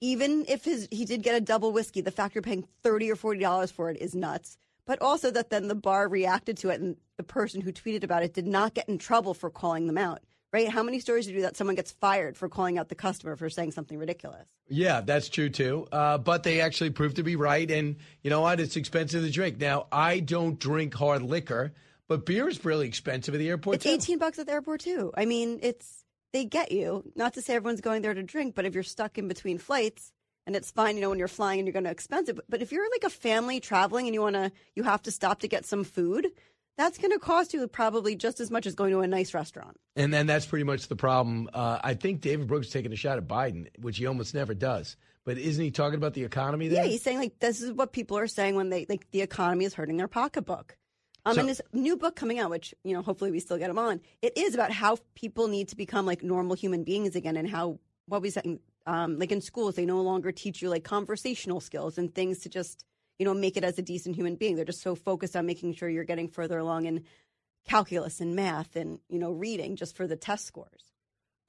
Even 0.00 0.44
if 0.46 0.64
his 0.64 0.86
he 0.92 1.04
did 1.04 1.24
get 1.24 1.34
a 1.34 1.40
double 1.40 1.72
whiskey, 1.72 2.00
the 2.00 2.12
fact 2.12 2.36
you're 2.36 2.42
paying 2.42 2.68
thirty 2.84 3.10
or 3.10 3.16
forty 3.16 3.40
dollars 3.40 3.72
for 3.72 3.90
it 3.90 3.96
is 3.96 4.14
nuts. 4.14 4.58
But 4.86 5.02
also 5.02 5.32
that 5.32 5.50
then 5.50 5.66
the 5.66 5.74
bar 5.74 6.06
reacted 6.06 6.56
to 6.58 6.68
it, 6.68 6.80
and 6.80 6.98
the 7.16 7.24
person 7.24 7.60
who 7.60 7.72
tweeted 7.72 8.04
about 8.04 8.22
it 8.22 8.32
did 8.32 8.46
not 8.46 8.74
get 8.74 8.88
in 8.88 8.96
trouble 8.96 9.34
for 9.34 9.50
calling 9.50 9.88
them 9.88 9.98
out. 9.98 10.20
Right? 10.52 10.68
How 10.68 10.84
many 10.84 11.00
stories 11.00 11.26
do 11.26 11.32
you 11.32 11.38
do 11.38 11.42
that 11.42 11.56
someone 11.56 11.74
gets 11.74 11.90
fired 11.90 12.36
for 12.36 12.48
calling 12.48 12.78
out 12.78 12.88
the 12.88 12.94
customer 12.94 13.34
for 13.34 13.50
saying 13.50 13.72
something 13.72 13.98
ridiculous? 13.98 14.46
Yeah, 14.68 15.00
that's 15.00 15.28
true 15.28 15.50
too. 15.50 15.88
Uh, 15.90 16.16
but 16.18 16.44
they 16.44 16.60
actually 16.60 16.90
proved 16.90 17.16
to 17.16 17.24
be 17.24 17.34
right. 17.34 17.68
And 17.68 17.96
you 18.22 18.30
know 18.30 18.42
what? 18.42 18.60
It's 18.60 18.76
expensive 18.76 19.24
to 19.24 19.32
drink. 19.32 19.58
Now, 19.58 19.88
I 19.90 20.20
don't 20.20 20.60
drink 20.60 20.94
hard 20.94 21.22
liquor, 21.22 21.72
but 22.08 22.26
beer 22.26 22.48
is 22.48 22.64
really 22.64 22.88
expensive 22.88 23.34
at 23.34 23.38
the 23.38 23.48
airport. 23.48 23.76
It's 23.76 23.84
too. 23.84 23.90
eighteen 23.90 24.18
bucks 24.18 24.38
at 24.38 24.46
the 24.46 24.52
airport 24.52 24.80
too. 24.80 25.12
I 25.16 25.24
mean, 25.24 25.60
it's 25.62 26.04
they 26.32 26.44
get 26.44 26.72
you. 26.72 27.04
Not 27.14 27.34
to 27.34 27.42
say 27.42 27.54
everyone's 27.54 27.80
going 27.80 28.02
there 28.02 28.14
to 28.14 28.22
drink, 28.22 28.54
but 28.54 28.64
if 28.64 28.74
you're 28.74 28.82
stuck 28.82 29.18
in 29.18 29.28
between 29.28 29.58
flights, 29.58 30.12
and 30.46 30.56
it's 30.56 30.70
fine, 30.70 30.96
you 30.96 31.02
know, 31.02 31.10
when 31.10 31.18
you're 31.18 31.28
flying 31.28 31.60
and 31.60 31.66
you're 31.66 31.72
going 31.72 31.84
to 31.84 31.90
expensive. 31.90 32.36
But, 32.36 32.46
but 32.48 32.62
if 32.62 32.72
you're 32.72 32.90
like 32.90 33.04
a 33.04 33.10
family 33.10 33.60
traveling 33.60 34.06
and 34.06 34.14
you 34.14 34.22
want 34.22 34.34
to, 34.34 34.50
you 34.74 34.82
have 34.82 35.02
to 35.02 35.10
stop 35.10 35.40
to 35.40 35.48
get 35.48 35.66
some 35.66 35.84
food. 35.84 36.28
That's 36.78 36.96
going 36.96 37.10
to 37.10 37.18
cost 37.18 37.52
you 37.52 37.66
probably 37.66 38.14
just 38.14 38.40
as 38.40 38.50
much 38.50 38.64
as 38.64 38.74
going 38.74 38.92
to 38.92 39.00
a 39.00 39.06
nice 39.06 39.34
restaurant. 39.34 39.76
And 39.96 40.14
then 40.14 40.26
that's 40.26 40.46
pretty 40.46 40.64
much 40.64 40.88
the 40.88 40.96
problem. 40.96 41.50
Uh, 41.52 41.80
I 41.82 41.94
think 41.94 42.20
David 42.20 42.46
Brooks 42.46 42.68
is 42.68 42.72
taking 42.72 42.92
a 42.92 42.96
shot 42.96 43.18
at 43.18 43.26
Biden, 43.26 43.66
which 43.78 43.98
he 43.98 44.06
almost 44.06 44.32
never 44.32 44.54
does. 44.54 44.96
But 45.24 45.38
isn't 45.38 45.62
he 45.62 45.70
talking 45.70 45.96
about 45.96 46.14
the 46.14 46.24
economy 46.24 46.68
there? 46.68 46.84
Yeah, 46.84 46.90
he's 46.90 47.02
saying 47.02 47.18
like 47.18 47.38
this 47.40 47.60
is 47.60 47.72
what 47.72 47.92
people 47.92 48.16
are 48.16 48.28
saying 48.28 48.54
when 48.54 48.70
they 48.70 48.86
like 48.88 49.10
the 49.10 49.20
economy 49.20 49.64
is 49.64 49.74
hurting 49.74 49.96
their 49.96 50.08
pocketbook. 50.08 50.76
Um, 51.28 51.34
So- 51.34 51.40
and 51.40 51.48
this 51.48 51.60
new 51.72 51.96
book 51.96 52.16
coming 52.16 52.38
out, 52.38 52.50
which 52.50 52.74
you 52.84 52.94
know, 52.94 53.02
hopefully 53.02 53.30
we 53.30 53.40
still 53.40 53.58
get 53.58 53.70
him 53.70 53.78
on. 53.78 54.00
It 54.22 54.36
is 54.36 54.54
about 54.54 54.72
how 54.72 54.96
people 55.14 55.48
need 55.48 55.68
to 55.68 55.76
become 55.76 56.06
like 56.06 56.22
normal 56.22 56.56
human 56.56 56.84
beings 56.84 57.14
again, 57.14 57.36
and 57.36 57.48
how 57.48 57.78
what 58.06 58.22
we 58.22 58.30
saying, 58.30 58.60
um, 58.86 59.18
like 59.18 59.30
in 59.30 59.40
schools, 59.42 59.74
they 59.74 59.84
no 59.84 60.00
longer 60.00 60.32
teach 60.32 60.62
you 60.62 60.70
like 60.70 60.84
conversational 60.84 61.60
skills 61.60 61.98
and 61.98 62.14
things 62.14 62.38
to 62.40 62.48
just 62.48 62.84
you 63.18 63.24
know 63.26 63.34
make 63.34 63.56
it 63.56 63.64
as 63.64 63.78
a 63.78 63.82
decent 63.82 64.16
human 64.16 64.36
being. 64.36 64.56
They're 64.56 64.64
just 64.64 64.80
so 64.82 64.94
focused 64.94 65.36
on 65.36 65.44
making 65.44 65.74
sure 65.74 65.88
you're 65.88 66.04
getting 66.04 66.28
further 66.28 66.58
along 66.58 66.86
in 66.86 67.04
calculus 67.64 68.20
and 68.20 68.34
math 68.34 68.76
and 68.76 68.98
you 69.08 69.18
know 69.18 69.32
reading 69.32 69.76
just 69.76 69.94
for 69.96 70.06
the 70.06 70.16
test 70.16 70.46
scores. 70.46 70.92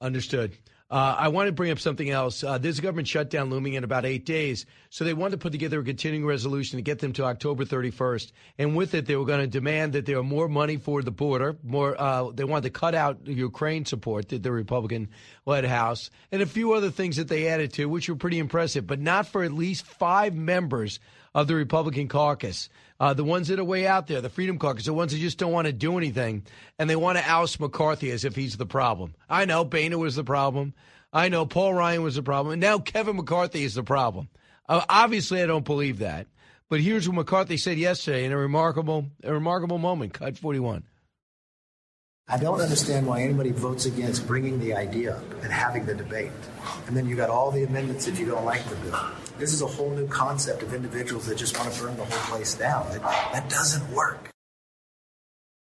Understood. 0.00 0.56
Uh, 0.90 1.14
I 1.16 1.28
want 1.28 1.46
to 1.46 1.52
bring 1.52 1.70
up 1.70 1.78
something 1.78 2.10
else. 2.10 2.42
Uh, 2.42 2.58
there's 2.58 2.80
a 2.80 2.82
government 2.82 3.06
shutdown 3.06 3.48
looming 3.48 3.74
in 3.74 3.84
about 3.84 4.04
eight 4.04 4.26
days. 4.26 4.66
So 4.88 5.04
they 5.04 5.14
wanted 5.14 5.32
to 5.32 5.38
put 5.38 5.52
together 5.52 5.78
a 5.78 5.84
continuing 5.84 6.26
resolution 6.26 6.78
to 6.78 6.82
get 6.82 6.98
them 6.98 7.12
to 7.12 7.24
October 7.24 7.64
31st. 7.64 8.32
And 8.58 8.74
with 8.74 8.94
it, 8.94 9.06
they 9.06 9.14
were 9.14 9.24
going 9.24 9.40
to 9.40 9.46
demand 9.46 9.92
that 9.92 10.04
there 10.04 10.16
were 10.16 10.24
more 10.24 10.48
money 10.48 10.78
for 10.78 11.02
the 11.02 11.12
border. 11.12 11.56
More. 11.62 12.00
Uh, 12.00 12.32
they 12.32 12.42
wanted 12.42 12.64
to 12.64 12.70
cut 12.70 12.96
out 12.96 13.24
Ukraine 13.24 13.84
support, 13.84 14.30
the, 14.30 14.38
the 14.38 14.50
Republican-led 14.50 15.64
House, 15.64 16.10
and 16.32 16.42
a 16.42 16.46
few 16.46 16.72
other 16.72 16.90
things 16.90 17.18
that 17.18 17.28
they 17.28 17.46
added 17.46 17.72
to, 17.74 17.88
which 17.88 18.08
were 18.08 18.16
pretty 18.16 18.40
impressive, 18.40 18.84
but 18.84 18.98
not 18.98 19.28
for 19.28 19.44
at 19.44 19.52
least 19.52 19.86
five 19.86 20.34
members 20.34 20.98
of 21.36 21.46
the 21.46 21.54
Republican 21.54 22.08
caucus. 22.08 22.68
Uh, 23.00 23.14
the 23.14 23.24
ones 23.24 23.48
that 23.48 23.58
are 23.58 23.64
way 23.64 23.86
out 23.86 24.06
there, 24.06 24.20
the 24.20 24.28
Freedom 24.28 24.58
Caucus, 24.58 24.84
the 24.84 24.92
ones 24.92 25.12
that 25.12 25.18
just 25.18 25.38
don't 25.38 25.52
want 25.52 25.66
to 25.66 25.72
do 25.72 25.96
anything, 25.96 26.44
and 26.78 26.88
they 26.88 26.96
want 26.96 27.16
to 27.16 27.26
oust 27.26 27.58
McCarthy 27.58 28.10
as 28.10 28.26
if 28.26 28.36
he's 28.36 28.58
the 28.58 28.66
problem. 28.66 29.14
I 29.28 29.46
know 29.46 29.64
Boehner 29.64 29.96
was 29.96 30.16
the 30.16 30.24
problem. 30.24 30.74
I 31.12 31.30
know 31.30 31.46
Paul 31.46 31.74
Ryan 31.74 32.02
was 32.02 32.16
the 32.16 32.22
problem. 32.22 32.52
And 32.52 32.60
now 32.60 32.78
Kevin 32.78 33.16
McCarthy 33.16 33.64
is 33.64 33.74
the 33.74 33.82
problem. 33.82 34.28
Uh, 34.68 34.84
obviously, 34.88 35.42
I 35.42 35.46
don't 35.46 35.64
believe 35.64 35.98
that. 36.00 36.26
But 36.68 36.80
here's 36.80 37.08
what 37.08 37.16
McCarthy 37.16 37.56
said 37.56 37.78
yesterday 37.78 38.24
in 38.24 38.32
a 38.32 38.36
remarkable, 38.36 39.06
a 39.24 39.32
remarkable 39.32 39.78
moment. 39.78 40.12
Cut 40.12 40.38
41. 40.38 40.84
I 42.32 42.38
don't 42.38 42.60
understand 42.60 43.06
why 43.06 43.22
anybody 43.22 43.50
votes 43.50 43.86
against 43.86 44.26
bringing 44.26 44.60
the 44.60 44.74
idea 44.74 45.20
and 45.42 45.52
having 45.52 45.84
the 45.84 45.94
debate. 45.94 46.30
And 46.86 46.96
then 46.96 47.08
you 47.08 47.16
got 47.16 47.28
all 47.28 47.50
the 47.50 47.64
amendments 47.64 48.06
if 48.06 48.20
you 48.20 48.26
don't 48.26 48.44
like 48.44 48.62
the 48.68 48.76
bill. 48.76 48.98
This 49.38 49.52
is 49.52 49.62
a 49.62 49.66
whole 49.66 49.90
new 49.90 50.06
concept 50.06 50.62
of 50.62 50.72
individuals 50.72 51.26
that 51.26 51.36
just 51.36 51.58
want 51.58 51.72
to 51.72 51.82
burn 51.82 51.96
the 51.96 52.04
whole 52.04 52.36
place 52.36 52.54
down. 52.54 52.88
That, 52.92 53.02
that 53.32 53.50
doesn't 53.50 53.90
work. 53.92 54.30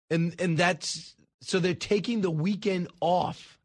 and 0.10 0.35
and 0.39 0.57
that's 0.57 1.15
so 1.41 1.60
they're 1.60 1.73
taking 1.73 2.22
the 2.22 2.31
weekend 2.31 2.89
off 2.99 3.57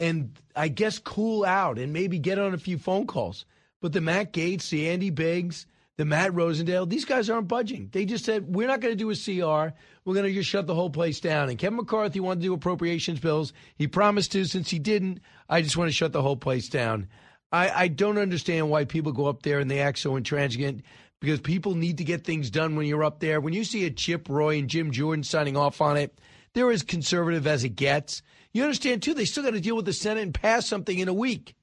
and 0.00 0.38
I 0.56 0.68
guess 0.68 0.98
cool 0.98 1.44
out 1.44 1.78
and 1.78 1.92
maybe 1.92 2.18
get 2.18 2.38
on 2.38 2.54
a 2.54 2.58
few 2.58 2.78
phone 2.78 3.06
calls. 3.06 3.44
But 3.82 3.92
the 3.92 4.00
Matt 4.00 4.32
Gaetz, 4.32 4.70
the 4.70 4.88
Andy 4.88 5.10
Biggs, 5.10 5.66
the 5.96 6.04
Matt 6.04 6.32
Rosendale, 6.32 6.88
these 6.88 7.04
guys 7.04 7.30
aren't 7.30 7.48
budging. 7.48 7.88
They 7.92 8.04
just 8.04 8.24
said 8.24 8.54
we're 8.54 8.66
not 8.66 8.80
going 8.80 8.96
to 8.96 8.96
do 8.96 9.10
a 9.10 9.14
CR. 9.14 9.74
We're 10.04 10.14
going 10.14 10.26
to 10.26 10.32
just 10.32 10.48
shut 10.48 10.66
the 10.66 10.74
whole 10.74 10.90
place 10.90 11.20
down. 11.20 11.48
And 11.48 11.58
Kevin 11.58 11.76
McCarthy 11.76 12.20
wanted 12.20 12.40
to 12.40 12.48
do 12.48 12.54
appropriations 12.54 13.20
bills. 13.20 13.52
He 13.76 13.86
promised 13.86 14.32
to. 14.32 14.44
Since 14.44 14.70
he 14.70 14.78
didn't, 14.78 15.20
I 15.48 15.62
just 15.62 15.76
want 15.76 15.88
to 15.88 15.94
shut 15.94 16.12
the 16.12 16.22
whole 16.22 16.36
place 16.36 16.68
down. 16.68 17.08
I, 17.52 17.70
I 17.70 17.88
don't 17.88 18.18
understand 18.18 18.68
why 18.68 18.84
people 18.84 19.12
go 19.12 19.26
up 19.26 19.42
there 19.42 19.60
and 19.60 19.70
they 19.70 19.80
act 19.80 19.98
so 19.98 20.16
intransigent 20.16 20.82
because 21.20 21.40
people 21.40 21.76
need 21.76 21.98
to 21.98 22.04
get 22.04 22.24
things 22.24 22.50
done 22.50 22.74
when 22.74 22.86
you're 22.86 23.04
up 23.04 23.20
there. 23.20 23.40
When 23.40 23.54
you 23.54 23.62
see 23.62 23.86
a 23.86 23.90
Chip 23.90 24.28
Roy 24.28 24.58
and 24.58 24.68
Jim 24.68 24.90
Jordan 24.90 25.22
signing 25.22 25.56
off 25.56 25.80
on 25.80 25.96
it, 25.96 26.18
they're 26.54 26.70
as 26.70 26.82
conservative 26.82 27.46
as 27.46 27.62
it 27.62 27.70
gets. 27.70 28.22
You 28.52 28.62
understand, 28.62 29.02
too, 29.02 29.14
they 29.14 29.24
still 29.24 29.44
got 29.44 29.52
to 29.52 29.60
deal 29.60 29.76
with 29.76 29.84
the 29.84 29.92
Senate 29.92 30.22
and 30.22 30.34
pass 30.34 30.66
something 30.66 30.98
in 30.98 31.08
a 31.08 31.14
week. 31.14 31.54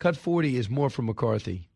Cut 0.00 0.16
40 0.16 0.56
is 0.56 0.70
more 0.70 0.90
from 0.90 1.06
McCarthy. 1.06 1.68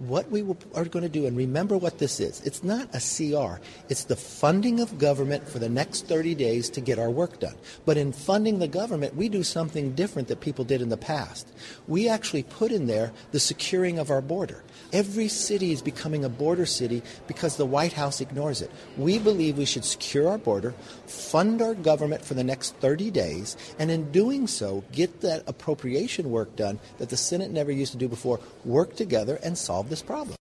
What 0.00 0.28
we 0.28 0.42
will, 0.42 0.58
are 0.74 0.84
going 0.86 1.04
to 1.04 1.08
do, 1.08 1.24
and 1.24 1.36
remember 1.36 1.78
what 1.78 2.00
this 2.00 2.18
is 2.18 2.40
it's 2.40 2.64
not 2.64 2.88
a 2.92 2.98
CR, 2.98 3.62
it's 3.88 4.02
the 4.02 4.16
funding 4.16 4.80
of 4.80 4.98
government 4.98 5.48
for 5.48 5.60
the 5.60 5.68
next 5.68 6.08
30 6.08 6.34
days 6.34 6.68
to 6.70 6.80
get 6.80 6.98
our 6.98 7.10
work 7.10 7.38
done. 7.38 7.54
But 7.86 7.96
in 7.96 8.10
funding 8.10 8.58
the 8.58 8.66
government, 8.66 9.14
we 9.14 9.28
do 9.28 9.44
something 9.44 9.94
different 9.94 10.26
that 10.26 10.40
people 10.40 10.64
did 10.64 10.82
in 10.82 10.88
the 10.88 10.96
past. 10.96 11.46
We 11.86 12.08
actually 12.08 12.42
put 12.42 12.72
in 12.72 12.88
there 12.88 13.12
the 13.30 13.38
securing 13.38 14.00
of 14.00 14.10
our 14.10 14.20
border. 14.20 14.64
Every 14.92 15.28
city 15.28 15.70
is 15.70 15.80
becoming 15.80 16.24
a 16.24 16.28
border 16.28 16.66
city 16.66 17.00
because 17.28 17.56
the 17.56 17.64
White 17.64 17.92
House 17.92 18.20
ignores 18.20 18.62
it. 18.62 18.72
We 18.96 19.20
believe 19.20 19.58
we 19.58 19.64
should 19.64 19.84
secure 19.84 20.28
our 20.28 20.38
border, 20.38 20.74
fund 21.06 21.62
our 21.62 21.74
government 21.74 22.24
for 22.24 22.34
the 22.34 22.42
next 22.42 22.74
30 22.78 23.12
days, 23.12 23.56
and 23.78 23.92
in 23.92 24.10
doing 24.10 24.48
so, 24.48 24.82
get 24.90 25.20
that 25.20 25.44
appropriation 25.46 26.32
work 26.32 26.56
done 26.56 26.80
that 26.98 27.10
the 27.10 27.16
Senate 27.16 27.52
never 27.52 27.70
used 27.70 27.92
to 27.92 27.98
do 27.98 28.08
before, 28.08 28.40
work 28.64 28.96
together 28.96 29.38
and 29.44 29.56
solve 29.56 29.83
this 29.88 30.02
problem. 30.02 30.36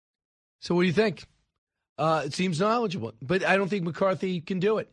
So, 0.62 0.76
what 0.76 0.82
do 0.82 0.88
you 0.88 0.94
think? 0.94 1.24
Uh, 1.98 2.24
it 2.26 2.34
seems 2.34 2.60
knowledgeable, 2.60 3.14
but 3.22 3.46
I 3.46 3.58
don't 3.58 3.68
think 3.68 3.84
McCarthy 3.84 4.40
can 4.40 4.60
do 4.60 4.78
it. 4.78 4.90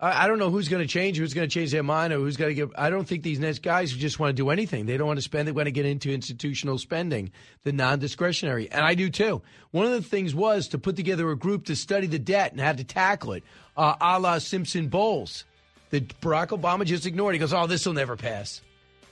I, 0.00 0.24
I 0.24 0.26
don't 0.26 0.40
know 0.40 0.50
who's 0.50 0.68
going 0.68 0.82
to 0.82 0.88
change, 0.88 1.18
who's 1.18 1.34
going 1.34 1.48
to 1.48 1.52
change 1.52 1.70
their 1.70 1.84
mind, 1.84 2.12
or 2.12 2.18
who's 2.18 2.36
going 2.36 2.50
to 2.50 2.54
give. 2.54 2.72
I 2.76 2.90
don't 2.90 3.06
think 3.06 3.22
these 3.22 3.38
next 3.38 3.62
guys 3.62 3.92
just 3.92 4.18
want 4.18 4.30
to 4.30 4.34
do 4.34 4.50
anything. 4.50 4.86
They 4.86 4.96
don't 4.96 5.06
want 5.06 5.18
to 5.18 5.22
spend. 5.22 5.46
They 5.46 5.52
want 5.52 5.66
to 5.66 5.72
get 5.72 5.86
into 5.86 6.12
institutional 6.12 6.78
spending, 6.78 7.30
the 7.62 7.72
non-discretionary, 7.72 8.70
and 8.70 8.84
I 8.84 8.94
do 8.94 9.08
too. 9.08 9.42
One 9.70 9.86
of 9.86 9.92
the 9.92 10.02
things 10.02 10.34
was 10.34 10.68
to 10.68 10.78
put 10.78 10.96
together 10.96 11.30
a 11.30 11.36
group 11.36 11.66
to 11.66 11.76
study 11.76 12.08
the 12.08 12.18
debt 12.18 12.52
and 12.52 12.60
how 12.60 12.72
to 12.72 12.84
tackle 12.84 13.32
it, 13.34 13.44
uh, 13.76 13.94
a 14.00 14.18
la 14.18 14.38
Simpson 14.38 14.88
Bowles. 14.88 15.44
that 15.90 16.20
Barack 16.20 16.48
Obama 16.48 16.84
just 16.84 17.06
ignored. 17.06 17.34
He 17.34 17.38
goes, 17.38 17.52
"Oh, 17.52 17.68
this 17.68 17.86
will 17.86 17.92
never 17.92 18.16
pass." 18.16 18.60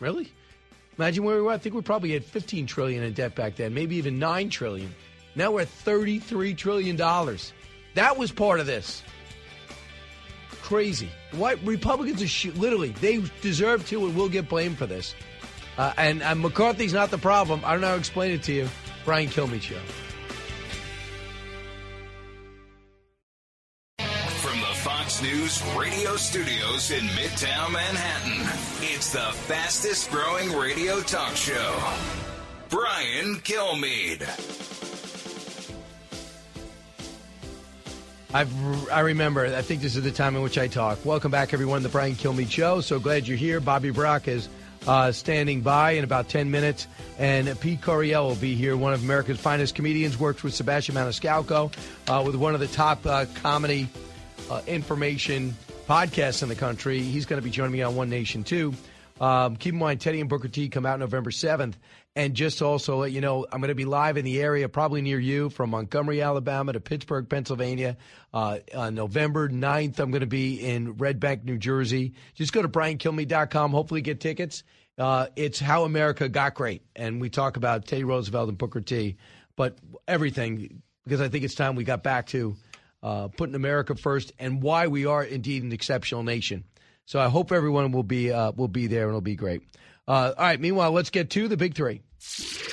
Really? 0.00 0.32
Imagine 0.98 1.24
where 1.24 1.36
we 1.36 1.42
were. 1.42 1.52
I 1.52 1.58
think 1.58 1.74
we 1.74 1.82
probably 1.82 2.12
had 2.12 2.24
15 2.24 2.66
trillion 2.66 3.02
in 3.02 3.12
debt 3.12 3.34
back 3.34 3.56
then, 3.56 3.72
maybe 3.74 3.96
even 3.96 4.18
9 4.18 4.50
trillion. 4.50 4.94
Now 5.34 5.52
we're 5.52 5.62
at 5.62 5.68
33 5.68 6.54
trillion 6.54 6.96
dollars. 6.96 7.52
That 7.94 8.18
was 8.18 8.30
part 8.30 8.60
of 8.60 8.66
this. 8.66 9.02
Crazy. 10.62 11.10
What 11.32 11.58
Republicans 11.64 12.22
are 12.22 12.28
sh- 12.28 12.46
literally 12.54 12.90
they 12.90 13.22
deserve 13.40 13.86
to 13.88 14.06
and 14.06 14.14
will 14.14 14.28
get 14.28 14.48
blamed 14.48 14.78
for 14.78 14.86
this. 14.86 15.14
Uh, 15.78 15.92
and, 15.96 16.22
and 16.22 16.40
McCarthy's 16.40 16.92
not 16.92 17.10
the 17.10 17.18
problem. 17.18 17.62
I 17.64 17.72
don't 17.72 17.80
know 17.80 17.88
how 17.88 17.94
to 17.94 17.98
explain 17.98 18.32
it 18.32 18.42
to 18.44 18.52
you. 18.52 18.68
Brian 19.04 19.28
Kilmeade 19.28 19.62
show. 19.62 19.80
News 25.22 25.62
radio 25.76 26.16
studios 26.16 26.90
in 26.90 27.04
Midtown 27.04 27.72
Manhattan, 27.72 28.40
it's 28.80 29.12
the 29.12 29.20
fastest 29.20 30.10
growing 30.10 30.50
radio 30.50 30.98
talk 31.00 31.36
show. 31.36 31.80
Brian 32.68 33.36
Kilmeade. 33.36 34.22
I've, 38.34 38.90
I 38.90 39.00
remember. 39.00 39.46
I 39.46 39.62
think 39.62 39.80
this 39.80 39.94
is 39.94 40.02
the 40.02 40.10
time 40.10 40.34
in 40.34 40.42
which 40.42 40.58
I 40.58 40.66
talk. 40.66 40.98
Welcome 41.04 41.30
back, 41.30 41.54
everyone. 41.54 41.84
The 41.84 41.88
Brian 41.88 42.16
Kilmeade 42.16 42.50
Show. 42.50 42.80
So 42.80 42.98
glad 42.98 43.28
you're 43.28 43.36
here. 43.36 43.60
Bobby 43.60 43.92
Burack 43.92 44.26
is 44.26 44.48
uh, 44.88 45.12
standing 45.12 45.60
by 45.60 45.92
in 45.92 46.02
about 46.02 46.28
10 46.30 46.50
minutes. 46.50 46.88
And 47.20 47.60
Pete 47.60 47.80
Correale 47.80 48.26
will 48.26 48.34
be 48.34 48.56
here, 48.56 48.76
one 48.76 48.92
of 48.92 49.04
America's 49.04 49.38
finest 49.38 49.76
comedians, 49.76 50.18
works 50.18 50.42
with 50.42 50.52
Sebastian 50.52 50.96
Maniscalco, 50.96 51.72
uh, 52.08 52.24
with 52.26 52.34
one 52.34 52.54
of 52.54 52.60
the 52.60 52.66
top 52.66 53.06
uh, 53.06 53.26
comedy 53.36 53.88
uh, 54.50 54.62
information 54.66 55.54
podcasts 55.88 56.42
in 56.42 56.48
the 56.48 56.54
country. 56.54 57.00
He's 57.00 57.26
going 57.26 57.40
to 57.40 57.44
be 57.44 57.50
joining 57.50 57.72
me 57.72 57.82
on 57.82 57.96
One 57.96 58.10
Nation, 58.10 58.44
too. 58.44 58.74
Um, 59.20 59.56
keep 59.56 59.72
in 59.74 59.78
mind, 59.78 60.00
Teddy 60.00 60.20
and 60.20 60.28
Booker 60.28 60.48
T 60.48 60.68
come 60.68 60.84
out 60.84 60.98
November 60.98 61.30
7th. 61.30 61.74
And 62.14 62.34
just 62.34 62.60
also 62.60 62.98
let 62.98 63.12
you 63.12 63.22
know, 63.22 63.46
I'm 63.50 63.60
going 63.60 63.68
to 63.68 63.74
be 63.74 63.86
live 63.86 64.18
in 64.18 64.24
the 64.24 64.40
area, 64.42 64.68
probably 64.68 65.00
near 65.00 65.18
you, 65.18 65.48
from 65.48 65.70
Montgomery, 65.70 66.20
Alabama 66.20 66.74
to 66.74 66.80
Pittsburgh, 66.80 67.26
Pennsylvania. 67.28 67.96
Uh, 68.34 68.58
on 68.74 68.94
November 68.94 69.48
9th, 69.48 69.98
I'm 69.98 70.10
going 70.10 70.20
to 70.20 70.26
be 70.26 70.56
in 70.56 70.94
Red 70.98 71.20
Bank, 71.20 71.44
New 71.44 71.56
Jersey. 71.56 72.12
Just 72.34 72.52
go 72.52 72.60
to 72.60 72.68
briankilmeade.com. 72.68 73.70
Hopefully, 73.70 74.02
get 74.02 74.20
tickets. 74.20 74.62
Uh, 74.98 75.28
it's 75.36 75.58
how 75.58 75.84
America 75.84 76.28
got 76.28 76.54
great. 76.54 76.82
And 76.94 77.20
we 77.20 77.30
talk 77.30 77.56
about 77.56 77.86
Teddy 77.86 78.04
Roosevelt 78.04 78.50
and 78.50 78.58
Booker 78.58 78.82
T, 78.82 79.16
but 79.56 79.78
everything, 80.06 80.82
because 81.04 81.20
I 81.20 81.28
think 81.28 81.44
it's 81.44 81.54
time 81.54 81.76
we 81.76 81.84
got 81.84 82.02
back 82.02 82.26
to 82.28 82.56
uh, 83.02 83.28
putting 83.28 83.54
America 83.54 83.94
first 83.94 84.32
and 84.38 84.62
why 84.62 84.86
we 84.86 85.06
are 85.06 85.24
indeed 85.24 85.62
an 85.62 85.72
exceptional 85.72 86.22
nation. 86.22 86.64
So 87.04 87.18
I 87.18 87.28
hope 87.28 87.52
everyone 87.52 87.92
will 87.92 88.02
be 88.02 88.32
uh, 88.32 88.52
will 88.52 88.68
be 88.68 88.86
there 88.86 89.02
and 89.02 89.10
it'll 89.10 89.20
be 89.20 89.36
great. 89.36 89.62
Uh, 90.06 90.32
all 90.36 90.44
right. 90.44 90.60
Meanwhile, 90.60 90.92
let's 90.92 91.10
get 91.10 91.30
to 91.30 91.48
the 91.48 91.56
big 91.56 91.74
three. 91.74 92.02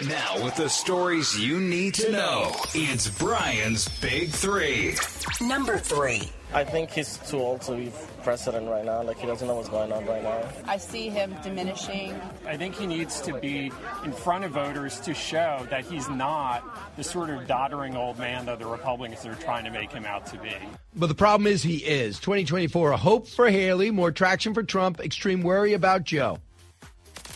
Now, 0.07 0.41
with 0.45 0.55
the 0.55 0.69
stories 0.69 1.38
you 1.38 1.59
need 1.59 1.93
to 1.95 2.09
know, 2.09 2.55
it's 2.73 3.09
Brian's 3.19 3.89
Big 3.99 4.30
Three. 4.30 4.95
Number 5.41 5.77
three. 5.77 6.30
I 6.53 6.63
think 6.63 6.89
he's 6.89 7.17
too 7.30 7.38
old 7.38 7.61
to 7.63 7.76
be 7.76 7.91
president 8.23 8.69
right 8.69 8.85
now. 8.85 9.03
Like 9.03 9.19
he 9.19 9.27
doesn't 9.27 9.45
know 9.45 9.55
what's 9.55 9.67
going 9.67 9.91
on 9.91 10.05
right 10.05 10.23
now. 10.23 10.41
I 10.65 10.77
see 10.77 11.09
him 11.09 11.35
diminishing. 11.43 12.19
I 12.47 12.55
think 12.55 12.76
he 12.76 12.88
needs 12.88 13.19
to 13.21 13.38
be 13.39 13.71
in 14.05 14.13
front 14.13 14.45
of 14.45 14.51
voters 14.51 14.99
to 15.01 15.13
show 15.13 15.67
that 15.69 15.85
he's 15.85 16.07
not 16.07 16.95
the 16.95 17.03
sort 17.03 17.30
of 17.30 17.45
doddering 17.45 17.97
old 17.97 18.17
man 18.17 18.45
that 18.45 18.59
the 18.59 18.65
Republicans 18.65 19.26
are 19.26 19.35
trying 19.35 19.65
to 19.65 19.71
make 19.71 19.91
him 19.91 20.05
out 20.05 20.26
to 20.27 20.38
be. 20.38 20.55
But 20.95 21.07
the 21.07 21.15
problem 21.15 21.45
is 21.45 21.61
he 21.61 21.77
is. 21.77 22.19
2024, 22.19 22.91
a 22.91 22.97
hope 22.97 23.27
for 23.27 23.49
Haley, 23.49 23.91
more 23.91 24.11
traction 24.11 24.53
for 24.53 24.63
Trump, 24.63 25.01
extreme 25.01 25.41
worry 25.41 25.73
about 25.73 26.05
Joe. 26.05 26.39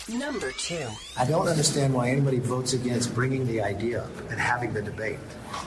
Number 0.10 0.52
two. 0.52 0.86
I 1.18 1.26
don't 1.26 1.48
understand 1.48 1.94
why 1.94 2.10
anybody 2.10 2.40
votes 2.40 2.74
against 2.74 3.16
bringing 3.16 3.48
the 3.48 3.62
idea 3.62 4.06
and 4.30 4.38
having 4.40 4.74
the 4.74 4.82
debate. 4.82 5.18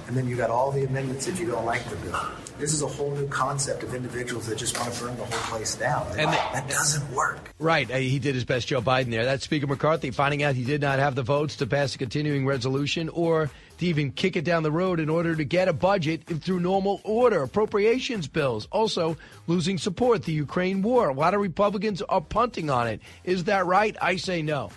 And 0.09 0.17
then 0.17 0.29
you 0.29 0.37
got 0.37 0.51
all 0.51 0.71
the 0.71 0.85
amendments 0.85 1.27
if 1.27 1.41
you 1.41 1.47
don't 1.47 1.65
like 1.65 1.83
the 1.89 1.97
bill. 1.97 2.21
This 2.59 2.75
is 2.75 2.83
a 2.83 2.87
whole 2.87 3.13
new 3.13 3.27
concept 3.29 3.83
of 3.83 3.95
individuals 3.95 4.47
that 4.47 4.59
just 4.59 4.79
want 4.79 4.93
to 4.93 5.01
burn 5.05 5.17
the 5.17 5.25
whole 5.25 5.59
place 5.59 5.75
down. 5.75 6.07
And 6.19 6.29
the- 6.33 6.37
that 6.53 6.69
doesn't 6.69 7.11
work. 7.13 7.55
Right. 7.59 7.89
He 7.89 8.19
did 8.19 8.35
his 8.35 8.45
best, 8.45 8.69
Joe 8.69 8.83
Biden, 8.83 9.11
there. 9.11 9.25
That's 9.25 9.45
Speaker 9.45 9.67
McCarthy 9.67 10.11
finding 10.11 10.43
out 10.43 10.55
he 10.55 10.65
did 10.65 10.83
not 10.83 10.99
have 10.99 11.15
the 11.15 11.23
votes 11.23 11.57
to 11.57 11.67
pass 11.67 11.95
a 11.95 11.99
continuing 11.99 12.47
resolution 12.47 13.09
or 13.09 13.51
to 13.79 13.87
even 13.87 14.13
kick 14.13 14.37
it 14.37 14.45
down 14.45 14.63
the 14.63 14.71
road 14.71 15.01
in 15.01 15.09
order 15.09 15.35
to 15.35 15.45
get 15.45 15.69
a 15.69 15.73
budget 15.73 16.25
through 16.25 16.61
normal 16.61 17.01
order, 17.05 17.43
appropriations 17.43 18.27
bills. 18.27 18.69
Also, 18.73 19.17
losing 19.47 19.79
support, 19.79 20.23
the 20.25 20.33
Ukraine 20.33 20.83
war. 20.83 21.09
A 21.09 21.15
lot 21.15 21.35
of 21.35 21.41
Republicans 21.41 22.03
are 22.03 22.21
punting 22.21 22.71
on 22.71 22.89
it. 22.89 23.01
Is 23.25 23.45
that 23.45 23.67
right? 23.67 23.97
I 24.01 24.17
say 24.17 24.43
no. 24.43 24.71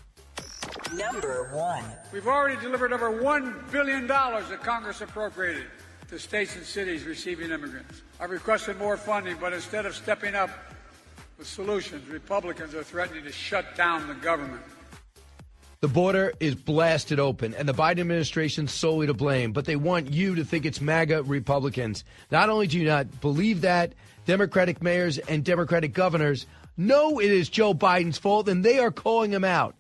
Number 0.96 1.50
one. 1.54 1.84
We've 2.12 2.28
already 2.28 2.60
delivered 2.62 2.94
over 2.94 3.12
$1 3.12 3.72
billion 3.72 4.08
that 4.08 4.60
Congress 4.62 5.02
appropriated 5.02 5.68
to 6.10 6.20
states 6.20 6.56
and 6.56 6.66
cities 6.66 7.04
receiving 7.04 7.52
immigrants. 7.52 8.02
I've 8.20 8.32
requested 8.32 8.78
more 8.78 8.98
funding, 8.98 9.38
but 9.40 9.54
instead 9.54 9.86
of 9.86 9.96
stepping 9.96 10.36
up 10.36 10.50
with 11.38 11.48
solutions, 11.48 12.08
Republicans 12.10 12.74
are 12.74 12.84
threatening 12.84 13.24
to 13.24 13.32
shut 13.32 13.76
down 13.76 14.08
the 14.08 14.16
government. 14.16 14.62
The 15.82 15.88
border 15.88 16.34
is 16.42 16.56
blasted 16.56 17.22
open, 17.22 17.54
and 17.54 17.66
the 17.66 17.74
Biden 17.74 18.02
administration's 18.02 18.74
solely 18.74 19.08
to 19.08 19.14
blame. 19.14 19.54
But 19.54 19.64
they 19.64 19.78
want 19.78 20.12
you 20.12 20.36
to 20.36 20.44
think 20.44 20.66
it's 20.66 20.82
MAGA 20.82 21.24
Republicans. 21.24 22.04
Not 22.30 22.50
only 22.50 22.68
do 22.68 22.78
you 22.78 22.86
not 22.86 23.22
believe 23.22 23.62
that, 23.62 23.94
Democratic 24.26 24.84
mayors 24.84 25.20
and 25.20 25.42
Democratic 25.42 25.94
governors 25.94 26.48
know 26.76 27.20
it 27.20 27.32
is 27.32 27.48
Joe 27.48 27.74
Biden's 27.74 28.18
fault, 28.18 28.50
and 28.50 28.62
they 28.62 28.80
are 28.80 28.92
calling 28.92 29.32
him 29.32 29.46
out. 29.46 29.74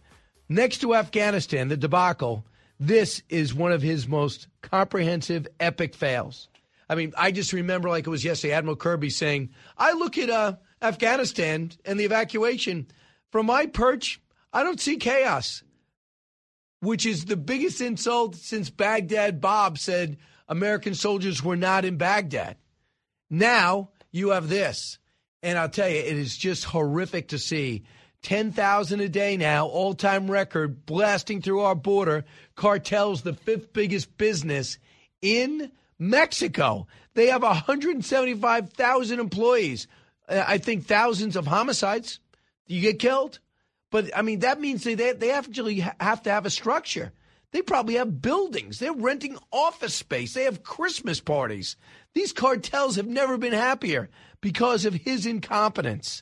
Next 0.47 0.77
to 0.80 0.95
Afghanistan, 0.95 1.67
the 1.67 1.76
debacle, 1.76 2.45
this 2.80 3.21
is 3.27 3.53
one 3.53 3.73
of 3.73 3.81
his 3.81 4.07
most 4.07 4.47
comprehensive, 4.61 5.49
epic 5.59 5.93
fails. 5.93 6.47
I 6.89 6.95
mean, 6.95 7.11
I 7.17 7.31
just 7.31 7.51
remember 7.51 7.89
like 7.89 8.07
it 8.07 8.09
was 8.09 8.23
yesterday, 8.23 8.53
Admiral 8.53 8.77
Kirby 8.77 9.09
saying, 9.09 9.49
I 9.77 9.91
look 9.91 10.17
at 10.17 10.30
uh, 10.30 10.55
Afghanistan 10.81 11.73
and 11.84 11.99
the 11.99 12.05
evacuation. 12.05 12.88
From 13.31 13.47
my 13.47 13.65
perch, 13.65 14.21
I 14.53 14.63
don't 14.63 14.80
see 14.80 14.95
chaos 14.95 15.61
which 16.81 17.06
is 17.06 17.26
the 17.26 17.38
biggest 17.38 17.81
insult 17.81 18.35
since 18.35 18.69
Baghdad 18.69 19.41
Bob 19.41 19.77
said 19.77 20.18
American 20.47 20.95
soldiers 20.95 21.43
were 21.43 21.56
not 21.56 21.85
in 21.85 21.97
Baghdad. 21.97 22.57
Now 23.30 23.89
you 24.11 24.30
have 24.30 24.49
this. 24.49 24.97
And 25.41 25.57
I'll 25.57 25.69
tell 25.69 25.89
you, 25.89 25.97
it 25.97 26.18
is 26.18 26.35
just 26.38 26.65
horrific 26.65 27.30
to 27.30 27.39
see 27.39 27.84
10,000 28.23 28.99
a 28.99 29.07
day 29.07 29.38
now, 29.38 29.68
all 29.68 29.93
time 29.93 30.30
record, 30.30 30.85
blasting 30.85 31.41
through 31.41 31.61
our 31.61 31.76
border. 31.76 32.26
Cartels, 32.56 33.22
the 33.22 33.34
fifth 33.34 33.72
biggest 33.72 34.18
business 34.18 34.77
in 35.22 35.72
Mexico. 35.97 36.88
They 37.14 37.27
have 37.27 37.43
175,000 37.43 39.19
employees. 39.19 39.88
Uh, 40.27 40.43
I 40.45 40.57
think 40.57 40.85
thousands 40.85 41.35
of 41.35 41.47
homicides. 41.47 42.19
You 42.68 42.81
get 42.81 42.99
killed. 42.99 43.39
But 43.91 44.15
I 44.15 44.21
mean, 44.21 44.39
that 44.39 44.61
means 44.61 44.83
they 44.83 44.95
they 44.95 45.31
actually 45.31 45.79
have 45.99 46.23
to 46.23 46.31
have 46.31 46.45
a 46.45 46.49
structure. 46.49 47.11
They 47.51 47.61
probably 47.61 47.95
have 47.95 48.21
buildings. 48.21 48.77
They're 48.77 48.93
renting 48.93 49.37
office 49.51 49.95
space. 49.95 50.33
They 50.33 50.43
have 50.43 50.63
Christmas 50.63 51.19
parties. 51.19 51.75
These 52.13 52.31
cartels 52.31 52.95
have 52.97 53.07
never 53.07 53.37
been 53.37 53.53
happier 53.53 54.09
because 54.41 54.85
of 54.85 54.93
his 54.93 55.25
incompetence. 55.25 56.21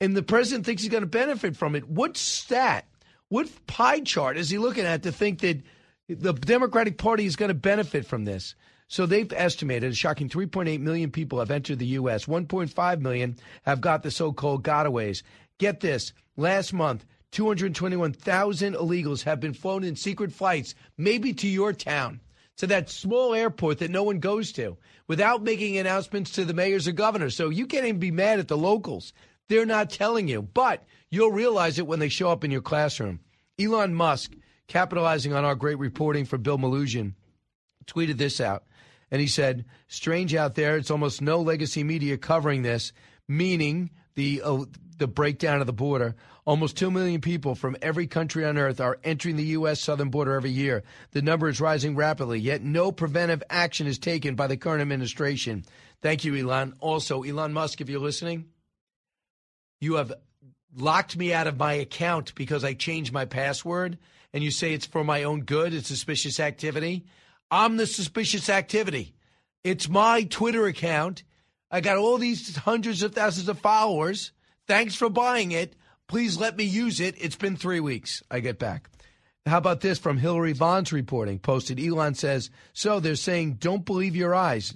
And 0.00 0.16
the 0.16 0.22
president 0.22 0.66
thinks 0.66 0.82
he's 0.82 0.90
going 0.90 1.02
to 1.02 1.08
benefit 1.08 1.56
from 1.56 1.74
it. 1.74 1.88
What 1.88 2.16
stat, 2.16 2.86
what 3.28 3.48
pie 3.66 4.00
chart 4.00 4.36
is 4.36 4.50
he 4.50 4.58
looking 4.58 4.84
at 4.84 5.04
to 5.04 5.12
think 5.12 5.40
that 5.40 5.62
the 6.08 6.32
Democratic 6.32 6.98
Party 6.98 7.24
is 7.24 7.36
going 7.36 7.50
to 7.50 7.54
benefit 7.54 8.06
from 8.06 8.24
this? 8.24 8.54
So 8.88 9.06
they've 9.06 9.32
estimated 9.32 9.92
a 9.92 9.94
shocking 9.94 10.28
3.8 10.28 10.80
million 10.80 11.10
people 11.10 11.38
have 11.40 11.50
entered 11.50 11.78
the 11.78 11.86
U.S. 11.86 12.24
1.5 12.24 13.00
million 13.00 13.36
have 13.62 13.80
got 13.80 14.02
the 14.02 14.10
so-called 14.10 14.64
gotaways. 14.64 15.22
Get 15.58 15.80
this. 15.80 16.12
Last 16.38 16.72
month, 16.72 17.04
221,000 17.32 18.74
illegals 18.74 19.24
have 19.24 19.40
been 19.40 19.52
flown 19.52 19.82
in 19.82 19.96
secret 19.96 20.32
flights, 20.32 20.76
maybe 20.96 21.32
to 21.32 21.48
your 21.48 21.72
town, 21.72 22.20
to 22.58 22.68
that 22.68 22.88
small 22.88 23.34
airport 23.34 23.78
that 23.78 23.90
no 23.90 24.04
one 24.04 24.20
goes 24.20 24.52
to, 24.52 24.76
without 25.08 25.42
making 25.42 25.76
announcements 25.76 26.30
to 26.30 26.44
the 26.44 26.54
mayors 26.54 26.86
or 26.86 26.92
governors. 26.92 27.34
So 27.34 27.48
you 27.48 27.66
can't 27.66 27.86
even 27.86 27.98
be 27.98 28.12
mad 28.12 28.38
at 28.38 28.46
the 28.46 28.56
locals. 28.56 29.12
They're 29.48 29.66
not 29.66 29.90
telling 29.90 30.28
you, 30.28 30.40
but 30.42 30.84
you'll 31.10 31.32
realize 31.32 31.80
it 31.80 31.88
when 31.88 31.98
they 31.98 32.08
show 32.08 32.30
up 32.30 32.44
in 32.44 32.52
your 32.52 32.62
classroom. 32.62 33.18
Elon 33.58 33.92
Musk, 33.92 34.32
capitalizing 34.68 35.32
on 35.32 35.44
our 35.44 35.56
great 35.56 35.78
reporting 35.80 36.24
for 36.24 36.38
Bill 36.38 36.56
Melugin, 36.56 37.14
tweeted 37.86 38.16
this 38.16 38.40
out. 38.40 38.62
And 39.10 39.20
he 39.20 39.26
said, 39.26 39.64
Strange 39.88 40.36
out 40.36 40.54
there, 40.54 40.76
it's 40.76 40.92
almost 40.92 41.20
no 41.20 41.40
legacy 41.40 41.82
media 41.82 42.16
covering 42.16 42.62
this, 42.62 42.92
meaning 43.26 43.90
the, 44.14 44.40
uh, 44.44 44.64
the 44.98 45.06
breakdown 45.08 45.60
of 45.60 45.66
the 45.66 45.72
border. 45.72 46.14
Almost 46.44 46.76
2 46.76 46.90
million 46.90 47.20
people 47.20 47.54
from 47.54 47.76
every 47.82 48.06
country 48.06 48.44
on 48.44 48.58
earth 48.58 48.80
are 48.80 48.98
entering 49.04 49.36
the 49.36 49.44
U.S. 49.44 49.80
southern 49.80 50.10
border 50.10 50.34
every 50.34 50.50
year. 50.50 50.82
The 51.12 51.22
number 51.22 51.48
is 51.48 51.60
rising 51.60 51.96
rapidly, 51.96 52.40
yet 52.40 52.62
no 52.62 52.92
preventive 52.92 53.42
action 53.50 53.86
is 53.86 53.98
taken 53.98 54.34
by 54.34 54.46
the 54.46 54.56
current 54.56 54.82
administration. 54.82 55.64
Thank 56.02 56.24
you, 56.24 56.36
Elon. 56.36 56.74
Also, 56.80 57.22
Elon 57.22 57.52
Musk, 57.52 57.80
if 57.80 57.88
you're 57.88 58.00
listening, 58.00 58.46
You 59.80 59.94
have 59.94 60.12
locked 60.76 61.16
me 61.16 61.32
out 61.32 61.46
of 61.46 61.58
my 61.58 61.74
account 61.74 62.34
because 62.34 62.64
I 62.64 62.74
changed 62.74 63.12
my 63.12 63.24
password, 63.24 63.98
and 64.32 64.42
you 64.42 64.50
say 64.50 64.72
it's 64.72 64.86
for 64.86 65.04
my 65.04 65.22
own 65.22 65.42
good, 65.42 65.72
it's 65.72 65.88
suspicious 65.88 66.40
activity. 66.40 67.06
I'm 67.50 67.76
the 67.76 67.86
suspicious 67.86 68.48
activity. 68.48 69.14
It's 69.64 69.88
my 69.88 70.24
Twitter 70.24 70.66
account. 70.66 71.22
I 71.70 71.80
got 71.80 71.96
all 71.96 72.18
these 72.18 72.56
hundreds 72.56 73.02
of 73.02 73.14
thousands 73.14 73.48
of 73.48 73.58
followers. 73.58 74.32
Thanks 74.68 74.94
for 74.94 75.08
buying 75.08 75.52
it. 75.52 75.74
Please 76.08 76.38
let 76.38 76.56
me 76.56 76.64
use 76.64 77.00
it. 77.00 77.14
It's 77.18 77.36
been 77.36 77.56
three 77.56 77.80
weeks. 77.80 78.22
I 78.30 78.40
get 78.40 78.58
back. 78.58 78.90
How 79.46 79.58
about 79.58 79.80
this 79.80 79.98
from 79.98 80.18
Hillary 80.18 80.52
Vaughn's 80.52 80.92
reporting? 80.92 81.38
Posted 81.38 81.80
Elon 81.80 82.14
says, 82.14 82.50
So 82.74 83.00
they're 83.00 83.16
saying, 83.16 83.54
don't 83.54 83.84
believe 83.84 84.14
your 84.14 84.34
eyes. 84.34 84.74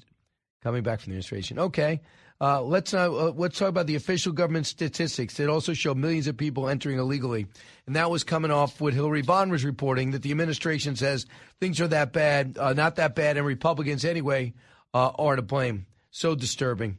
Coming 0.62 0.82
back 0.82 1.00
from 1.00 1.10
the 1.10 1.14
administration. 1.14 1.58
Okay. 1.58 2.00
Uh, 2.40 2.60
let's 2.60 2.92
now 2.92 3.14
uh, 3.14 3.32
let's 3.36 3.56
talk 3.56 3.68
about 3.68 3.86
the 3.86 3.94
official 3.94 4.32
government 4.32 4.66
statistics 4.66 5.34
that 5.34 5.48
also 5.48 5.72
show 5.72 5.94
millions 5.94 6.26
of 6.26 6.36
people 6.36 6.68
entering 6.68 6.98
illegally, 6.98 7.46
and 7.86 7.94
that 7.94 8.10
was 8.10 8.24
coming 8.24 8.50
off 8.50 8.80
what 8.80 8.92
Hillary 8.92 9.22
Vaughn 9.22 9.48
was 9.48 9.64
reporting 9.64 10.10
that 10.10 10.22
the 10.22 10.32
administration 10.32 10.96
says 10.96 11.24
things 11.60 11.80
are 11.80 11.86
that 11.86 12.12
bad, 12.12 12.58
uh, 12.58 12.72
not 12.72 12.96
that 12.96 13.14
bad, 13.14 13.36
and 13.36 13.46
Republicans 13.46 14.04
anyway 14.04 14.54
uh, 14.92 15.12
are 15.16 15.36
to 15.36 15.42
blame. 15.42 15.86
So 16.10 16.34
disturbing. 16.34 16.98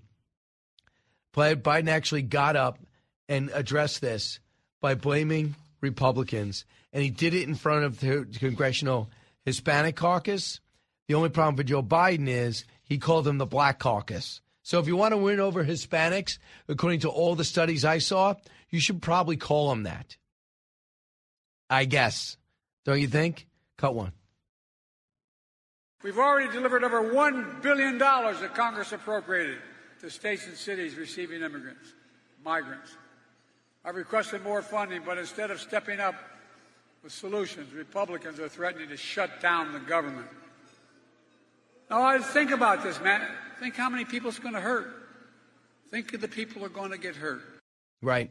Biden 1.34 1.90
actually 1.90 2.22
got 2.22 2.56
up 2.56 2.80
and 3.28 3.50
addressed 3.54 4.02
this 4.02 4.40
by 4.82 4.96
blaming 4.96 5.56
Republicans, 5.82 6.66
and 6.92 7.04
he 7.04 7.10
did 7.10 7.34
it 7.34 7.48
in 7.48 7.56
front 7.56 7.86
of 7.86 8.00
the 8.00 8.26
congressional 8.40 9.10
Hispanic 9.46 9.96
caucus. 9.96 10.60
The 11.08 11.16
only 11.16 11.30
problem 11.30 11.58
for 11.58 11.64
Joe 11.64 11.84
Biden 11.84 12.28
is 12.28 12.66
he 12.84 12.98
called 12.98 13.26
them 13.26 13.38
the 13.38 13.46
Black 13.46 13.80
Caucus. 13.80 14.42
So 14.62 14.80
if 14.80 14.88
you 14.88 14.96
want 14.96 15.12
to 15.12 15.18
win 15.18 15.40
over 15.40 15.66
Hispanics, 15.66 16.38
according 16.70 17.02
to 17.02 17.10
all 17.10 17.36
the 17.36 17.44
studies 17.44 17.84
I 17.84 17.98
saw, 17.98 18.36
you 18.70 18.80
should 18.80 19.02
probably 19.02 19.36
call 19.36 19.70
them 19.70 19.84
that. 19.84 20.16
I 21.70 21.86
guess. 21.86 22.38
Don't 22.86 23.02
you 23.02 23.08
think? 23.08 23.48
Cut 23.78 23.96
one. 23.96 24.14
We've 26.04 26.18
already 26.18 26.52
delivered 26.52 26.84
over 26.84 27.02
$1 27.02 27.62
billion 27.62 27.98
that 27.98 28.52
Congress 28.56 28.92
appropriated 28.92 29.58
to 30.04 30.10
states 30.10 30.46
and 30.48 30.58
cities 30.58 30.96
receiving 30.96 31.42
immigrants, 31.42 31.94
migrants. 32.44 32.92
I've 33.86 33.96
requested 33.96 34.44
more 34.44 34.62
funding, 34.62 35.02
but 35.06 35.18
instead 35.18 35.50
of 35.50 35.62
stepping 35.62 36.02
up 36.02 36.16
with 37.04 37.14
solutions, 37.14 37.72
Republicans 37.74 38.38
are 38.38 38.50
threatening 38.50 38.90
to 38.90 38.98
shut 38.98 39.40
down 39.42 39.72
the 39.72 39.80
government. 39.80 40.28
Now, 41.90 42.02
I 42.02 42.20
think 42.20 42.52
about 42.52 42.84
this, 42.84 43.00
man. 43.00 43.26
Think 43.62 43.78
how 43.78 43.90
many 43.90 44.04
people 44.04 44.30
it's 44.30 44.40
going 44.40 44.56
to 44.56 44.60
hurt. 44.60 44.94
Think 45.90 46.14
of 46.14 46.20
the 46.20 46.28
people 46.28 46.60
who 46.60 46.66
are 46.66 46.70
going 46.70 46.92
to 46.92 46.98
get 46.98 47.16
hurt. 47.16 47.42
Right. 48.02 48.30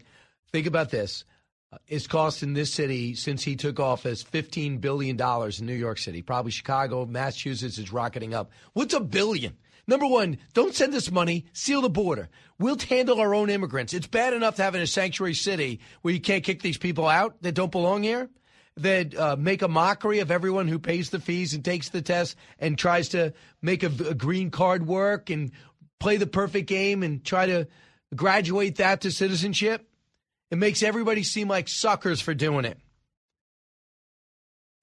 Think 0.51 0.66
about 0.66 0.90
this. 0.90 1.24
Uh, 1.73 1.78
it's 1.89 2.07
costing 2.07 2.53
this 2.53 2.70
city 2.70 3.15
since 3.15 3.43
he 3.43 3.57
took 3.57 3.81
office 3.81 4.23
$15 4.23 4.78
billion 4.78 5.19
in 5.19 5.66
New 5.66 5.73
York 5.73 5.97
City. 5.97 6.20
Probably 6.20 6.53
Chicago, 6.53 7.07
Massachusetts 7.07 7.78
is 7.78 7.90
rocketing 7.90 8.35
up. 8.35 8.51
What's 8.74 8.93
a 8.93 9.01
billion? 9.01 9.57
Number 9.87 10.07
one, 10.07 10.39
don't 10.55 10.75
send 10.75 10.95
us 10.95 11.11
money. 11.11 11.47
Seal 11.53 11.81
the 11.81 11.91
border. 11.91 12.29
We'll 12.59 12.79
handle 12.79 13.21
our 13.21 13.35
own 13.35 13.51
immigrants. 13.51 13.95
It's 13.95 14.07
bad 14.07 14.33
enough 14.33 14.57
to 14.57 14.63
have 14.63 14.75
in 14.75 14.83
a 14.83 14.87
sanctuary 14.87 15.35
city 15.35 15.81
where 16.03 16.15
you 16.15 16.21
can't 16.21 16.45
kick 16.45 16.63
these 16.63 16.79
people 16.79 17.09
out 17.09 17.43
that 17.43 17.55
don't 17.55 17.73
belong 17.73 18.03
here 18.05 18.31
that 18.77 19.15
uh, 19.15 19.37
make 19.39 19.63
a 19.63 19.69
mockery 19.69 20.21
of 20.21 20.31
everyone 20.31 20.67
who 20.69 20.79
pays 20.79 21.11
the 21.11 21.21
fees 21.21 21.53
and 21.53 21.65
takes 21.65 21.91
the 21.91 22.01
test 22.01 22.37
and 22.59 22.79
tries 22.79 23.11
to 23.11 23.35
make 23.61 23.83
a, 23.83 23.93
a 24.09 24.15
green 24.15 24.51
card 24.51 24.87
work 24.87 25.29
and 25.29 25.53
play 26.01 26.17
the 26.17 26.27
perfect 26.27 26.69
game 26.69 27.03
and 27.03 27.25
try 27.25 27.47
to 27.47 27.67
graduate 28.15 28.77
that 28.77 29.03
to 29.03 29.11
citizenship. 29.11 29.87
It 30.51 30.57
makes 30.57 30.83
everybody 30.83 31.23
seem 31.23 31.49
like 31.49 31.69
suckers 31.69 32.21
for 32.21 32.35
doing 32.35 32.65
it 32.65 32.79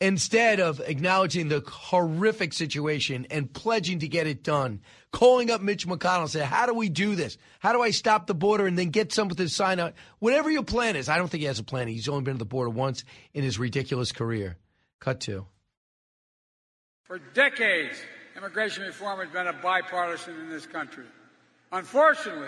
instead 0.01 0.59
of 0.59 0.79
acknowledging 0.79 1.49
the 1.49 1.61
horrific 1.67 2.53
situation 2.53 3.27
and 3.29 3.51
pledging 3.51 3.99
two 3.99 4.07
get 4.07 4.27
it 4.27 4.43
done, 4.43 4.81
calling 5.11 5.51
up 5.51 5.61
Mitch 5.61 5.87
McConnell 5.87 6.21
and 6.21 6.29
say, 6.29 6.43
How 6.43 6.65
do 6.65 6.73
we 6.73 6.89
do 6.89 7.15
this? 7.15 7.37
How 7.59 7.73
do 7.73 7.81
I 7.81 7.91
stop 7.91 8.27
the 8.27 8.33
border 8.33 8.65
and 8.65 8.77
then 8.77 8.89
get 8.89 9.11
someone 9.11 9.35
to 9.35 9.49
sign 9.49 9.79
out? 9.79 9.93
Whatever 10.19 10.49
your 10.49 10.63
plan 10.63 10.95
is. 10.95 11.09
I 11.09 11.17
don't 11.17 11.27
think 11.27 11.41
he 11.41 11.47
has 11.47 11.59
a 11.59 11.63
plan. 11.63 11.87
He's 11.87 12.07
only 12.07 12.23
been 12.23 12.35
to 12.35 12.39
the 12.39 12.45
border 12.45 12.69
once 12.69 13.03
in 13.33 13.43
his 13.43 13.59
ridiculous 13.59 14.11
career. 14.11 14.57
Cut 14.99 15.21
to. 15.21 15.45
For 17.03 17.19
decades, 17.19 17.99
immigration 18.37 18.83
reform 18.83 19.19
has 19.19 19.29
been 19.29 19.47
a 19.47 19.53
bipartisan 19.53 20.39
in 20.41 20.49
this 20.49 20.65
country. 20.65 21.05
Unfortunately, 21.71 22.47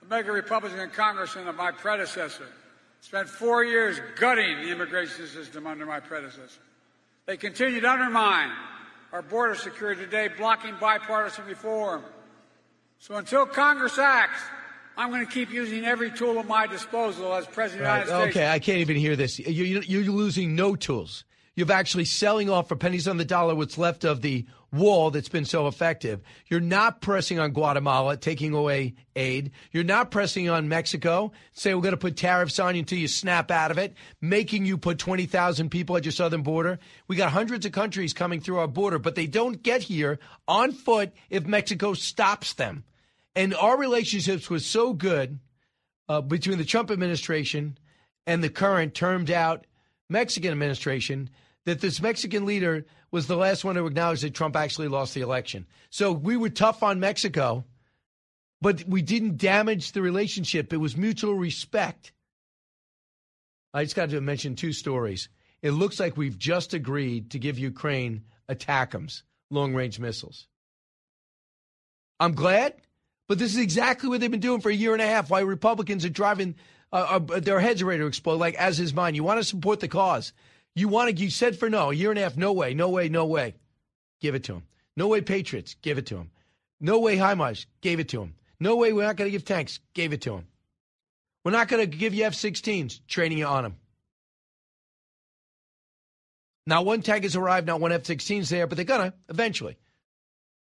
the 0.00 0.08
MAGA 0.08 0.32
Republican 0.32 0.90
Congressman 0.90 1.48
of 1.48 1.56
my 1.56 1.72
predecessor 1.72 2.46
spent 3.00 3.28
four 3.28 3.64
years 3.64 4.00
gutting 4.18 4.62
the 4.62 4.70
immigration 4.70 5.26
system 5.26 5.66
under 5.66 5.86
my 5.86 6.00
predecessor. 6.00 6.60
They 7.26 7.36
continue 7.36 7.80
to 7.80 7.90
undermine 7.90 8.50
our 9.12 9.22
border 9.22 9.54
security 9.54 10.04
today, 10.04 10.28
blocking 10.28 10.74
bipartisan 10.80 11.46
reform. 11.46 12.02
So 12.98 13.16
until 13.16 13.46
Congress 13.46 13.98
acts, 13.98 14.40
I'm 14.96 15.10
going 15.10 15.26
to 15.26 15.32
keep 15.32 15.50
using 15.50 15.84
every 15.84 16.10
tool 16.10 16.38
at 16.38 16.46
my 16.46 16.66
disposal 16.66 17.32
as 17.34 17.46
President 17.46 17.86
right. 17.86 18.00
of 18.00 18.06
the 18.06 18.12
United 18.12 18.32
States. 18.32 18.36
Okay, 18.36 18.50
I 18.50 18.58
can't 18.58 18.78
even 18.78 18.96
hear 18.96 19.16
this. 19.16 19.38
You're, 19.38 19.82
you're 19.82 20.12
losing 20.12 20.54
no 20.54 20.76
tools. 20.76 21.24
You're 21.60 21.70
actually 21.70 22.06
selling 22.06 22.48
off 22.48 22.68
for 22.68 22.76
pennies 22.76 23.06
on 23.06 23.18
the 23.18 23.24
dollar 23.26 23.54
what's 23.54 23.76
left 23.76 24.04
of 24.04 24.22
the 24.22 24.46
wall 24.72 25.10
that's 25.10 25.28
been 25.28 25.44
so 25.44 25.66
effective. 25.66 26.22
You're 26.46 26.58
not 26.58 27.02
pressing 27.02 27.38
on 27.38 27.50
Guatemala, 27.50 28.16
taking 28.16 28.54
away 28.54 28.94
aid. 29.14 29.50
You're 29.70 29.84
not 29.84 30.10
pressing 30.10 30.48
on 30.48 30.70
Mexico, 30.70 31.32
say 31.52 31.74
we're 31.74 31.82
going 31.82 31.92
to 31.92 31.98
put 31.98 32.16
tariffs 32.16 32.58
on 32.58 32.76
you 32.76 32.78
until 32.78 32.96
you 32.96 33.08
snap 33.08 33.50
out 33.50 33.70
of 33.70 33.76
it, 33.76 33.92
making 34.22 34.64
you 34.64 34.78
put 34.78 34.96
20,000 34.96 35.68
people 35.68 35.98
at 35.98 36.06
your 36.06 36.12
southern 36.12 36.40
border. 36.40 36.78
We 37.08 37.16
got 37.16 37.30
hundreds 37.30 37.66
of 37.66 37.72
countries 37.72 38.14
coming 38.14 38.40
through 38.40 38.56
our 38.56 38.66
border, 38.66 38.98
but 38.98 39.14
they 39.14 39.26
don't 39.26 39.62
get 39.62 39.82
here 39.82 40.18
on 40.48 40.72
foot 40.72 41.12
if 41.28 41.44
Mexico 41.44 41.92
stops 41.92 42.54
them. 42.54 42.84
And 43.36 43.54
our 43.54 43.76
relationships 43.76 44.48
was 44.48 44.64
so 44.64 44.94
good 44.94 45.40
uh, 46.08 46.22
between 46.22 46.56
the 46.56 46.64
Trump 46.64 46.90
administration 46.90 47.76
and 48.26 48.42
the 48.42 48.48
current 48.48 48.94
termed 48.94 49.30
out 49.30 49.66
Mexican 50.08 50.52
administration 50.52 51.28
that 51.66 51.80
this 51.80 52.00
Mexican 52.00 52.46
leader 52.46 52.86
was 53.10 53.26
the 53.26 53.36
last 53.36 53.64
one 53.64 53.74
to 53.74 53.86
acknowledge 53.86 54.22
that 54.22 54.34
Trump 54.34 54.56
actually 54.56 54.88
lost 54.88 55.14
the 55.14 55.20
election. 55.20 55.66
So 55.90 56.12
we 56.12 56.36
were 56.36 56.50
tough 56.50 56.82
on 56.82 57.00
Mexico, 57.00 57.64
but 58.60 58.84
we 58.86 59.02
didn't 59.02 59.36
damage 59.36 59.92
the 59.92 60.02
relationship. 60.02 60.72
It 60.72 60.78
was 60.78 60.96
mutual 60.96 61.34
respect. 61.34 62.12
I 63.72 63.84
just 63.84 63.96
got 63.96 64.10
to 64.10 64.20
mention 64.20 64.56
two 64.56 64.72
stories. 64.72 65.28
It 65.62 65.72
looks 65.72 66.00
like 66.00 66.16
we've 66.16 66.38
just 66.38 66.74
agreed 66.74 67.30
to 67.32 67.38
give 67.38 67.58
Ukraine 67.58 68.24
ATACMS, 68.48 69.22
long 69.50 69.74
range 69.74 69.98
missiles. 69.98 70.46
I'm 72.18 72.34
glad, 72.34 72.74
but 73.28 73.38
this 73.38 73.52
is 73.52 73.58
exactly 73.58 74.08
what 74.08 74.20
they've 74.20 74.30
been 74.30 74.40
doing 74.40 74.60
for 74.60 74.70
a 74.70 74.74
year 74.74 74.92
and 74.92 75.02
a 75.02 75.06
half. 75.06 75.30
Why 75.30 75.40
Republicans 75.40 76.04
are 76.04 76.10
driving, 76.10 76.56
uh, 76.92 77.20
uh, 77.30 77.40
their 77.40 77.60
heads 77.60 77.82
ready 77.82 78.00
to 78.00 78.06
explode, 78.06 78.36
like 78.36 78.54
as 78.56 78.80
is 78.80 78.92
mine. 78.92 79.14
You 79.14 79.24
want 79.24 79.40
to 79.40 79.44
support 79.44 79.80
the 79.80 79.88
cause. 79.88 80.32
You 80.80 80.88
want 80.88 81.14
to, 81.14 81.22
you 81.22 81.28
said 81.28 81.58
for 81.58 81.68
no, 81.68 81.90
a 81.90 81.94
year 81.94 82.08
and 82.08 82.18
a 82.18 82.22
half, 82.22 82.38
no 82.38 82.54
way, 82.54 82.72
no 82.72 82.88
way, 82.88 83.10
no 83.10 83.26
way. 83.26 83.54
Give 84.18 84.34
it 84.34 84.44
to 84.44 84.54
him. 84.54 84.62
No 84.96 85.08
way, 85.08 85.20
Patriots, 85.20 85.76
give 85.82 85.98
it 85.98 86.06
to 86.06 86.16
him. 86.16 86.30
No 86.80 87.00
way, 87.00 87.18
HIMARS, 87.18 87.66
gave 87.82 88.00
it 88.00 88.08
to 88.08 88.22
him. 88.22 88.34
No 88.58 88.76
way, 88.76 88.94
we're 88.94 89.02
not 89.02 89.16
going 89.16 89.28
to 89.28 89.30
give 89.30 89.44
tanks, 89.44 89.78
gave 89.92 90.14
it 90.14 90.22
to 90.22 90.36
him. 90.36 90.46
We're 91.44 91.52
not 91.52 91.68
going 91.68 91.82
to 91.82 91.98
give 91.98 92.14
you 92.14 92.24
F 92.24 92.32
16s, 92.32 93.00
training 93.06 93.36
you 93.36 93.44
on 93.44 93.64
them. 93.64 93.76
Not 96.66 96.86
one 96.86 97.02
tank 97.02 97.24
has 97.24 97.36
arrived, 97.36 97.66
not 97.66 97.82
one 97.82 97.92
F 97.92 98.04
16's 98.04 98.48
there, 98.48 98.66
but 98.66 98.76
they're 98.76 98.86
going 98.86 99.10
to 99.10 99.14
eventually. 99.28 99.76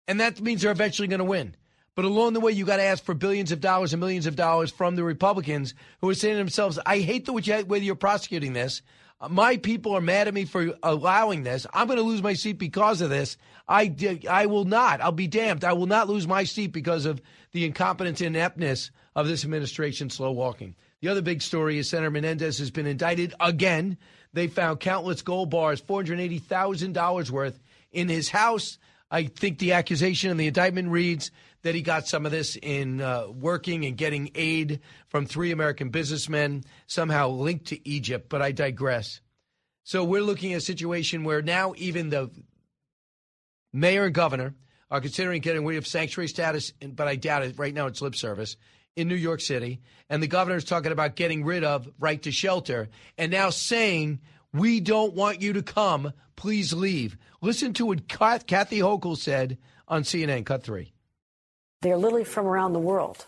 And 0.07 0.21
that 0.21 0.41
means 0.41 0.63
they're 0.63 0.71
eventually 0.71 1.07
going 1.07 1.19
to 1.19 1.23
win. 1.25 1.55
But 1.93 2.05
along 2.05 2.33
the 2.33 2.39
way, 2.39 2.51
you 2.51 2.65
got 2.65 2.77
to 2.77 2.83
ask 2.83 3.03
for 3.03 3.13
billions 3.13 3.51
of 3.51 3.61
dollars 3.61 3.93
and 3.93 3.99
millions 3.99 4.25
of 4.25 4.35
dollars 4.35 4.71
from 4.71 4.95
the 4.95 5.03
Republicans 5.03 5.75
who 6.01 6.09
are 6.09 6.15
saying 6.15 6.33
to 6.33 6.39
themselves, 6.39 6.79
I 6.83 6.97
hate 6.99 7.27
the 7.27 7.33
way 7.33 7.79
you're 7.79 7.93
prosecuting 7.93 8.53
this. 8.53 8.81
My 9.27 9.57
people 9.57 9.93
are 9.93 10.01
mad 10.01 10.29
at 10.29 10.33
me 10.33 10.45
for 10.45 10.73
allowing 10.81 11.43
this. 11.43 11.67
I'm 11.73 11.87
going 11.87 11.97
to 11.97 12.03
lose 12.03 12.23
my 12.23 12.33
seat 12.33 12.57
because 12.57 13.01
of 13.01 13.09
this. 13.09 13.35
I, 13.67 13.93
I 14.29 14.45
will 14.45 14.63
not. 14.63 15.01
I'll 15.01 15.11
be 15.11 15.27
damned. 15.27 15.65
I 15.65 15.73
will 15.73 15.87
not 15.87 16.07
lose 16.07 16.25
my 16.25 16.45
seat 16.45 16.71
because 16.71 17.05
of 17.05 17.21
the 17.51 17.65
incompetence 17.65 18.21
and 18.21 18.35
ineptness 18.35 18.91
of 19.15 19.27
this 19.27 19.43
administration 19.43 20.09
slow 20.09 20.31
walking. 20.31 20.75
The 21.01 21.09
other 21.09 21.21
big 21.21 21.41
story 21.41 21.77
is 21.77 21.89
Senator 21.89 22.11
Menendez 22.11 22.59
has 22.59 22.71
been 22.71 22.87
indicted 22.87 23.33
again. 23.41 23.97
They 24.31 24.47
found 24.47 24.79
countless 24.79 25.21
gold 25.21 25.49
bars, 25.49 25.81
$480,000 25.81 27.29
worth, 27.29 27.59
in 27.91 28.07
his 28.07 28.29
house. 28.29 28.77
I 29.11 29.23
think 29.23 29.59
the 29.59 29.73
accusation 29.73 30.29
and 30.31 30.39
the 30.39 30.47
indictment 30.47 30.89
reads 30.89 31.31
that 31.61 31.75
he 31.75 31.81
got 31.81 32.07
some 32.07 32.25
of 32.25 32.31
this 32.31 32.55
in 32.61 33.01
uh, 33.01 33.27
working 33.27 33.85
and 33.85 33.97
getting 33.97 34.31
aid 34.35 34.79
from 35.07 35.25
three 35.25 35.51
American 35.51 35.89
businessmen, 35.89 36.63
somehow 36.87 37.29
linked 37.29 37.67
to 37.67 37.89
Egypt, 37.89 38.29
but 38.29 38.41
I 38.41 38.51
digress. 38.51 39.21
So 39.83 40.03
we're 40.03 40.21
looking 40.21 40.53
at 40.53 40.59
a 40.59 40.61
situation 40.61 41.23
where 41.23 41.41
now 41.41 41.73
even 41.77 42.09
the 42.09 42.29
mayor 43.73 44.05
and 44.05 44.13
governor 44.13 44.55
are 44.91 45.01
considering 45.01 45.41
getting 45.41 45.65
rid 45.65 45.77
of 45.77 45.87
sanctuary 45.87 46.27
status, 46.27 46.73
but 46.81 47.07
I 47.07 47.15
doubt 47.15 47.43
it. 47.43 47.59
Right 47.59 47.73
now 47.73 47.87
it's 47.87 48.01
lip 48.01 48.15
service 48.15 48.55
in 48.95 49.07
New 49.07 49.15
York 49.15 49.41
City, 49.41 49.81
and 50.09 50.21
the 50.21 50.27
governor's 50.27 50.65
talking 50.65 50.91
about 50.91 51.15
getting 51.15 51.43
rid 51.43 51.63
of 51.63 51.87
right 51.99 52.21
to 52.23 52.31
shelter, 52.31 52.89
and 53.17 53.31
now 53.31 53.49
saying, 53.49 54.19
We 54.53 54.79
don't 54.79 55.13
want 55.13 55.41
you 55.41 55.53
to 55.53 55.61
come. 55.61 56.13
Please 56.35 56.73
leave. 56.73 57.17
Listen 57.41 57.73
to 57.73 57.85
what 57.85 58.07
Kathy 58.07 58.79
Hochul 58.79 59.17
said 59.17 59.57
on 59.87 60.03
CNN. 60.03 60.45
Cut 60.45 60.63
three. 60.63 60.93
They're 61.81 61.97
literally 61.97 62.25
from 62.25 62.45
around 62.45 62.73
the 62.73 62.79
world 62.79 63.25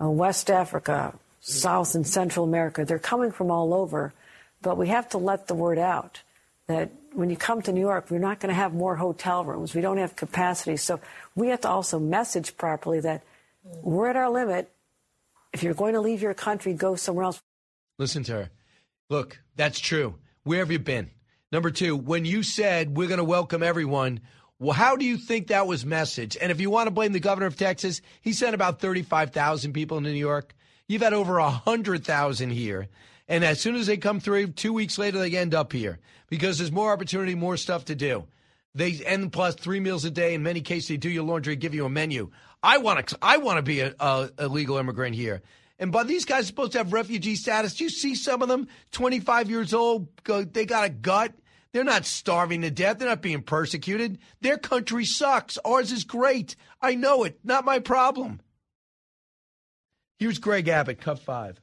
uh, 0.00 0.08
West 0.08 0.50
Africa, 0.50 1.18
South 1.40 1.94
and 1.94 2.06
Central 2.06 2.44
America. 2.44 2.84
They're 2.84 2.98
coming 2.98 3.32
from 3.32 3.50
all 3.50 3.74
over, 3.74 4.12
but 4.62 4.76
we 4.76 4.88
have 4.88 5.08
to 5.10 5.18
let 5.18 5.48
the 5.48 5.54
word 5.54 5.78
out 5.78 6.22
that 6.68 6.90
when 7.12 7.30
you 7.30 7.36
come 7.36 7.62
to 7.62 7.72
New 7.72 7.80
York, 7.80 8.10
we're 8.10 8.18
not 8.18 8.38
going 8.38 8.50
to 8.50 8.54
have 8.54 8.74
more 8.74 8.94
hotel 8.96 9.44
rooms. 9.44 9.74
We 9.74 9.80
don't 9.80 9.98
have 9.98 10.14
capacity. 10.14 10.76
So 10.76 11.00
we 11.34 11.48
have 11.48 11.62
to 11.62 11.68
also 11.68 11.98
message 11.98 12.56
properly 12.56 13.00
that 13.00 13.22
we're 13.64 14.08
at 14.08 14.16
our 14.16 14.30
limit. 14.30 14.70
If 15.52 15.62
you're 15.62 15.74
going 15.74 15.94
to 15.94 16.00
leave 16.00 16.22
your 16.22 16.34
country, 16.34 16.74
go 16.74 16.94
somewhere 16.94 17.24
else. 17.24 17.40
Listen 17.98 18.22
to 18.24 18.32
her. 18.32 18.50
Look, 19.08 19.40
that's 19.56 19.80
true. 19.80 20.16
Where 20.44 20.60
have 20.60 20.70
you 20.70 20.78
been? 20.78 21.10
Number 21.50 21.70
two, 21.70 21.96
when 21.96 22.26
you 22.26 22.42
said 22.42 22.96
we're 22.96 23.08
going 23.08 23.18
to 23.18 23.24
welcome 23.24 23.62
everyone, 23.62 24.20
well, 24.58 24.74
how 24.74 24.96
do 24.96 25.04
you 25.04 25.16
think 25.16 25.48
that 25.48 25.66
was 25.66 25.84
messaged? 25.84 26.36
And 26.40 26.50
if 26.50 26.60
you 26.60 26.70
want 26.70 26.88
to 26.88 26.90
blame 26.90 27.12
the 27.12 27.20
governor 27.20 27.46
of 27.46 27.56
Texas, 27.56 28.00
he 28.20 28.32
sent 28.32 28.54
about 28.54 28.80
35,000 28.80 29.72
people 29.72 29.98
into 29.98 30.10
New 30.10 30.18
York. 30.18 30.54
You've 30.88 31.02
had 31.02 31.12
over 31.12 31.38
100,000 31.38 32.50
here. 32.50 32.88
And 33.28 33.44
as 33.44 33.60
soon 33.60 33.76
as 33.76 33.86
they 33.86 33.98
come 33.98 34.20
through, 34.20 34.48
two 34.48 34.72
weeks 34.72 34.98
later, 34.98 35.18
they 35.18 35.36
end 35.36 35.54
up 35.54 35.72
here 35.72 35.98
because 36.28 36.58
there's 36.58 36.72
more 36.72 36.92
opportunity, 36.92 37.34
more 37.34 37.56
stuff 37.56 37.84
to 37.86 37.94
do. 37.94 38.24
They 38.74 38.92
end 39.04 39.32
plus 39.32 39.54
three 39.54 39.80
meals 39.80 40.04
a 40.04 40.10
day. 40.10 40.34
In 40.34 40.42
many 40.42 40.60
cases, 40.60 40.88
they 40.88 40.96
do 40.96 41.10
your 41.10 41.24
laundry, 41.24 41.56
give 41.56 41.74
you 41.74 41.84
a 41.84 41.90
menu. 41.90 42.30
I 42.62 42.78
want 42.78 43.06
to. 43.06 43.18
I 43.22 43.38
want 43.38 43.58
to 43.58 43.62
be 43.62 43.80
a, 43.80 43.94
a, 44.00 44.30
a 44.38 44.48
legal 44.48 44.78
immigrant 44.78 45.14
here. 45.14 45.42
And 45.78 45.92
but 45.92 46.08
these 46.08 46.24
guys 46.24 46.44
are 46.44 46.46
supposed 46.46 46.72
to 46.72 46.78
have 46.78 46.92
refugee 46.92 47.36
status. 47.36 47.80
You 47.80 47.88
see 47.88 48.14
some 48.14 48.42
of 48.42 48.48
them, 48.48 48.68
25 48.92 49.50
years 49.50 49.72
old, 49.72 50.08
go, 50.24 50.42
they 50.42 50.66
got 50.66 50.84
a 50.84 50.88
gut. 50.88 51.32
They're 51.72 51.84
not 51.84 52.06
starving 52.06 52.62
to 52.62 52.70
death. 52.70 52.98
They're 52.98 53.08
not 53.08 53.22
being 53.22 53.42
persecuted. 53.42 54.18
Their 54.40 54.56
country 54.56 55.04
sucks. 55.04 55.58
Ours 55.64 55.92
is 55.92 56.04
great. 56.04 56.56
I 56.80 56.94
know 56.94 57.24
it. 57.24 57.38
Not 57.44 57.64
my 57.64 57.78
problem. 57.78 58.40
Here's 60.18 60.38
Greg 60.38 60.66
Abbott, 60.68 61.00
cut 61.00 61.18
five. 61.18 61.60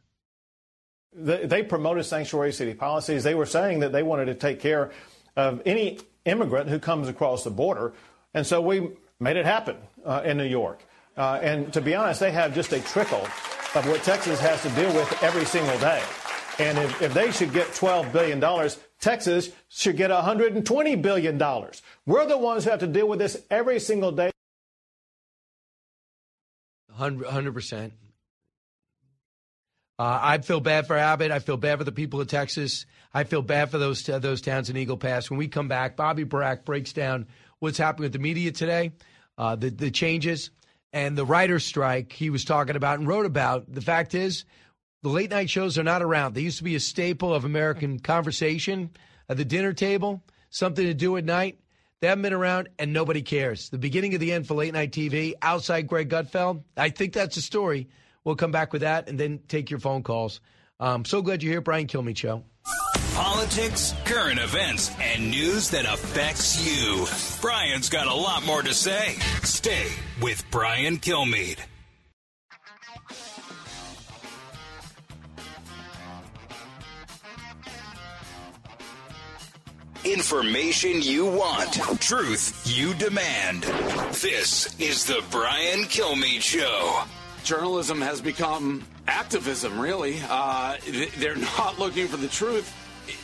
They 1.14 1.64
promoted 1.64 2.06
sanctuary 2.06 2.52
city 2.52 2.74
policies. 2.74 3.24
They 3.24 3.36
were 3.36 3.46
saying 3.46 3.80
that 3.80 3.92
they 3.92 4.04
wanted 4.04 4.26
to 4.26 4.36
take 4.36 4.60
care 4.60 4.92
of 5.36 5.62
any 5.66 6.00
immigrant 6.26 6.70
who 6.70 6.80
comes 6.80 7.08
across 7.08 7.44
the 7.44 7.50
border. 7.50 7.94
And 8.34 8.46
so 8.46 8.62
we 8.62 8.90
made 9.20 9.38
it 9.38 9.46
happen 9.46 9.78
uh, 10.06 10.22
in 10.26 10.38
New 10.38 10.46
York. 10.46 10.84
Uh, 11.18 11.40
and 11.42 11.72
to 11.74 11.82
be 11.82 11.96
honest, 11.96 12.20
they 12.20 12.32
have 12.32 12.54
just 12.54 12.74
a 12.74 12.82
trickle 12.82 13.26
of 13.76 13.88
what 13.88 14.04
Texas 14.04 14.40
has 14.40 14.62
to 14.64 14.70
deal 14.70 14.94
with 14.94 15.24
every 15.24 15.46
single 15.46 15.78
day. 15.80 16.02
And 16.60 16.78
if, 16.78 17.02
if 17.02 17.14
they 17.14 17.32
should 17.32 17.54
get 17.54 17.68
$12 17.68 18.12
billion, 18.12 18.42
Texas 19.00 19.50
should 19.70 19.98
get 19.98 20.10
$120 20.12 21.02
billion. 21.02 21.38
We're 22.06 22.26
the 22.26 22.38
ones 22.38 22.64
who 22.64 22.70
have 22.72 22.80
to 22.80 22.88
deal 22.88 23.08
with 23.08 23.20
this 23.20 23.38
every 23.50 23.80
single 23.80 24.12
day. 24.12 24.32
100%. 27.00 27.92
Uh, 29.98 30.20
I 30.22 30.38
feel 30.40 30.60
bad 30.60 30.88
for 30.88 30.98
Abbott. 30.98 31.32
I 31.32 31.40
feel 31.40 31.56
bad 31.56 31.78
for 31.78 31.86
the 31.86 31.92
people 31.92 32.20
of 32.20 32.28
Texas. 32.28 32.86
I 33.14 33.24
feel 33.24 33.42
bad 33.42 33.72
for 33.72 33.78
those 33.78 34.08
uh, 34.10 34.20
those 34.20 34.42
towns 34.42 34.70
in 34.70 34.76
Eagle 34.76 34.98
Pass. 34.98 35.30
When 35.30 35.40
we 35.40 35.48
come 35.48 35.70
back, 35.70 35.96
Bobby 35.96 36.26
Burack 36.26 36.66
breaks 36.66 36.92
down 36.92 37.28
what's 37.60 37.78
happening 37.78 38.04
with 38.04 38.14
the 38.14 38.20
media 38.20 38.52
today, 38.52 38.92
uh, 39.38 39.56
the 39.56 39.70
the 39.70 39.92
changes, 39.92 40.50
and 40.92 41.18
the 41.18 41.26
writer's 41.26 41.64
strike 41.64 42.12
he 42.12 42.30
was 42.30 42.44
talking 42.44 42.76
about 42.76 43.00
and 43.00 43.08
wrote 43.08 43.26
about. 43.26 43.74
The 43.74 43.80
fact 43.80 44.16
is, 44.16 44.44
the 45.06 45.12
late 45.12 45.30
night 45.30 45.50
shows 45.50 45.78
are 45.78 45.84
not 45.84 46.02
around. 46.02 46.34
They 46.34 46.42
used 46.42 46.58
to 46.58 46.64
be 46.64 46.76
a 46.76 46.80
staple 46.80 47.34
of 47.34 47.46
American 47.46 48.00
conversation 48.00 48.90
at 49.30 49.38
the 49.38 49.46
dinner 49.46 49.72
table, 49.72 50.24
something 50.50 50.86
to 50.86 50.94
do 50.94 51.16
at 51.18 51.24
night. 51.26 51.60
They 52.02 52.08
haven't 52.08 52.24
been 52.24 52.34
around, 52.34 52.70
and 52.80 52.92
nobody 52.92 53.22
cares. 53.22 53.70
The 53.70 53.78
beginning 53.78 54.16
of 54.16 54.20
the 54.20 54.34
end 54.34 54.48
for 54.48 54.56
late 54.56 54.74
night 54.74 54.92
TV 54.92 55.34
outside 55.42 55.88
Greg 55.88 56.10
Gutfeld. 56.10 56.64
I 56.76 56.90
think 56.90 57.14
that's 57.14 57.38
a 57.38 57.42
story 57.42 57.88
We'll 58.26 58.36
come 58.36 58.52
back 58.52 58.74
with 58.74 58.82
that 58.82 59.08
and 59.08 59.18
then 59.18 59.40
take 59.48 59.70
your 59.70 59.80
phone 59.80 60.04
calls. 60.04 60.42
Um, 60.80 61.06
so 61.06 61.22
glad 61.22 61.44
you're 61.44 61.54
here, 61.54 61.62
Brian 61.62 61.88
Kilmeade 61.88 62.18
Show. 62.18 62.44
Politics, 63.14 63.94
current 64.04 64.40
events, 64.40 64.92
and 65.00 65.30
news 65.30 65.70
that 65.70 65.86
affects 65.86 66.66
you. 66.66 67.06
Brian's 67.40 67.88
got 67.88 68.08
a 68.08 68.14
lot 68.14 68.46
more 68.46 68.62
to 68.62 68.74
say. 68.74 69.16
Stay 69.44 69.88
with 70.22 70.44
Brian 70.52 70.98
Kilmeade. 70.98 71.60
Information 80.06 81.02
you 81.02 81.26
want, 81.26 81.74
truth 82.00 82.62
you 82.66 82.94
demand. 82.94 83.64
This 84.14 84.80
is 84.80 85.06
the 85.06 85.24
Brian 85.32 85.82
Kilmeade 85.86 86.42
Show 86.42 87.04
journalism 87.46 88.02
has 88.02 88.22
become 88.22 88.84
activism, 89.08 89.80
really. 89.80 90.20
Uh, 90.28 90.78
they're 91.18 91.36
not 91.58 91.80
looking 91.80 92.08
for 92.08 92.18
the 92.18 92.28
truth. 92.28 92.74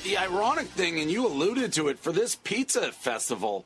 The 0.03 0.17
ironic 0.17 0.67
thing, 0.67 0.99
and 0.99 1.11
you 1.11 1.25
alluded 1.25 1.73
to 1.73 1.87
it, 1.89 1.99
for 1.99 2.11
this 2.11 2.35
pizza 2.35 2.91
festival, 2.91 3.65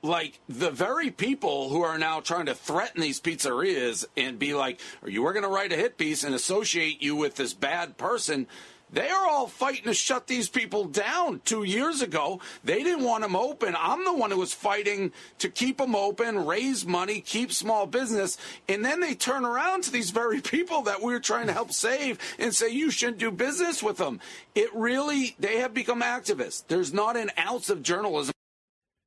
like 0.00 0.38
the 0.48 0.70
very 0.70 1.10
people 1.10 1.70
who 1.70 1.82
are 1.82 1.98
now 1.98 2.20
trying 2.20 2.46
to 2.46 2.54
threaten 2.54 3.00
these 3.00 3.20
pizzerias 3.20 4.04
and 4.16 4.38
be 4.38 4.54
like, 4.54 4.80
you 5.04 5.26
are 5.26 5.32
going 5.32 5.42
to 5.42 5.48
write 5.48 5.72
a 5.72 5.76
hit 5.76 5.98
piece 5.98 6.22
and 6.22 6.34
associate 6.34 7.02
you 7.02 7.16
with 7.16 7.34
this 7.34 7.52
bad 7.52 7.96
person 7.98 8.46
they 8.94 9.08
are 9.08 9.26
all 9.28 9.48
fighting 9.48 9.84
to 9.84 9.94
shut 9.94 10.28
these 10.28 10.48
people 10.48 10.84
down. 10.84 11.40
Two 11.44 11.64
years 11.64 12.00
ago, 12.00 12.40
they 12.62 12.84
didn't 12.84 13.04
want 13.04 13.22
them 13.22 13.34
open. 13.34 13.74
I'm 13.76 14.04
the 14.04 14.14
one 14.14 14.30
who 14.30 14.38
was 14.38 14.54
fighting 14.54 15.12
to 15.40 15.48
keep 15.48 15.78
them 15.78 15.96
open, 15.96 16.46
raise 16.46 16.86
money, 16.86 17.20
keep 17.20 17.50
small 17.50 17.86
business. 17.86 18.38
And 18.68 18.84
then 18.84 19.00
they 19.00 19.14
turn 19.14 19.44
around 19.44 19.82
to 19.84 19.90
these 19.90 20.10
very 20.10 20.40
people 20.54 20.82
that 20.82 21.02
we 21.02 21.12
are 21.12 21.20
trying 21.20 21.48
to 21.48 21.52
help 21.52 21.72
save 21.72 22.18
and 22.38 22.54
say, 22.54 22.68
you 22.68 22.92
shouldn't 22.92 23.18
do 23.18 23.32
business 23.32 23.82
with 23.82 23.96
them. 23.96 24.20
It 24.54 24.72
really, 24.72 25.34
they 25.40 25.58
have 25.58 25.74
become 25.74 26.00
activists. 26.00 26.62
There's 26.68 26.92
not 26.92 27.16
an 27.16 27.32
ounce 27.36 27.70
of 27.70 27.82
journalism. 27.82 28.32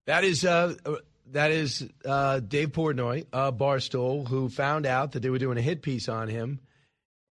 That 0.05 0.25
is, 0.25 0.43
uh, 0.43 0.75
that 1.31 1.51
is 1.51 1.87
uh, 2.03 2.41
Dave 2.41 2.73
Portnoy, 2.73 3.25
uh, 3.31 3.53
Barstool, 3.53 4.27
who 4.27 4.49
found 4.49 4.85
out 4.85 5.13
that 5.13 5.21
they 5.21 5.29
were 5.29 5.39
doing 5.39 5.57
a 5.57 5.61
hit 5.61 5.81
piece 5.81 6.09
on 6.09 6.27
him 6.27 6.59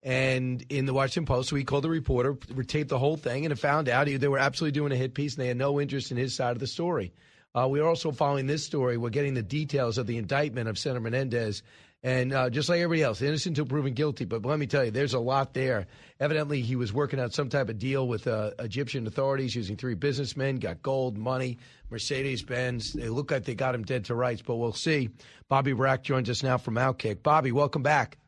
and 0.04 0.62
in 0.68 0.84
the 0.84 0.92
Washington 0.92 1.24
Post, 1.24 1.50
he 1.50 1.64
called 1.64 1.84
the 1.84 1.88
reporter, 1.88 2.36
we 2.54 2.64
taped 2.64 2.90
the 2.90 2.98
whole 2.98 3.16
thing, 3.16 3.46
and 3.46 3.52
it 3.52 3.58
found 3.58 3.88
out 3.88 4.06
they 4.06 4.28
were 4.28 4.38
absolutely 4.38 4.78
doing 4.78 4.92
a 4.92 4.96
hit 4.96 5.14
piece, 5.14 5.34
and 5.34 5.42
they 5.42 5.48
had 5.48 5.56
no 5.56 5.80
interest 5.80 6.10
in 6.10 6.18
his 6.18 6.34
side 6.36 6.52
of 6.52 6.58
the 6.58 6.66
story. 6.66 7.14
Uh, 7.54 7.66
we're 7.68 7.86
also 7.86 8.10
following 8.10 8.46
this 8.46 8.66
story. 8.66 8.98
We're 8.98 9.08
getting 9.10 9.32
the 9.32 9.42
details 9.42 9.96
of 9.96 10.06
the 10.06 10.18
indictment 10.18 10.68
of 10.68 10.78
Senator 10.78 11.00
Menendez. 11.00 11.62
And 12.02 12.34
uh, 12.34 12.50
just 12.50 12.68
like 12.68 12.80
everybody 12.80 13.02
else, 13.02 13.22
innocent 13.22 13.56
until 13.56 13.66
proven 13.66 13.94
guilty. 13.94 14.26
But 14.26 14.44
let 14.44 14.58
me 14.58 14.66
tell 14.66 14.84
you, 14.84 14.90
there's 14.90 15.14
a 15.14 15.18
lot 15.18 15.54
there. 15.54 15.86
Evidently, 16.20 16.60
he 16.60 16.76
was 16.76 16.92
working 16.92 17.18
out 17.18 17.32
some 17.32 17.48
type 17.48 17.70
of 17.70 17.78
deal 17.78 18.06
with 18.06 18.26
uh, 18.26 18.50
Egyptian 18.58 19.06
authorities 19.06 19.54
using 19.54 19.78
three 19.78 19.94
businessmen, 19.94 20.56
got 20.56 20.82
gold, 20.82 21.16
money, 21.16 21.56
Mercedes 21.88 22.42
Benz. 22.42 22.92
They 22.92 23.08
look 23.08 23.30
like 23.30 23.44
they 23.44 23.54
got 23.54 23.74
him 23.74 23.84
dead 23.84 24.04
to 24.06 24.14
rights, 24.14 24.42
but 24.42 24.56
we'll 24.56 24.74
see. 24.74 25.08
Bobby 25.48 25.72
Burack 25.72 26.02
joins 26.02 26.28
us 26.28 26.42
now 26.42 26.58
from 26.58 26.74
Outkick. 26.74 27.22
Bobby, 27.22 27.52
welcome 27.52 27.82
back. 27.82 28.18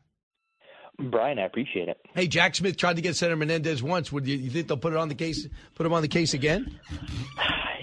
Brian, 0.99 1.37
I 1.37 1.45
appreciate 1.45 1.89
it. 1.89 1.97
Hey, 2.15 2.27
Jack 2.27 2.55
Smith 2.55 2.75
tried 2.75 2.95
to 2.95 3.01
get 3.01 3.15
Senator 3.15 3.35
Menendez 3.35 3.83
once. 3.83 4.11
Would 4.11 4.27
you, 4.27 4.35
you 4.35 4.49
think 4.49 4.67
they'll 4.67 4.77
put 4.77 4.93
it 4.93 4.97
on 4.97 5.09
the 5.09 5.15
case? 5.15 5.47
Put 5.75 5.85
him 5.85 5.93
on 5.93 6.01
the 6.01 6.07
case 6.07 6.33
again? 6.33 6.79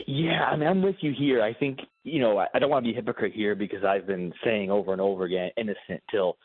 Yeah, 0.06 0.44
I 0.44 0.56
mean, 0.56 0.68
I'm 0.68 0.82
with 0.82 0.96
you 1.00 1.12
here. 1.16 1.42
I 1.42 1.54
think 1.54 1.78
you 2.02 2.20
know 2.20 2.38
I, 2.38 2.46
I 2.54 2.58
don't 2.58 2.70
want 2.70 2.84
to 2.84 2.88
be 2.88 2.92
a 2.92 2.96
hypocrite 2.96 3.32
here 3.32 3.54
because 3.54 3.84
I've 3.84 4.06
been 4.06 4.32
saying 4.44 4.70
over 4.70 4.92
and 4.92 5.00
over 5.00 5.24
again, 5.24 5.50
innocent 5.56 6.02
till 6.10 6.36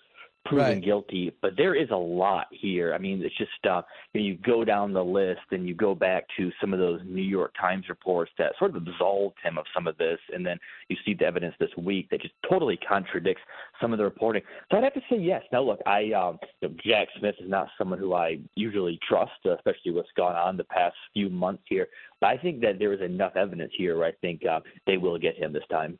proven 0.45 0.65
right. 0.65 0.83
guilty. 0.83 1.31
But 1.41 1.51
there 1.57 1.75
is 1.75 1.89
a 1.91 1.95
lot 1.95 2.47
here. 2.51 2.93
I 2.93 2.97
mean, 2.97 3.21
it's 3.23 3.37
just 3.37 3.51
uh, 3.69 3.81
you, 4.13 4.21
know, 4.21 4.27
you 4.27 4.37
go 4.37 4.63
down 4.63 4.93
the 4.93 5.03
list 5.03 5.41
and 5.51 5.67
you 5.67 5.73
go 5.73 5.93
back 5.95 6.25
to 6.37 6.51
some 6.59 6.73
of 6.73 6.79
those 6.79 7.01
New 7.05 7.21
York 7.21 7.53
Times 7.59 7.85
reports 7.89 8.31
that 8.37 8.53
sort 8.57 8.75
of 8.75 8.87
absolved 8.87 9.35
him 9.43 9.57
of 9.57 9.65
some 9.73 9.87
of 9.87 9.97
this, 9.97 10.19
and 10.33 10.45
then 10.45 10.57
you 10.89 10.97
see 11.05 11.13
the 11.13 11.25
evidence 11.25 11.55
this 11.59 11.69
week 11.77 12.09
that 12.09 12.21
just 12.21 12.33
totally 12.49 12.77
contradicts 12.77 13.41
some 13.81 13.93
of 13.93 13.97
the 13.97 14.03
reporting. 14.03 14.41
So 14.71 14.77
I'd 14.77 14.83
have 14.83 14.93
to 14.93 15.01
say 15.09 15.17
yes. 15.17 15.43
Now, 15.51 15.63
look, 15.63 15.79
I 15.85 16.11
um, 16.13 16.39
you 16.61 16.69
know, 16.69 16.75
Jack 16.83 17.07
Smith 17.19 17.35
is 17.39 17.49
not 17.49 17.67
someone 17.77 17.99
who 17.99 18.13
I 18.13 18.39
usually 18.55 18.99
trust, 19.07 19.31
especially 19.45 19.91
what's 19.91 20.09
gone 20.15 20.35
on 20.35 20.57
the 20.57 20.63
past 20.65 20.95
few 21.13 21.29
months 21.29 21.63
here. 21.67 21.87
But 22.21 22.27
I 22.27 22.37
think 22.37 22.61
that 22.61 22.79
there 22.79 22.93
is 22.93 23.01
enough 23.01 23.35
evidence 23.35 23.71
here 23.77 23.97
where 23.97 24.07
I 24.07 24.11
think 24.21 24.41
uh, 24.45 24.59
they 24.85 24.97
will 24.97 25.17
get 25.17 25.37
him 25.37 25.53
this 25.53 25.63
time. 25.71 25.97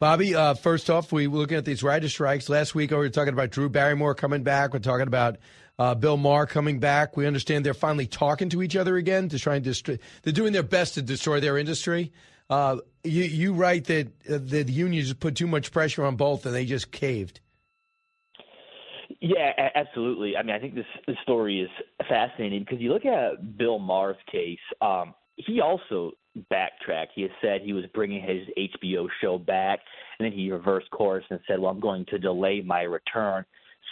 Bobby, 0.00 0.36
uh, 0.36 0.54
first 0.54 0.90
off, 0.90 1.10
we 1.10 1.26
were 1.26 1.38
looking 1.38 1.56
at 1.56 1.64
these 1.64 1.82
writer 1.82 2.08
strikes. 2.08 2.48
Last 2.48 2.72
week, 2.72 2.92
we 2.92 2.96
were 2.96 3.08
talking 3.08 3.34
about 3.34 3.50
Drew 3.50 3.68
Barrymore 3.68 4.14
coming 4.14 4.44
back. 4.44 4.72
We're 4.72 4.78
talking 4.78 5.08
about 5.08 5.38
uh, 5.76 5.96
Bill 5.96 6.16
Maher 6.16 6.46
coming 6.46 6.78
back. 6.78 7.16
We 7.16 7.26
understand 7.26 7.66
they're 7.66 7.74
finally 7.74 8.06
talking 8.06 8.48
to 8.50 8.62
each 8.62 8.76
other 8.76 8.96
again 8.96 9.28
to 9.30 9.40
try 9.40 9.56
and 9.56 9.64
destroy. 9.64 9.98
They're 10.22 10.32
doing 10.32 10.52
their 10.52 10.62
best 10.62 10.94
to 10.94 11.02
destroy 11.02 11.40
their 11.40 11.58
industry. 11.58 12.12
Uh, 12.48 12.76
you, 13.02 13.24
you 13.24 13.52
write 13.54 13.86
that 13.86 14.06
uh, 14.30 14.38
the 14.40 14.62
unions 14.62 15.12
put 15.14 15.34
too 15.34 15.48
much 15.48 15.72
pressure 15.72 16.04
on 16.04 16.14
both 16.14 16.46
and 16.46 16.54
they 16.54 16.64
just 16.64 16.92
caved. 16.92 17.40
Yeah, 19.20 19.70
absolutely. 19.74 20.36
I 20.36 20.44
mean, 20.44 20.54
I 20.54 20.60
think 20.60 20.76
this, 20.76 20.86
this 21.08 21.16
story 21.24 21.60
is 21.60 21.70
fascinating 22.08 22.60
because 22.60 22.80
you 22.80 22.92
look 22.92 23.04
at 23.04 23.58
Bill 23.58 23.80
Maher's 23.80 24.16
case. 24.30 24.60
Um, 24.80 25.14
he 25.34 25.60
also 25.60 26.12
backtracked. 26.50 27.12
He 27.14 27.28
said 27.40 27.60
he 27.60 27.72
was 27.72 27.84
bringing 27.94 28.22
his 28.22 28.48
HBO 28.56 29.08
show 29.20 29.38
back, 29.38 29.80
and 30.18 30.26
then 30.26 30.32
he 30.36 30.50
reversed 30.50 30.90
course 30.90 31.24
and 31.30 31.40
said, 31.46 31.58
"Well, 31.58 31.70
I'm 31.70 31.80
going 31.80 32.04
to 32.06 32.18
delay 32.18 32.60
my 32.60 32.82
return." 32.82 33.44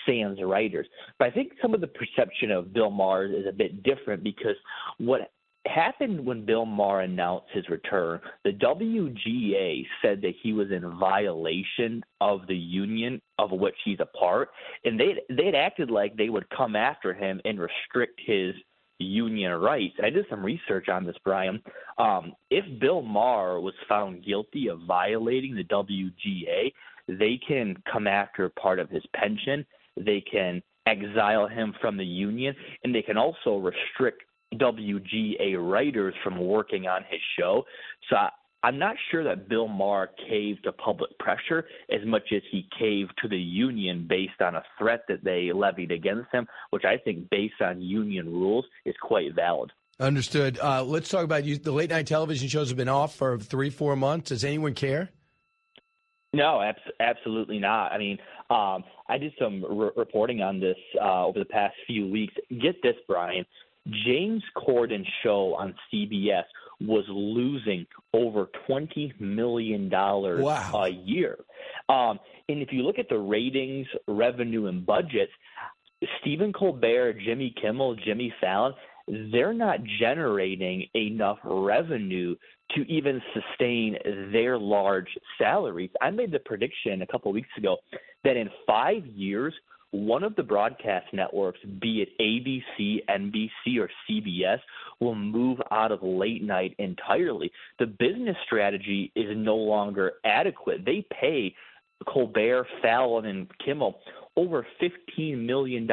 Sans 0.05 0.39
writers, 0.43 0.87
but 1.19 1.27
I 1.27 1.31
think 1.31 1.53
some 1.63 1.73
of 1.73 1.81
the 1.81 1.87
perception 1.87 2.51
of 2.51 2.73
Bill 2.73 2.91
Maher 2.91 3.25
is 3.27 3.47
a 3.47 3.53
bit 3.53 3.83
different 3.83 4.23
because 4.23 4.57
what 4.99 5.33
happened 5.67 6.25
when 6.25 6.45
Bill 6.45 6.65
Maher 6.65 7.03
announced 7.03 7.47
his 7.53 7.69
return, 7.69 8.21
the 8.45 8.53
WGA 8.53 9.85
said 10.03 10.21
that 10.23 10.35
he 10.43 10.53
was 10.53 10.71
in 10.71 10.99
violation 10.99 12.03
of 12.21 12.47
the 12.47 12.57
union 12.57 13.21
of 13.39 13.51
which 13.51 13.75
he's 13.85 14.01
a 14.01 14.07
part, 14.07 14.51
and 14.85 14.99
they 14.99 15.19
they'd 15.31 15.55
acted 15.55 15.91
like 15.91 16.17
they 16.17 16.29
would 16.29 16.49
come 16.51 16.77
after 16.77 17.13
him 17.13 17.41
and 17.45 17.59
restrict 17.61 18.21
his 18.25 18.55
union 18.99 19.53
rights. 19.53 19.97
I 20.03 20.11
did 20.11 20.27
some 20.31 20.45
research 20.45 20.89
on 20.89 21.05
this, 21.05 21.17
Brian. 21.25 21.63
Um, 21.99 22.33
if 22.51 22.65
Bill 22.81 23.03
Maher 23.03 23.61
was 23.61 23.75
found 23.89 24.25
guilty 24.25 24.69
of 24.69 24.81
violating 24.87 25.55
the 25.55 25.65
WGA, 25.65 26.73
they 27.09 27.41
can 27.47 27.77
come 27.91 28.07
after 28.07 28.49
part 28.49 28.79
of 28.79 28.91
his 28.91 29.05
pension. 29.15 29.65
They 29.97 30.21
can 30.21 30.63
exile 30.87 31.47
him 31.47 31.75
from 31.81 31.97
the 31.97 32.05
union, 32.05 32.55
and 32.85 32.95
they 32.95 33.03
can 33.03 33.17
also 33.17 33.57
restrict 33.57 34.23
WGA 34.55 35.57
writers 35.59 36.15
from 36.23 36.39
working 36.39 36.87
on 36.87 37.03
his 37.09 37.21
show. 37.39 37.65
So 38.09 38.17
I'm 38.67 38.81
not 38.81 38.97
sure 39.13 39.23
that 39.23 39.49
Bill 39.49 39.69
Maher 39.69 40.11
caved 40.29 40.65
to 40.65 40.73
public 40.73 41.17
pressure 41.21 41.67
as 41.89 42.05
much 42.05 42.33
as 42.35 42.43
he 42.51 42.67
caved 42.77 43.13
to 43.23 43.29
the 43.29 43.39
union 43.39 44.07
based 44.09 44.41
on 44.41 44.57
a 44.57 44.63
threat 44.77 45.03
that 45.07 45.23
they 45.23 45.53
levied 45.55 45.93
against 45.93 46.33
him, 46.33 46.49
which 46.71 46.83
I 46.85 46.97
think, 46.97 47.31
based 47.31 47.61
on 47.61 47.81
union 47.81 48.27
rules, 48.27 48.65
is 48.85 48.97
quite 49.01 49.37
valid. 49.37 49.71
Understood. 50.01 50.59
Uh, 50.61 50.83
let's 50.83 51.09
talk 51.09 51.23
about 51.23 51.45
you. 51.45 51.59
The 51.59 51.71
late 51.71 51.91
night 51.91 52.09
television 52.09 52.49
shows 52.49 52.67
have 52.71 52.77
been 52.77 52.89
off 52.89 53.15
for 53.15 53.39
three, 53.39 53.71
four 53.71 53.95
months. 53.95 54.31
Does 54.31 54.43
anyone 54.43 54.75
care? 54.75 55.11
No, 56.33 56.61
abs- 56.61 56.81
absolutely 56.99 57.61
not. 57.61 57.93
I 57.93 57.99
mean, 57.99 58.19
um, 58.51 58.83
I 59.09 59.17
did 59.17 59.33
some 59.39 59.65
re- 59.65 59.91
reporting 59.97 60.43
on 60.43 60.59
this 60.59 60.77
uh, 61.01 61.25
over 61.25 61.39
the 61.39 61.45
past 61.45 61.77
few 61.87 62.09
weeks. 62.09 62.35
Get 62.61 62.83
this, 62.83 62.97
Brian. 63.07 63.47
James 64.05 64.43
Corden's 64.57 65.07
show 65.23 65.55
on 65.55 65.73
CBS 65.93 66.43
was 66.81 67.05
losing 67.09 67.87
over 68.13 68.49
twenty 68.67 69.13
million 69.19 69.89
dollars 69.89 70.43
wow. 70.43 70.83
a 70.85 70.89
year. 70.89 71.39
Um, 71.89 72.19
and 72.49 72.63
if 72.63 72.69
you 72.73 72.83
look 72.83 72.99
at 72.99 73.09
the 73.09 73.19
ratings, 73.19 73.87
revenue, 74.07 74.67
and 74.67 74.85
budgets, 74.85 75.33
Stephen 76.21 76.53
Colbert, 76.53 77.15
Jimmy 77.25 77.55
Kimmel, 77.61 77.97
Jimmy 77.97 78.33
Fallon, 78.41 78.75
they're 79.33 79.55
not 79.55 79.79
generating 80.01 80.87
enough 80.95 81.39
revenue 81.45 82.35
to 82.75 82.83
even 82.93 83.23
sustain 83.33 83.97
their 84.33 84.59
large 84.59 85.09
salaries. 85.39 85.91
I 86.01 86.11
made 86.11 86.33
the 86.33 86.41
prediction 86.41 87.03
a 87.03 87.07
couple 87.07 87.31
of 87.31 87.35
weeks 87.35 87.49
ago 87.57 87.77
that 88.25 88.37
in 88.37 88.51
five 88.67 89.07
years, 89.07 89.55
one 90.05 90.23
of 90.23 90.37
the 90.37 90.43
broadcast 90.43 91.07
networks, 91.13 91.61
be 91.81 92.03
it 92.03 92.09
ABC, 92.21 92.99
NBC, 93.09 93.79
or 93.79 93.91
CBS, 94.09 94.59
will 95.01 95.15
move 95.15 95.59
out 95.71 95.93
of 95.93 96.03
late 96.03 96.43
night 96.43 96.75
entirely. 96.79 97.51
The 97.79 97.87
business 97.87 98.37
strategy 98.45 99.13
is 99.17 99.27
no 99.37 99.57
longer 99.57 100.15
adequate. 100.25 100.85
They 100.85 101.07
pay 101.21 101.55
Colbert, 102.07 102.67
Fallon, 102.83 103.27
and 103.27 103.51
Kimmel 103.65 103.99
over 104.37 104.67
$15 104.83 105.47
million 105.47 105.89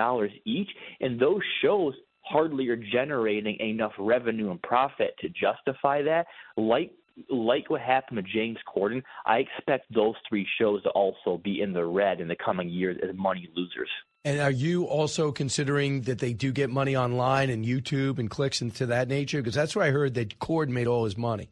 each, 0.45 0.69
and 0.99 1.19
those 1.19 1.41
shows 1.61 1.93
hardly 2.25 2.67
are 2.69 2.75
generating 2.75 3.57
enough 3.59 3.93
revenue 3.97 4.51
and 4.51 4.61
profit 4.61 5.15
to 5.19 5.30
justify 5.30 6.01
that. 6.01 6.25
Like 6.57 6.91
like 7.30 7.69
what 7.69 7.81
happened 7.81 8.18
with 8.18 8.26
James 8.27 8.57
Corden, 8.68 9.03
I 9.26 9.38
expect 9.38 9.94
those 9.94 10.15
three 10.27 10.48
shows 10.60 10.84
to 10.84 10.90
also 10.90 11.40
be 11.44 11.61
in 11.61 11.73
the 11.73 11.85
red 11.85 12.19
in 12.19 12.27
the 12.27 12.35
coming 12.35 12.69
years 12.69 12.98
as 13.03 13.15
money 13.15 13.49
losers. 13.56 13.90
And 14.26 14.40
are 14.40 14.52
you 14.52 14.85
also 14.85 15.31
considering 15.31 16.03
that 16.03 16.19
they 16.19 16.34
do 16.34 16.52
get 16.52 16.69
money 16.69 16.95
online 16.95 17.49
and 17.49 17.65
YouTube 17.65 18.19
and 18.19 18.30
clicks 18.30 18.61
and 18.61 18.73
to 18.76 18.85
that 18.85 19.10
nature? 19.10 19.41
Because 19.41 19.56
that's 19.56 19.76
where 19.76 19.85
I 19.85 19.91
heard 19.91 20.14
that 20.14 20.40
Corden 20.40 20.69
made 20.69 20.88
all 20.88 21.03
his 21.03 21.18
money. 21.18 21.49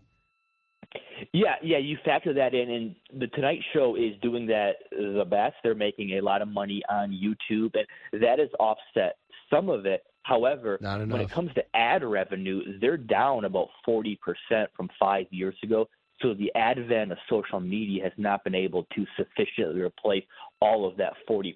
Yeah, 1.33 1.55
yeah, 1.61 1.77
you 1.77 1.97
factor 2.03 2.33
that 2.33 2.53
in, 2.53 2.69
and 2.69 2.95
the 3.19 3.27
Tonight 3.27 3.59
Show 3.73 3.95
is 3.95 4.19
doing 4.21 4.47
that 4.47 4.71
the 4.91 5.25
best. 5.29 5.55
They're 5.63 5.75
making 5.75 6.17
a 6.17 6.21
lot 6.21 6.41
of 6.41 6.47
money 6.47 6.81
on 6.89 7.11
YouTube, 7.11 7.75
and 7.75 8.21
that 8.21 8.39
has 8.39 8.49
offset 8.59 9.17
some 9.49 9.69
of 9.69 9.85
it. 9.85 10.03
However, 10.23 10.77
when 10.81 11.21
it 11.21 11.29
comes 11.29 11.53
to 11.55 11.63
ad 11.75 12.03
revenue, 12.03 12.79
they're 12.79 12.97
down 12.97 13.45
about 13.45 13.69
40% 13.87 14.17
from 14.75 14.89
five 14.99 15.25
years 15.31 15.55
ago. 15.63 15.87
So 16.21 16.35
the 16.35 16.51
advent 16.55 17.11
of 17.11 17.17
social 17.29 17.59
media 17.59 18.03
has 18.03 18.13
not 18.17 18.43
been 18.43 18.53
able 18.53 18.83
to 18.95 19.05
sufficiently 19.17 19.81
replace 19.81 20.23
all 20.61 20.87
of 20.87 20.95
that 20.97 21.13
40%. 21.27 21.55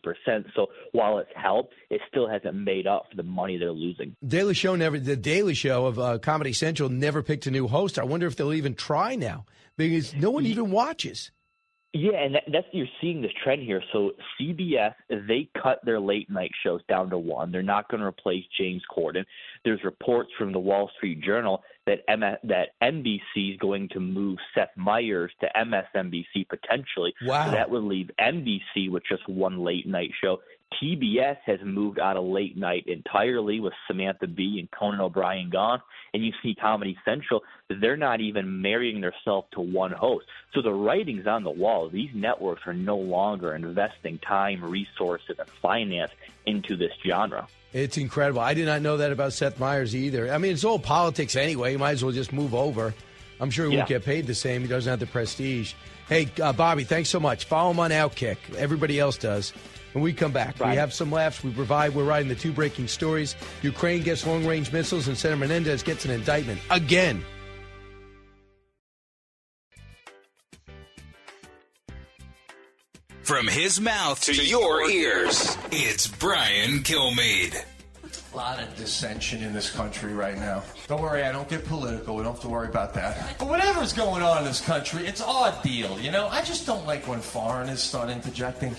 So 0.56 0.68
while 0.92 1.20
it's 1.20 1.30
helped, 1.36 1.74
it 1.92 2.02
still 2.10 2.28
hasn't 2.28 2.56
made 2.56 2.88
up 2.88 3.06
for 3.10 3.18
the 3.18 3.24
money 3.24 3.58
they're 3.58 3.72
losing. 3.72 4.16
Daily 4.26 4.56
Show 4.56 4.76
never, 4.76 5.00
the 5.00 5.16
Daily 5.16 5.54
Show 5.54 5.86
of 5.86 6.00
uh, 6.00 6.18
Comedy 6.18 6.54
Central 6.54 6.90
never 6.90 7.22
picked 7.22 7.46
a 7.46 7.52
new 7.52 7.68
host. 7.68 8.00
I 8.00 8.04
wonder 8.04 8.26
if 8.26 8.36
they'll 8.36 8.54
even 8.54 8.74
try 8.74 9.16
now 9.16 9.46
because 9.78 10.16
no 10.16 10.32
one 10.32 10.48
even 10.48 10.72
watches. 10.72 11.32
Yeah, 11.98 12.18
and 12.18 12.36
that, 12.36 12.44
that's 12.52 12.68
you're 12.74 12.88
seeing 13.00 13.22
this 13.22 13.32
trend 13.42 13.62
here. 13.62 13.82
So 13.94 14.12
CBS 14.38 14.94
they 15.10 15.50
cut 15.64 15.80
their 15.86 15.98
late 15.98 16.30
night 16.30 16.52
shows 16.62 16.82
down 16.90 17.10
to 17.12 17.18
one. 17.18 17.54
They're 17.54 17.64
not 17.64 17.88
going 17.90 18.02
to 18.02 18.06
replace 18.06 18.44
James 18.60 18.82
Corden. 18.94 19.24
There's 19.64 19.82
reports 19.86 20.30
from 20.38 20.52
the 20.52 20.60
Wall 20.60 20.92
Street 20.98 21.22
Journal 21.22 21.64
that 21.86 22.00
M- 22.10 22.20
that 22.44 22.70
NBC 22.84 23.54
is 23.54 23.58
going 23.60 23.88
to 23.94 24.02
move 24.02 24.38
Seth 24.54 24.76
Meyers 24.76 25.32
to 25.40 25.48
MSNBC 25.56 26.50
potentially. 26.50 27.14
Wow. 27.26 27.46
So 27.46 27.52
that 27.52 27.70
would 27.70 27.84
leave 27.84 28.10
NBC 28.20 28.92
with 28.92 29.04
just 29.10 29.26
one 29.30 29.64
late 29.64 29.88
night 29.88 30.12
show. 30.22 30.40
TBS 30.82 31.38
has 31.46 31.60
moved 31.64 32.00
out 32.00 32.18
of 32.18 32.26
late 32.26 32.58
night 32.58 32.86
entirely 32.88 33.60
with 33.60 33.74
Samantha 33.88 34.28
Bee 34.28 34.58
and 34.60 34.70
Conan 34.72 35.00
O'Brien 35.00 35.50
gone. 35.50 35.82
And 36.14 36.26
you 36.26 36.32
see 36.44 36.56
Comedy 36.56 36.98
Central, 37.06 37.42
they're 37.70 37.98
not 37.98 38.22
even 38.22 38.62
marrying 38.62 39.02
themselves 39.02 39.48
to 39.54 39.62
one 39.62 39.92
host. 39.92 40.26
So 40.54 40.62
the 40.62 40.74
writing's 40.74 41.28
on 41.28 41.44
the 41.44 41.50
wall. 41.52 41.90
These 41.90 42.10
networks 42.14 42.62
are 42.66 42.74
no 42.74 42.98
longer 42.98 43.54
investing 43.56 44.18
time, 44.20 44.64
resources, 44.64 45.38
and 45.40 45.48
finance 45.62 46.12
into 46.46 46.76
this 46.76 46.92
genre. 47.06 47.48
It's 47.74 47.98
incredible. 47.98 48.40
I 48.42 48.54
did 48.54 48.66
not 48.66 48.82
know 48.82 48.98
that 48.98 49.12
about 49.12 49.34
Seth 49.34 49.60
Meyers 49.60 49.96
either. 49.96 50.32
I 50.34 50.38
mean, 50.38 50.54
it's 50.54 50.64
all 50.64 50.80
politics 50.80 51.36
anyway. 51.36 51.74
You 51.74 51.80
might 51.80 51.92
as 51.92 52.04
well 52.04 52.14
just 52.14 52.32
move 52.32 52.54
over. 52.56 52.94
I'm 53.40 53.50
sure 53.52 53.66
he 53.66 53.74
Yeah. 53.74 53.80
won't 53.80 53.90
get 53.90 54.06
paid 54.06 54.28
the 54.28 54.36
same. 54.36 54.62
He 54.62 54.68
doesn't 54.68 54.90
have 54.90 55.00
the 55.02 55.08
prestige. 55.08 55.74
Hey, 56.08 56.30
uh, 56.42 56.54
Bobby, 56.54 56.86
thanks 56.86 57.10
so 57.10 57.20
much. 57.20 57.46
Follow 57.46 57.72
him 57.72 57.80
on 57.80 57.92
Outkick. 57.92 58.38
Everybody 58.58 59.00
else 59.00 59.18
does. 59.18 59.52
When 59.96 60.04
we 60.04 60.12
come 60.12 60.34
back, 60.34 60.60
we 60.60 60.76
have 60.76 60.94
some 60.94 61.10
laughs. 61.10 61.42
We 61.42 61.52
provide. 61.52 61.96
We're 61.96 62.04
writing 62.04 62.28
the 62.28 62.36
two 62.36 62.52
breaking 62.52 62.90
stories. 62.90 63.34
Ukraine 63.62 64.04
gets 64.04 64.28
long 64.28 64.46
range 64.46 64.74
missiles, 64.74 65.08
and 65.08 65.18
Senator 65.18 65.40
Menendez 65.40 65.84
gets 65.84 66.04
an 66.04 66.12
indictment 66.12 66.60
again. 66.70 67.24
From 73.24 73.48
his 73.48 73.80
mouth 73.80 74.22
to, 74.24 74.34
your 74.34 74.90
ears, 74.90 75.58
it's 75.72 76.08
Brian 76.08 76.80
Kilmeade. 76.80 77.64
A 78.34 78.36
lot 78.36 78.62
of 78.62 78.76
dissension 78.76 79.42
in 79.42 79.54
this 79.54 79.72
country 79.72 80.12
right 80.14 80.38
now. 80.38 80.62
Don't 80.88 81.02
worry, 81.02 81.24
I 81.24 81.32
don't 81.32 81.50
get 81.50 81.66
political. 81.66 82.16
We 82.16 82.22
don't 82.22 82.34
have 82.34 82.42
to 82.44 82.48
worry 82.48 82.68
about 82.68 82.94
that. 82.94 83.40
But 83.40 83.48
whatever's 83.48 83.92
going 83.92 84.22
on 84.22 84.40
in 84.40 84.44
this 84.44 84.62
country, 84.62 85.08
it's 85.08 85.20
our 85.20 85.52
deal, 85.64 86.00
you 86.00 86.12
know? 86.12 86.28
I 86.28 86.44
just 86.44 86.68
don't 86.68 86.86
like 86.86 87.08
when 87.08 87.22
foreigners 87.22 87.82
start 87.82 88.12
interjecting. 88.12 88.76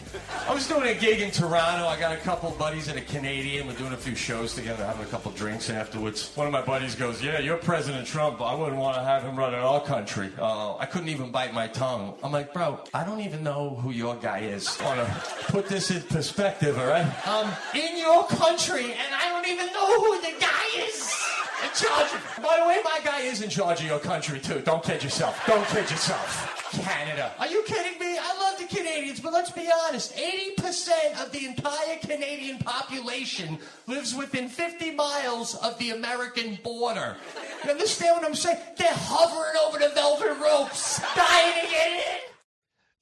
I 0.49 0.55
was 0.55 0.69
doing 0.69 0.87
a 0.87 0.95
gig 0.95 1.21
in 1.21 1.33
Toronto. 1.33 1.89
I 1.89 1.99
got 1.99 2.13
a 2.13 2.19
couple 2.19 2.53
buddies 2.53 2.87
and 2.87 2.97
a 2.97 3.03
Canadian. 3.03 3.67
We're 3.67 3.75
doing 3.75 3.93
a 3.93 3.97
few 3.97 4.15
shows 4.15 4.55
together, 4.55 4.87
having 4.87 5.03
a 5.03 5.09
couple 5.09 5.33
drinks 5.33 5.69
afterwards. 5.69 6.31
One 6.37 6.47
of 6.47 6.53
my 6.53 6.63
buddies 6.63 6.95
goes, 6.95 7.21
Yeah, 7.21 7.41
you're 7.41 7.57
President 7.57 8.07
Trump. 8.07 8.41
I 8.41 8.55
wouldn't 8.55 8.79
want 8.79 8.97
to 8.99 9.03
have 9.03 9.25
him 9.25 9.35
running 9.35 9.59
our 9.59 9.81
country. 9.81 10.31
Uh, 10.39 10.77
I 10.77 10.87
couldn't 10.87 11.09
even 11.09 11.33
bite 11.33 11.55
my 11.55 11.67
tongue. 11.67 12.15
I'm 12.23 12.31
like, 12.31 12.53
Bro, 12.53 12.85
I 12.95 13.03
don't 13.03 13.21
even 13.23 13.43
know 13.43 13.71
who 13.71 13.91
your 13.91 14.15
guy 14.15 14.41
is. 14.43 14.81
I 14.81 14.97
want 14.97 15.09
to 15.09 15.45
put 15.47 15.67
this 15.67 15.91
in 15.91 16.03
perspective, 16.03 16.79
all 16.79 16.87
right? 16.87 17.13
I'm 17.27 17.53
in 17.75 17.99
your 17.99 18.25
country, 18.29 18.93
and 18.93 19.13
I 19.13 19.29
don't 19.31 19.49
even 19.49 19.67
know 19.73 20.01
who 20.01 20.21
the 20.21 20.41
guy 20.41 20.85
is 20.87 21.26
in 21.63 21.71
charge 21.75 22.13
of. 22.13 22.41
By 22.43 22.59
the 22.61 22.69
way, 22.69 22.81
my 22.85 23.01
guy 23.05 23.21
is 23.21 23.43
in 23.43 23.51
charge 23.51 23.81
of 23.81 23.87
your 23.87 23.99
country 23.99 24.41
too. 24.41 24.61
Don't 24.61 24.83
kid 24.83 25.03
yourself. 25.03 25.41
Don't 25.47 25.67
kid 25.69 25.91
yourself. 25.91 26.53
Canada. 26.73 27.33
Are 27.39 27.47
you 27.47 27.63
kidding 27.63 27.99
me? 27.99 28.19
I 28.19 28.37
love 28.39 28.59
the 28.59 28.77
Canadians, 28.77 29.21
but 29.21 29.33
let's 29.33 29.51
be 29.51 29.69
honest. 29.87 30.15
80% 30.17 31.25
of 31.25 31.33
the 31.33 31.47
entire 31.47 31.97
Canadian 32.01 32.59
population 32.59 33.59
lives 33.87 34.15
within 34.15 34.49
50 34.49 34.91
miles 34.93 35.55
of 35.57 35.79
the 35.79 35.91
American 35.91 36.59
border. 36.63 37.17
You 37.65 37.71
understand 37.71 38.17
what 38.17 38.27
I'm 38.27 38.35
saying? 38.35 38.59
They're 38.77 38.89
hovering 38.93 39.57
over 39.67 39.79
the 39.79 39.95
velvet 39.95 40.39
ropes, 40.43 41.01
dying 41.15 41.65
to 41.65 41.71
get 41.71 41.93
in. 41.93 42.27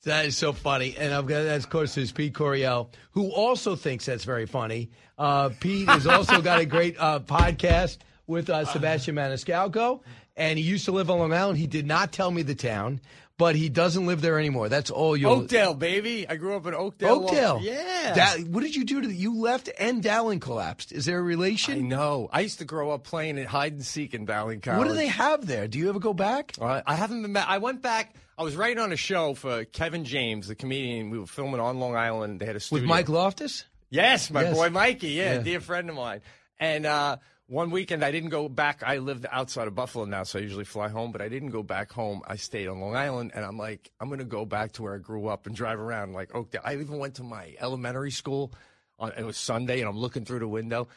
That 0.05 0.26
is 0.26 0.36
so 0.36 0.52
funny. 0.52 0.94
And 0.98 1.14
I've 1.14 1.26
got, 1.26 1.47
of 1.47 1.70
course, 1.70 1.94
there's 1.94 2.12
Pete 2.12 2.35
Correale, 2.35 2.90
who 3.12 3.31
also 3.31 3.74
thinks 3.74 4.05
that's 4.05 4.24
very 4.24 4.47
funny. 4.47 4.90
Uh, 5.16 5.51
Pete 5.60 5.89
has 5.89 6.06
also 6.06 6.43
got 6.43 6.60
a 6.60 6.66
great 6.66 6.97
uh, 6.98 7.20
podcast 7.20 7.98
with 8.27 8.49
uh, 8.51 8.65
Sebastian 8.65 9.15
Maniscalco, 9.17 10.01
and 10.37 10.59
he 10.59 10.65
used 10.65 10.85
to 10.87 10.93
live 10.93 11.11
on 11.11 11.19
Long 11.19 11.33
Island. 11.33 11.59
He 11.59 11.67
did 11.67 11.87
not 11.87 12.13
tell 12.13 12.31
me 12.31 12.43
the 12.43 12.55
town, 12.55 13.01
but 13.37 13.55
he 13.57 13.69
doesn't 13.69 14.07
live 14.07 14.21
there 14.21 14.39
anymore. 14.39 14.69
That's 14.69 14.91
all 14.91 15.17
you 15.17 15.29
Oakdale, 15.29 15.75
baby. 15.75 16.27
I 16.29 16.37
grew 16.37 16.57
up 16.57 16.67
in 16.67 16.75
Oakdale. 16.75 17.25
Oakdale. 17.25 17.59
Yeah. 17.63 18.15
Da- 18.15 18.45
what 18.45 18.63
did 18.63 18.75
you 18.77 18.85
do 18.85 19.01
to 19.03 19.09
the, 19.09 19.15
you 19.15 19.39
left 19.39 19.69
and 19.79 20.03
Dowling 20.03 20.41
collapsed? 20.41 20.93
Is 20.93 21.05
there 21.05 21.19
a 21.19 21.23
relation? 21.23 21.75
I 21.75 21.81
know. 21.81 22.29
I 22.33 22.41
used 22.41 22.59
to 22.61 22.65
grow 22.65 22.91
up 22.93 23.05
playing 23.05 23.39
at 23.39 23.47
hide 23.47 23.73
and 23.73 23.85
seek 23.85 24.15
in 24.15 24.25
Dowling 24.25 24.61
College. 24.61 24.79
What 24.79 24.89
do 24.89 24.95
they 24.95 25.09
have 25.09 25.47
there? 25.47 25.69
Do 25.69 25.79
you 25.79 25.89
ever 25.89 25.99
go 26.01 26.15
back? 26.15 26.55
Uh, 26.61 26.81
I 26.87 26.95
haven't 26.95 27.23
been 27.23 27.33
back. 27.33 27.47
I 27.49 27.59
went 27.59 27.83
back. 27.83 28.15
I 28.39 28.43
was 28.43 28.57
writing 28.57 28.79
on 28.81 28.91
a 28.93 28.97
show 28.97 29.35
for 29.35 29.65
Kevin 29.65 30.05
James, 30.05 30.49
the 30.49 30.55
comedian. 30.57 31.11
We 31.11 31.19
were 31.19 31.27
filming 31.27 31.61
on 31.61 31.79
Long 31.79 31.95
Island. 31.95 32.41
They 32.41 32.47
had 32.47 32.57
a 32.57 32.61
studio. 32.61 32.83
With 32.83 32.89
Mike 32.89 33.09
Loftus? 33.09 33.65
Yes, 33.91 34.29
my 34.31 34.43
Yes. 34.43 34.55
boy 34.57 34.71
Mikey. 34.71 35.09
Yeah, 35.11 35.35
Yeah. 35.35 35.39
dear 35.43 35.61
friend 35.61 35.89
of 35.89 35.95
mine. 35.95 36.21
And 36.59 36.85
uh, 36.87 37.19
one 37.47 37.71
weekend, 37.71 38.05
I 38.05 38.11
didn't 38.11 38.31
go 38.31 38.49
back. 38.49 38.83
I 38.83 38.99
lived 38.99 39.27
outside 39.31 39.69
of 39.69 39.75
Buffalo 39.75 40.05
now, 40.07 40.23
so 40.23 40.39
I 40.39 40.43
usually 40.43 40.65
fly 40.65 40.89
home. 40.89 41.12
But 41.12 41.21
I 41.21 41.29
didn't 41.29 41.51
go 41.51 41.62
back 41.62 41.93
home. 41.93 42.23
I 42.27 42.37
stayed 42.37 42.69
on 42.69 42.81
Long 42.81 42.97
Island, 42.97 43.33
and 43.35 43.45
I'm 43.45 43.59
like, 43.59 43.91
I'm 44.01 44.09
going 44.09 44.19
to 44.21 44.25
go 44.25 44.45
back 44.45 44.73
to 44.73 44.83
where 44.83 44.95
I 44.95 44.99
grew 44.99 45.29
up 45.29 45.47
and 45.47 45.55
drive 45.55 45.79
around 45.79 46.12
like 46.15 46.35
Oakdale. 46.35 46.62
I 46.65 46.75
even 46.75 46.99
went 46.99 47.16
to 47.16 47.23
my 47.23 47.55
elementary 47.61 48.11
school. 48.11 48.53
On, 48.99 49.12
it 49.16 49.25
was 49.25 49.37
Sunday, 49.37 49.81
and 49.81 49.89
I'm 49.89 49.99
looking 49.99 50.25
through 50.25 50.39
the 50.39 50.49
window, 50.49 50.89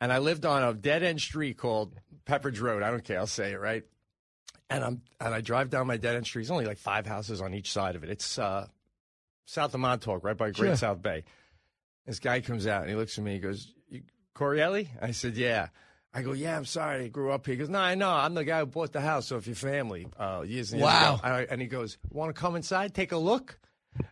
and 0.00 0.12
I 0.12 0.18
lived 0.18 0.44
on 0.46 0.62
a 0.62 0.72
dead 0.74 1.02
end 1.02 1.20
street 1.20 1.56
called 1.58 1.94
Pepperidge 2.26 2.60
Road. 2.60 2.82
I 2.82 2.90
don't 2.90 3.04
care. 3.04 3.18
I'll 3.18 3.26
say 3.26 3.52
it 3.52 3.60
right. 3.60 3.84
And 4.70 4.82
I'm 4.82 5.02
and 5.20 5.34
I 5.34 5.42
drive 5.42 5.68
down 5.68 5.86
my 5.86 5.98
dead 5.98 6.16
end 6.16 6.24
street. 6.26 6.42
There's 6.42 6.50
only 6.50 6.64
like 6.64 6.78
five 6.78 7.06
houses 7.06 7.42
on 7.42 7.52
each 7.52 7.70
side 7.70 7.94
of 7.94 8.02
it. 8.04 8.10
It's 8.10 8.38
uh, 8.38 8.66
south 9.44 9.74
of 9.74 9.80
Montauk, 9.80 10.24
right 10.24 10.36
by 10.36 10.46
Great 10.50 10.68
Sure. 10.68 10.76
South 10.76 11.02
Bay. 11.02 11.24
This 12.06 12.18
guy 12.18 12.40
comes 12.40 12.66
out 12.66 12.80
and 12.80 12.90
he 12.90 12.96
looks 12.96 13.18
at 13.18 13.22
me. 13.24 13.34
He 13.34 13.38
goes, 13.38 13.70
"You- 13.90 14.02
"Correale?" 14.34 14.86
I 15.00 15.10
said, 15.12 15.36
"Yeah." 15.36 15.68
I 16.14 16.22
go, 16.22 16.32
"Yeah, 16.32 16.56
I'm 16.56 16.64
sorry. 16.66 17.04
I 17.04 17.08
grew 17.08 17.30
up 17.32 17.46
here." 17.46 17.54
He 17.54 17.58
goes, 17.58 17.68
"No, 17.70 17.78
I 17.78 17.94
know. 17.94 18.10
I'm 18.10 18.34
the 18.34 18.44
guy 18.44 18.60
who 18.60 18.66
bought 18.66 18.92
the 18.92 19.00
house 19.00 19.32
off 19.32 19.46
your 19.46 19.56
family 19.56 20.06
uh, 20.18 20.42
years 20.46 20.72
and 20.72 20.80
years 20.80 20.90
Wow. 20.92 21.14
ago." 21.14 21.22
I- 21.24 21.46
And 21.50 21.60
he 21.60 21.66
goes, 21.66 21.96
"Want 22.10 22.34
to 22.34 22.38
come 22.40 22.54
inside, 22.56 22.94
take 22.94 23.12
a 23.12 23.16
look?" 23.18 23.58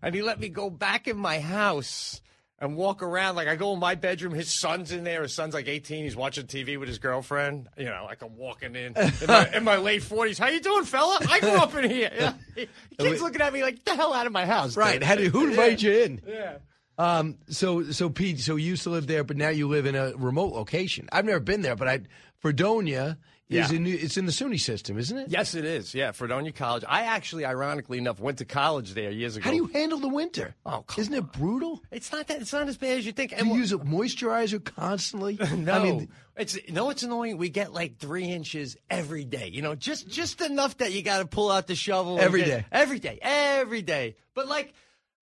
And 0.03 0.15
he 0.15 0.23
let 0.23 0.41
me 0.41 0.49
go 0.49 0.71
back 0.71 1.09
in 1.09 1.17
my 1.17 1.41
house 1.41 2.21
and 2.59 2.77
walk 2.77 3.03
around. 3.03 3.37
Like 3.37 3.49
I 3.49 3.57
go 3.57 3.73
in 3.75 3.81
my 3.81 3.95
bedroom, 3.95 4.33
his 4.35 4.51
son's 4.61 4.93
in 4.93 5.05
there. 5.05 5.23
His 5.23 5.35
son's 5.35 5.53
like 5.55 5.69
18. 5.69 6.05
He's 6.05 6.17
watching 6.17 6.47
TV 6.47 6.79
with 6.79 6.89
his 6.89 6.99
girlfriend. 6.99 7.69
You 7.79 7.87
know, 7.87 8.05
like 8.07 8.23
I'm 8.23 8.37
walking 8.37 8.75
in 8.77 8.95
in 8.97 9.13
my, 9.27 9.51
in 9.55 9.65
my 9.65 9.77
late 9.77 10.03
40s. 10.03 10.39
How 10.39 10.49
you 10.49 10.61
doing, 10.61 10.85
fella? 10.85 11.19
I 11.29 11.41
grew 11.41 11.51
up 11.57 11.75
in 11.75 11.89
here. 11.91 12.11
Yeah. 12.57 12.65
Kids 12.99 13.23
looking 13.23 13.41
at 13.41 13.53
me 13.55 13.63
like, 13.63 13.85
the 13.85 13.95
hell 13.95 14.13
out 14.13 14.27
of 14.27 14.33
my 14.33 14.45
house!" 14.47 14.77
Right. 14.77 14.95
dude." 14.95 15.03
How 15.03 15.15
did, 15.17 15.33
who 15.33 15.49
invited 15.49 15.81
you 15.83 15.93
in? 15.93 16.21
Yeah. 16.27 16.57
Um, 17.01 17.39
so, 17.49 17.83
so 17.91 18.11
Pete, 18.11 18.41
so 18.41 18.57
you 18.57 18.67
used 18.71 18.83
to 18.85 18.91
live 18.91 19.07
there, 19.07 19.25
but 19.25 19.37
now 19.37 19.49
you 19.49 19.69
live 19.69 19.87
in 19.87 19.95
a 19.95 20.13
remote 20.17 20.53
location. 20.53 21.09
I've 21.13 21.25
never 21.25 21.41
been 21.41 21.63
there, 21.63 21.77
but 21.77 21.89
I, 21.89 22.01
Fredonia 22.39 23.17
is 23.49 23.71
Yeah. 23.73 23.77
in, 23.77 23.87
it's 23.87 24.17
in 24.17 24.27
the 24.27 24.33
SUNY 24.33 24.61
system, 24.61 24.99
isn't 24.99 25.17
it? 25.17 25.29
Yes, 25.31 25.55
it 25.55 25.65
is. 25.65 25.95
Yeah, 25.95 26.13
Fredonia 26.13 26.53
College. 26.53 26.85
I 26.87 27.03
actually, 27.03 27.45
ironically 27.47 27.99
enough, 27.99 28.21
went 28.21 28.39
to 28.39 28.45
college 28.45 28.95
there 28.95 29.11
years 29.11 29.37
ago. 29.37 29.45
How 29.45 29.51
do 29.51 29.57
you 29.57 29.67
handle 29.67 29.99
the 29.99 30.09
winter? 30.09 30.55
Oh, 30.67 30.85
Isn't 30.99 31.15
it 31.15 31.33
brutal? 31.33 31.83
It's 31.91 32.13
not 32.13 32.27
that. 32.29 32.41
It's 32.43 32.53
not 32.53 32.69
as 32.69 32.77
bad 32.77 32.99
as 32.99 33.07
you 33.07 33.13
think. 33.13 33.37
Do 33.37 33.47
you 33.47 33.55
use 33.57 33.73
a 33.73 33.79
moisturizer 33.79 34.63
constantly? 34.63 35.39
No, 35.57 35.73
I 35.73 35.83
mean, 35.83 36.09
it's 36.37 36.57
no, 36.71 36.91
it's 36.91 37.03
annoying. 37.03 37.39
We 37.39 37.49
get 37.51 37.73
like 37.73 37.99
three 37.99 38.25
inches 38.31 38.77
every 38.89 39.25
day. 39.25 39.49
You 39.49 39.63
know, 39.63 39.75
just 39.75 40.09
just 40.09 40.41
enough 40.41 40.77
that 40.79 40.93
you 40.93 41.03
got 41.03 41.19
to 41.19 41.27
pull 41.27 41.51
out 41.51 41.67
the 41.67 41.75
shovel 41.75 42.15
and 42.17 42.23
Every 42.25 42.41
get- 42.45 42.47
day. 42.61 42.65
every 42.73 42.99
day, 42.99 43.19
every 43.23 43.83
day. 43.83 44.17
But 44.35 44.49
like. 44.49 44.73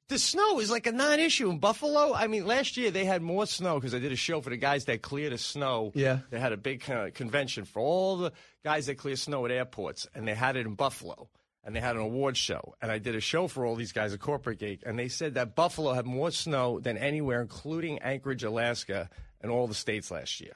The 0.08 0.18
snow 0.18 0.58
is 0.58 0.70
like 0.70 0.86
a 0.86 0.92
non-issue 0.92 1.50
in 1.50 1.58
Buffalo. 1.58 2.14
I 2.14 2.28
mean, 2.28 2.46
last 2.46 2.78
year 2.78 2.90
they 2.90 3.04
had 3.04 3.20
more 3.20 3.46
snow 3.46 3.74
because 3.74 3.94
I 3.94 3.98
did 3.98 4.10
a 4.10 4.16
show 4.16 4.40
for 4.40 4.48
the 4.48 4.56
guys 4.56 4.86
that 4.86 5.02
clear 5.02 5.28
the 5.28 5.36
snow. 5.36 5.92
Yeah. 5.94 6.20
they 6.30 6.40
had 6.40 6.52
a 6.52 6.56
big 6.56 6.88
uh, 6.90 7.10
convention 7.12 7.66
for 7.66 7.80
all 7.80 8.16
the 8.16 8.32
guys 8.64 8.86
that 8.86 8.96
clear 8.96 9.16
snow 9.16 9.44
at 9.44 9.50
airports, 9.50 10.06
and 10.14 10.26
they 10.26 10.34
had 10.34 10.56
it 10.56 10.66
in 10.66 10.74
Buffalo. 10.74 11.28
And 11.62 11.76
they 11.76 11.80
had 11.80 11.96
an 11.96 12.00
award 12.02 12.38
show, 12.38 12.74
and 12.80 12.90
I 12.90 12.96
did 12.96 13.14
a 13.14 13.20
show 13.20 13.46
for 13.46 13.66
all 13.66 13.74
these 13.74 13.92
guys 13.92 14.14
at 14.14 14.20
corporate 14.20 14.58
gig, 14.58 14.82
and 14.86 14.98
they 14.98 15.08
said 15.08 15.34
that 15.34 15.54
Buffalo 15.54 15.92
had 15.92 16.06
more 16.06 16.30
snow 16.30 16.80
than 16.80 16.96
anywhere, 16.96 17.42
including 17.42 17.98
Anchorage, 17.98 18.42
Alaska, 18.42 19.10
and 19.42 19.52
all 19.52 19.66
the 19.66 19.74
states 19.74 20.10
last 20.10 20.40
year. 20.40 20.54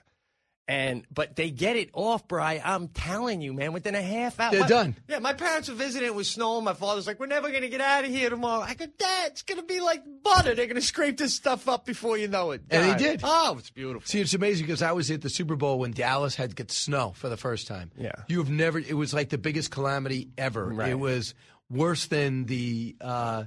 And 0.73 1.05
but 1.13 1.37
they 1.37 1.51
get 1.51 1.77
it 1.77 1.91
off, 1.93 2.27
Bry. 2.27 2.61
I'm 2.65 2.89
telling 2.89 3.43
you, 3.43 3.53
man. 3.53 3.73
Within 3.75 3.95
a 3.95 4.01
half 4.01 4.41
hour, 4.41 4.51
They're 4.53 4.61
My- 4.61 4.67
done. 4.69 4.97
Yeah, 5.07 5.19
my 5.19 5.35
parents 5.35 5.69
were 5.69 5.75
visiting. 5.75 6.07
It 6.09 6.15
was 6.15 6.31
snowing. 6.31 6.65
My 6.65 6.73
father's 6.73 7.07
like, 7.07 7.21
"We're 7.21 7.27
never 7.27 7.51
gonna 7.51 7.69
get 7.69 7.81
out 7.83 8.05
of 8.05 8.11
here 8.11 8.31
tomorrow." 8.31 8.63
I 8.63 8.73
go, 8.75 8.87
"Dad, 8.87 9.33
it's 9.33 9.43
gonna 9.43 9.63
be 9.65 9.81
like 9.81 10.03
butter. 10.23 10.55
They're 10.55 10.67
gonna 10.67 10.81
scrape 10.81 11.19
this 11.19 11.35
stuff 11.35 11.69
up 11.69 11.85
before 11.85 12.17
you 12.17 12.27
know 12.29 12.53
it." 12.53 12.63
And 12.71 12.93
God. 12.93 12.99
did. 12.99 13.21
Oh, 13.23 13.57
it's 13.59 13.71
beautiful. 13.71 14.07
See, 14.09 14.21
it's 14.21 14.33
amazing 14.35 14.67
because 14.67 14.81
I 14.83 14.93
was 14.93 15.11
at 15.11 15.21
the 15.21 15.29
Super 15.31 15.57
Bowl 15.57 15.79
when 15.79 15.93
Dallas 15.93 16.35
had 16.37 16.51
to 16.51 16.57
get 16.57 16.71
snow 16.71 17.13
for 17.17 17.29
the 17.29 17.37
first 17.37 17.67
time. 17.67 17.91
Yeah. 17.99 18.13
You 18.29 18.39
have 18.39 18.49
never, 18.51 18.79
it 18.79 18.95
was 18.97 19.13
like 19.13 19.29
the 19.29 19.39
biggest 19.39 19.71
calamity 19.71 20.31
ever. 20.39 20.65
Right. 20.69 20.89
It 20.91 20.99
was 20.99 21.35
worse 21.69 22.07
than 22.07 22.47
the, 22.47 22.97
uh, 23.01 23.45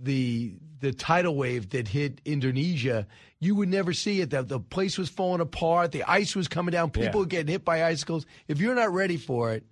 the, 0.00 0.54
the 0.80 0.92
tidal 0.92 1.34
wave 1.36 1.70
that 1.70 1.88
hit 1.88 2.20
Indonesia. 2.24 3.06
You 3.38 3.54
would 3.56 3.68
never 3.68 3.92
see 3.92 4.20
it. 4.20 4.30
The, 4.30 4.42
the 4.42 4.60
place 4.60 4.98
was 4.98 5.08
falling 5.08 5.40
apart. 5.40 5.92
The 5.92 6.04
ice 6.04 6.34
was 6.36 6.48
coming 6.48 6.72
down. 6.72 6.90
People 6.90 7.04
Yeah. 7.06 7.16
were 7.16 7.26
getting 7.26 7.48
hit 7.52 7.64
by 7.64 7.84
icicles. 7.84 8.26
If 8.48 8.60
you're 8.60 8.74
not 8.74 8.92
ready 8.92 9.16
for 9.16 9.52
it, 9.52 9.64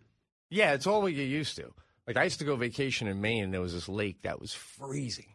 Yeah, 0.50 0.74
it's 0.74 0.86
all 0.86 1.02
what 1.02 1.12
you're 1.14 1.24
used 1.26 1.56
to. 1.56 1.72
Like 2.06 2.16
I 2.16 2.24
used 2.24 2.38
to 2.40 2.44
go 2.44 2.54
vacation 2.56 3.08
in 3.08 3.20
Maine, 3.20 3.44
and 3.44 3.52
there 3.54 3.60
was 3.62 3.72
this 3.72 3.88
lake 3.88 4.22
that 4.22 4.38
was 4.40 4.52
freezing, 4.52 5.34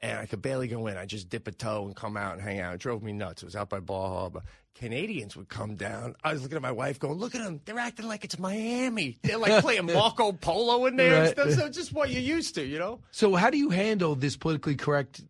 and 0.00 0.18
I 0.18 0.26
could 0.26 0.42
barely 0.42 0.68
go 0.68 0.86
in. 0.86 0.96
I 0.98 1.06
just 1.06 1.30
dip 1.30 1.48
a 1.48 1.52
toe 1.52 1.86
and 1.86 1.96
come 1.96 2.16
out 2.18 2.34
and 2.34 2.42
hang 2.42 2.60
out. 2.60 2.74
It 2.74 2.80
drove 2.80 3.02
me 3.02 3.12
nuts. 3.12 3.42
It 3.42 3.46
was 3.46 3.56
out 3.56 3.70
by 3.70 3.80
Bar 3.80 4.08
Harbor. 4.08 4.42
Canadians 4.74 5.36
would 5.36 5.48
come 5.48 5.76
down. 5.76 6.16
I 6.24 6.32
was 6.32 6.42
looking 6.42 6.56
at 6.56 6.62
my 6.62 6.72
wife, 6.72 6.98
going, 6.98 7.18
"Look 7.18 7.34
at 7.34 7.42
them! 7.44 7.60
They're 7.64 7.78
acting 7.78 8.08
like 8.08 8.24
it's 8.24 8.38
Miami. 8.38 9.18
They're 9.22 9.38
like 9.38 9.62
playing 9.62 9.86
Marco 9.92 10.32
Polo 10.32 10.86
in 10.86 10.96
there 10.96 11.14
and 11.14 11.22
Right. 11.24 11.30
stuff. 11.32 11.50
So 11.52 11.68
just 11.68 11.92
what 11.92 12.10
you're 12.10 12.22
used 12.22 12.54
to, 12.56 12.64
you 12.64 12.78
know." 12.78 13.00
so 13.10 13.34
how 13.34 13.50
do 13.50 13.58
you 13.58 13.70
handle 13.70 14.14
this 14.14 14.36
politically 14.36 14.76
correct 14.76 15.22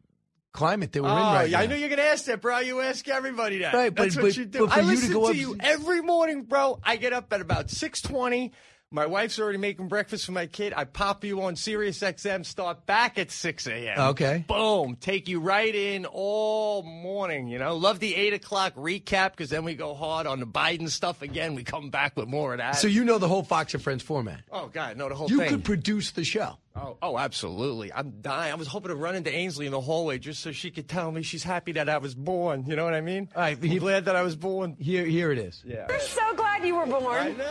climate 0.52 0.92
that 0.92 1.02
we're 1.02 1.08
in 1.08 1.14
oh, 1.14 1.18
right 1.18 1.50
yeah, 1.50 1.56
now? 1.58 1.62
I 1.64 1.66
know 1.66 1.74
you're 1.76 1.88
gonna 1.88 2.02
ask 2.02 2.26
that, 2.26 2.40
bro. 2.40 2.60
You 2.60 2.80
ask 2.80 3.06
everybody 3.08 3.58
that. 3.58 3.74
Right, 3.74 3.94
but- 3.94 4.04
That's 4.04 4.16
what 4.16 4.22
but- 4.22 4.36
you 4.36 4.44
do. 4.44 4.66
but 4.66 4.76
I 4.76 4.80
to 4.80 4.86
listen 4.86 5.12
go 5.12 5.24
to 5.24 5.30
up- 5.30 5.36
you 5.36 5.56
every 5.60 6.02
morning, 6.02 6.42
bro. 6.44 6.78
I 6.84 6.96
get 6.96 7.12
up 7.12 7.32
at 7.32 7.40
about 7.40 7.68
six 7.70 8.00
twenty. 8.00 8.52
My 8.94 9.06
wife's 9.06 9.38
already 9.38 9.56
making 9.58 9.88
breakfast 9.88 10.26
for 10.26 10.32
my 10.32 10.44
kid. 10.46 10.74
I 10.76 10.84
pop 10.84 11.24
you 11.24 11.40
on 11.42 11.56
Sirius 11.56 12.00
XM. 12.00 12.44
Start 12.44 12.84
back 12.84 13.18
at 13.18 13.30
six 13.30 13.66
a.m. 13.66 13.98
Okay. 14.10 14.44
Boom. 14.46 14.96
Take 15.00 15.28
you 15.28 15.40
right 15.40 15.74
in 15.74 16.04
all 16.04 16.82
morning. 16.82 17.48
You 17.48 17.58
know, 17.58 17.76
love 17.76 18.00
the 18.00 18.14
eight 18.14 18.34
o'clock 18.34 18.74
recap 18.76 19.30
because 19.30 19.48
then 19.48 19.64
we 19.64 19.74
go 19.74 19.94
hard 19.94 20.26
on 20.26 20.40
the 20.40 20.46
Biden 20.46 20.90
stuff 20.90 21.22
again. 21.22 21.54
We 21.54 21.64
come 21.64 21.88
back 21.88 22.16
with 22.16 22.28
more 22.28 22.52
of 22.52 22.58
that. 22.58 22.76
So 22.76 22.86
you 22.86 23.04
know 23.04 23.16
the 23.18 23.28
whole 23.28 23.42
Fox 23.42 23.72
and 23.72 23.82
Friends 23.82 24.02
format. 24.02 24.40
Oh 24.52 24.66
God, 24.72 24.96
no, 24.98 25.08
the 25.08 25.14
whole 25.14 25.30
You 25.30 25.38
thing. 25.38 25.48
could 25.48 25.64
produce 25.64 26.10
the 26.10 26.24
show. 26.24 26.58
Oh, 26.74 26.96
oh, 27.02 27.18
absolutely. 27.18 27.92
I'm 27.92 28.20
dying. 28.22 28.50
I 28.50 28.54
was 28.54 28.66
hoping 28.66 28.88
to 28.88 28.94
run 28.94 29.14
into 29.14 29.30
Ainsley 29.30 29.66
in 29.66 29.72
the 29.72 29.80
hallway 29.80 30.18
just 30.18 30.40
so 30.42 30.52
she 30.52 30.70
could 30.70 30.88
tell 30.88 31.12
me 31.12 31.22
she's 31.22 31.42
happy 31.42 31.72
that 31.72 31.88
I 31.90 31.98
was 31.98 32.14
born. 32.14 32.64
You 32.66 32.76
know 32.76 32.84
what 32.84 32.94
I 32.94 33.02
mean? 33.02 33.28
All 33.36 33.42
right, 33.42 33.58
I'm 33.62 33.76
glad 33.78 34.06
that 34.06 34.16
I 34.16 34.22
was 34.22 34.36
born. 34.36 34.76
Here, 34.80 35.04
here 35.04 35.30
it 35.32 35.38
is. 35.38 35.62
Yeah. 35.66 35.84
We're 35.88 35.98
so 36.00 36.34
glad 36.34 36.64
you 36.64 36.76
were 36.76 36.86
born. 36.86 37.36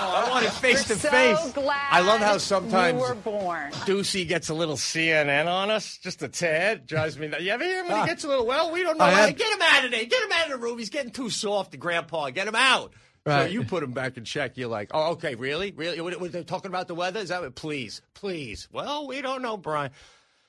Oh, 0.00 0.24
I 0.24 0.30
want 0.30 0.44
it 0.44 0.50
face 0.52 0.84
to 0.84 0.94
We're 0.94 0.98
so 1.00 1.08
face. 1.10 1.52
glad 1.52 1.88
I 1.90 2.00
love 2.00 2.20
how 2.20 2.38
sometimes 2.38 2.94
you 2.94 3.00
were 3.08 3.14
born. 3.16 3.72
Doocy 3.72 4.28
gets 4.28 4.48
a 4.50 4.54
little 4.54 4.76
CNN 4.76 5.48
on 5.48 5.70
us, 5.72 5.98
just 5.98 6.22
a 6.22 6.28
tad. 6.28 6.86
Drives 6.86 7.18
me 7.18 7.26
nuts. 7.26 7.42
You 7.42 7.50
ever 7.50 7.64
hear 7.64 7.80
him 7.80 7.88
when 7.88 7.96
Ah. 7.96 8.02
he 8.02 8.08
gets 8.08 8.22
a 8.22 8.28
little, 8.28 8.46
well, 8.46 8.70
we 8.70 8.84
don't 8.84 8.96
know. 8.98 9.04
I 9.04 9.10
why. 9.12 9.20
have- 9.22 9.36
Get 9.36 9.52
him 9.52 9.58
out 9.62 9.84
of 9.86 9.90
there. 9.90 10.04
Get 10.04 10.22
him 10.22 10.30
out 10.32 10.44
of 10.44 10.50
the 10.52 10.58
room. 10.58 10.78
He's 10.78 10.90
getting 10.90 11.10
too 11.10 11.30
soft, 11.30 11.72
the 11.72 11.76
grandpa. 11.78 12.30
Get 12.30 12.46
him 12.46 12.54
out. 12.54 12.92
So 13.26 13.44
you 13.46 13.64
put 13.64 13.80
them 13.80 13.92
back 13.92 14.16
in 14.16 14.24
check. 14.24 14.56
You're 14.56 14.68
like, 14.68 14.90
oh, 14.94 15.12
okay, 15.12 15.34
really? 15.34 15.72
Really? 15.72 16.00
What, 16.00 16.18
what, 16.20 16.32
they're 16.32 16.42
talking 16.44 16.70
about 16.70 16.88
the 16.88 16.94
weather? 16.94 17.20
Is 17.20 17.28
that 17.28 17.42
what? 17.42 17.54
Please, 17.54 18.00
please. 18.14 18.68
Well, 18.72 19.06
we 19.06 19.20
don't 19.22 19.42
know, 19.42 19.56
Brian. 19.56 19.90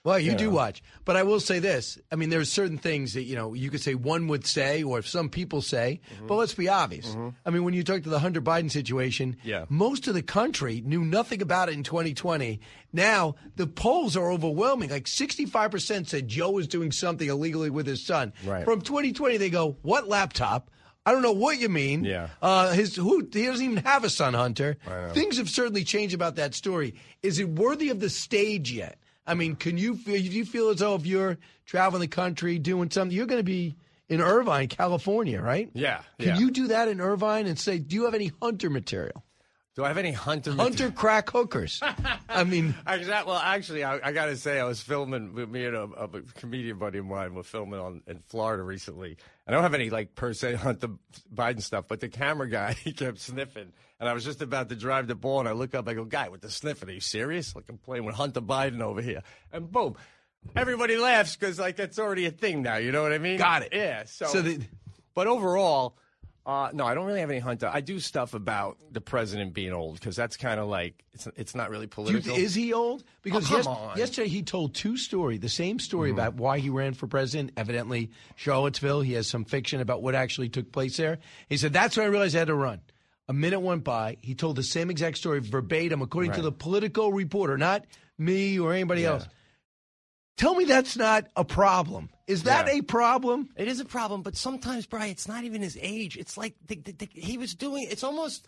Well, 0.06 0.18
you 0.18 0.34
do 0.34 0.50
watch, 0.50 0.82
but 1.04 1.18
I 1.18 1.24
will 1.24 1.42
say 1.42 1.60
this: 1.60 2.00
I 2.10 2.16
mean, 2.16 2.30
there's 2.30 2.50
certain 2.50 2.78
things 2.78 3.16
that 3.16 3.24
you 3.24 3.36
know 3.36 3.54
you 3.54 3.70
could 3.70 3.82
say 3.82 3.96
one 3.96 4.28
would 4.30 4.46
say, 4.48 4.82
or 4.82 5.02
some 5.02 5.28
people 5.28 5.62
say, 5.62 6.00
Mm-hmm. 6.16 6.28
but 6.28 6.36
let's 6.36 6.54
be 6.54 6.70
obvious. 6.70 7.18
I 7.46 7.50
mean, 7.50 7.66
when 7.66 7.74
you 7.74 7.84
talk 7.84 8.04
to 8.04 8.10
the 8.10 8.18
Hunter 8.20 8.42
Biden 8.42 8.72
situation, 8.72 9.36
Yeah. 9.44 9.66
most 9.68 10.08
of 10.08 10.14
the 10.14 10.22
country 10.24 10.82
knew 10.86 11.04
nothing 11.04 11.42
about 11.42 11.68
it 11.68 11.74
in 11.74 11.84
2020. 11.84 12.62
Now 12.94 13.36
the 13.58 13.68
polls 13.68 14.16
are 14.16 14.32
overwhelming. 14.32 14.90
Like 14.90 15.06
65 15.06 15.70
percent 15.70 16.08
said 16.08 16.30
Joe 16.30 16.52
was 16.52 16.70
doing 16.70 16.94
something 16.94 17.28
illegally 17.28 17.70
with 17.70 17.86
his 17.86 18.02
son. 18.04 18.32
Right. 18.46 18.64
From 18.64 18.80
2020, 18.82 19.36
they 19.36 19.50
go, 19.50 19.76
"What 19.82 20.08
laptop?" 20.08 20.72
I 21.10 21.12
don't 21.12 21.24
know 21.24 21.32
what 21.32 21.58
you 21.58 21.70
mean. 21.70 22.04
Yeah. 22.04 22.28
Uh, 22.40 22.72
his 22.72 22.96
who 22.96 23.28
he 23.34 23.48
doesn't 23.48 23.66
even 23.66 23.84
have 23.84 24.04
a 24.04 24.12
son, 24.12 24.36
Hunter. 24.36 24.78
Things 25.14 25.40
have 25.40 25.50
certainly 25.50 25.84
changed 25.84 26.14
about 26.14 26.36
that 26.36 26.54
story. 26.54 26.94
Is 27.24 27.40
it 27.40 27.50
worthy 27.50 27.90
of 27.90 28.00
the 28.00 28.12
stage 28.12 28.72
yet? 28.72 29.00
I 29.26 29.34
mean, 29.34 29.56
can 29.56 29.80
you 29.80 29.96
feel? 29.96 30.22
Do 30.22 30.28
you 30.28 30.46
feel 30.46 30.70
as 30.70 30.78
though 30.78 30.94
if 30.94 31.08
you're 31.08 31.40
traveling 31.66 32.02
the 32.02 32.08
country 32.08 32.60
doing 32.60 32.92
something, 32.92 33.16
you're 33.18 33.26
going 33.26 33.40
to 33.40 33.44
be 33.44 33.76
in 34.08 34.22
Irvine, 34.22 34.68
California, 34.68 35.42
right? 35.42 35.72
Yeah. 35.74 36.02
Can 36.20 36.28
yeah. 36.28 36.38
you 36.38 36.52
do 36.52 36.68
that 36.68 36.88
in 36.88 37.02
Irvine 37.02 37.48
and 37.48 37.58
say, 37.58 37.80
do 37.80 37.96
you 37.96 38.06
have 38.06 38.14
any 38.14 38.32
Hunter 38.40 38.70
material? 38.70 39.24
Do 39.80 39.86
I 39.86 39.88
have 39.88 39.98
any 39.98 40.12
hunter? 40.12 40.52
Hunter 40.52 40.92
crack 40.92 41.30
hookers. 41.30 41.82
I 42.30 42.44
mean, 42.44 42.76
Exactly. 42.86 43.32
Well, 43.32 43.40
actually, 43.42 43.86
I, 43.86 44.10
I 44.10 44.12
got 44.12 44.26
to 44.26 44.36
say, 44.36 44.60
I 44.60 44.66
was 44.66 44.82
filming 44.82 45.34
with 45.34 45.48
me 45.48 45.64
and 45.64 45.74
a, 45.74 45.84
a 45.84 46.10
comedian 46.36 46.78
buddy 46.78 46.98
of 46.98 47.06
mine. 47.06 47.34
We're 47.34 47.44
filming 47.44 47.80
on 47.80 48.02
in 48.06 48.20
Florida 48.28 48.62
recently. 48.62 49.16
I 49.48 49.52
don't 49.52 49.64
have 49.64 49.74
any 49.74 49.90
like 49.90 50.16
per 50.16 50.34
se 50.34 50.56
Hunter 50.56 50.90
Biden 51.34 51.62
stuff, 51.62 51.86
but 51.88 52.02
the 52.02 52.10
camera 52.10 52.50
guy 52.50 52.74
he 52.84 52.92
kept 52.92 53.20
sniffing, 53.20 53.72
and 54.02 54.10
I 54.10 54.12
was 54.12 54.26
just 54.26 54.42
about 54.42 54.68
to 54.68 54.76
drive 54.76 55.08
the 55.08 55.16
ball, 55.16 55.40
and 55.40 55.48
I 55.48 55.54
look 55.54 55.74
up, 55.74 55.88
I 55.88 55.94
go, 55.94 56.04
"Guy 56.04 56.28
with 56.28 56.42
the 56.42 56.52
sniffing, 56.52 56.90
are 56.90 56.92
you 56.92 57.00
serious? 57.00 57.56
Like 57.56 57.70
I'm 57.70 57.78
playing 57.78 58.04
with 58.04 58.16
Hunter 58.16 58.42
Biden 58.42 58.82
over 58.82 59.02
here?" 59.02 59.24
And 59.54 59.72
boom, 59.72 59.96
everybody 60.58 60.98
laughs 60.98 61.38
because 61.38 61.58
like 61.58 61.78
that's 61.78 62.00
already 62.00 62.26
a 62.26 62.32
thing 62.32 62.64
now. 62.64 62.76
You 62.76 62.92
know 62.92 63.02
what 63.02 63.14
I 63.14 63.18
mean? 63.18 63.38
Got 63.38 63.62
it. 63.62 63.70
Yeah. 63.72 64.04
So, 64.08 64.26
So 64.26 64.42
the- 64.42 64.60
but 65.16 65.28
overall. 65.28 65.96
Uh, 66.46 66.70
no, 66.74 66.84
I 66.86 66.96
don't 66.96 67.06
really 67.06 67.20
have 67.20 67.30
any 67.30 67.40
hunter. 67.40 67.70
I 67.72 67.82
do 67.82 68.00
stuff 68.00 68.34
about 68.34 68.78
the 68.92 69.02
president 69.02 69.54
being 69.54 69.72
old 69.72 70.00
because 70.00 70.16
that's 70.16 70.36
kind 70.36 70.60
of 70.60 70.68
like 70.68 71.04
it's 71.14 71.28
it's 71.36 71.54
not 71.54 71.70
really 71.70 71.86
Do 71.86 72.02
you- 72.02 72.06
political. 72.22 72.36
is 72.38 72.56
he 72.56 72.74
old? 72.74 73.04
Because 73.22 73.52
Oh, 73.52 73.56
yes-. 73.58 73.68
Mm-hmm. 73.68 74.00
yesterday 74.00 74.30
he 74.30 74.42
told 74.42 74.74
two 74.74 74.98
story, 74.98 75.38
the 75.38 75.50
same 75.50 75.78
story 75.80 76.10
about 76.10 76.36
why 76.36 76.58
he 76.60 76.70
ran 76.70 76.94
for 76.96 77.06
president. 77.08 77.52
Evidently, 77.58 78.10
Charlottesville. 78.36 79.02
He 79.02 79.14
has 79.14 79.28
some 79.28 79.46
fiction 79.46 79.80
about 79.82 80.02
what 80.02 80.16
actually 80.16 80.50
took 80.50 80.72
place 80.72 80.98
there. 80.98 81.20
He 81.50 81.58
said 81.58 81.72
that's 81.74 81.98
when 81.98 82.06
I 82.06 82.10
realized 82.10 82.36
I 82.36 82.40
had 82.40 82.48
to 82.48 82.56
run. 82.56 82.82
A 83.28 83.34
minute 83.34 83.60
went 83.60 83.84
by. 83.84 84.18
He 84.22 84.34
told 84.34 84.56
the 84.56 84.64
same 84.64 84.90
exact 84.90 85.18
story 85.18 85.40
verbatim, 85.42 86.02
according 86.02 86.32
to 86.32 86.42
the 86.42 86.52
Political 86.52 87.12
Reporter, 87.14 87.60
not 87.60 87.86
me 88.18 88.58
or 88.60 88.74
anybody 88.74 89.02
Yeah. 89.02 89.10
else. 89.12 89.28
Tell 90.40 90.56
me 90.56 90.64
that's 90.64 90.96
not 90.96 91.26
a 91.36 91.44
problem. 91.44 92.10
Is 92.26 92.44
that 92.44 92.68
Yeah. 92.68 92.80
a 92.80 92.82
problem? 92.82 93.50
It 93.58 93.68
is 93.68 93.82
a 93.82 93.86
problem, 93.86 94.22
but 94.22 94.38
sometimes, 94.38 94.86
Brian, 94.86 95.12
it's 95.12 95.28
not 95.28 95.44
even 95.44 95.62
his 95.62 95.78
age. 95.82 96.16
It's 96.16 96.38
like 96.38 96.56
the, 96.66 96.76
the, 96.78 96.94
the, 96.94 97.10
he 97.14 97.38
was 97.38 97.54
doing. 97.54 97.86
It's 97.92 98.06
almost. 98.06 98.48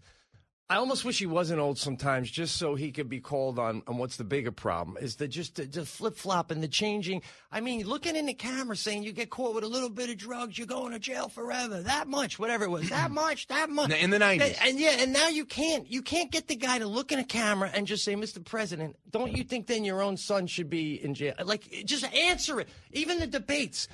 I 0.72 0.78
almost 0.78 1.04
wish 1.04 1.20
he 1.20 1.26
wasn't 1.26 1.60
old 1.60 1.78
sometimes, 1.78 2.32
just 2.32 2.56
so 2.56 2.76
he 2.76 2.94
could 2.94 3.10
be 3.10 3.20
called 3.20 3.60
on. 3.60 3.84
On 3.88 3.98
what's 3.98 4.16
the 4.16 4.24
bigger 4.24 4.54
problem 4.54 4.96
is 5.02 5.18
the 5.18 5.28
just 5.28 5.56
the, 5.56 5.66
the 5.66 5.86
flip 5.86 6.16
flop 6.16 6.50
and 6.50 6.64
the 6.64 6.70
changing. 6.70 7.24
I 7.52 7.60
mean, 7.60 7.86
looking 7.86 8.16
in 8.16 8.26
the 8.26 8.34
camera, 8.34 8.78
saying 8.78 9.04
you 9.04 9.12
get 9.12 9.30
caught 9.30 9.54
with 9.54 9.66
a 9.66 9.68
little 9.68 9.90
bit 9.90 10.10
of 10.10 10.16
drugs, 10.16 10.58
you're 10.58 10.68
going 10.68 10.94
to 10.94 11.00
jail 11.00 11.28
forever. 11.28 11.82
That 11.82 12.08
much, 12.08 12.40
whatever 12.40 12.64
it 12.64 12.70
was, 12.70 12.88
that 12.88 13.12
much, 13.24 13.48
that 13.48 13.70
much. 13.70 13.92
In 13.92 14.12
the 14.12 14.18
90s. 14.18 14.58
and 14.66 14.80
yeah, 14.80 14.96
and 15.00 15.12
now 15.12 15.28
you 15.28 15.44
can't. 15.44 15.92
You 15.92 16.02
can't 16.02 16.32
get 16.32 16.48
the 16.48 16.56
guy 16.56 16.80
to 16.80 16.88
look 16.88 17.12
in 17.12 17.20
a 17.20 17.26
camera 17.26 17.70
and 17.74 17.86
just 17.86 18.06
say, 18.06 18.16
"Mr. 18.16 18.42
President, 18.42 18.96
don't 19.10 19.36
you 19.36 19.44
think 19.44 19.68
then 19.68 19.84
your 19.84 20.02
own 20.02 20.16
son 20.16 20.48
should 20.48 20.70
be 20.70 21.04
in 21.04 21.16
jail?" 21.16 21.34
Like, 21.44 21.84
just 21.84 22.06
answer 22.14 22.62
it. 22.62 22.70
Even 22.94 23.20
the 23.20 23.28
debates. 23.28 23.90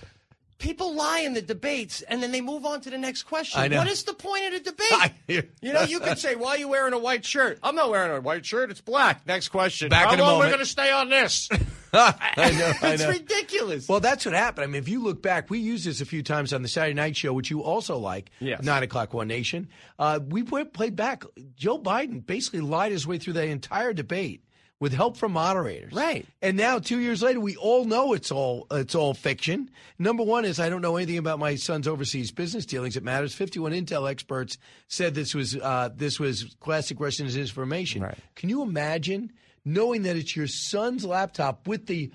People 0.59 0.95
lie 0.95 1.19
in 1.19 1.34
the 1.34 1.41
debates 1.41 2.01
and 2.01 2.21
then 2.23 2.31
they 2.31 2.41
move 2.41 2.65
on 2.65 2.81
to 2.81 2.89
the 2.89 2.97
next 2.97 3.23
question. 3.23 3.61
I 3.61 3.67
know. 3.67 3.77
What 3.77 3.88
is 3.88 4.03
the 4.03 4.13
point 4.13 4.45
of 4.45 4.63
the 4.63 4.71
debate? 4.71 5.45
you 5.61 5.73
know, 5.73 5.84
you 5.84 5.99
could 5.99 6.17
say, 6.17 6.35
"Why 6.35 6.51
are 6.51 6.57
you 6.57 6.67
wearing 6.67 6.93
a 6.93 6.99
white 6.99 7.23
shirt?" 7.23 7.59
I'm 7.61 7.75
not 7.75 7.91
wearing 7.91 8.17
a 8.17 8.21
white 8.21 8.45
shirt. 8.45 8.71
It's 8.71 8.81
black. 8.81 9.27
Next 9.27 9.49
question. 9.49 9.89
Back 9.89 10.07
How 10.07 10.13
in 10.13 10.19
a 10.19 10.23
long 10.23 10.31
moment. 10.34 10.47
we're 10.47 10.55
going 10.55 10.65
to 10.65 10.69
stay 10.69 10.91
on 10.91 11.09
this? 11.09 11.47
I 11.93 12.51
know. 12.51 12.73
I 12.81 12.93
it's 12.93 13.03
know. 13.03 13.09
ridiculous. 13.09 13.88
Well, 13.88 13.99
that's 13.99 14.25
what 14.25 14.34
happened. 14.35 14.63
I 14.63 14.67
mean, 14.67 14.81
if 14.81 14.89
you 14.89 15.01
look 15.01 15.21
back, 15.21 15.49
we 15.49 15.59
used 15.59 15.85
this 15.85 16.01
a 16.01 16.05
few 16.05 16.21
times 16.21 16.53
on 16.53 16.61
the 16.61 16.67
Saturday 16.67 16.93
Night 16.93 17.15
Show, 17.15 17.34
which 17.34 17.49
you 17.49 17.63
also 17.63 17.97
like. 17.97 18.29
Yes. 18.39 18.61
Nine 18.63 18.84
o'clock 18.84 19.13
One 19.13 19.27
Nation. 19.27 19.69
Uh, 19.97 20.19
we 20.27 20.43
played 20.43 20.95
back. 20.95 21.23
Joe 21.55 21.79
Biden 21.79 22.25
basically 22.25 22.61
lied 22.61 22.91
his 22.91 23.07
way 23.07 23.17
through 23.17 23.34
the 23.34 23.45
entire 23.45 23.93
debate 23.93 24.43
with 24.79 24.93
help 24.93 25.17
from 25.17 25.31
moderators. 25.31 25.93
Right. 25.93 26.25
And 26.41 26.55
now, 26.55 26.77
two 26.79 26.99
years 26.99 27.21
later, 27.23 27.39
we 27.39 27.55
all 27.55 27.85
know 27.85 28.13
it's 28.13 28.31
all 28.31 28.67
it's 28.71 28.93
all 28.95 29.13
fiction. 29.13 29.71
Number 29.97 30.23
one 30.23 30.45
is 30.45 30.59
I 30.59 30.69
don't 30.69 30.81
know 30.81 30.97
anything 30.97 31.17
about 31.17 31.39
my 31.39 31.55
son's 31.55 31.87
overseas 31.87 32.31
business 32.31 32.65
dealings. 32.65 32.95
It 32.95 33.03
matters. 33.03 33.33
Fifty-one 33.33 33.71
Intel 33.71 34.09
experts 34.09 34.57
said 34.87 35.15
this 35.15 35.33
was 35.33 35.55
uh, 35.55 35.89
this 35.95 36.19
was 36.19 36.55
classic 36.59 36.99
Russian 36.99 37.27
disinformation. 37.27 38.01
Right. 38.03 38.17
Can 38.35 38.49
you 38.49 38.61
imagine 38.61 39.31
knowing 39.65 40.03
that 40.03 40.15
it's 40.15 40.35
your 40.35 40.47
son's 40.47 41.03
laptop 41.03 41.67
with 41.67 41.87
the 41.87 42.11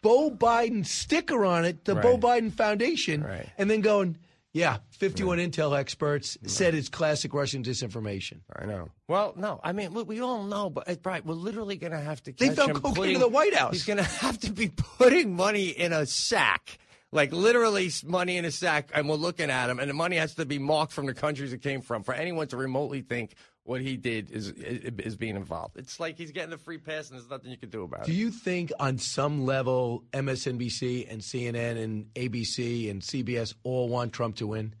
Beau 0.00 0.30
Biden 0.30 0.86
sticker 0.86 1.44
on 1.44 1.64
it, 1.64 1.84
the 1.84 1.94
Beau 1.94 2.16
Biden 2.18 2.52
Foundation, 2.52 3.22
Right. 3.22 3.48
and 3.58 3.70
then 3.70 3.80
going, 3.80 4.18
yeah, 4.54 4.78
51 4.92 5.38
Intel 5.38 5.76
experts 5.76 6.38
said 6.46 6.74
it's 6.74 6.88
classic 6.88 7.34
Russian 7.34 7.62
disinformation. 7.64 8.40
I 8.54 8.64
know. 8.66 8.88
Well, 9.08 9.34
no, 9.36 9.60
I 9.62 9.72
mean 9.72 9.92
we, 9.92 10.04
we 10.04 10.20
all 10.20 10.44
know, 10.44 10.70
but 10.70 10.88
uh, 10.88 10.94
Brian, 11.02 11.24
we're 11.26 11.34
literally 11.34 11.76
going 11.76 11.92
to 11.92 11.98
have 12.00 12.22
to. 12.22 12.32
They 12.32 12.50
found 12.50 12.74
cocaine 12.74 12.94
putting- 12.94 13.14
in 13.16 13.20
the 13.20 13.28
White 13.28 13.54
House. 13.54 13.72
He's 13.72 13.84
going 13.84 13.96
to 13.98 14.04
have 14.04 14.38
to 14.40 14.52
be 14.52 14.68
putting 14.98 15.34
money 15.34 15.68
in 15.68 15.92
a 15.92 16.06
sack, 16.06 16.78
like 17.12 17.32
literally 17.32 17.90
money 18.06 18.36
in 18.36 18.44
a 18.44 18.50
sack, 18.52 18.90
and 18.94 19.08
we're 19.08 19.16
looking 19.16 19.50
at 19.50 19.68
him, 19.68 19.78
and 19.80 19.90
the 19.90 19.94
money 19.94 20.16
has 20.16 20.36
to 20.36 20.46
be 20.46 20.58
marked 20.60 20.92
from 20.92 21.06
the 21.06 21.14
countries 21.14 21.52
it 21.52 21.60
came 21.60 21.80
from 21.82 22.04
for 22.04 22.14
anyone 22.14 22.46
to 22.48 22.56
remotely 22.56 23.00
think 23.02 23.34
what 23.64 23.80
he 23.80 23.96
did 23.96 24.30
is 24.30 24.48
is, 24.50 24.92
is 24.98 25.16
being 25.16 25.36
involved. 25.36 25.76
It's 25.76 25.98
like 25.98 26.16
he's 26.16 26.30
getting 26.32 26.52
a 26.52 26.58
free 26.58 26.78
pass, 26.78 27.10
and 27.10 27.18
there's 27.18 27.28
nothing 27.30 27.50
you 27.50 27.56
can 27.56 27.70
do 27.70 27.82
about 27.82 28.00
it. 28.02 28.06
Do 28.06 28.12
you 28.12 28.30
think 28.30 28.72
on 28.78 28.98
some 28.98 29.44
level 29.44 30.04
MSNBC 30.12 31.10
and 31.10 31.20
CNN 31.20 31.82
and 31.82 32.06
ABC 32.14 32.90
and 32.90 33.02
CBS 33.02 33.54
all 33.62 33.88
want 33.88 34.12
Trump 34.12 34.36
to 34.36 34.46
win? 34.46 34.74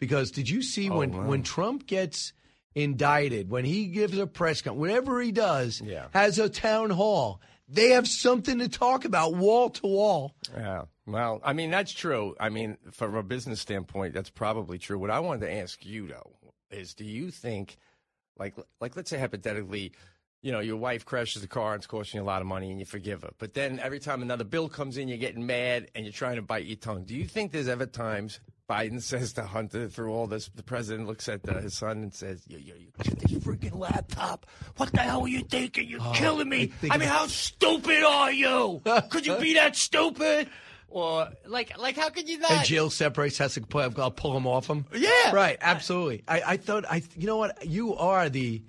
Because 0.00 0.30
did 0.30 0.48
you 0.50 0.62
see 0.62 0.90
Oh, 0.90 0.98
when 0.98 1.12
wow. 1.12 1.26
when 1.26 1.42
Trump 1.42 1.86
gets 1.86 2.32
indicted, 2.74 3.50
when 3.50 3.64
he 3.64 3.86
gives 3.86 4.16
a 4.18 4.26
press 4.26 4.62
conference, 4.62 4.80
whatever 4.80 5.20
he 5.20 5.30
does, 5.32 5.80
Yeah. 5.84 6.06
has 6.12 6.38
a 6.38 6.48
town 6.48 6.90
hall, 6.90 7.40
they 7.68 7.90
have 7.90 8.08
something 8.08 8.58
to 8.58 8.68
talk 8.68 9.04
about 9.04 9.34
wall 9.34 9.70
to 9.70 9.86
wall. 9.86 10.34
Yeah. 10.54 10.84
Well, 11.06 11.40
I 11.44 11.52
mean, 11.52 11.70
that's 11.70 11.92
true. 11.92 12.34
I 12.40 12.48
mean, 12.48 12.78
from 12.92 13.14
a 13.14 13.22
business 13.22 13.60
standpoint, 13.60 14.14
that's 14.14 14.30
probably 14.30 14.78
true. 14.78 14.98
What 14.98 15.10
I 15.10 15.20
wanted 15.20 15.46
to 15.46 15.52
ask 15.52 15.84
you, 15.84 16.06
though, 16.08 16.32
is 16.70 16.94
do 16.94 17.04
you 17.04 17.30
think, 17.30 17.76
like, 18.38 18.54
like 18.80 18.96
let's 18.96 19.10
say 19.10 19.18
hypothetically, 19.18 19.92
you 20.42 20.50
know, 20.50 20.60
your 20.60 20.76
wife 20.76 21.04
crashes 21.04 21.40
the 21.42 21.48
car 21.48 21.72
and 21.74 21.80
it's 21.80 21.86
costing 21.86 22.18
you 22.18 22.24
a 22.24 22.26
lot 22.26 22.40
of 22.40 22.48
money 22.48 22.70
and 22.70 22.80
you 22.80 22.84
forgive 22.86 23.22
her. 23.22 23.30
But 23.38 23.54
then 23.54 23.78
every 23.78 24.00
time 24.00 24.22
another 24.22 24.42
bill 24.44 24.68
comes 24.68 24.96
in, 24.96 25.06
you're 25.08 25.18
getting 25.18 25.46
mad 25.46 25.88
and 25.94 26.04
you're 26.04 26.12
trying 26.12 26.36
to 26.36 26.42
bite 26.42 26.64
your 26.66 26.76
tongue. 26.76 27.04
Do 27.04 27.14
you 27.14 27.26
think 27.28 27.52
there's 27.52 27.68
ever 27.68 27.86
times 27.86 28.40
Biden 28.68 29.00
says 29.12 29.32
to 29.34 29.44
Hunter 29.44 29.88
through 29.88 30.12
all 30.12 30.26
this, 30.26 30.48
the 30.54 30.62
president 30.64 31.06
looks 31.06 31.28
at 31.28 31.48
uh, 31.48 31.60
his 31.60 31.76
son 31.76 31.98
and 31.98 32.12
says, 32.12 32.42
yo, 32.48 32.58
yo, 32.58 32.74
you 32.74 32.88
get 33.02 33.18
this 33.20 33.38
freaking 33.44 33.76
laptop. 33.78 34.46
What 34.78 34.90
the 34.92 35.00
hell 35.00 35.22
are 35.22 35.28
you 35.28 35.44
thinking? 35.44 35.88
You're 35.88 36.00
Oh, 36.02 36.12
killing 36.12 36.48
me. 36.48 36.72
I 36.90 36.94
I 36.94 36.98
mean, 36.98 37.08
how 37.08 37.26
stupid 37.28 38.02
are 38.02 38.32
you? 38.32 38.80
Could 39.10 39.26
you 39.26 39.36
be 39.36 39.54
that 39.54 39.76
stupid? 39.76 40.48
Or 40.92 41.28
like, 41.46 41.78
like 41.78 41.96
how 41.96 42.10
could 42.10 42.28
you 42.28 42.38
not? 42.38 42.50
And 42.50 42.64
Jill 42.66 42.90
separates, 42.90 43.38
has 43.38 43.54
to 43.54 43.62
pull, 43.62 43.80
I'll 43.98 44.10
pull 44.10 44.36
him 44.36 44.46
off 44.46 44.66
him. 44.68 44.84
Yeah. 44.94 45.32
right. 45.32 45.56
Absolutely. 45.60 46.22
I, 46.28 46.42
I 46.46 46.56
thought 46.58 46.84
I. 46.88 47.02
You 47.16 47.26
know 47.26 47.38
what? 47.38 47.66
You 47.66 47.94
are 47.96 48.28
the. 48.28 48.62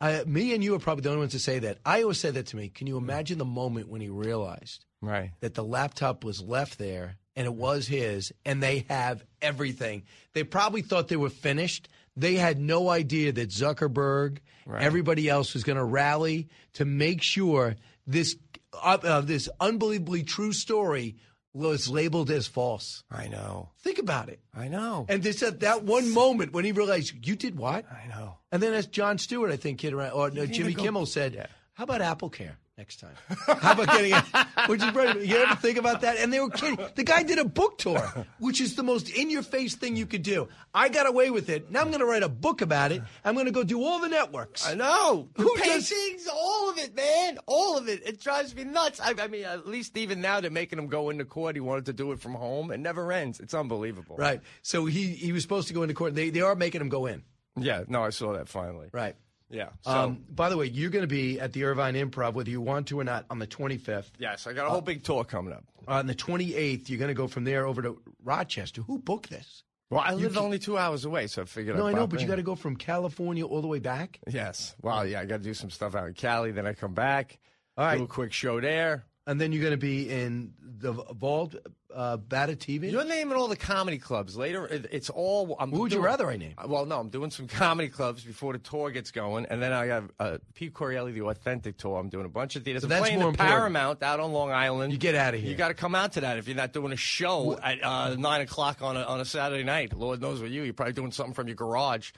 I, 0.00 0.22
me 0.24 0.54
and 0.54 0.62
you 0.62 0.74
are 0.76 0.78
probably 0.78 1.02
the 1.02 1.08
only 1.08 1.20
ones 1.20 1.32
to 1.32 1.40
say 1.40 1.58
that. 1.58 1.78
I 1.84 2.02
always 2.02 2.20
said 2.20 2.34
that 2.34 2.46
to 2.48 2.56
me. 2.56 2.68
Can 2.68 2.86
you 2.86 2.96
imagine 2.96 3.38
the 3.38 3.44
moment 3.44 3.88
when 3.88 4.00
he 4.00 4.08
realized 4.08 4.84
Right. 5.00 5.32
that 5.40 5.54
the 5.54 5.64
laptop 5.64 6.22
was 6.22 6.40
left 6.40 6.78
there 6.78 7.16
and 7.34 7.46
it 7.46 7.54
was 7.54 7.88
his, 7.88 8.32
and 8.44 8.62
they 8.62 8.86
have 8.88 9.24
everything? 9.42 10.04
They 10.34 10.44
probably 10.44 10.82
thought 10.82 11.08
they 11.08 11.16
were 11.16 11.30
finished. 11.30 11.88
They 12.16 12.34
had 12.36 12.60
no 12.60 12.88
idea 12.88 13.32
that 13.32 13.48
Zuckerberg, 13.50 14.38
Right. 14.66 14.82
everybody 14.82 15.28
else 15.28 15.54
was 15.54 15.64
going 15.64 15.78
to 15.78 15.84
rally 15.84 16.46
to 16.74 16.84
make 16.84 17.20
sure 17.22 17.74
this 18.06 18.36
uh, 18.72 18.98
uh, 19.02 19.20
this 19.22 19.48
unbelievably 19.58 20.22
true 20.24 20.52
story 20.52 21.16
was 21.54 21.88
labeled 21.88 22.30
as 22.30 22.46
false. 22.46 23.02
I 23.10 23.26
know. 23.28 23.70
Think 23.82 23.98
about 23.98 24.28
it. 24.28 24.40
I 24.54 24.68
know. 24.68 25.06
And 25.08 25.22
this 25.22 25.42
at 25.42 25.60
that 25.60 25.82
one 25.84 26.12
moment 26.12 26.52
when 26.52 26.64
he 26.64 26.72
realized 26.72 27.26
you 27.26 27.36
did 27.36 27.56
what? 27.56 27.84
I 27.90 28.06
know. 28.08 28.38
And 28.52 28.62
then 28.62 28.74
as 28.74 28.86
Jon 28.86 29.18
Stewart, 29.18 29.50
I 29.50 29.56
think, 29.56 29.78
kid 29.78 29.92
around, 29.92 30.12
or 30.12 30.30
no, 30.30 30.46
Jimmy 30.46 30.72
go- 30.74 30.82
Kimmel 30.82 31.06
said, 31.06 31.34
Yeah. 31.34 31.46
"How 31.74 31.84
about 31.84 32.00
Apple 32.00 32.30
Care 32.30 32.58
next 32.78 33.00
time? 33.00 33.14
How 33.28 33.72
about 33.72 33.88
getting 33.88 34.14
it?" 34.14 34.68
Which 34.68 34.82
is 34.82 34.94
right. 34.94 35.20
You 35.20 35.36
ever 35.36 35.56
think 35.56 35.76
about 35.78 36.00
that? 36.02 36.16
And 36.18 36.32
they 36.32 36.40
were 36.40 36.48
kidding. 36.50 36.78
The 36.94 37.04
guy 37.04 37.22
did 37.24 37.38
a 37.38 37.44
book 37.44 37.78
tour, 37.78 38.26
which 38.38 38.60
is 38.60 38.76
the 38.76 38.82
most 38.82 39.10
in-your-face 39.10 39.74
thing 39.76 39.96
you 39.96 40.06
could 40.06 40.22
do. 40.22 40.48
I 40.72 40.88
got 40.88 41.06
away 41.06 41.30
with 41.30 41.48
it. 41.48 41.70
Now 41.70 41.80
I'm 41.80 41.88
going 41.88 42.00
to 42.00 42.06
write 42.06 42.22
a 42.22 42.28
book 42.28 42.60
about 42.62 42.92
it. 42.92 43.02
I'm 43.24 43.34
going 43.34 43.46
to 43.46 43.52
go 43.52 43.64
do 43.64 43.82
all 43.82 43.98
the 43.98 44.08
networks. 44.08 44.66
I 44.66 44.74
know. 44.74 45.28
The 45.34 45.42
Who 45.42 45.56
does- 45.56 45.92
all 46.32 46.70
of 46.70 46.78
it, 46.78 46.94
man. 46.94 47.38
All 47.46 47.76
of 47.76 47.88
it. 47.88 48.02
It 48.06 48.20
drives 48.20 48.54
me 48.54 48.64
nuts. 48.64 49.00
I, 49.00 49.14
I 49.18 49.28
mean, 49.28 49.44
at 49.44 49.66
least 49.66 49.96
even 49.96 50.20
now 50.20 50.40
they're 50.40 50.50
making 50.50 50.78
him 50.78 50.86
go 50.86 51.10
into 51.10 51.24
court. 51.24 51.56
He 51.56 51.60
wanted 51.60 51.86
to 51.86 51.92
do 51.92 52.12
it 52.12 52.20
from 52.20 52.34
home. 52.34 52.70
It 52.70 52.78
never 52.78 53.10
ends. 53.12 53.40
It's 53.40 53.54
unbelievable. 53.54 54.16
Right. 54.16 54.40
So 54.62 54.84
he 54.86 55.08
he 55.08 55.32
was 55.32 55.42
supposed 55.42 55.68
to 55.68 55.74
go 55.74 55.82
into 55.82 55.94
court. 55.94 56.14
They 56.14 56.30
they 56.30 56.42
are 56.42 56.54
making 56.54 56.80
him 56.80 56.88
go 56.88 57.06
in. 57.06 57.22
Yeah. 57.56 57.84
No, 57.88 58.04
I 58.04 58.10
saw 58.10 58.34
that 58.34 58.48
finally. 58.48 58.88
Right. 58.92 59.16
Yeah. 59.50 59.70
So, 59.82 59.90
Um, 59.90 60.24
by 60.30 60.48
the 60.50 60.56
way, 60.56 60.66
you're 60.66 60.90
going 60.90 61.02
to 61.04 61.06
be 61.08 61.40
at 61.40 61.52
the 61.52 61.64
Irvine 61.64 61.94
Improv, 61.94 62.34
whether 62.34 62.50
you 62.50 62.60
want 62.60 62.88
to 62.88 63.00
or 63.00 63.04
not, 63.04 63.24
on 63.30 63.38
the 63.38 63.46
25th. 63.46 64.10
yes, 64.18 64.46
I 64.46 64.52
got 64.52 64.66
a 64.66 64.70
whole 64.70 64.80
big 64.82 65.02
tour 65.02 65.24
coming 65.24 65.52
up. 65.54 65.64
On 65.86 66.06
the 66.06 66.14
28th, 66.14 66.88
you're 66.90 66.98
going 66.98 67.08
to 67.08 67.14
go 67.14 67.26
from 67.28 67.44
there 67.44 67.66
over 67.66 67.80
to 67.82 68.00
Rochester. 68.22 68.82
Who 68.82 68.98
booked 68.98 69.30
this? 69.30 69.62
Well, 69.90 70.00
I 70.00 70.10
You 70.12 70.18
live 70.18 70.34
can- 70.34 70.42
only 70.44 70.58
two 70.58 70.76
hours 70.76 71.06
away, 71.06 71.28
so 71.28 71.42
I 71.42 71.44
figured 71.46 71.76
No, 71.78 71.86
I'd 71.86 71.94
I 71.94 71.98
know, 71.98 72.06
but 72.06 72.20
you 72.20 72.26
got 72.26 72.36
to 72.36 72.42
go 72.42 72.54
from 72.54 72.76
California 72.76 73.46
all 73.46 73.62
the 73.62 73.68
way 73.68 73.78
back. 73.78 74.20
Yes. 74.28 74.76
Well, 74.82 75.06
yeah, 75.06 75.20
I 75.20 75.24
got 75.24 75.38
to 75.38 75.42
do 75.42 75.54
some 75.54 75.70
stuff 75.70 75.94
out 75.94 76.06
in 76.08 76.12
Cali. 76.14 76.50
Then 76.52 76.66
I 76.66 76.74
come 76.74 76.92
back. 76.92 77.38
All 77.78 77.86
right. 77.86 77.96
Do 77.96 78.04
a 78.04 78.06
quick 78.06 78.34
show 78.34 78.60
there. 78.60 79.06
And 79.28 79.38
then 79.38 79.52
you're 79.52 79.60
going 79.60 79.72
to 79.72 79.76
be 79.76 80.08
in 80.08 80.54
the 80.80 80.90
vault, 80.92 81.54
uh, 81.94 82.16
Batavia. 82.16 82.90
You're 82.90 83.04
naming 83.04 83.36
all 83.36 83.46
the 83.48 83.56
comedy 83.56 83.98
clubs 83.98 84.36
later. 84.38 84.66
it- 84.66 84.86
It's 84.90 85.10
all. 85.10 85.54
I'm 85.60 85.70
Who 85.70 85.80
would 85.80 85.92
you 85.92 85.96
doing- 85.96 86.06
rather 86.06 86.30
I 86.30 86.36
name? 86.38 86.54
Well, 86.66 86.86
no, 86.86 86.98
I'm 86.98 87.10
doing 87.10 87.30
some 87.30 87.46
comedy 87.46 87.90
clubs 87.90 88.24
before 88.24 88.54
the 88.54 88.58
tour 88.58 88.90
gets 88.90 89.10
going, 89.10 89.44
and 89.50 89.60
then 89.62 89.72
I 89.74 89.86
have 89.88 90.10
uh, 90.18 90.38
Pete 90.54 90.72
Correale, 90.72 91.12
the 91.12 91.20
Authentic 91.22 91.76
tour. 91.76 91.98
I'm 92.00 92.08
doing 92.08 92.24
a 92.24 92.30
bunch 92.30 92.56
of 92.56 92.64
theaters. 92.64 92.84
I'm 92.84 92.88
that's 92.88 93.02
playing 93.02 93.16
more 93.18 93.24
the 93.24 93.28
important. 93.34 93.54
Paramount 93.54 94.02
out 94.02 94.18
on 94.18 94.32
Long 94.32 94.50
Island. 94.50 94.92
You 94.94 94.98
get 94.98 95.14
out 95.14 95.34
of 95.34 95.40
here. 95.40 95.50
You 95.50 95.56
got 95.56 95.68
to 95.68 95.74
come 95.74 95.94
out 95.94 96.12
to 96.12 96.22
that 96.22 96.38
if 96.38 96.48
you're 96.48 96.56
not 96.56 96.72
doing 96.72 96.92
a 96.92 96.96
show 96.96 97.58
at 97.62 97.84
uh, 97.84 98.14
nine 98.16 98.40
o'clock 98.40 98.80
on 98.80 98.96
a, 98.96 99.02
on 99.02 99.20
a 99.20 99.26
Saturday 99.26 99.62
night. 99.64 99.92
Lord 99.92 100.22
knows 100.22 100.40
with 100.40 100.52
you, 100.52 100.62
you're 100.62 100.72
probably 100.72 100.94
doing 100.94 101.12
something 101.12 101.34
from 101.34 101.48
your 101.48 101.56
garage. 101.56 102.12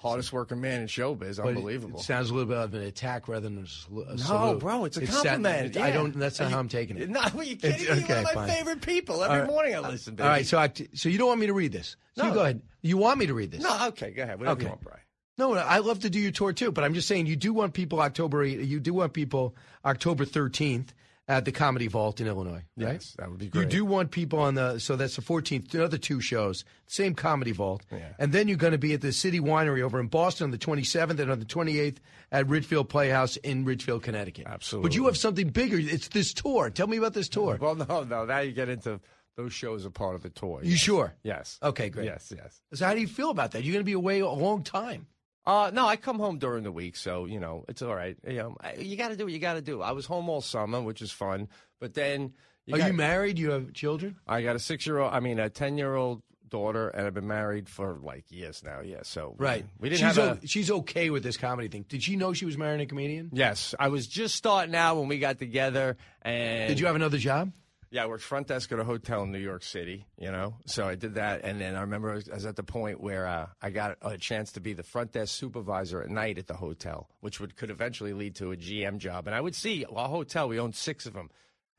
Hardest 0.00 0.32
working 0.32 0.62
man 0.62 0.80
in 0.80 0.86
showbiz, 0.86 1.36
But 1.36 1.48
unbelievable. 1.48 2.00
It 2.00 2.04
sounds 2.04 2.30
a 2.30 2.34
little 2.34 2.48
bit 2.48 2.56
of 2.56 2.72
an 2.72 2.80
attack 2.84 3.28
rather 3.28 3.50
than 3.50 3.58
a, 3.58 3.94
a 4.00 4.10
No, 4.12 4.16
salute. 4.16 4.58
bro, 4.60 4.84
it's 4.86 4.96
a 4.96 5.02
It 5.02 5.08
sound- 5.10 5.26
compliment. 5.28 5.76
I 5.76 5.88
yeah. 5.88 5.92
don't. 5.94 6.18
That's 6.18 6.40
not 6.40 6.46
Are 6.46 6.50
how 6.52 6.58
I'm 6.58 6.68
taking 6.68 6.96
it. 6.96 7.10
No, 7.10 7.20
are 7.20 7.44
you 7.44 7.56
kidding 7.56 7.82
It's- 7.82 7.98
me? 8.00 8.06
You're 8.08 8.16
one 8.16 8.18
of 8.18 8.24
my 8.24 8.32
fine. 8.32 8.48
favorite 8.48 8.80
people. 8.80 9.22
Every 9.22 9.40
right. 9.40 9.46
morning 9.46 9.74
I 9.76 9.80
listen. 9.80 10.14
Baby. 10.14 10.24
All 10.26 10.30
right, 10.30 10.46
so 10.46 10.58
I, 10.58 10.72
so 10.94 11.10
you 11.10 11.18
don't 11.18 11.28
want 11.28 11.40
me 11.40 11.48
to 11.48 11.52
read 11.52 11.72
this? 11.72 11.96
So 12.16 12.22
you 12.22 12.28
No. 12.30 12.34
go 12.34 12.40
ahead. 12.44 12.62
You 12.80 12.96
want 12.96 13.18
me 13.18 13.26
to 13.26 13.34
read 13.34 13.50
this? 13.50 13.60
No, 13.62 13.88
okay, 13.88 14.10
go 14.12 14.22
ahead. 14.22 14.38
Whatever 14.38 14.52
Okay. 14.54 14.62
you 14.64 14.68
want, 14.70 14.80
Brian. 14.80 15.00
No, 15.36 15.52
no, 15.54 15.60
I 15.60 15.78
love 15.78 16.00
to 16.00 16.08
do 16.10 16.18
your 16.18 16.32
tour 16.32 16.52
too, 16.54 16.72
but 16.72 16.82
I'm 16.82 16.94
just 16.94 17.06
saying 17.08 17.26
you 17.26 17.36
do 17.36 17.52
want 17.52 17.74
people 17.74 18.00
October 18.00 18.42
8, 18.42 18.60
you 18.60 18.80
do 18.80 18.94
want 18.94 19.12
people 19.12 19.54
October 19.84 20.24
13th 20.24 20.88
at 21.30 21.44
the 21.44 21.52
Comedy 21.52 21.86
Vault 21.86 22.20
in 22.20 22.26
Illinois, 22.26 22.64
right? 22.76 22.94
Yes, 22.94 23.14
that 23.18 23.30
would 23.30 23.38
be 23.38 23.46
great. 23.46 23.62
You 23.62 23.68
do 23.68 23.84
want 23.84 24.10
people 24.10 24.40
on 24.40 24.56
the 24.56 24.78
so 24.80 24.96
that's 24.96 25.14
the 25.14 25.22
14th, 25.22 25.72
another 25.74 25.96
two 25.96 26.20
shows, 26.20 26.64
same 26.88 27.14
Comedy 27.14 27.52
Vault, 27.52 27.84
Yeah. 27.92 28.08
and 28.18 28.32
then 28.32 28.48
you're 28.48 28.56
going 28.56 28.72
to 28.72 28.78
be 28.78 28.94
at 28.94 29.00
the 29.00 29.12
City 29.12 29.38
Winery 29.38 29.80
over 29.80 30.00
in 30.00 30.08
Boston 30.08 30.46
on 30.46 30.50
the 30.50 30.58
27th 30.58 31.20
and 31.20 31.30
on 31.30 31.38
the 31.38 31.44
28th 31.46 31.98
at 32.32 32.48
Ridgefield 32.48 32.88
Playhouse 32.88 33.36
in 33.36 33.64
Ridgefield, 33.64 34.02
Connecticut. 34.02 34.46
Absolutely. 34.48 34.88
But 34.88 34.96
you 34.96 35.06
have 35.06 35.16
something 35.16 35.50
bigger. 35.50 35.78
It's 35.78 36.08
this 36.08 36.34
tour. 36.34 36.68
Tell 36.68 36.88
me 36.88 36.96
about 36.96 37.14
this 37.14 37.28
tour. 37.28 37.58
Well, 37.60 37.76
no, 37.76 38.02
no. 38.02 38.24
Now 38.24 38.40
you 38.40 38.50
get 38.50 38.68
into 38.68 39.00
those 39.36 39.52
shows 39.52 39.86
are 39.86 39.90
part 39.90 40.16
of 40.16 40.22
the 40.22 40.30
tour. 40.30 40.60
You 40.64 40.76
sure? 40.76 41.14
Yes. 41.22 41.58
Okay, 41.62 41.90
great. 41.90 42.06
Yes, 42.06 42.32
yes. 42.36 42.60
So 42.74 42.84
how 42.86 42.92
do 42.94 43.00
you 43.00 43.06
feel 43.06 43.30
about 43.30 43.52
that? 43.52 43.62
You're 43.62 43.72
going 43.74 43.84
to 43.84 43.86
be 43.86 43.92
away 43.92 44.18
a 44.18 44.28
long 44.28 44.64
time. 44.64 45.06
Uh, 45.46 45.70
no, 45.72 45.86
I 45.86 45.96
come 45.96 46.18
home 46.18 46.38
during 46.38 46.64
the 46.64 46.72
week, 46.72 46.96
so 46.96 47.24
you 47.24 47.40
know 47.40 47.64
it's 47.68 47.82
all 47.82 47.94
right. 47.94 48.16
You 48.26 48.36
know, 48.36 48.56
I- 48.60 48.74
you 48.74 48.96
got 48.96 49.08
to 49.08 49.16
do 49.16 49.24
what 49.24 49.32
you 49.32 49.38
got 49.38 49.54
to 49.54 49.62
do. 49.62 49.80
I 49.82 49.92
was 49.92 50.06
home 50.06 50.28
all 50.28 50.40
summer, 50.40 50.80
which 50.82 51.00
is 51.02 51.10
fun, 51.12 51.48
but 51.80 51.94
then 51.94 52.34
Are 52.72 52.78
got- 52.78 52.86
you 52.88 52.92
married? 52.92 53.38
You 53.38 53.50
have 53.52 53.72
children? 53.72 54.16
I 54.28 54.42
got 54.42 54.54
a 54.56 54.58
six-year-old. 54.58 55.12
I 55.12 55.20
mean, 55.20 55.38
a 55.38 55.48
ten-year-old 55.48 56.22
daughter, 56.48 56.88
and 56.88 57.06
I've 57.06 57.14
been 57.14 57.28
married 57.28 57.68
for 57.68 57.98
like 58.02 58.24
years 58.30 58.62
now. 58.64 58.80
Yeah, 58.80 58.98
so 59.02 59.34
Right. 59.38 59.64
We 59.78 59.88
didn't 59.88 60.00
she's 60.08 60.16
have 60.16 60.42
a. 60.42 60.46
she's 60.46 60.70
okay 60.70 61.08
with 61.08 61.22
this 61.22 61.36
comedy 61.36 61.68
thing. 61.68 61.84
Did 61.88 62.02
she 62.02 62.16
know 62.16 62.32
she 62.32 62.44
was 62.44 62.58
marrying 62.58 62.80
a 62.80 62.86
comedian? 62.86 63.30
Yes, 63.32 63.74
I 63.78 63.88
was 63.88 64.06
just 64.08 64.34
starting 64.34 64.74
out 64.74 64.96
when 64.98 65.08
we 65.08 65.18
got 65.20 65.38
together, 65.38 65.96
and 66.22 66.68
Did 66.68 66.80
you 66.80 66.86
have 66.86 66.96
another 66.96 67.18
job? 67.18 67.52
Yeah, 67.92 68.04
I 68.04 68.06
worked 68.06 68.22
front 68.22 68.46
desk 68.46 68.70
at 68.70 68.78
a 68.78 68.84
hotel 68.84 69.24
in 69.24 69.32
New 69.32 69.38
York 69.40 69.64
City, 69.64 70.06
you 70.16 70.30
know. 70.30 70.54
So 70.66 70.86
I 70.86 70.94
did 70.94 71.14
that, 71.14 71.40
and 71.42 71.60
then 71.60 71.74
I 71.74 71.80
remember 71.80 72.12
I 72.12 72.14
was, 72.14 72.28
I 72.28 72.34
was 72.34 72.46
at 72.46 72.54
the 72.54 72.62
point 72.62 73.00
where 73.00 73.26
uh, 73.26 73.48
I 73.60 73.70
got 73.70 73.98
a 74.00 74.16
chance 74.16 74.52
to 74.52 74.60
be 74.60 74.74
the 74.74 74.84
front 74.84 75.10
desk 75.10 75.36
supervisor 75.36 76.00
at 76.00 76.08
night 76.08 76.38
at 76.38 76.46
the 76.46 76.54
hotel, 76.54 77.08
which 77.18 77.40
would 77.40 77.56
could 77.56 77.68
eventually 77.70 78.12
lead 78.12 78.36
to 78.36 78.52
a 78.52 78.56
GM 78.56 78.98
job. 78.98 79.26
And 79.26 79.34
I 79.34 79.40
would 79.40 79.56
see 79.56 79.84
a 79.84 80.06
hotel; 80.06 80.48
we 80.48 80.60
owned 80.60 80.76
six 80.76 81.04
of 81.04 81.14
them. 81.14 81.30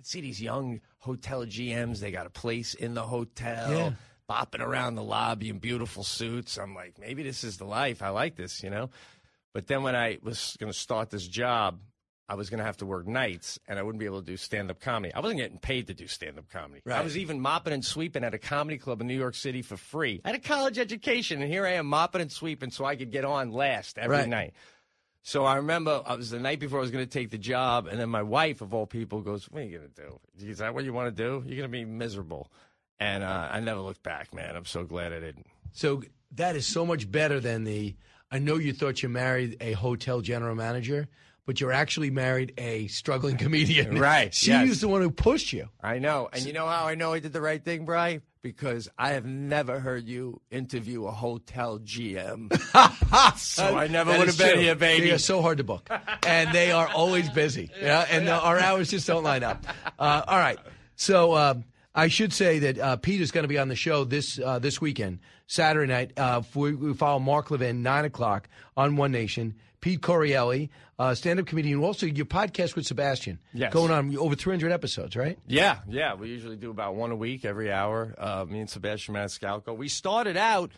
I'd 0.02 0.06
see 0.06 0.20
these 0.20 0.42
young 0.42 0.82
hotel 0.98 1.46
GMs; 1.46 2.00
they 2.00 2.12
got 2.12 2.26
a 2.26 2.30
place 2.32 2.74
in 2.74 2.94
the 2.94 3.04
hotel, 3.04 3.72
Yeah. 3.72 3.92
bopping 4.30 4.60
around 4.60 4.96
the 4.96 5.04
lobby 5.04 5.48
in 5.48 5.60
beautiful 5.60 6.04
suits. 6.04 6.58
I'm 6.58 6.76
like, 6.76 7.00
maybe 7.00 7.24
this 7.24 7.46
is 7.46 7.56
the 7.58 7.66
life. 7.66 8.02
I 8.02 8.10
like 8.10 8.36
this, 8.36 8.64
you 8.64 8.70
know. 8.70 8.90
But 9.54 9.68
then 9.68 9.82
when 9.84 9.96
I 9.96 10.18
was 10.22 10.58
going 10.60 10.72
to 10.72 10.78
start 10.78 11.10
this 11.10 11.26
job, 11.28 11.80
I 12.32 12.36
was 12.36 12.50
going 12.50 12.60
to 12.60 12.64
have 12.64 12.78
to 12.78 12.86
work 12.86 13.06
nights 13.08 13.60
and 13.68 13.78
I 13.78 13.84
wouldn't 13.84 14.00
be 14.00 14.06
able 14.06 14.22
to 14.22 14.26
do 14.26 14.38
stand 14.38 14.72
up 14.72 14.80
comedy. 14.80 15.14
I 15.14 15.20
wasn't 15.20 15.40
getting 15.42 15.58
paid 15.60 15.88
to 15.88 15.94
do 15.94 16.08
stand 16.08 16.38
up 16.40 16.50
comedy. 16.50 16.82
I 16.90 17.02
was 17.02 17.18
even 17.18 17.42
mopping 17.42 17.74
and 17.74 17.84
sweeping 17.84 18.24
at 18.24 18.34
a 18.34 18.38
comedy 18.38 18.78
club 18.78 19.02
in 19.02 19.08
New 19.08 19.18
York 19.18 19.36
City 19.36 19.62
for 19.62 19.76
free. 19.76 20.22
I 20.24 20.30
had 20.30 20.36
a 20.38 20.40
college 20.40 20.80
education 20.80 21.42
and 21.42 21.52
here 21.52 21.66
I 21.66 21.74
am 21.74 21.88
mopping 21.88 22.22
and 22.22 22.32
sweeping 22.32 22.72
so 22.72 22.86
I 22.86 22.96
could 22.96 23.12
get 23.12 23.26
on 23.26 23.52
last 23.52 23.98
every 23.98 24.16
Right. 24.16 24.30
night. 24.30 24.54
So 25.24 25.46
I 25.46 25.58
remember 25.58 26.02
I 26.06 26.16
was 26.16 26.30
the 26.32 26.40
night 26.40 26.60
before 26.60 26.80
I 26.80 26.82
was 26.82 26.90
going 26.92 27.06
to 27.06 27.12
take 27.12 27.30
the 27.30 27.38
job, 27.38 27.86
and 27.86 28.00
then 28.00 28.10
my 28.10 28.24
wife, 28.24 28.62
of 28.62 28.74
all 28.74 28.88
people, 28.88 29.22
goes, 29.22 29.46
"What 29.52 29.62
are 29.62 29.66
you 29.66 29.78
going 29.78 29.90
to 29.92 30.02
do? 30.02 30.20
Is 30.50 30.58
that 30.58 30.74
what 30.74 30.84
you 30.84 30.94
want 30.94 31.16
to 31.16 31.24
do? 31.24 31.44
You're 31.46 31.58
going 31.58 31.70
to 31.72 31.78
be 31.78 31.86
miserable." 31.86 32.52
And 33.00 33.24
uh, 33.24 33.50
I 33.52 33.60
never 33.60 33.82
looked 33.82 34.02
back, 34.02 34.34
man. 34.34 34.56
I'm 34.56 34.66
so 34.66 34.84
glad 34.84 35.14
I 35.14 35.20
didn't. 35.20 35.46
So 35.74 36.02
that 36.32 36.56
is 36.56 36.66
so 36.66 36.88
much 36.88 37.12
better 37.12 37.40
than 37.40 37.66
the. 37.66 37.96
I 38.32 38.40
know 38.40 38.56
you 38.56 38.74
thought 38.74 39.04
you 39.04 39.10
married 39.10 39.58
a 39.62 39.74
hotel 39.74 40.22
general 40.22 40.56
manager, 40.56 41.08
but 41.52 41.60
you're 41.60 41.74
actually 41.74 42.10
married 42.10 42.54
a 42.58 42.88
struggling 42.88 43.36
comedian. 43.36 43.98
Right, 44.00 44.34
She 44.42 44.52
yes. 44.52 44.70
was 44.70 44.80
the 44.80 44.88
one 44.88 45.02
who 45.02 45.12
pushed 45.12 45.52
you. 45.52 45.68
I 45.84 46.00
know. 46.00 46.30
And 46.32 46.46
you 46.46 46.54
know 46.54 46.66
how 46.66 46.86
I 46.86 46.96
know 46.96 47.12
I 47.12 47.20
did 47.20 47.34
the 47.34 47.42
right 47.42 47.62
thing, 47.62 47.84
Bry? 47.84 48.22
Because 48.42 48.88
I 48.98 49.10
have 49.10 49.26
never 49.26 49.82
heard 49.82 50.08
you 50.08 50.40
interview 50.50 51.08
a 51.08 51.12
hotel 51.12 51.78
GM. 51.80 52.58
so 53.38 53.78
I 53.78 53.88
never 53.88 54.18
would 54.18 54.28
have 54.28 54.38
been 54.38 54.54
true. 54.54 54.62
here, 54.62 54.76
baby. 54.76 55.08
They 55.08 55.12
are 55.12 55.18
so 55.18 55.42
hard 55.42 55.58
to 55.58 55.66
book, 55.66 55.90
and 56.26 56.54
they 56.54 56.72
are 56.72 56.88
always 56.88 57.30
busy. 57.30 57.70
Yeah, 57.82 58.08
and 58.10 58.30
uh, 58.30 58.40
our 58.40 58.58
hours 58.58 58.90
just 58.90 59.06
don't 59.08 59.26
line 59.26 59.44
up. 59.44 59.66
Uh, 60.00 60.24
all 60.26 60.40
right, 60.40 60.58
so 60.96 61.36
um, 61.36 61.66
I 61.94 62.08
should 62.08 62.32
say 62.32 62.60
that 62.60 62.80
uh, 62.80 62.96
Pete 62.96 63.20
is 63.20 63.32
going 63.32 63.44
to 63.44 63.50
be 63.50 63.58
on 63.58 63.68
the 63.68 63.76
show 63.76 64.06
this 64.06 64.40
uh, 64.40 64.58
this 64.60 64.80
weekend, 64.80 65.20
Saturday 65.48 65.92
night. 65.92 66.14
Uh, 66.16 66.44
we, 66.56 66.74
we 66.76 66.94
follow 66.94 67.20
Mark 67.20 67.52
Levin 67.52 67.84
nine 67.84 68.06
o'clock 68.06 68.48
on 68.78 68.96
One 68.96 69.12
Nation. 69.12 69.56
Pete 69.82 70.02
Correale, 70.02 70.70
uh, 71.00 71.14
stand-up 71.16 71.48
comedian. 71.48 71.84
Also, 71.84 72.06
your 72.06 72.26
podcast 72.28 72.76
with 72.76 72.86
Sebastian, 72.86 73.40
Yes. 73.54 73.74
going 73.74 73.92
on 73.92 74.16
over 74.18 74.36
300 74.36 74.72
episodes, 74.72 75.16
right? 75.16 75.38
Yeah, 75.48 75.80
yeah. 75.90 76.14
We 76.14 76.30
usually 76.30 76.56
do 76.56 76.70
about 76.70 76.96
one 76.96 77.12
a 77.12 77.16
week, 77.16 77.44
every 77.46 77.72
hour. 77.72 78.14
Uh, 78.18 78.46
me 78.48 78.60
and 78.60 78.70
Sebastian 78.70 79.16
Maniscalco. 79.16 79.76
We 79.76 79.88
started 79.90 80.38
out, 80.38 80.72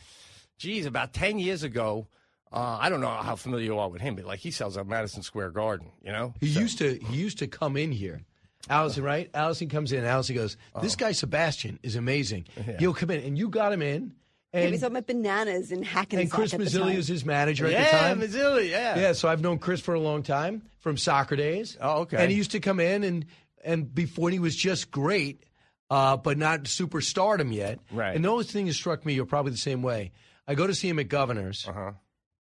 geez, 0.57 0.85
about 0.85 1.13
10 1.13 1.37
years 1.37 1.63
ago. 1.63 2.07
Uh, 2.51 2.77
I 2.79 2.89
don't 2.89 3.01
know 3.01 3.09
how 3.09 3.35
familiar 3.35 3.65
you 3.65 3.79
are 3.79 3.89
with 3.89 4.01
him, 4.01 4.15
but 4.15 4.25
like 4.25 4.39
he 4.39 4.51
sells 4.51 4.77
at 4.77 4.87
Madison 4.87 5.21
Square 5.23 5.51
Garden, 5.51 5.91
you 6.03 6.11
know? 6.11 6.33
He 6.39 6.47
used 6.47 6.77
to 6.77 6.95
he 6.99 7.17
used 7.17 7.39
to 7.39 7.47
come 7.47 7.75
in 7.77 7.91
here. 7.91 8.21
Allison, 8.69 9.03
right? 9.03 9.29
Allison 9.33 9.67
comes 9.67 9.91
in. 9.91 10.05
Allison 10.05 10.35
goes, 10.35 10.55
"This 10.81 10.95
guy 10.95 11.11
Sebastian 11.11 11.79
is 11.83 11.97
amazing. 11.97 12.45
Yeah. 12.55 12.77
He'll 12.79 12.93
come 12.93 13.09
in, 13.09 13.21
and 13.21 13.37
you 13.37 13.49
got 13.49 13.73
him 13.73 13.81
in." 13.81 14.13
Yeah, 14.53 14.61
we 14.61 14.67
And, 14.67 14.79
saw 14.79 14.87
him 14.87 14.95
at 14.97 15.07
Bananas 15.07 15.71
in 15.71 15.81
Hackensack 15.83 16.21
and 16.21 16.31
Chris 16.31 16.53
Mazzilli 16.53 16.79
time. 16.91 16.97
is 16.97 17.07
his 17.07 17.25
manager 17.25 17.65
at 17.65 17.71
yeah, 17.71 17.83
the 17.85 17.89
time. 17.97 18.21
Yeah, 18.21 18.27
Mazzilli, 18.27 18.69
yeah. 18.69 18.99
Yeah, 18.99 19.13
so 19.13 19.27
I've 19.27 19.41
known 19.41 19.57
Chris 19.59 19.81
for 19.81 19.93
a 19.95 19.99
long 19.99 20.21
time 20.23 20.61
from 20.79 20.95
soccer 20.97 21.35
days. 21.35 21.77
Oh, 21.81 22.01
okay. 22.01 22.17
And 22.17 22.29
he 22.31 22.37
used 22.37 22.51
to 22.51 22.59
come 22.59 22.79
in 22.79 23.03
and 23.03 23.25
and 23.65 23.93
before 23.95 24.29
he 24.29 24.39
was 24.39 24.55
just 24.55 24.91
great, 24.91 25.43
uh, 25.89 26.17
but 26.17 26.37
not 26.37 26.63
superstardom 26.63 27.53
yet. 27.53 27.79
Right. 27.91 28.15
And 28.15 28.23
those 28.23 28.51
things 28.51 28.75
struck 28.75 29.05
me. 29.05 29.13
You're 29.13 29.25
probably 29.25 29.51
the 29.53 29.57
same 29.57 29.81
way. 29.81 30.11
I 30.47 30.55
go 30.55 30.67
to 30.67 30.75
see 30.75 30.89
him 30.89 30.99
at 30.99 31.07
Governor's, 31.07 31.65
Uh-huh. 31.67 31.93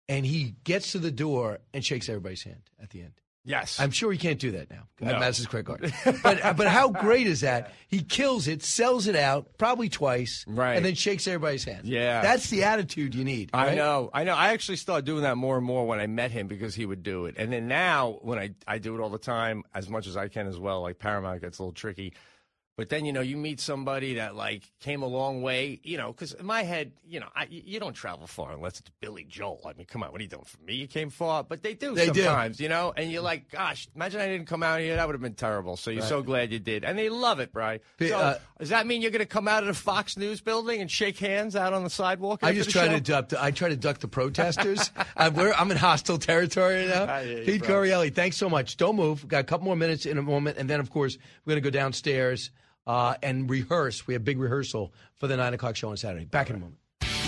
and 0.08 0.26
he 0.26 0.56
gets 0.64 0.94
to 0.94 1.00
the 1.00 1.12
door 1.12 1.60
and 1.74 1.84
shakes 1.86 2.08
everybody's 2.08 2.44
hand 2.44 2.62
at 2.82 2.90
the 2.92 3.02
end. 3.02 3.14
Yes. 3.44 3.80
I'm 3.80 3.90
sure 3.92 4.12
he 4.12 4.20
can't 4.20 4.38
do 4.40 4.52
that 4.52 4.70
now 4.70 4.84
No. 5.00 5.14
at 5.14 5.20
Madison 5.20 5.46
Square 5.46 5.64
Garden. 5.64 5.92
but 6.24 6.46
uh, 6.46 6.54
but 6.54 6.68
how 6.68 6.90
great 6.90 7.26
is 7.26 7.42
that? 7.42 7.72
He 7.88 8.04
kills 8.04 8.48
it, 8.48 8.62
sells 8.62 9.08
it 9.08 9.16
out 9.16 9.58
probably 9.58 9.90
twice, 9.90 10.46
Right. 10.48 10.76
and 10.76 10.86
then 10.86 10.94
shakes 10.94 11.26
everybody's 11.28 11.64
hand. 11.64 11.86
Yeah. 11.88 12.22
that's 12.22 12.50
the 12.52 12.64
attitude 12.66 13.16
you 13.16 13.24
need. 13.24 13.50
I 13.54 13.68
right? 13.68 13.76
know, 13.76 14.12
I 14.14 14.26
know. 14.26 14.36
I 14.36 14.50
actually 14.54 14.78
started 14.78 15.06
doing 15.06 15.24
that 15.24 15.38
more 15.38 15.58
and 15.58 15.66
more 15.66 15.88
when 15.88 16.00
I 16.00 16.06
met 16.08 16.30
him 16.32 16.48
because 16.48 16.76
he 16.76 16.86
would 16.86 17.02
do 17.02 17.26
it, 17.26 17.36
and 17.38 17.52
then 17.52 17.68
now 17.68 18.20
when 18.22 18.38
I 18.38 18.52
I 18.68 18.78
do 18.78 18.94
it 18.96 19.02
all 19.02 19.10
the 19.10 19.18
time, 19.18 19.64
as 19.74 19.90
much 19.90 20.06
as 20.06 20.16
I 20.16 20.28
can 20.28 20.46
as 20.46 20.60
well. 20.60 20.82
Like 20.82 21.00
Paramount 21.00 21.42
gets 21.42 21.58
a 21.58 21.64
little 21.64 21.74
tricky, 21.74 22.14
but 22.78 22.90
then 22.90 23.06
you 23.06 23.14
know 23.14 23.22
you 23.22 23.38
meet 23.38 23.60
somebody 23.60 24.16
that 24.16 24.36
like 24.36 24.64
came 24.80 25.04
a 25.04 25.08
long 25.08 25.42
way, 25.42 25.80
you 25.84 25.98
know, 25.98 26.12
because 26.12 26.34
in 26.34 26.46
my 26.46 26.64
head, 26.64 26.94
you 27.08 27.20
know, 27.20 27.28
I, 27.36 27.46
you 27.50 27.80
don't 27.80 27.94
travel 27.94 28.28
far 28.28 28.54
unless 28.54 28.80
it's 28.80 28.90
Billy 29.02 29.24
Joel. 29.28 29.62
I 29.66 29.74
mean, 29.74 29.86
come 29.86 30.04
on, 30.04 30.12
what 30.12 30.20
are 30.20 30.24
you 30.24 30.30
doing 30.30 30.46
for 30.46 30.58
me? 30.64 30.74
You 30.76 30.88
came 30.88 31.10
far, 31.10 31.44
but 31.44 31.62
they 31.64 31.74
do 31.74 31.94
They 31.94 32.10
do. 32.10 32.24
sometimes, 32.24 32.60
you 32.60 32.70
know, 32.70 32.94
and 32.96 33.12
you're 33.12 33.22
like, 33.22 33.52
gosh, 33.52 33.88
imagine 33.96 34.22
I 34.22 34.28
didn't 34.28 34.48
come 34.48 34.64
out 34.64 34.80
here, 34.80 34.96
that 34.96 35.06
would 35.06 35.14
have 35.14 35.22
been 35.22 35.34
terrible. 35.36 35.76
So 35.78 35.92
you're 35.92 36.02
so 36.04 36.22
glad 36.24 36.52
you 36.52 36.60
did, 36.60 36.84
and 36.86 36.98
they 36.98 37.10
love 37.10 37.40
it, 37.40 37.52
Bri. 37.54 37.80
P- 37.98 38.08
So 38.10 38.18
uh, 38.18 38.40
does 38.60 38.70
that 38.70 38.88
mean 38.88 39.02
you're 39.02 39.12
going 39.12 39.20
to 39.20 39.26
come 39.26 39.48
out 39.48 39.64
of 39.64 39.68
the 39.68 39.74
Fox 39.74 40.18
News 40.18 40.42
building 40.42 40.82
and 40.82 40.90
shake 40.90 41.20
hands 41.20 41.56
out 41.56 41.74
on 41.74 41.84
the 41.84 41.90
sidewalk? 41.90 42.40
I 42.42 42.54
just 42.54 42.70
try 42.70 42.88
show? 42.88 42.94
to 42.94 43.02
duck. 43.02 43.30
The, 43.30 43.44
I 43.44 43.52
try 43.52 43.70
to 43.70 43.76
duck 43.78 44.00
the 44.00 44.08
protesters. 44.08 44.92
I'm, 45.18 45.34
we're, 45.34 45.54
I'm 45.54 45.70
in 45.72 45.78
hostile 45.78 46.18
territory 46.18 46.88
now. 46.88 47.20
You, 47.22 47.44
Pete. 47.46 47.64
Correale, 47.64 48.10
thanks 48.14 48.38
so 48.38 48.50
much. 48.50 48.78
Don't 48.78 48.96
move. 48.96 49.22
We've 49.24 49.30
got 49.30 49.42
a 49.42 49.44
couple 49.44 49.66
more 49.66 49.76
minutes 49.76 50.06
in 50.06 50.18
a 50.18 50.22
moment, 50.24 50.58
and 50.58 50.70
then 50.70 50.80
of 50.80 50.90
course 50.90 51.18
we're 51.46 51.52
going 51.52 51.62
to 51.64 51.70
go 51.70 51.78
downstairs 51.78 52.50
uh, 52.88 53.16
and 53.22 53.50
rehearse. 53.50 54.08
We 54.08 54.14
have 54.14 54.24
big 54.24 54.40
rehearsal 54.40 54.94
for 55.16 55.28
the 55.28 55.38
nine 55.38 55.54
o'clock 55.54 55.76
show 55.76 55.90
on 55.90 55.98
Saturday. 55.98 56.26
Back 56.26 56.50
in 56.50 56.56
a 56.56 56.60
moment. 56.60 56.78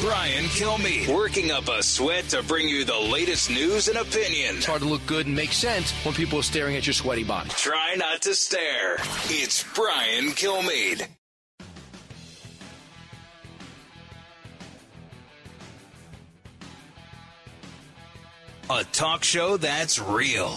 Brian 0.02 0.46
Kilmeade 0.46 1.14
working 1.16 1.52
up 1.52 1.70
a 1.70 1.82
sweat 1.82 2.28
to 2.30 2.44
bring 2.44 2.68
you 2.68 2.84
the 2.84 2.98
latest 2.98 3.50
news 3.50 3.88
and 3.88 3.98
opinion. 3.98 4.58
It's 4.58 4.66
hard 4.66 4.82
to 4.82 4.88
look 4.88 5.06
good 5.06 5.28
and 5.28 5.36
make 5.36 5.54
sense 5.54 5.92
when 6.04 6.14
people 6.14 6.40
are 6.40 6.44
staring 6.44 6.76
at 6.76 6.86
your 6.86 6.94
sweaty 6.94 7.24
body. 7.24 7.50
Try 7.52 7.96
not 7.96 8.22
to 8.24 8.36
stare. 8.36 8.96
It's 9.30 9.64
Brian 9.74 10.32
Kilmeade. 10.32 11.08
A 18.70 18.84
talk 18.86 19.24
show 19.24 19.58
that's 19.58 20.00
real. 20.00 20.56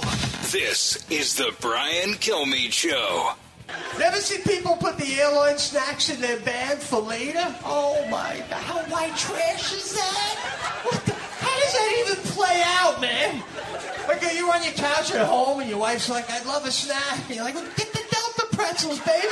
This 0.50 1.04
is 1.10 1.36
the 1.36 1.54
Brian 1.60 2.14
Kilmeade 2.14 2.72
Show. 2.72 3.32
Never 3.98 4.16
see 4.18 4.42
people 4.42 4.76
put 4.76 4.96
the 4.98 5.20
airline 5.20 5.58
snacks 5.58 6.10
in 6.10 6.20
their 6.20 6.38
bag 6.40 6.78
for 6.78 7.00
later? 7.00 7.44
Oh 7.64 8.06
my 8.10 8.42
god, 8.48 8.62
how 8.62 8.78
white 8.84 9.16
trash 9.16 9.72
is 9.72 9.94
that? 9.94 10.80
What 10.84 11.04
the, 11.04 11.12
how 11.12 11.60
does 11.60 11.72
that 11.72 12.04
even 12.06 12.16
play 12.32 12.62
out, 12.64 13.00
man? 13.00 13.42
Like, 14.08 14.22
are 14.22 14.32
you 14.32 14.50
on 14.52 14.62
your 14.62 14.72
couch 14.74 15.12
at 15.12 15.26
home 15.26 15.60
and 15.60 15.68
your 15.68 15.78
wife's 15.78 16.08
like, 16.08 16.30
I'd 16.30 16.46
love 16.46 16.64
a 16.64 16.70
snack. 16.70 17.26
And 17.26 17.34
you're 17.36 17.44
like, 17.44 17.54
well, 17.54 17.66
get 17.76 17.92
the 17.92 18.02
Delta 18.10 18.46
pretzels, 18.52 19.00
baby. 19.00 19.26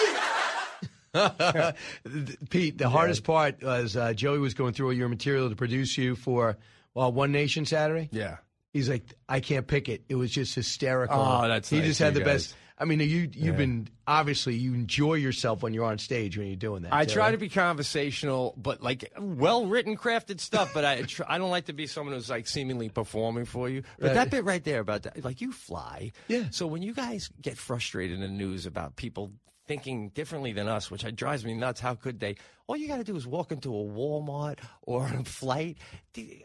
Pete, 2.51 2.77
the 2.79 2.89
hardest 2.89 3.23
part 3.23 3.63
was 3.63 3.97
uh, 3.97 4.13
Joey 4.15 4.39
was 4.39 4.55
going 4.55 4.73
through 4.73 4.87
all 4.87 4.93
your 4.93 5.09
material 5.09 5.49
to 5.49 5.55
produce 5.55 5.97
you 5.97 6.17
for 6.17 6.59
well, 6.95 7.13
One 7.13 7.31
Nation 7.31 7.67
Saturday. 7.67 8.09
Yeah. 8.11 8.39
He's 8.73 8.89
like, 8.89 9.05
I 9.29 9.39
can't 9.39 9.67
pick 9.67 9.89
it. 9.89 10.03
It 10.09 10.17
was 10.17 10.33
just 10.33 10.55
hysterical. 10.55 11.21
Oh, 11.21 11.47
that's 11.47 11.71
he 11.71 11.79
nice 11.79 11.87
just 11.87 12.01
of 12.01 12.07
had 12.07 12.15
the 12.15 12.21
you 12.21 12.27
best. 12.27 12.57
I 12.77 12.87
mean, 12.87 12.99
you 12.99 13.07
you've 13.07 13.35
Yeah. 13.37 13.53
been 13.53 13.89
obviously 14.07 14.57
you 14.57 14.75
enjoy 14.75 15.15
yourself 15.15 15.63
when 15.63 15.73
you're 15.75 15.85
on 15.85 15.99
stage 15.99 16.37
when 16.37 16.49
you're 16.49 16.57
doing 16.57 16.83
that. 16.83 16.93
I 16.93 17.05
try 17.05 17.27
right? 17.27 17.31
to 17.33 17.39
be 17.39 17.49
conversational, 17.49 18.55
but 18.57 18.83
like 18.83 19.13
well 19.19 19.67
written, 19.67 19.97
crafted 19.97 20.41
stuff. 20.41 20.73
But 20.75 20.85
I 20.85 21.03
tr- 21.03 21.23
I 21.29 21.39
don't 21.39 21.51
like 21.51 21.67
to 21.67 21.73
be 21.73 21.87
someone 21.87 22.15
who's 22.15 22.29
like 22.31 22.49
seemingly 22.49 22.89
performing 22.89 23.45
for 23.45 23.69
you. 23.69 23.83
But 23.99 24.07
Right. 24.09 24.15
that 24.15 24.31
bit 24.31 24.45
right 24.45 24.65
there 24.65 24.81
about 24.81 25.05
that, 25.05 25.23
like 25.25 25.41
you 25.41 25.53
fly. 25.53 26.11
Yeah. 26.29 26.49
So 26.51 26.67
when 26.67 26.83
you 26.83 26.95
guys 26.95 27.31
get 27.41 27.57
frustrated 27.59 28.17
in 28.17 28.21
the 28.21 28.29
news 28.29 28.67
about 28.67 28.97
people 28.97 29.33
thinking 29.67 30.09
differently 30.11 30.53
than 30.53 30.69
us, 30.69 30.91
which 30.91 31.05
drives 31.17 31.45
me 31.45 31.55
nuts, 31.55 31.81
how 31.81 31.95
could 31.95 32.19
they? 32.21 32.37
All 32.67 32.77
you 32.77 32.89
got 32.89 32.97
to 32.99 33.05
do 33.05 33.17
is 33.17 33.27
walk 33.27 33.53
into 33.53 33.71
a 33.75 33.85
Walmart 33.85 34.59
or 34.83 35.05
on 35.05 35.15
a 35.17 35.25
flight. 35.25 35.79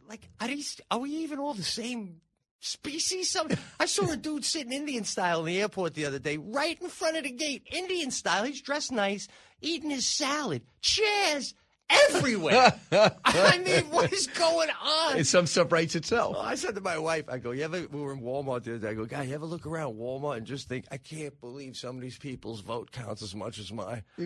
Like, 0.07 0.29
are 0.39 0.47
these? 0.47 0.79
Are 0.91 0.99
we 0.99 1.09
even 1.09 1.39
all 1.39 1.53
the 1.53 1.63
same? 1.63 2.21
Species? 2.59 3.29
Some 3.29 3.49
I 3.79 3.85
saw 3.85 4.11
a 4.11 4.17
dude 4.17 4.43
sitting 4.43 4.73
Indian 4.73 5.03
style 5.03 5.39
in 5.41 5.45
the 5.45 5.61
airport 5.61 5.93
the 5.93 6.05
other 6.05 6.19
day, 6.19 6.37
right 6.37 6.79
in 6.81 6.89
front 6.89 7.17
of 7.17 7.23
the 7.23 7.31
gate, 7.31 7.63
Indian 7.71 8.11
style. 8.11 8.43
He's 8.43 8.61
dressed 8.61 8.91
nice, 8.91 9.27
eating 9.61 9.89
his 9.89 10.05
salad. 10.05 10.63
Chairs 10.81 11.53
everywhere. 11.89 12.73
I 12.91 13.61
mean, 13.65 13.85
what 13.89 14.11
is 14.13 14.27
going 14.27 14.69
on? 14.83 15.17
And 15.17 15.27
some 15.27 15.47
stuff 15.47 15.71
writes 15.71 15.95
itself. 15.95 16.33
Well, 16.35 16.45
I 16.45 16.55
said 16.55 16.75
to 16.75 16.81
my 16.81 16.97
wife, 16.97 17.25
I 17.29 17.37
go, 17.37 17.51
you 17.51 17.63
ever, 17.63 17.85
we 17.91 18.01
were 18.01 18.13
in 18.13 18.21
Walmart 18.21 18.63
the 18.63 18.75
other 18.75 18.79
day, 18.79 18.89
I 18.89 18.93
go, 18.93 19.05
guy, 19.05 19.23
you 19.23 19.35
ever 19.35 19.45
look 19.45 19.65
around 19.65 19.95
Walmart 19.95 20.37
and 20.37 20.45
just 20.45 20.67
think, 20.67 20.85
I 20.91 20.97
can't 20.97 21.39
believe 21.41 21.75
some 21.77 21.95
of 21.95 22.01
these 22.01 22.17
people's 22.17 22.61
vote 22.61 22.91
counts 22.91 23.21
as 23.21 23.35
much 23.35 23.59
as 23.59 23.71
mine. 23.71 24.03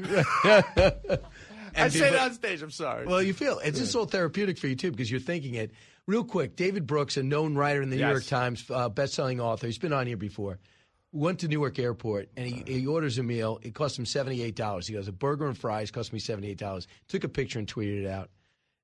I 1.75 1.89
say 1.89 2.09
it 2.09 2.15
on 2.15 2.33
stage, 2.33 2.61
I'm 2.61 2.71
sorry. 2.71 3.05
Well, 3.05 3.21
you 3.21 3.33
feel 3.33 3.59
it's 3.59 3.79
just 3.79 3.95
all 3.95 4.05
therapeutic 4.05 4.57
for 4.57 4.67
you 4.67 4.75
too 4.75 4.91
because 4.91 5.09
you're 5.09 5.19
thinking 5.19 5.55
it. 5.55 5.71
Real 6.05 6.23
quick, 6.25 6.55
David 6.57 6.85
Brooks, 6.85 7.15
a 7.15 7.23
known 7.23 7.55
writer 7.55 7.81
in 7.81 7.89
the 7.89 7.95
New 7.95 8.05
York 8.07 8.25
Times, 8.25 8.65
uh, 8.69 8.89
best-selling 8.89 9.39
author. 9.39 9.67
He's 9.67 9.77
been 9.77 9.93
on 9.93 10.05
here 10.05 10.17
before. 10.17 10.59
Went 11.13 11.39
to 11.39 11.47
Newark 11.47 11.77
Airport 11.79 12.29
and 12.35 12.45
he, 12.47 12.63
he 12.79 12.87
orders 12.87 13.17
a 13.19 13.23
meal. 13.23 13.59
It 13.61 13.73
cost 13.75 13.97
him 13.99 14.05
seventy-eight 14.05 14.55
dollars. 14.55 14.87
He 14.87 14.93
goes, 14.95 15.07
a 15.07 15.11
burger 15.11 15.47
and 15.47 15.57
fries 15.57 15.91
cost 15.91 16.11
me 16.11 16.17
seventy-eight 16.19 16.57
dollars. 16.57 16.87
Took 17.07 17.23
a 17.23 17.29
picture 17.29 17.59
and 17.59 17.67
tweeted 17.67 18.03
it 18.03 18.07
out. 18.09 18.31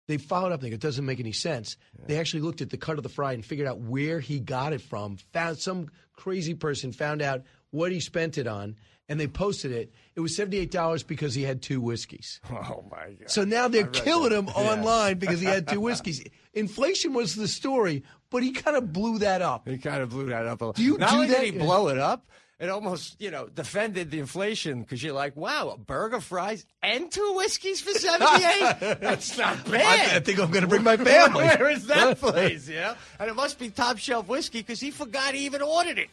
They 0.08 0.18
followed 0.18 0.52
up. 0.52 0.62
They 0.62 0.70
go, 0.70 0.76
it 0.76 0.80
doesn't 0.80 1.06
make 1.06 1.20
any 1.20 1.32
sense. 1.32 1.76
They 2.06 2.18
actually 2.20 2.42
looked 2.42 2.62
at 2.62 2.70
the 2.70 2.78
cut 2.78 2.98
of 2.98 3.04
the 3.04 3.10
fry 3.10 3.34
and 3.34 3.44
figured 3.44 3.68
out 3.68 3.80
where 3.80 4.20
he 4.20 4.40
got 4.40 4.74
it 4.74 4.82
from. 4.82 5.18
Found 5.34 5.58
some 5.58 5.90
crazy 6.14 6.54
person 6.54 6.92
found 6.92 7.22
out 7.24 7.44
what 7.72 7.92
he 7.92 8.00
spent 8.00 8.38
it 8.38 8.46
on, 8.48 8.76
and 9.08 9.20
they 9.20 9.28
posted 9.28 9.72
it. 9.72 9.92
It 10.16 10.20
was 10.20 10.36
seventy-eight 10.36 10.72
dollars 10.72 11.02
because 11.04 11.34
he 11.34 11.42
had 11.44 11.62
two 11.64 11.82
whiskeys. 11.82 12.40
Oh 12.52 12.86
my 12.92 13.14
God! 13.20 13.30
So 13.32 13.44
now 13.44 13.68
they're 13.68 13.88
killing 13.88 14.30
that. 14.30 14.38
him 14.38 14.46
Yeah. 14.56 14.72
online 14.74 15.18
because 15.18 15.40
he 15.40 15.48
had 15.48 15.68
two 15.68 15.82
whiskeys. 15.82 16.24
Inflation 16.54 17.14
was 17.14 17.36
the 17.36 17.48
story, 17.48 18.04
but 18.30 18.44
he 18.44 18.52
kind 18.52 18.76
of 18.76 18.92
blew 18.92 19.20
that 19.20 19.42
up. 19.42 19.68
He 19.68 19.78
kind 19.78 20.02
of 20.02 20.10
blew 20.10 20.28
that 20.28 20.46
up. 20.46 20.62
A 20.62 20.74
Do 20.74 20.84
you 20.84 20.98
Not 20.98 21.10
do 21.12 21.16
only 21.16 21.28
that? 21.28 21.42
did 21.42 21.54
he 21.54 21.60
blow 21.60 21.90
it 21.90 21.98
up, 21.98 22.26
it 22.60 22.70
almost, 22.70 23.16
you 23.22 23.32
know, 23.32 23.48
defended 23.48 24.12
the 24.12 24.20
inflation 24.20 24.82
because 24.82 25.02
you're 25.02 25.14
like, 25.14 25.36
wow, 25.38 25.70
a 25.70 25.78
burger, 25.78 26.20
fries, 26.20 26.66
and 26.84 27.10
two 27.12 27.34
whiskeys 27.38 27.80
for 27.82 27.92
78? 27.92 28.80
That's 29.00 29.38
not 29.38 29.64
bad. 29.70 30.12
I, 30.12 30.16
I 30.18 30.20
think 30.20 30.40
I'm 30.40 30.52
going 30.52 30.64
to 30.64 30.68
bring 30.68 30.84
my 30.84 30.98
family. 30.98 31.46
Where 31.46 31.70
is 31.70 31.88
that 31.88 32.20
place, 32.20 32.68
yeah? 32.68 32.96
And 33.20 33.30
it 33.30 33.36
must 33.36 33.60
be 33.60 33.70
top 33.70 33.98
shelf 33.98 34.28
whiskey 34.28 34.60
because 34.60 34.80
he 34.82 34.92
forgot 34.92 35.34
he 35.36 35.46
even 35.46 35.62
ordered 35.62 36.00
it. 36.00 36.10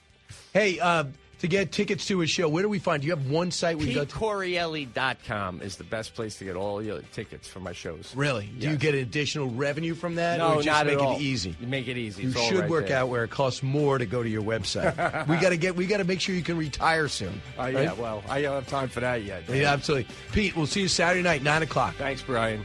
Hey, 0.52 0.78
uh, 0.78 1.04
to 1.40 1.48
get 1.48 1.70
tickets 1.72 2.06
to 2.06 2.18
his 2.20 2.30
show, 2.30 2.48
where 2.48 2.62
do 2.62 2.68
we 2.68 2.78
find? 2.78 3.02
Do 3.02 3.08
you 3.08 3.14
have 3.14 3.28
one 3.30 3.50
site 3.50 3.76
we 3.78 3.92
go 3.92 4.04
to? 4.04 4.14
PeteCorreale.com 4.14 5.60
is 5.62 5.76
the 5.76 5.84
best 5.84 6.14
place 6.14 6.36
to 6.38 6.44
get 6.44 6.56
all 6.56 6.82
your 6.82 7.00
tickets 7.12 7.46
for 7.48 7.60
my 7.60 7.72
shows. 7.72 8.14
Really? 8.16 8.46
Do 8.58 8.70
you 8.70 8.76
get 8.76 8.94
additional 8.94 9.48
revenue 9.48 9.94
from 9.94 10.14
that? 10.16 10.38
No, 10.38 10.54
or 10.54 10.56
just 10.56 10.66
not 10.66 10.86
make 10.86 10.94
at 10.94 11.00
all. 11.00 11.16
it 11.16 11.20
easy? 11.22 11.54
You 11.60 11.66
make 11.66 11.88
it 11.88 11.96
easy. 11.96 12.22
You 12.22 12.30
It's 12.30 12.40
should 12.42 12.60
right 12.60 12.70
work 12.70 12.88
there. 12.88 12.98
out 12.98 13.08
where 13.08 13.24
it 13.24 13.30
costs 13.30 13.62
more 13.62 13.98
to 13.98 14.06
go 14.06 14.22
to 14.22 14.28
your 14.28 14.42
website. 14.42 15.26
we 15.28 15.36
got 15.36 15.50
to 15.50 15.56
get. 15.56 15.76
We 15.76 15.86
got 15.86 15.98
to 15.98 16.04
make 16.04 16.20
sure 16.20 16.34
you 16.34 16.42
can 16.42 16.56
retire 16.56 17.08
soon. 17.08 17.40
Oh, 17.58 17.66
yeah, 17.66 17.92
well, 17.92 18.22
I 18.28 18.40
don't 18.42 18.54
have 18.54 18.66
time 18.68 18.88
for 18.88 19.00
that 19.00 19.22
yet. 19.24 19.42
Yeah, 19.48 19.72
absolutely. 19.72 20.12
Pete, 20.32 20.56
we'll 20.56 20.66
see 20.66 20.80
you 20.82 20.88
Saturday 20.88 21.22
night, 21.22 21.42
nine 21.42 21.62
o'clock. 21.62 21.94
Thanks, 21.96 22.22
Brian. 22.22 22.64